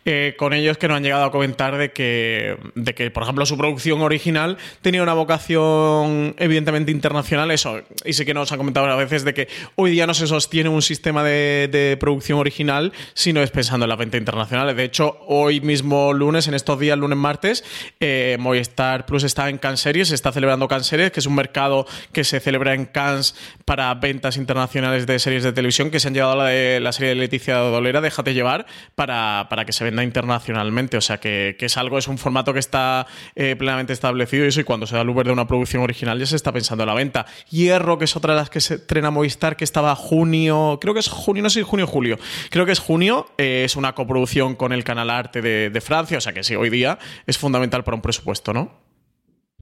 eh, 0.06 0.36
con 0.38 0.54
ellos 0.54 0.78
que 0.78 0.88
nos 0.88 0.98
han 0.98 1.04
llegado 1.04 1.26
a 1.26 1.32
comentar 1.32 1.78
de 1.78 1.92
que, 1.92 2.58
de 2.76 2.94
que, 2.94 3.12
por 3.12 3.24
ejemplo, 3.24 3.46
su 3.46 3.58
producción 3.58 4.02
original 4.02 4.58
tenía 4.82 5.04
una 5.04 5.14
vocación 5.14 6.36
evidentemente 6.38 6.92
internacional, 6.92 7.52
eso, 7.52 7.82
y 8.06 8.14
sí 8.14 8.26
que 8.26 8.34
nos 8.34 8.52
han 8.52 8.58
comentado 8.58 8.88
varias 8.88 9.10
veces 9.10 9.24
de 9.24 9.34
que 9.34 9.48
hoy 9.76 9.92
día 9.92 10.08
no 10.08 10.14
se 10.14 10.28
sostiene 10.28 10.70
un 10.70 10.82
sistema 10.82 11.24
de, 11.24 11.98
producción 12.00 12.40
original, 12.40 12.92
sino 13.14 13.42
es 13.42 13.52
pensando 13.52 13.86
en 13.86 13.90
la 13.90 13.96
venta 13.96 14.18
internacional. 14.18 14.76
De 14.76 14.84
hecho, 14.84 15.18
hoy 15.28 15.62
mismo 15.62 16.14
lunes, 16.14 16.48
en 16.48 16.54
estos 16.54 16.80
días, 16.80 16.98
lunes, 16.98 17.18
martes, 17.18 17.64
eh, 18.00 18.38
Movistar 18.40 19.06
Plus 19.06 19.24
está 19.24 19.50
en 19.50 19.58
Cannes 19.58 19.80
Series, 19.80 20.12
está 20.12 20.32
celebrando 20.32 20.68
Cannes 20.68 20.90
que 20.90 21.20
es 21.20 21.26
un 21.26 21.36
mercado 21.36 21.88
que 22.12 22.24
se 22.24 22.40
celebra 22.40 22.74
en 22.74 22.86
Cannes 22.86 23.36
para 23.66 23.94
ventas 23.96 24.38
internacionales 24.38 25.08
de 25.08 25.18
series 25.20 25.44
de 25.44 25.54
televisión, 25.54 25.90
que 25.90 26.00
se 26.00 26.08
han 26.08 26.14
llevado 26.14 26.34
a 26.34 26.44
la, 26.44 26.46
de, 26.46 26.80
la 26.80 26.92
serie 26.92 27.10
de 27.10 27.16
Leticia 27.16 27.58
Dolera, 27.58 28.02
Déjate 28.02 28.34
llevar, 28.34 28.66
para, 28.96 29.23
para 29.50 29.66
que 29.66 29.74
se 29.74 29.84
venda 29.84 30.04
internacionalmente. 30.04 30.98
O 30.98 31.02
sea, 31.02 31.20
que, 31.20 31.56
es 31.60 31.78
algo, 31.78 31.98
es 31.98 32.08
un 32.08 32.18
formato 32.18 32.54
que 32.54 32.60
está 32.60 33.08
eh, 33.36 33.56
plenamente 33.56 33.94
establecido 33.94 34.46
y 34.46 34.50
eso, 34.50 34.62
y 34.62 34.64
cuando 34.64 34.86
se 34.86 34.96
da 34.96 35.04
luz 35.04 35.16
verde 35.16 35.30
a 35.30 35.34
una 35.34 35.48
producción 35.48 35.82
original 35.84 36.20
ya 36.20 36.26
se 36.26 36.36
está 36.36 36.52
pensando 36.52 36.84
en 36.84 36.88
la 36.88 36.94
venta. 36.94 37.26
Hierro, 37.50 37.98
que 37.98 38.06
es 38.06 38.16
otra 38.16 38.34
de 38.34 38.40
las 38.40 38.50
que 38.50 38.62
se 38.62 38.76
estrena 38.76 39.12
Movistar, 39.12 39.56
que 39.56 39.64
estaba 39.64 39.96
junio, 39.96 40.78
creo 40.82 40.94
que 40.94 41.00
es 41.00 41.10
junio, 41.10 41.44
no 41.44 41.50
sé 41.50 41.60
si 41.60 41.66
junio 41.66 41.86
o 41.86 41.90
julio, 41.90 42.20
creo 42.50 42.66
que 42.66 42.72
es 42.72 42.80
junio, 42.80 43.28
eh, 43.38 43.64
es 43.66 43.76
una 43.76 43.94
coproducción 43.96 44.56
con 44.56 44.74
el 44.74 44.84
Canal 44.84 45.10
Arte 45.10 45.42
de, 45.42 45.70
de 45.70 45.82
Francia, 45.82 46.18
o 46.18 46.22
sea 46.22 46.34
que 46.34 46.44
sí, 46.44 46.56
hoy 46.56 46.70
día 46.70 47.00
es 47.26 47.38
fundamental 47.38 47.84
para 47.84 47.96
un 47.96 48.02
presupuesto, 48.02 48.54
¿no? 48.54 48.83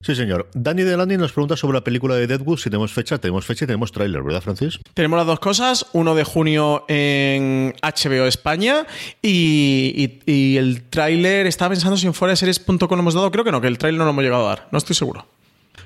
Sí, 0.02 0.16
señor. 0.16 0.50
Dani 0.54 0.84
Delany 0.84 1.18
nos 1.18 1.32
pregunta 1.32 1.56
sobre 1.56 1.78
la 1.78 1.84
película 1.84 2.16
de 2.16 2.28
Deadwood, 2.28 2.58
si 2.58 2.70
tenemos 2.70 2.92
fecha. 2.92 3.18
Tenemos 3.20 3.46
fecha 3.46 3.66
y 3.66 3.68
tenemos 3.68 3.92
tráiler, 3.92 4.24
¿verdad, 4.24 4.42
Francis? 4.42 4.80
Tenemos 4.94 5.18
las 5.18 5.28
dos 5.28 5.40
cosas, 5.40 5.86
uno 5.94 6.16
de 6.16 6.24
junio 6.24 6.86
en 6.88 7.76
HBO 7.82 8.26
España 8.26 8.88
y 9.22 10.58
el 10.58 10.84
tráiler, 10.90 11.46
estaba 11.48 11.70
pensando 11.70 11.98
si 11.98 12.08
en 12.08 12.14
fuera 12.14 12.32
de 12.32 12.38
series.com 12.38 12.78
lo 12.80 13.00
hemos 13.00 13.14
dado, 13.14 13.32
creo 13.32 13.44
que 13.44 13.52
no, 13.52 13.62
que 13.62 13.68
el 13.68 13.78
tráiler 13.78 14.00
no 14.00 14.06
lo 14.06 14.12
hemos 14.12 14.24
llegado 14.24 14.46
a 14.46 14.50
dar, 14.50 14.68
no 14.72 14.78
estoy 14.78 14.96
seguro. 14.96 15.28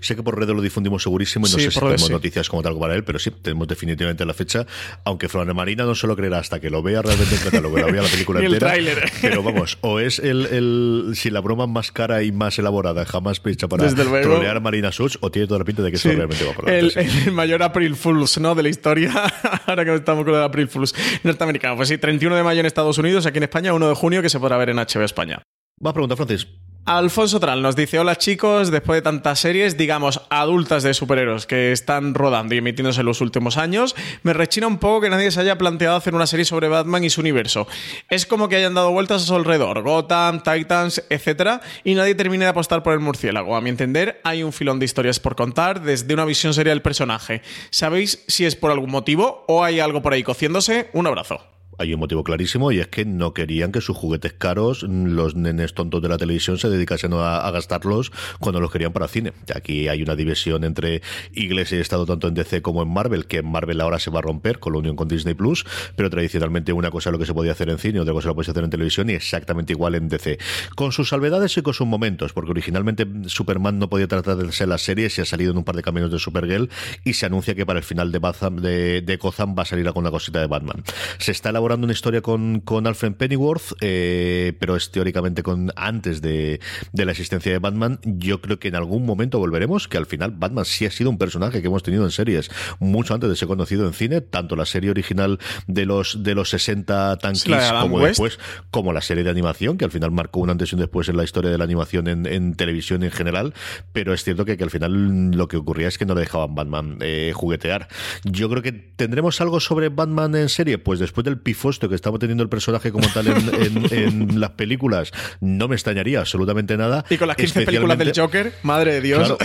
Sé 0.01 0.15
que 0.15 0.23
por 0.23 0.37
redes 0.37 0.55
lo 0.55 0.61
difundimos 0.61 1.03
segurísimo 1.03 1.47
y 1.47 1.49
no 1.51 1.57
Sí, 1.57 1.63
sé 1.65 1.71
si 1.71 1.79
tenemos 1.79 2.05
sí. 2.07 2.11
noticias 2.11 2.49
como 2.49 2.61
tal 2.63 2.77
para 2.77 2.95
él, 2.95 3.03
pero 3.03 3.17
sí, 3.19 3.31
tenemos 3.31 3.67
definitivamente 3.67 4.25
la 4.25 4.33
fecha, 4.33 4.65
aunque 5.03 5.29
Flor 5.29 5.51
Marina 5.53 5.83
no 5.85 5.95
se 5.95 6.07
lo 6.07 6.15
creerá 6.15 6.39
hasta 6.39 6.59
que 6.59 6.69
lo 6.69 6.81
vea 6.83 7.01
realmente 7.01 7.35
en 7.35 7.41
catálogo, 7.41 7.77
lo 7.77 7.91
vea 7.91 8.01
la 8.01 8.09
película 8.09 8.39
el 8.45 8.53
entera. 8.53 8.73
Pero 9.21 9.43
vamos, 9.43 9.77
o 9.81 9.99
es 9.99 10.19
el, 10.19 10.45
el- 10.47 11.11
si 11.15 11.29
la 11.29 11.39
broma 11.39 11.67
más 11.67 11.91
cara 11.91 12.23
y 12.23 12.31
más 12.31 12.57
elaborada 12.59 13.05
jamás 13.05 13.41
hecha 13.45 13.67
para 13.67 13.87
trolear 13.93 14.57
a 14.57 14.59
Marina 14.59 14.91
Such, 14.91 15.17
o 15.21 15.29
tiene 15.31 15.47
toda 15.47 15.59
la 15.59 15.65
pinta 15.65 15.81
de 15.83 15.91
que 15.91 15.97
eso 15.97 16.09
realmente 16.11 16.43
va 16.45 16.53
por 16.53 16.69
el, 16.69 16.89
delante. 16.89 17.09
sí. 17.11 17.23
el 17.27 17.31
mayor 17.33 17.61
April 17.63 17.95
Fools, 17.95 18.37
¿no? 18.39 18.55
De 18.55 18.63
la 18.63 18.69
historia. 18.69 19.11
Ahora 19.67 19.85
que 19.85 19.93
estamos 19.95 20.25
con 20.25 20.33
el 20.33 20.41
April 20.41 20.67
Fools 20.67 20.93
norteamericano. 21.23 21.75
Pues 21.75 21.89
sí, 21.89 21.97
31 21.97 22.35
de 22.35 22.43
mayo 22.43 22.59
en 22.59 22.65
Estados 22.65 22.97
Unidos, 22.97 23.25
aquí 23.25 23.37
en 23.37 23.43
España, 23.43 23.73
1 23.73 23.87
de 23.89 23.95
junio, 23.95 24.21
que 24.21 24.29
se 24.29 24.39
podrá 24.39 24.57
ver 24.57 24.69
en 24.69 24.77
HBO 24.77 25.03
España. 25.03 25.41
Más 25.79 25.93
preguntas, 25.93 26.17
Francis. 26.17 26.47
Alfonso 26.87 27.39
Tral 27.39 27.63
nos 27.63 27.75
dice, 27.75 27.97
hola 27.97 28.15
chicos, 28.15 28.69
después 28.69 28.97
de 28.97 29.01
tantas 29.01 29.39
series, 29.39 29.75
digamos, 29.75 30.21
adultas 30.29 30.83
de 30.83 30.93
superhéroes 30.93 31.47
que 31.47 31.71
están 31.71 32.13
rodando 32.13 32.53
y 32.53 32.59
emitiéndose 32.59 32.99
en 32.99 33.07
los 33.07 33.21
últimos 33.21 33.57
años, 33.57 33.95
me 34.21 34.33
rechina 34.33 34.67
un 34.67 34.77
poco 34.77 35.01
que 35.01 35.09
nadie 35.09 35.31
se 35.31 35.39
haya 35.39 35.57
planteado 35.57 35.95
hacer 35.95 36.13
una 36.13 36.27
serie 36.27 36.45
sobre 36.45 36.67
Batman 36.67 37.03
y 37.03 37.09
su 37.09 37.21
universo. 37.21 37.67
Es 38.07 38.27
como 38.27 38.49
que 38.49 38.57
hayan 38.57 38.75
dado 38.75 38.91
vueltas 38.91 39.23
a 39.23 39.25
su 39.25 39.33
alrededor, 39.33 39.81
Gotham, 39.81 40.43
Titans, 40.43 41.03
etc. 41.09 41.59
Y 41.83 41.95
nadie 41.95 42.13
termine 42.13 42.45
de 42.45 42.51
apostar 42.51 42.83
por 42.83 42.93
el 42.93 42.99
murciélago. 42.99 43.55
A 43.55 43.61
mi 43.61 43.71
entender, 43.71 44.21
hay 44.23 44.43
un 44.43 44.53
filón 44.53 44.77
de 44.77 44.85
historias 44.85 45.19
por 45.19 45.35
contar 45.35 45.81
desde 45.81 46.13
una 46.13 46.23
visión 46.23 46.53
seria 46.53 46.71
del 46.71 46.83
personaje. 46.83 47.41
¿Sabéis 47.71 48.23
si 48.27 48.45
es 48.45 48.55
por 48.55 48.69
algún 48.69 48.91
motivo 48.91 49.43
o 49.47 49.63
hay 49.63 49.79
algo 49.79 50.03
por 50.03 50.13
ahí 50.13 50.21
cociéndose? 50.21 50.91
Un 50.93 51.07
abrazo. 51.07 51.54
Hay 51.77 51.93
un 51.93 51.99
motivo 51.99 52.23
clarísimo 52.23 52.71
y 52.71 52.79
es 52.79 52.87
que 52.87 53.05
no 53.05 53.33
querían 53.33 53.71
que 53.71 53.81
sus 53.81 53.97
juguetes 53.97 54.33
caros, 54.33 54.83
los 54.83 55.35
nenes 55.35 55.73
tontos 55.73 56.01
de 56.01 56.09
la 56.09 56.17
televisión, 56.17 56.57
se 56.57 56.69
dedicasen 56.69 57.13
a, 57.13 57.49
gastarlos 57.51 58.11
cuando 58.39 58.59
los 58.59 58.71
querían 58.71 58.93
para 58.93 59.07
cine. 59.07 59.33
Aquí 59.53 59.87
hay 59.87 60.01
una 60.01 60.15
división 60.15 60.63
entre 60.63 61.01
Iglesia 61.33 61.77
y 61.77 61.81
Estado 61.81 62.05
tanto 62.05 62.27
en 62.27 62.33
DC 62.33 62.61
como 62.61 62.81
en 62.81 62.89
Marvel, 62.89 63.27
que 63.27 63.37
en 63.37 63.51
Marvel 63.51 63.81
ahora 63.81 63.99
se 63.99 64.09
va 64.09 64.19
a 64.19 64.21
romper 64.21 64.59
con 64.59 64.73
la 64.73 64.79
unión 64.79 64.95
con 64.95 65.07
Disney 65.07 65.33
Plus, 65.33 65.65
pero 65.95 66.09
tradicionalmente 66.09 66.73
una 66.73 66.91
cosa 66.91 67.09
es 67.09 67.11
lo 67.11 67.19
que 67.19 67.25
se 67.25 67.33
podía 67.33 67.51
hacer 67.51 67.69
en 67.69 67.77
cine, 67.77 67.99
otra 67.99 68.13
cosa 68.13 68.29
lo 68.29 68.35
puedes 68.35 68.49
hacer 68.49 68.63
en 68.63 68.69
televisión 68.69 69.09
y 69.09 69.13
exactamente 69.13 69.73
igual 69.73 69.95
en 69.95 70.09
DC. 70.09 70.37
Con 70.75 70.91
sus 70.91 71.09
salvedades 71.09 71.57
y 71.57 71.61
con 71.61 71.73
sus 71.73 71.87
momentos, 71.87 72.33
porque 72.33 72.51
originalmente 72.51 73.05
Superman 73.27 73.79
no 73.79 73.89
podía 73.89 74.07
tratar 74.07 74.37
de 74.37 74.51
ser 74.51 74.67
la 74.67 74.77
serie, 74.77 75.09
se 75.09 75.21
ha 75.21 75.25
salido 75.25 75.51
en 75.51 75.57
un 75.57 75.63
par 75.63 75.75
de 75.75 75.83
caminos 75.83 76.11
de 76.11 76.19
Supergirl 76.19 76.69
y 77.03 77.13
se 77.13 77.25
anuncia 77.25 77.55
que 77.55 77.65
para 77.65 77.79
el 77.79 77.85
final 77.85 78.11
de, 78.11 78.19
Batham, 78.19 78.57
de, 78.57 79.01
de 79.01 79.19
va 79.25 79.63
a 79.63 79.65
salir 79.65 79.85
con 79.91 80.03
una 80.03 80.11
cosita 80.11 80.39
de 80.39 80.47
Batman. 80.47 80.83
Se 81.17 81.31
está 81.31 81.49
elaborando 81.49 81.64
una 81.73 81.91
historia 81.93 82.21
con, 82.21 82.59
con 82.61 82.87
Alfred 82.87 83.13
Pennyworth, 83.13 83.73
eh, 83.81 84.53
pero 84.59 84.75
es 84.75 84.91
teóricamente 84.91 85.43
con 85.43 85.71
antes 85.75 86.21
de, 86.21 86.59
de 86.93 87.05
la 87.05 87.11
existencia 87.11 87.51
de 87.51 87.59
Batman. 87.59 87.99
Yo 88.03 88.41
creo 88.41 88.59
que 88.59 88.67
en 88.67 88.75
algún 88.75 89.05
momento 89.05 89.39
volveremos, 89.39 89.87
que 89.87 89.97
al 89.97 90.05
final 90.05 90.31
Batman 90.31 90.65
sí 90.65 90.85
ha 90.85 90.91
sido 90.91 91.09
un 91.09 91.17
personaje 91.17 91.61
que 91.61 91.67
hemos 91.67 91.83
tenido 91.83 92.03
en 92.05 92.11
series 92.11 92.49
mucho 92.79 93.13
antes 93.13 93.29
de 93.29 93.35
ser 93.35 93.47
conocido 93.47 93.87
en 93.87 93.93
cine, 93.93 94.21
tanto 94.21 94.55
la 94.55 94.65
serie 94.65 94.89
original 94.89 95.39
de 95.67 95.85
los 95.85 96.23
de 96.23 96.35
los 96.35 96.49
60 96.49 97.17
Tan 97.17 97.35
Sí, 97.35 97.49
la 97.49 97.57
de 97.57 97.61
Kiss 97.63 97.71
Adam 97.71 97.81
como 97.83 97.95
West. 97.97 98.07
después, 98.07 98.39
como 98.71 98.93
la 98.93 99.01
serie 99.01 99.23
de 99.23 99.29
animación, 99.29 99.77
que 99.77 99.85
al 99.85 99.91
final 99.91 100.11
marcó 100.11 100.39
un 100.39 100.49
antes 100.49 100.71
y 100.71 100.75
un 100.75 100.81
después 100.81 101.09
en 101.09 101.17
la 101.17 101.23
historia 101.23 101.51
de 101.51 101.57
la 101.57 101.63
animación 101.63 102.07
en, 102.07 102.25
en 102.25 102.55
televisión 102.55 103.03
en 103.03 103.11
general, 103.11 103.53
pero 103.91 104.13
es 104.13 104.23
cierto 104.23 104.45
que, 104.45 104.57
que 104.57 104.63
al 104.63 104.69
final 104.69 105.31
lo 105.31 105.47
que 105.47 105.57
ocurría 105.57 105.87
es 105.87 105.97
que 105.97 106.05
no 106.05 106.13
le 106.15 106.21
dejaban 106.21 106.55
Batman 106.55 106.97
eh, 107.01 107.31
juguetear. 107.33 107.87
Yo 108.23 108.49
creo 108.49 108.61
que 108.61 108.71
tendremos 108.71 109.41
algo 109.41 109.59
sobre 109.59 109.89
Batman 109.89 110.35
en 110.35 110.49
serie, 110.49 110.77
pues 110.77 110.99
después 110.99 111.25
del 111.25 111.39
pifosto 111.55 111.87
que 111.87 111.95
estaba 111.95 112.19
teniendo 112.19 112.43
el 112.43 112.49
personaje 112.49 112.91
como 112.91 113.07
tal 113.13 113.27
en, 113.27 113.55
en- 113.55 113.93
en 113.93 114.39
las 114.41 114.51
películas, 114.51 115.11
no 115.39 115.67
me 115.69 115.75
extrañaría 115.75 116.19
absolutamente 116.19 116.75
nada. 116.75 117.05
Y 117.09 117.15
con 117.17 117.29
las 117.29 117.37
15 117.37 117.61
películas 117.65 117.97
del 117.97 118.11
Joker, 118.15 118.51
madre 118.63 118.93
de 118.95 119.01
Dios. 119.01 119.19
Claro. 119.19 119.37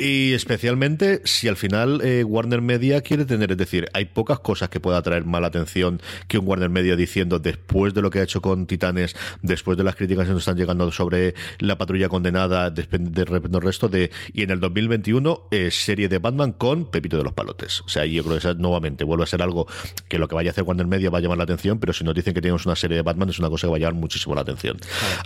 Y 0.00 0.32
especialmente 0.32 1.20
si 1.24 1.48
al 1.48 1.56
final 1.56 2.00
eh, 2.02 2.24
Warner 2.24 2.62
Media 2.62 3.02
quiere 3.02 3.24
tener, 3.26 3.52
es 3.52 3.58
decir, 3.58 3.88
hay 3.92 4.06
pocas 4.06 4.38
cosas 4.40 4.68
que 4.70 4.80
pueda 4.80 4.96
atraer 4.98 5.24
mala 5.26 5.48
atención 5.48 6.00
que 6.28 6.38
un 6.38 6.46
Warner 6.48 6.70
Media 6.70 6.96
diciendo 6.96 7.38
después 7.38 7.92
de 7.94 8.00
lo 8.02 8.10
que 8.10 8.20
ha 8.20 8.22
hecho 8.22 8.40
con 8.40 8.66
Titanes, 8.66 9.14
después 9.42 9.76
de 9.76 9.84
las 9.84 9.96
críticas 9.96 10.26
que 10.26 10.32
nos 10.32 10.40
están 10.42 10.56
llegando 10.56 10.90
sobre 10.92 11.34
la 11.58 11.76
patrulla 11.76 12.08
condenada, 12.08 12.70
de 12.70 12.82
repente 12.82 13.22
el 13.22 13.62
resto 13.62 13.88
de 13.88 14.10
y 14.32 14.42
en 14.42 14.50
el 14.50 14.60
2021 14.60 15.48
eh, 15.50 15.70
serie 15.70 16.08
de 16.08 16.18
Batman 16.18 16.52
con 16.52 16.90
Pepito 16.90 17.18
de 17.18 17.24
los 17.24 17.32
Palotes. 17.34 17.82
O 17.82 17.88
sea, 17.88 18.06
yo 18.06 18.22
creo 18.22 18.34
que 18.36 18.38
esa 18.38 18.54
nuevamente 18.54 19.04
vuelve 19.04 19.24
a 19.24 19.26
ser 19.26 19.42
algo 19.42 19.66
que 20.08 20.18
lo 20.18 20.28
que 20.28 20.34
vaya 20.34 20.50
a 20.50 20.52
hacer 20.52 20.64
Warner 20.64 20.86
Media 20.86 21.10
va 21.10 21.18
a 21.18 21.20
llamar 21.20 21.33
la 21.36 21.44
atención, 21.44 21.78
pero 21.78 21.92
si 21.92 22.04
nos 22.04 22.14
dicen 22.14 22.34
que 22.34 22.40
tenemos 22.40 22.66
una 22.66 22.76
serie 22.76 22.96
de 22.96 23.02
Batman 23.02 23.28
es 23.30 23.38
una 23.38 23.48
cosa 23.48 23.66
que 23.66 23.70
va 23.70 23.76
a 23.76 23.80
llamar 23.80 23.94
muchísimo 23.94 24.34
la 24.34 24.42
atención. 24.42 24.76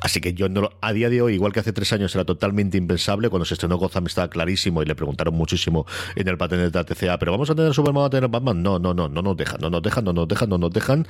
Así 0.03 0.21
que 0.21 0.35
yo 0.35 0.49
no 0.49 0.61
lo- 0.63 0.73
a 0.81 0.93
día 0.93 1.09
de 1.11 1.23
hoy, 1.23 1.35
igual 1.35 1.53
que 1.53 1.61
hace 1.61 1.73
tres 1.73 1.93
años 1.93 2.15
era 2.15 2.25
totalmente 2.25 2.77
impensable, 2.79 3.29
cuando 3.29 3.45
se 3.45 3.55
estrenó 3.55 3.77
Gotham 3.77 4.07
estaba 4.07 4.29
clarísimo 4.29 4.83
y 4.83 4.87
le 4.87 4.95
preguntaron 4.95 5.35
muchísimo 5.35 5.87
en 6.17 6.29
el 6.29 6.37
patente 6.39 6.71
de 6.71 6.79
la 6.79 6.85
TCA, 6.85 7.19
pero 7.19 7.33
vamos 7.33 7.51
a 7.51 7.55
tener 7.55 7.73
Superman, 7.75 7.95
vamos 8.03 8.07
a 8.09 8.11
tener 8.11 8.29
Batman. 8.31 8.63
No, 8.63 8.79
no, 8.79 8.95
no, 8.95 9.09
no 9.09 9.23
nos 9.23 9.37
dejan, 9.37 9.61
no 9.61 9.71
nos 9.71 9.83
dejan, 9.83 10.05
no 10.05 10.13
nos 10.13 10.29
dejan, 10.29 10.49
no 10.49 10.59
nos 10.59 10.73
dejan. 10.73 11.07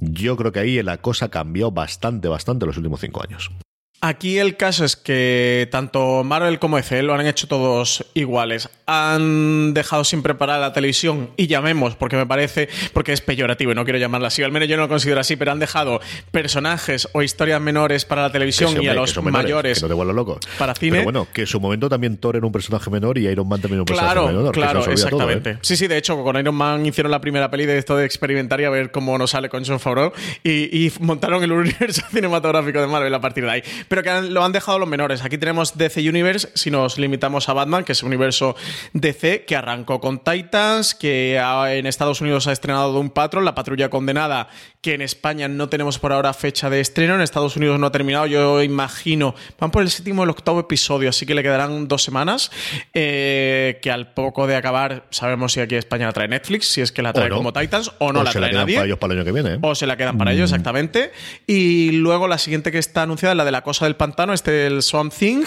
Yo 0.00 0.36
creo 0.36 0.52
que 0.52 0.60
ahí 0.60 0.82
la 0.82 0.98
cosa 0.98 1.28
cambió 1.28 1.70
bastante, 1.70 2.28
bastante 2.28 2.64
en 2.64 2.68
los 2.68 2.76
últimos 2.76 3.00
cinco 3.00 3.22
años. 3.22 3.50
Aquí 4.04 4.38
el 4.38 4.56
caso 4.56 4.84
es 4.84 4.96
que 4.96 5.68
tanto 5.70 6.24
Marvel 6.24 6.58
como 6.58 6.76
EC 6.76 7.02
lo 7.04 7.14
han 7.14 7.24
hecho 7.24 7.46
todos 7.46 8.04
iguales. 8.14 8.68
Han 8.86 9.74
dejado 9.74 10.02
sin 10.02 10.24
preparar 10.24 10.58
la 10.60 10.72
televisión 10.72 11.30
y 11.36 11.46
llamemos, 11.46 11.94
porque 11.94 12.16
me 12.16 12.26
parece, 12.26 12.68
porque 12.92 13.12
es 13.12 13.20
peyorativo 13.20 13.70
y 13.70 13.74
no 13.76 13.84
quiero 13.84 14.00
llamarla 14.00 14.26
así, 14.26 14.42
al 14.42 14.50
menos 14.50 14.68
yo 14.68 14.76
no 14.76 14.82
lo 14.82 14.88
considero 14.88 15.20
así, 15.20 15.36
pero 15.36 15.52
han 15.52 15.60
dejado 15.60 16.00
personajes 16.32 17.08
o 17.12 17.22
historias 17.22 17.60
menores 17.60 18.04
para 18.04 18.22
la 18.22 18.32
televisión 18.32 18.70
y 18.82 18.88
a 18.88 18.94
los 18.94 19.14
menores, 19.16 19.32
mayores. 19.44 19.78
Que 19.78 19.82
no 19.82 19.88
te 19.88 19.94
vuelvos 19.94 20.16
loco. 20.16 20.40
para 20.58 20.74
cine. 20.74 20.92
Pero 20.92 21.04
bueno, 21.04 21.28
que 21.32 21.42
en 21.42 21.46
su 21.46 21.60
momento 21.60 21.88
también 21.88 22.16
Thor 22.16 22.34
era 22.34 22.44
un 22.44 22.50
personaje 22.52 22.90
menor 22.90 23.18
y 23.18 23.28
Iron 23.28 23.46
Man 23.48 23.60
también 23.60 23.76
era 23.76 23.82
un 23.82 23.86
personaje 23.86 24.14
Claro, 24.14 24.26
menor. 24.26 24.52
claro, 24.52 24.80
todo, 24.80 24.90
¿eh? 24.90 24.94
exactamente. 24.94 25.58
Sí, 25.60 25.76
sí, 25.76 25.86
de 25.86 25.96
hecho, 25.98 26.20
con 26.24 26.36
Iron 26.36 26.56
Man 26.56 26.84
hicieron 26.86 27.12
la 27.12 27.20
primera 27.20 27.50
peli 27.52 27.66
de 27.66 27.78
esto 27.78 27.96
de 27.96 28.04
experimentar 28.04 28.60
y 28.60 28.64
a 28.64 28.70
ver 28.70 28.90
cómo 28.90 29.16
nos 29.16 29.30
sale 29.30 29.48
con 29.48 29.64
John 29.64 29.78
Favreau 29.78 30.12
y, 30.42 30.86
y 30.86 30.92
montaron 30.98 31.44
el 31.44 31.52
universo 31.52 32.02
cinematográfico 32.12 32.80
de 32.80 32.88
Marvel 32.88 33.14
a 33.14 33.20
partir 33.20 33.44
de 33.44 33.50
ahí. 33.50 33.62
Pero 33.92 34.02
que 34.02 34.30
lo 34.30 34.42
han 34.42 34.52
dejado 34.52 34.78
los 34.78 34.88
menores. 34.88 35.22
Aquí 35.22 35.36
tenemos 35.36 35.76
DC 35.76 36.08
Universe, 36.08 36.48
si 36.54 36.70
nos 36.70 36.96
limitamos 36.96 37.50
a 37.50 37.52
Batman, 37.52 37.84
que 37.84 37.92
es 37.92 38.02
un 38.02 38.06
universo 38.06 38.56
DC 38.94 39.44
que 39.44 39.54
arrancó 39.54 40.00
con 40.00 40.24
Titans, 40.24 40.94
que 40.94 41.36
en 41.36 41.86
Estados 41.86 42.22
Unidos 42.22 42.46
ha 42.46 42.52
estrenado 42.52 42.90
Doom 42.90 43.10
Patrol, 43.10 43.44
la 43.44 43.54
patrulla 43.54 43.90
condenada, 43.90 44.48
que 44.82 44.94
en 44.94 45.00
España 45.00 45.46
no 45.46 45.68
tenemos 45.68 46.00
por 46.00 46.12
ahora 46.12 46.34
fecha 46.34 46.68
de 46.68 46.80
estreno, 46.80 47.14
en 47.14 47.20
Estados 47.20 47.56
Unidos 47.56 47.78
no 47.78 47.86
ha 47.86 47.92
terminado, 47.92 48.26
yo 48.26 48.60
imagino, 48.64 49.32
van 49.60 49.70
por 49.70 49.80
el 49.80 49.90
séptimo 49.90 50.22
o 50.22 50.24
el 50.24 50.30
octavo 50.30 50.58
episodio, 50.58 51.08
así 51.08 51.24
que 51.24 51.36
le 51.36 51.44
quedarán 51.44 51.86
dos 51.86 52.02
semanas, 52.02 52.50
eh, 52.92 53.78
que 53.80 53.92
al 53.92 54.12
poco 54.12 54.48
de 54.48 54.56
acabar 54.56 55.06
sabemos 55.10 55.52
si 55.52 55.60
aquí 55.60 55.76
España 55.76 56.06
la 56.06 56.12
trae 56.12 56.26
Netflix, 56.26 56.66
si 56.66 56.80
es 56.80 56.90
que 56.90 57.00
la 57.00 57.12
trae 57.12 57.28
no. 57.28 57.36
como 57.36 57.52
Titans, 57.52 57.92
o 58.00 58.12
no 58.12 58.20
O 58.20 58.24
la 58.24 58.32
se 58.32 58.40
la 58.40 58.46
trae 58.46 58.50
quedan 58.50 58.62
nadie. 58.64 58.74
para 58.74 58.86
ellos 58.86 58.98
para 58.98 59.12
el 59.12 59.18
año 59.20 59.24
que 59.24 59.32
viene. 59.32 59.54
¿eh? 59.54 59.58
O 59.62 59.74
se 59.76 59.86
la 59.86 59.96
quedan 59.96 60.18
para 60.18 60.32
ellos, 60.32 60.50
exactamente. 60.50 61.12
Y 61.46 61.92
luego 61.92 62.26
la 62.26 62.38
siguiente 62.38 62.72
que 62.72 62.78
está 62.78 63.02
anunciada 63.02 63.34
es 63.34 63.36
la 63.36 63.44
de 63.44 63.52
la 63.52 63.62
cosa 63.62 63.84
del 63.84 63.94
pantano, 63.94 64.32
este 64.32 64.66
el 64.66 64.82
Swamp 64.82 65.14
Thing. 65.14 65.44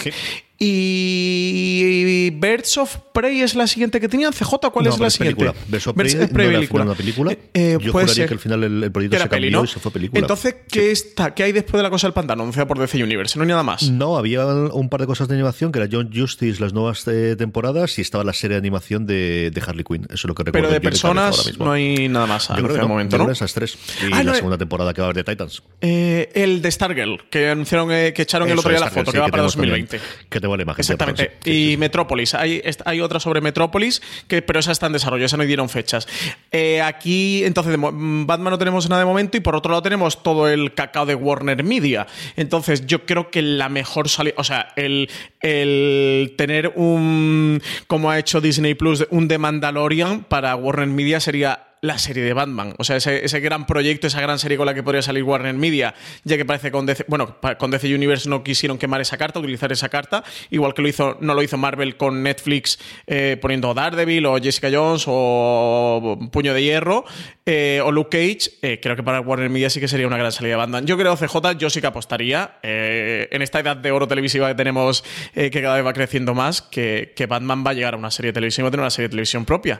Y 0.57 2.29
Birds 2.31 2.77
of 2.77 2.97
Prey 3.13 3.41
es 3.41 3.55
la 3.55 3.67
siguiente 3.67 3.99
que 3.99 4.07
tenían. 4.07 4.33
CJ, 4.33 4.71
¿cuál 4.71 4.85
No, 4.85 4.91
es 4.91 4.99
la 4.99 5.07
es 5.07 5.13
siguiente? 5.13 5.43
película. 5.45 5.65
Birds 5.67 5.83
Prey 5.93 6.23
of 6.23 6.31
Prey 6.31 6.47
no 6.47 6.53
película. 6.53 6.83
final 6.83 6.87
una 6.87 6.95
película. 6.95 7.31
Eh, 7.31 7.39
eh, 7.53 7.71
Yo 7.81 7.91
puede 7.91 8.05
juraría 8.05 8.13
ser. 8.13 8.27
que 8.27 8.33
al 8.33 8.39
final 8.39 8.63
el, 8.63 8.83
el 8.83 8.91
proyecto 8.91 9.17
Que 9.17 9.23
se 9.23 9.29
peli, 9.29 9.47
cambió 9.47 9.59
¿no? 9.59 9.65
y 9.65 9.67
se 9.67 9.79
fue 9.79 9.91
película. 9.91 10.19
Entonces, 10.19 10.55
¿qué, 10.69 10.91
está, 10.91 11.33
¿qué 11.33 11.43
hay 11.43 11.51
después 11.51 11.79
de 11.79 11.83
la 11.83 11.89
cosa 11.89 12.07
del 12.07 12.13
pantano? 12.13 12.43
Anunciada 12.43 12.67
por 12.67 12.79
DC 12.79 13.01
Universe, 13.03 13.37
no 13.37 13.43
hay 13.43 13.49
nada 13.49 13.63
más. 13.63 13.89
No, 13.89 14.17
había 14.17 14.45
un 14.45 14.89
par 14.89 15.01
de 15.01 15.07
cosas 15.07 15.27
de 15.27 15.35
animación 15.35 15.71
que 15.71 15.79
era 15.79 15.87
John 15.91 16.09
Justice, 16.13 16.61
las 16.61 16.73
nuevas 16.73 17.05
eh, 17.07 17.35
temporadas, 17.37 17.97
y 17.97 18.01
estaba 18.01 18.23
la 18.23 18.33
serie 18.33 18.55
de 18.55 18.59
animación 18.59 19.05
de, 19.05 19.51
de 19.51 19.61
Harley 19.61 19.83
Quinn. 19.83 20.03
Eso 20.05 20.13
es 20.13 20.23
lo 20.25 20.35
que 20.35 20.43
recuerdo. 20.43 20.67
Pero 20.67 20.73
de 20.73 20.81
personas 20.81 21.57
no 21.59 21.71
hay 21.71 22.07
nada 22.09 22.27
más 22.27 22.47
Yo 22.49 22.55
creo 22.55 22.67
que 22.67 22.73
no, 22.75 22.81
de 22.83 22.87
momento, 22.87 23.17
¿no? 23.17 23.25
que 23.27 23.33
esas 23.33 23.53
tres. 23.53 23.77
Y 24.01 24.13
Ah, 24.13 24.23
la 24.23 24.33
segunda 24.35 24.57
temporada 24.57 24.93
que 24.93 25.01
va 25.01 25.07
a 25.07 25.09
haber 25.11 25.23
de 25.25 25.31
Titans. 25.31 25.63
Eh, 25.81 26.29
el 26.33 26.61
de 26.61 26.71
Stargirl, 26.71 27.29
que 27.29 27.49
anunciaron 27.49 27.91
eh, 27.91 28.13
que 28.13 28.21
echaron 28.23 28.49
el 28.49 28.57
otro 28.57 28.71
día 28.71 28.79
la 28.79 28.89
foto, 28.89 29.11
que 29.11 29.19
va 29.19 29.25
para 29.27 29.47
tenemos 29.47 29.53
también. 29.55 29.85
2020. 29.85 30.25
Imagen. 30.45 30.79
Exactamente. 30.79 31.31
sí, 31.43 31.71
y 31.73 31.77
Metrópolis. 31.77 32.33
Hay, 32.33 32.61
hay 32.85 33.01
otra 33.01 33.19
sobre 33.19 33.41
Metrópolis, 33.41 34.01
que, 34.27 34.41
pero 34.41 34.59
esa 34.59 34.71
está 34.71 34.87
en 34.87 34.93
desarrollo, 34.93 35.25
esa 35.25 35.37
no 35.37 35.43
dieron 35.43 35.69
fechas. 35.69 36.07
Eh, 36.51 36.81
aquí, 36.81 37.43
entonces, 37.43 37.77
mm, 37.77 38.25
Batman 38.25 38.51
no 38.51 38.57
tenemos 38.57 38.89
nada 38.89 38.99
de 38.99 39.05
momento 39.05 39.37
y 39.37 39.39
por 39.39 39.55
otro 39.55 39.71
lado 39.71 39.81
tenemos 39.81 40.23
todo 40.23 40.47
el 40.47 40.73
cacao 40.73 41.05
de 41.05 41.15
Warner 41.15 41.63
Media. 41.63 42.07
Entonces, 42.35 42.85
yo 42.85 43.05
creo 43.05 43.31
que 43.31 43.41
la 43.41 43.69
mejor 43.69 44.09
salida, 44.09 44.35
o 44.37 44.43
sea, 44.43 44.73
el, 44.75 45.09
el 45.41 46.33
tener 46.37 46.73
un, 46.75 47.61
como 47.87 48.09
ha 48.09 48.19
hecho 48.19 48.41
Disney 48.41 48.75
Plus, 48.75 49.05
un 49.09 49.27
The 49.27 49.37
Mandalorian 49.37 50.23
para 50.23 50.55
Warner 50.55 50.87
Media 50.87 51.19
sería 51.19 51.74
la 51.85 51.97
serie 51.97 52.23
de 52.23 52.33
Batman. 52.33 52.73
O 52.77 52.83
sea, 52.83 52.95
ese, 52.97 53.23
ese, 53.23 53.39
gran 53.39 53.65
proyecto, 53.65 54.07
esa 54.07 54.21
gran 54.21 54.39
serie 54.39 54.57
con 54.57 54.65
la 54.65 54.73
que 54.73 54.83
podría 54.83 55.01
salir 55.01 55.23
Warner 55.23 55.53
Media, 55.53 55.93
ya 56.23 56.37
que 56.37 56.45
parece 56.45 56.67
que 56.67 56.71
con 56.71 56.85
DC, 56.85 57.05
bueno, 57.07 57.37
con 57.57 57.71
DC 57.71 57.93
Universe 57.93 58.27
no 58.29 58.43
quisieron 58.43 58.77
quemar 58.77 59.01
esa 59.01 59.17
carta, 59.17 59.39
utilizar 59.39 59.71
esa 59.71 59.89
carta, 59.89 60.23
igual 60.49 60.73
que 60.73 60.81
lo 60.81 60.87
hizo, 60.87 61.17
no 61.21 61.33
lo 61.33 61.43
hizo 61.43 61.57
Marvel 61.57 61.97
con 61.97 62.23
Netflix 62.23 62.79
eh, 63.07 63.37
poniendo 63.41 63.73
Daredevil 63.73 64.25
o 64.25 64.37
Jessica 64.37 64.69
Jones 64.71 65.05
o 65.07 66.17
Puño 66.31 66.53
de 66.53 66.63
Hierro 66.63 67.05
eh, 67.45 67.81
o 67.83 67.91
Luke 67.91 68.09
Cage. 68.09 68.57
Eh, 68.61 68.79
creo 68.81 68.95
que 68.95 69.03
para 69.03 69.21
Warner 69.21 69.49
Media 69.49 69.69
sí 69.69 69.79
que 69.79 69.87
sería 69.87 70.07
una 70.07 70.17
gran 70.17 70.31
salida 70.31 70.53
de 70.53 70.57
Batman. 70.57 70.85
Yo 70.85 70.97
creo, 70.97 71.15
CJ, 71.15 71.57
yo 71.57 71.69
sí 71.69 71.81
que 71.81 71.87
apostaría 71.87 72.57
en 72.63 73.41
esta 73.41 73.59
edad 73.59 73.77
de 73.77 73.91
oro 73.91 74.07
televisiva 74.07 74.47
que 74.47 74.55
tenemos, 74.55 75.03
que 75.33 75.49
cada 75.51 75.75
vez 75.75 75.85
va 75.85 75.93
creciendo 75.93 76.33
más, 76.33 76.61
que, 76.61 77.13
que 77.15 77.25
Batman 77.25 77.63
va 77.65 77.71
a 77.71 77.73
llegar 77.73 77.93
a 77.93 77.97
una 77.97 78.11
serie 78.11 78.29
de 78.29 78.33
televisión, 78.33 78.65
va 78.65 78.69
a 78.69 78.71
tener 78.71 78.81
una 78.81 78.89
serie 78.89 79.07
de 79.07 79.11
televisión 79.11 79.45
propia. 79.45 79.79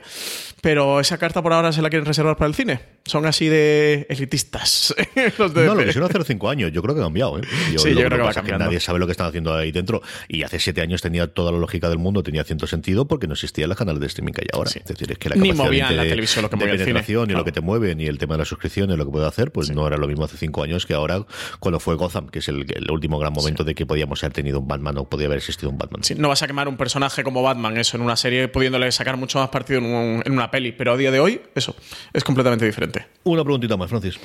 Pero 0.60 1.00
esa 1.00 1.18
carta 1.18 1.42
por 1.42 1.52
ahora 1.52 1.72
se 1.72 1.82
la 1.82 1.90
quieren 1.90 2.06
reservar 2.06 2.36
para 2.36 2.48
el 2.48 2.54
cine. 2.54 2.80
Son 3.04 3.24
así 3.24 3.48
de 3.48 4.06
elitistas. 4.08 4.94
los 5.38 5.54
de 5.54 5.66
no, 5.66 5.74
lo 5.74 5.84
quisieron 5.84 6.10
hace 6.10 6.24
cinco 6.24 6.48
años. 6.48 6.72
Yo 6.72 6.82
creo 6.82 6.94
que 6.94 7.00
ha 7.00 7.04
cambiado. 7.04 7.38
¿eh? 7.38 7.42
Yo, 7.72 7.78
sí, 7.78 7.90
yo 7.90 7.96
creo 7.96 8.10
que, 8.10 8.24
va 8.24 8.32
cambiando. 8.32 8.64
nadie 8.64 8.80
sabe 8.80 8.98
lo 8.98 9.06
que 9.06 9.12
están 9.12 9.28
haciendo 9.28 9.54
ahí 9.54 9.70
dentro. 9.70 10.02
Y 10.28 10.42
hace 10.42 10.58
siete 10.58 10.80
años 10.80 11.02
tenía 11.02 11.28
toda 11.28 11.52
la 11.52 11.58
lógica 11.58 11.88
del 11.88 11.98
mundo, 11.98 12.22
tenía 12.22 12.42
cierto 12.42 12.66
sentido 12.66 13.06
porque 13.06 13.28
no 13.28 13.34
existían 13.34 13.68
los 13.68 13.78
canales 13.78 14.00
de 14.00 14.06
streaming 14.08 14.32
que 14.32 14.42
hay 14.42 14.48
ahora. 14.52 14.70
Es 14.74 14.84
decir, 14.84 15.12
es 15.12 15.18
que 15.18 15.28
la 15.28 15.36
ni 15.36 15.52
movían 15.52 15.96
la 15.96 16.02
televisión 16.02 16.42
lo 16.42 16.50
que 16.50 16.56
el 16.56 17.32
lo 17.36 17.44
que 17.44 17.52
te 17.52 17.60
mueve, 17.60 17.94
ni 17.94 18.06
el 18.06 18.18
tema 18.18 18.34
de 18.34 18.38
las 18.38 18.48
suscripciones, 18.48 18.96
lo 18.98 19.04
que 19.04 19.10
puede 19.12 19.26
hacer, 19.26 19.52
pues 19.52 19.70
no 19.70 19.86
era 19.86 19.96
lo 19.96 20.08
mismo 20.08 20.24
hace 20.24 20.36
cinco 20.36 20.62
años 20.62 20.86
que 20.86 20.94
ahora 20.94 21.24
cuando 21.60 21.78
fue 21.78 21.94
Gotham, 21.94 22.28
que 22.28 22.40
es 22.40 22.48
el, 22.48 22.66
último 22.90 23.18
gran 23.18 23.32
momento 23.32 23.62
de 23.62 23.74
que 23.74 23.86
podíamos 23.86 24.22
haber 24.22 24.32
tenido 24.32 24.60
un 24.60 24.68
Batman 24.68 24.98
o 24.98 25.04
podía 25.04 25.26
haber 25.26 25.38
existido 25.38 25.70
un 25.70 25.78
Batman. 25.78 26.02
no 26.16 26.28
vas 26.28 26.42
a 26.42 26.46
quemar 26.46 26.68
un 26.68 26.76
personaje 26.76 27.22
como 27.22 27.42
Batman, 27.42 27.76
eso, 27.76 27.96
en 27.96 28.02
una 28.02 28.16
serie, 28.16 28.48
pudiéndole 28.48 28.90
sacar 28.90 29.16
mucho 29.16 29.38
más 29.38 29.48
partido 29.50 29.80
en, 29.80 30.22
en 30.24 30.32
una 30.32 30.45
peli. 30.50 30.72
Pero 30.72 30.92
a 30.92 30.96
día 30.96 31.10
de 31.10 31.20
hoy, 31.20 31.40
eso, 31.54 31.76
es 32.12 32.24
completamente 32.24 32.64
diferente. 32.64 33.06
Una 33.24 33.42
preguntita 33.42 33.76
más, 33.76 33.90
Francis. 33.90 34.18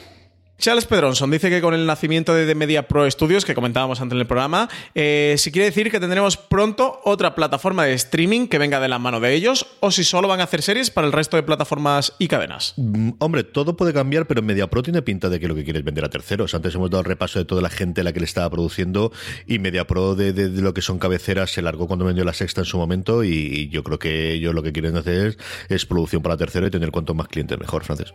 Charles 0.61 0.85
Pedronson 0.85 1.31
dice 1.31 1.49
que 1.49 1.59
con 1.59 1.73
el 1.73 1.87
nacimiento 1.87 2.35
de 2.35 2.53
Media 2.53 2.87
Pro 2.87 3.09
Studios, 3.09 3.45
que 3.45 3.55
comentábamos 3.55 3.99
antes 3.99 4.13
en 4.13 4.21
el 4.21 4.27
programa, 4.27 4.69
eh, 4.93 5.33
si 5.39 5.51
quiere 5.51 5.65
decir 5.65 5.89
que 5.89 5.99
tendremos 5.99 6.37
pronto 6.37 7.01
otra 7.03 7.33
plataforma 7.33 7.83
de 7.83 7.93
streaming 7.93 8.45
que 8.45 8.59
venga 8.59 8.79
de 8.79 8.87
la 8.87 8.99
mano 8.99 9.19
de 9.19 9.33
ellos, 9.33 9.65
o 9.79 9.89
si 9.89 10.03
solo 10.03 10.27
van 10.27 10.39
a 10.39 10.43
hacer 10.43 10.61
series 10.61 10.91
para 10.91 11.07
el 11.07 11.13
resto 11.13 11.35
de 11.35 11.41
plataformas 11.41 12.13
y 12.19 12.27
cadenas. 12.27 12.75
Mm, 12.77 13.13
hombre, 13.17 13.43
todo 13.43 13.75
puede 13.75 13.91
cambiar, 13.91 14.27
pero 14.27 14.43
Media 14.43 14.69
Pro 14.69 14.83
tiene 14.83 15.01
pinta 15.01 15.29
de 15.29 15.39
que 15.39 15.47
lo 15.47 15.55
que 15.55 15.63
quiere 15.63 15.79
es 15.79 15.85
vender 15.85 16.05
a 16.05 16.09
terceros. 16.11 16.53
Antes 16.53 16.75
hemos 16.75 16.91
dado 16.91 17.01
el 17.01 17.07
repaso 17.07 17.39
de 17.39 17.45
toda 17.45 17.63
la 17.63 17.71
gente 17.71 18.01
a 18.01 18.03
la 18.03 18.13
que 18.13 18.19
le 18.19 18.25
estaba 18.27 18.47
produciendo, 18.51 19.11
y 19.47 19.57
Media 19.57 19.87
Pro 19.87 20.13
de, 20.13 20.31
lo 20.49 20.75
que 20.75 20.83
son 20.83 20.99
cabeceras 20.99 21.49
se 21.49 21.63
largó 21.63 21.87
cuando 21.87 22.05
vendió 22.05 22.23
la 22.23 22.33
sexta 22.33 22.61
en 22.61 22.65
su 22.65 22.77
momento, 22.77 23.23
y, 23.23 23.67
yo 23.69 23.83
creo 23.83 23.97
que 23.97 24.33
ellos 24.33 24.53
lo 24.53 24.61
que 24.61 24.71
quieren 24.71 24.95
hacer 24.95 25.37
es, 25.69 25.87
producción 25.87 26.21
para 26.21 26.37
tercero 26.37 26.67
y 26.67 26.69
tener 26.69 26.91
cuanto 26.91 27.15
más 27.15 27.27
clientes 27.27 27.57
mejor, 27.57 27.83
Francis. 27.83 28.13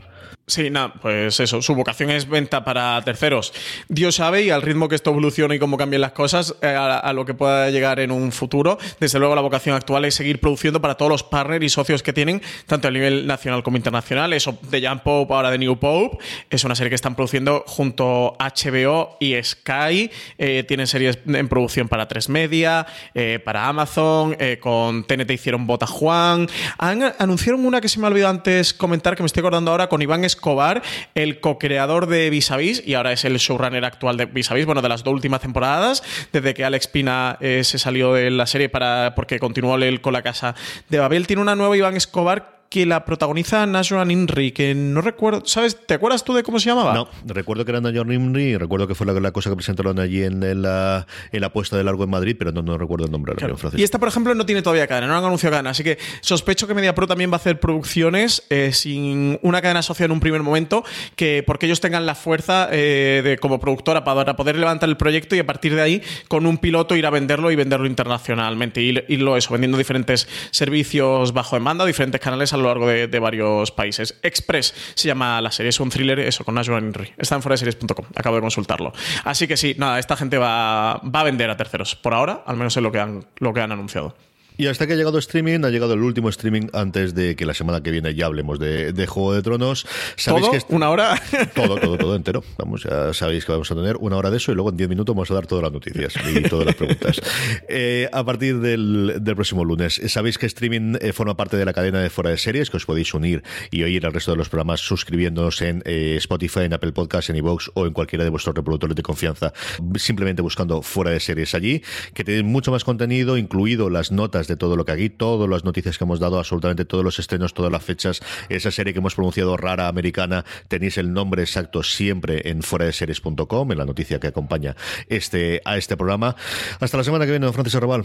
Sí, 0.49 0.71
nada, 0.71 0.95
pues 1.03 1.41
eso, 1.41 1.61
su 1.61 1.75
vocación 1.75 2.09
es 2.11 2.29
venta 2.29 2.65
para 2.65 3.03
terceros. 3.03 3.53
Dios 3.89 4.15
sabe 4.15 4.45
y 4.45 4.51
al 4.51 4.63
ritmo 4.63 4.89
que 4.89 4.95
esto 4.95 5.11
evoluciona 5.11 5.57
y 5.57 5.59
cómo 5.59 5.77
cambian 5.77 6.01
las 6.01 6.13
cosas, 6.13 6.55
eh, 6.63 6.69
a, 6.69 7.13
lo 7.15 7.25
que 7.25 7.35
pueda 7.35 7.69
llegar 7.71 7.99
en 7.99 8.13
un 8.13 8.31
futuro. 8.31 8.79
Desde 9.01 9.19
luego 9.19 9.35
la 9.35 9.41
vocación 9.41 9.75
actual 9.75 10.05
es 10.05 10.15
seguir 10.15 10.39
produciendo 10.39 10.81
para 10.81 10.95
todos 10.95 11.11
los 11.11 11.25
partners 11.25 11.65
y 11.65 11.69
socios 11.69 12.05
que 12.05 12.13
tienen, 12.13 12.43
tanto 12.67 12.87
a 12.87 12.93
nivel 12.93 13.27
nacional 13.27 13.65
como 13.65 13.77
internacional. 13.77 14.33
Eso 14.35 14.57
de 14.71 14.81
Jan 14.81 15.03
Pope, 15.03 15.35
ahora 15.35 15.51
de 15.51 15.59
New 15.59 15.81
Pope, 15.81 16.19
es 16.49 16.63
una 16.63 16.77
serie 16.77 16.91
que 16.91 16.95
están 16.95 17.17
produciendo 17.17 17.65
junto 17.67 18.37
HBO 18.39 19.17
y 19.19 19.35
Sky. 19.43 20.13
Eh, 20.39 20.63
tienen 20.63 20.87
series 20.87 21.19
en 21.27 21.49
producción 21.49 21.89
para 21.89 22.07
Tres 22.07 22.29
Media, 22.29 22.87
eh, 23.15 23.41
para 23.45 23.67
Amazon, 23.67 24.37
con 24.61 25.09
TNT 25.09 25.33
hicieron 25.33 25.67
Bota 25.67 25.89
Juan. 25.89 26.49
anunciaron 26.79 27.67
una 27.67 27.81
que 27.81 27.89
se 27.89 27.99
me 27.99 28.07
ha 28.07 28.11
olvidado 28.11 28.31
antes 28.31 28.73
comentar, 28.73 29.17
que 29.17 29.25
me 29.25 29.27
estoy 29.27 29.41
acordando 29.41 29.73
ahora, 29.73 29.89
con 29.89 30.01
Iván 30.03 30.25
Escobar, 30.37 30.83
el 31.15 31.41
co-creador 31.41 32.07
de 32.07 32.31
Vis 32.31 32.51
a 32.51 32.57
Vis, 32.57 32.83
y 32.87 32.95
ahora 32.95 33.13
es 33.13 33.25
el 33.25 33.37
showrunner 33.39 33.85
actual 33.85 34.17
de 34.17 34.27
Vis 34.27 34.51
a 34.51 34.55
Vis, 34.55 34.67
bueno, 34.67 34.83
de 34.83 34.89
las 34.89 35.03
dos 35.03 35.15
últimas 35.15 35.41
temporadas, 35.41 36.03
desde 36.33 36.55
que 36.55 36.65
Alex 36.65 36.87
Pina 36.87 37.39
eh, 37.41 37.65
se 37.65 37.79
salió 37.79 38.15
de 38.15 38.31
la 38.31 38.47
serie 38.47 38.69
para 38.69 39.15
porque 39.15 39.39
continuó 39.39 39.77
con 40.01 40.13
la 40.13 40.23
casa 40.23 40.55
de 40.89 40.99
Babel. 40.99 41.27
Tiene 41.27 41.43
una 41.43 41.57
nueva 41.57 41.77
Iván 41.77 41.97
Escobar 41.97 42.56
que 42.69 42.87
la 42.87 43.05
protagoniza 43.05 43.65
Najwa 43.67 44.05
Nimri, 44.05 44.53
que 44.53 44.75
no 44.75 45.01
recuerdo, 45.01 45.43
¿sabes? 45.45 45.77
¿Te 45.87 45.95
acuerdas 45.95 46.25
tú 46.25 46.35
de 46.35 46.43
cómo 46.43 46.59
se 46.59 46.69
llamaba? 46.69 46.95
No, 46.95 47.09
recuerdo 47.25 47.65
que 47.65 47.71
era 47.71 47.81
Najwa 47.81 48.05
Nimri 48.05 48.43
y 48.43 48.57
recuerdo 48.57 48.89
que 48.89 48.95
fue 48.95 49.07
la, 49.07 49.31
cosa 49.31 49.51
que 49.51 49.57
presentaron 49.57 49.99
allí 49.99 50.23
en, 50.23 50.63
la, 50.63 51.07
en 51.33 51.41
la 51.41 51.53
puesta 51.53 51.77
de 51.77 51.85
largo 51.85 52.05
en 52.05 52.11
Madrid, 52.11 52.37
pero 52.39 52.53
no, 52.53 52.79
recuerdo 52.79 53.07
el 53.07 53.13
nombre. 53.13 53.35
Y 53.77 53.83
esta, 53.83 53.99
por 53.99 54.09
ejemplo, 54.09 54.35
no 54.35 54.47
tiene 54.47 54.63
todavía 54.63 54.87
cadena, 54.87 55.07
no 55.07 55.17
han 55.17 55.25
anunciado 55.25 55.53
cadena, 55.53 55.71
así 55.71 55.85
que 55.85 55.99
sospecho 56.21 56.67
que 56.67 56.75
MediaPro 56.75 57.07
también 57.07 57.31
va 57.31 57.35
a 57.35 57.37
hacer 57.37 57.61
producciones 57.61 58.43
eh, 58.51 58.73
sin 58.73 59.39
una 59.43 59.63
cadena 59.63 59.83
social 59.83 60.07
en 60.07 60.13
un 60.13 60.21
primer 60.21 60.43
momento, 60.43 60.85
que 61.15 61.43
porque 61.47 61.67
ellos 61.67 61.81
tengan 61.81 62.07
la 62.07 62.15
fuerza 62.15 62.69
eh, 62.73 63.23
de, 63.23 63.39
como 63.39 63.61
productora 63.61 64.05
para, 64.05 64.37
poder 64.37 64.57
levantar 64.57 64.89
el 64.89 64.97
proyecto 64.97 65.37
y 65.37 65.39
a 65.39 65.47
partir 65.47 65.75
de 65.75 65.83
ahí, 65.83 66.03
con 66.29 66.47
un 66.47 66.59
piloto, 66.59 66.97
ir 66.97 67.07
a 67.07 67.11
venderlo 67.11 67.51
y 67.51 67.57
venderlo 67.57 67.87
internacionalmente. 67.87 68.83
Y, 68.83 69.05
y 69.09 69.17
lo 69.17 69.37
eso, 69.37 69.53
vendiendo 69.53 69.79
diferentes 69.79 70.29
servicios 70.51 71.33
bajo 71.33 71.57
demanda, 71.57 71.85
diferentes 71.85 72.21
canales 72.21 72.53
a 72.53 72.57
lo 72.57 72.66
largo 72.69 72.87
de, 72.87 73.19
varios 73.19 73.71
países. 73.71 74.19
Express 74.23 74.75
se 74.95 75.09
llama 75.09 75.41
la 75.41 75.51
serie, 75.51 75.71
es 75.71 75.81
un 75.81 75.91
thriller, 75.91 76.19
eso, 76.21 76.45
con 76.45 76.55
Najwa 76.55 76.79
Henry. 76.79 77.13
Está 77.17 77.37
en 77.37 77.43
foraseries.com, 77.43 78.07
acabo 78.15 78.37
de 78.37 78.43
consultarlo. 78.43 78.93
Así 79.25 79.47
que 79.47 79.57
sí, 79.57 79.75
nada, 79.79 79.99
esta 79.99 80.17
gente 80.17 80.39
va, 80.39 81.01
va 81.03 81.21
a 81.21 81.25
vender 81.25 81.51
a 81.51 81.57
terceros. 81.57 81.97
Por 81.97 82.15
ahora, 82.15 82.43
al 82.47 82.57
menos 82.57 82.77
es 82.77 82.83
lo 82.83 82.93
que 82.93 83.01
han, 83.01 83.27
lo 83.39 83.53
que 83.53 83.61
han 83.61 83.73
anunciado. 83.73 84.15
Y 84.59 84.67
hasta 84.69 84.87
que 84.87 84.95
ha 84.95 84.97
llegado 84.97 85.19
streaming, 85.19 85.65
ha 85.65 85.71
llegado 85.71 85.95
el 85.95 86.03
último 86.03 86.29
streaming 86.29 86.69
antes 86.73 87.15
de 87.15 87.37
que 87.37 87.45
la 87.45 87.55
semana 87.55 87.83
que 87.83 87.91
viene 87.91 88.15
ya 88.15 88.27
hablemos 88.27 88.59
de, 88.59 89.07
Juego 89.07 89.35
de 89.35 89.43
Tronos. 89.43 89.87
¿Sabéis 90.17 90.47
¿Todo? 90.47 90.53
Que 90.53 90.75
¿Una 90.75 90.91
hora? 90.91 91.21
Todo, 91.55 91.79
todo, 91.79 91.97
todo 91.97 92.17
entero. 92.17 92.43
Vamos, 92.59 92.85
ya 92.85 93.13
sabéis 93.13 93.45
que 93.45 93.53
vamos 93.53 93.71
a 93.71 93.75
tener 93.75 93.97
una 94.01 94.17
hora 94.17 94.31
de 94.31 94.39
eso 94.39 94.53
y 94.53 94.55
luego 94.55 94.71
en 94.71 94.77
10 94.77 94.89
minutos 94.89 95.15
vamos 95.15 95.31
a 95.31 95.35
dar 95.35 95.47
todas 95.47 95.63
las 95.63 95.73
noticias 95.73 96.15
y 96.35 96.43
todas 96.43 96.67
las 96.67 96.75
preguntas. 96.75 97.21
Eh, 97.69 98.09
a 98.13 98.25
partir 98.25 98.61
del, 98.61 99.21
próximo 99.35 99.65
lunes, 99.65 100.01
sabéis 100.07 100.39
que 100.39 100.47
streaming 100.47 100.97
eh, 101.01 101.13
forma 101.13 101.37
parte 101.37 101.57
de 101.57 101.65
la 101.65 101.73
cadena 101.73 102.01
de 102.01 102.11
fuera 102.11 102.31
de 102.31 102.39
series, 102.39 102.71
que 102.71 102.77
os 102.77 102.87
podéis 102.87 103.13
unir 103.15 103.43
y 103.71 103.83
oír 103.83 104.07
al 104.07 104.13
resto 104.13 104.31
de 104.31 104.37
los 104.37 104.49
programas 104.49 104.81
suscribiéndonos 104.81 105.61
en 105.63 105.83
eh, 105.85 106.15
Spotify, 106.19 106.61
en 106.61 106.75
Apple 106.75 106.93
Podcasts, 106.93 107.31
en 107.31 107.37
iVoox 107.37 107.71
o 107.75 107.87
en 107.87 107.93
cualquiera 107.93 108.25
de 108.25 108.31
vuestros 108.31 108.55
reproductores 108.55 108.97
de 108.97 109.03
confianza, 109.03 109.53
simplemente 109.97 110.43
buscando 110.43 110.83
fuera 110.83 111.11
de 111.11 111.21
series 111.21 111.55
allí, 111.55 111.83
que 112.15 112.25
tenéis 112.25 112.45
mucho 112.45 112.71
más 112.71 112.85
contenido, 112.85 113.37
incluido 113.37 113.91
las 113.91 114.13
notas 114.13 114.46
de 114.49 114.57
todo 114.57 114.77
lo 114.77 114.85
que 114.85 114.93
aquí 114.93 115.11
todas 115.11 115.49
las 115.49 115.65
noticias 115.65 115.99
que 115.99 116.05
hemos 116.05 116.21
dado, 116.21 116.39
absolutamente 116.39 116.85
todos 116.85 117.05
los 117.05 117.19
estrenos, 117.19 117.55
todas 117.55 117.73
las 117.73 117.83
fechas, 117.83 118.21
esa 118.49 118.71
serie 118.71 118.93
que 118.93 118.99
hemos 118.99 119.15
pronunciado 119.15 119.57
rara 119.57 119.89
americana, 119.89 120.45
tenéis 120.69 120.99
el 120.99 121.13
nombre 121.13 121.43
exacto 121.43 121.83
siempre 121.83 122.49
en 122.49 122.63
fuera 122.63 122.85
de 122.85 122.93
series.com, 122.93 123.73
en 123.73 123.79
la 123.79 123.85
noticia 123.85 124.21
que 124.21 124.29
acompaña 124.29 124.77
este, 125.09 125.63
a 125.65 125.77
este 125.77 125.97
programa. 125.97 126.37
Hasta 126.81 126.97
la 126.97 127.05
semana 127.05 127.25
que 127.25 127.33
viene, 127.33 127.47
don 127.47 127.55
Francisco 127.55 127.81
Robal. 127.81 128.05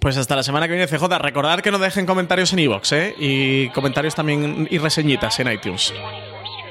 Pues 0.00 0.16
hasta 0.16 0.36
la 0.36 0.42
semana 0.42 0.68
que 0.68 0.74
viene, 0.74 0.86
CJ. 0.86 1.18
Recordad 1.18 1.60
que 1.60 1.70
nos 1.70 1.80
dejen 1.80 2.06
comentarios 2.06 2.52
en 2.52 2.60
iVoox, 2.60 2.92
¿eh? 2.92 3.14
Y 3.18 3.70
comentarios 3.70 4.14
también 4.14 4.68
y 4.70 4.78
reseñitas 4.78 5.40
en 5.40 5.50
iTunes. 5.50 5.92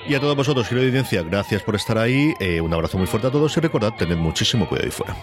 Y 0.07 0.13
a 0.13 0.19
todos 0.19 0.35
vosotros, 0.35 0.67
quiero 0.67 0.83
evidencia, 0.83 1.23
gracias 1.23 1.63
por 1.63 1.75
estar 1.75 1.97
ahí. 1.97 2.33
Eh, 2.39 2.61
un 2.61 2.71
abrazo 2.73 2.97
muy 2.97 3.07
fuerte 3.07 3.27
a 3.27 3.31
todos 3.31 3.57
y 3.57 3.59
recordad, 3.59 3.91
tened 3.97 4.17
muchísimo 4.17 4.67
cuidado 4.67 4.85
ahí 4.85 4.91
fuera. 4.91 5.15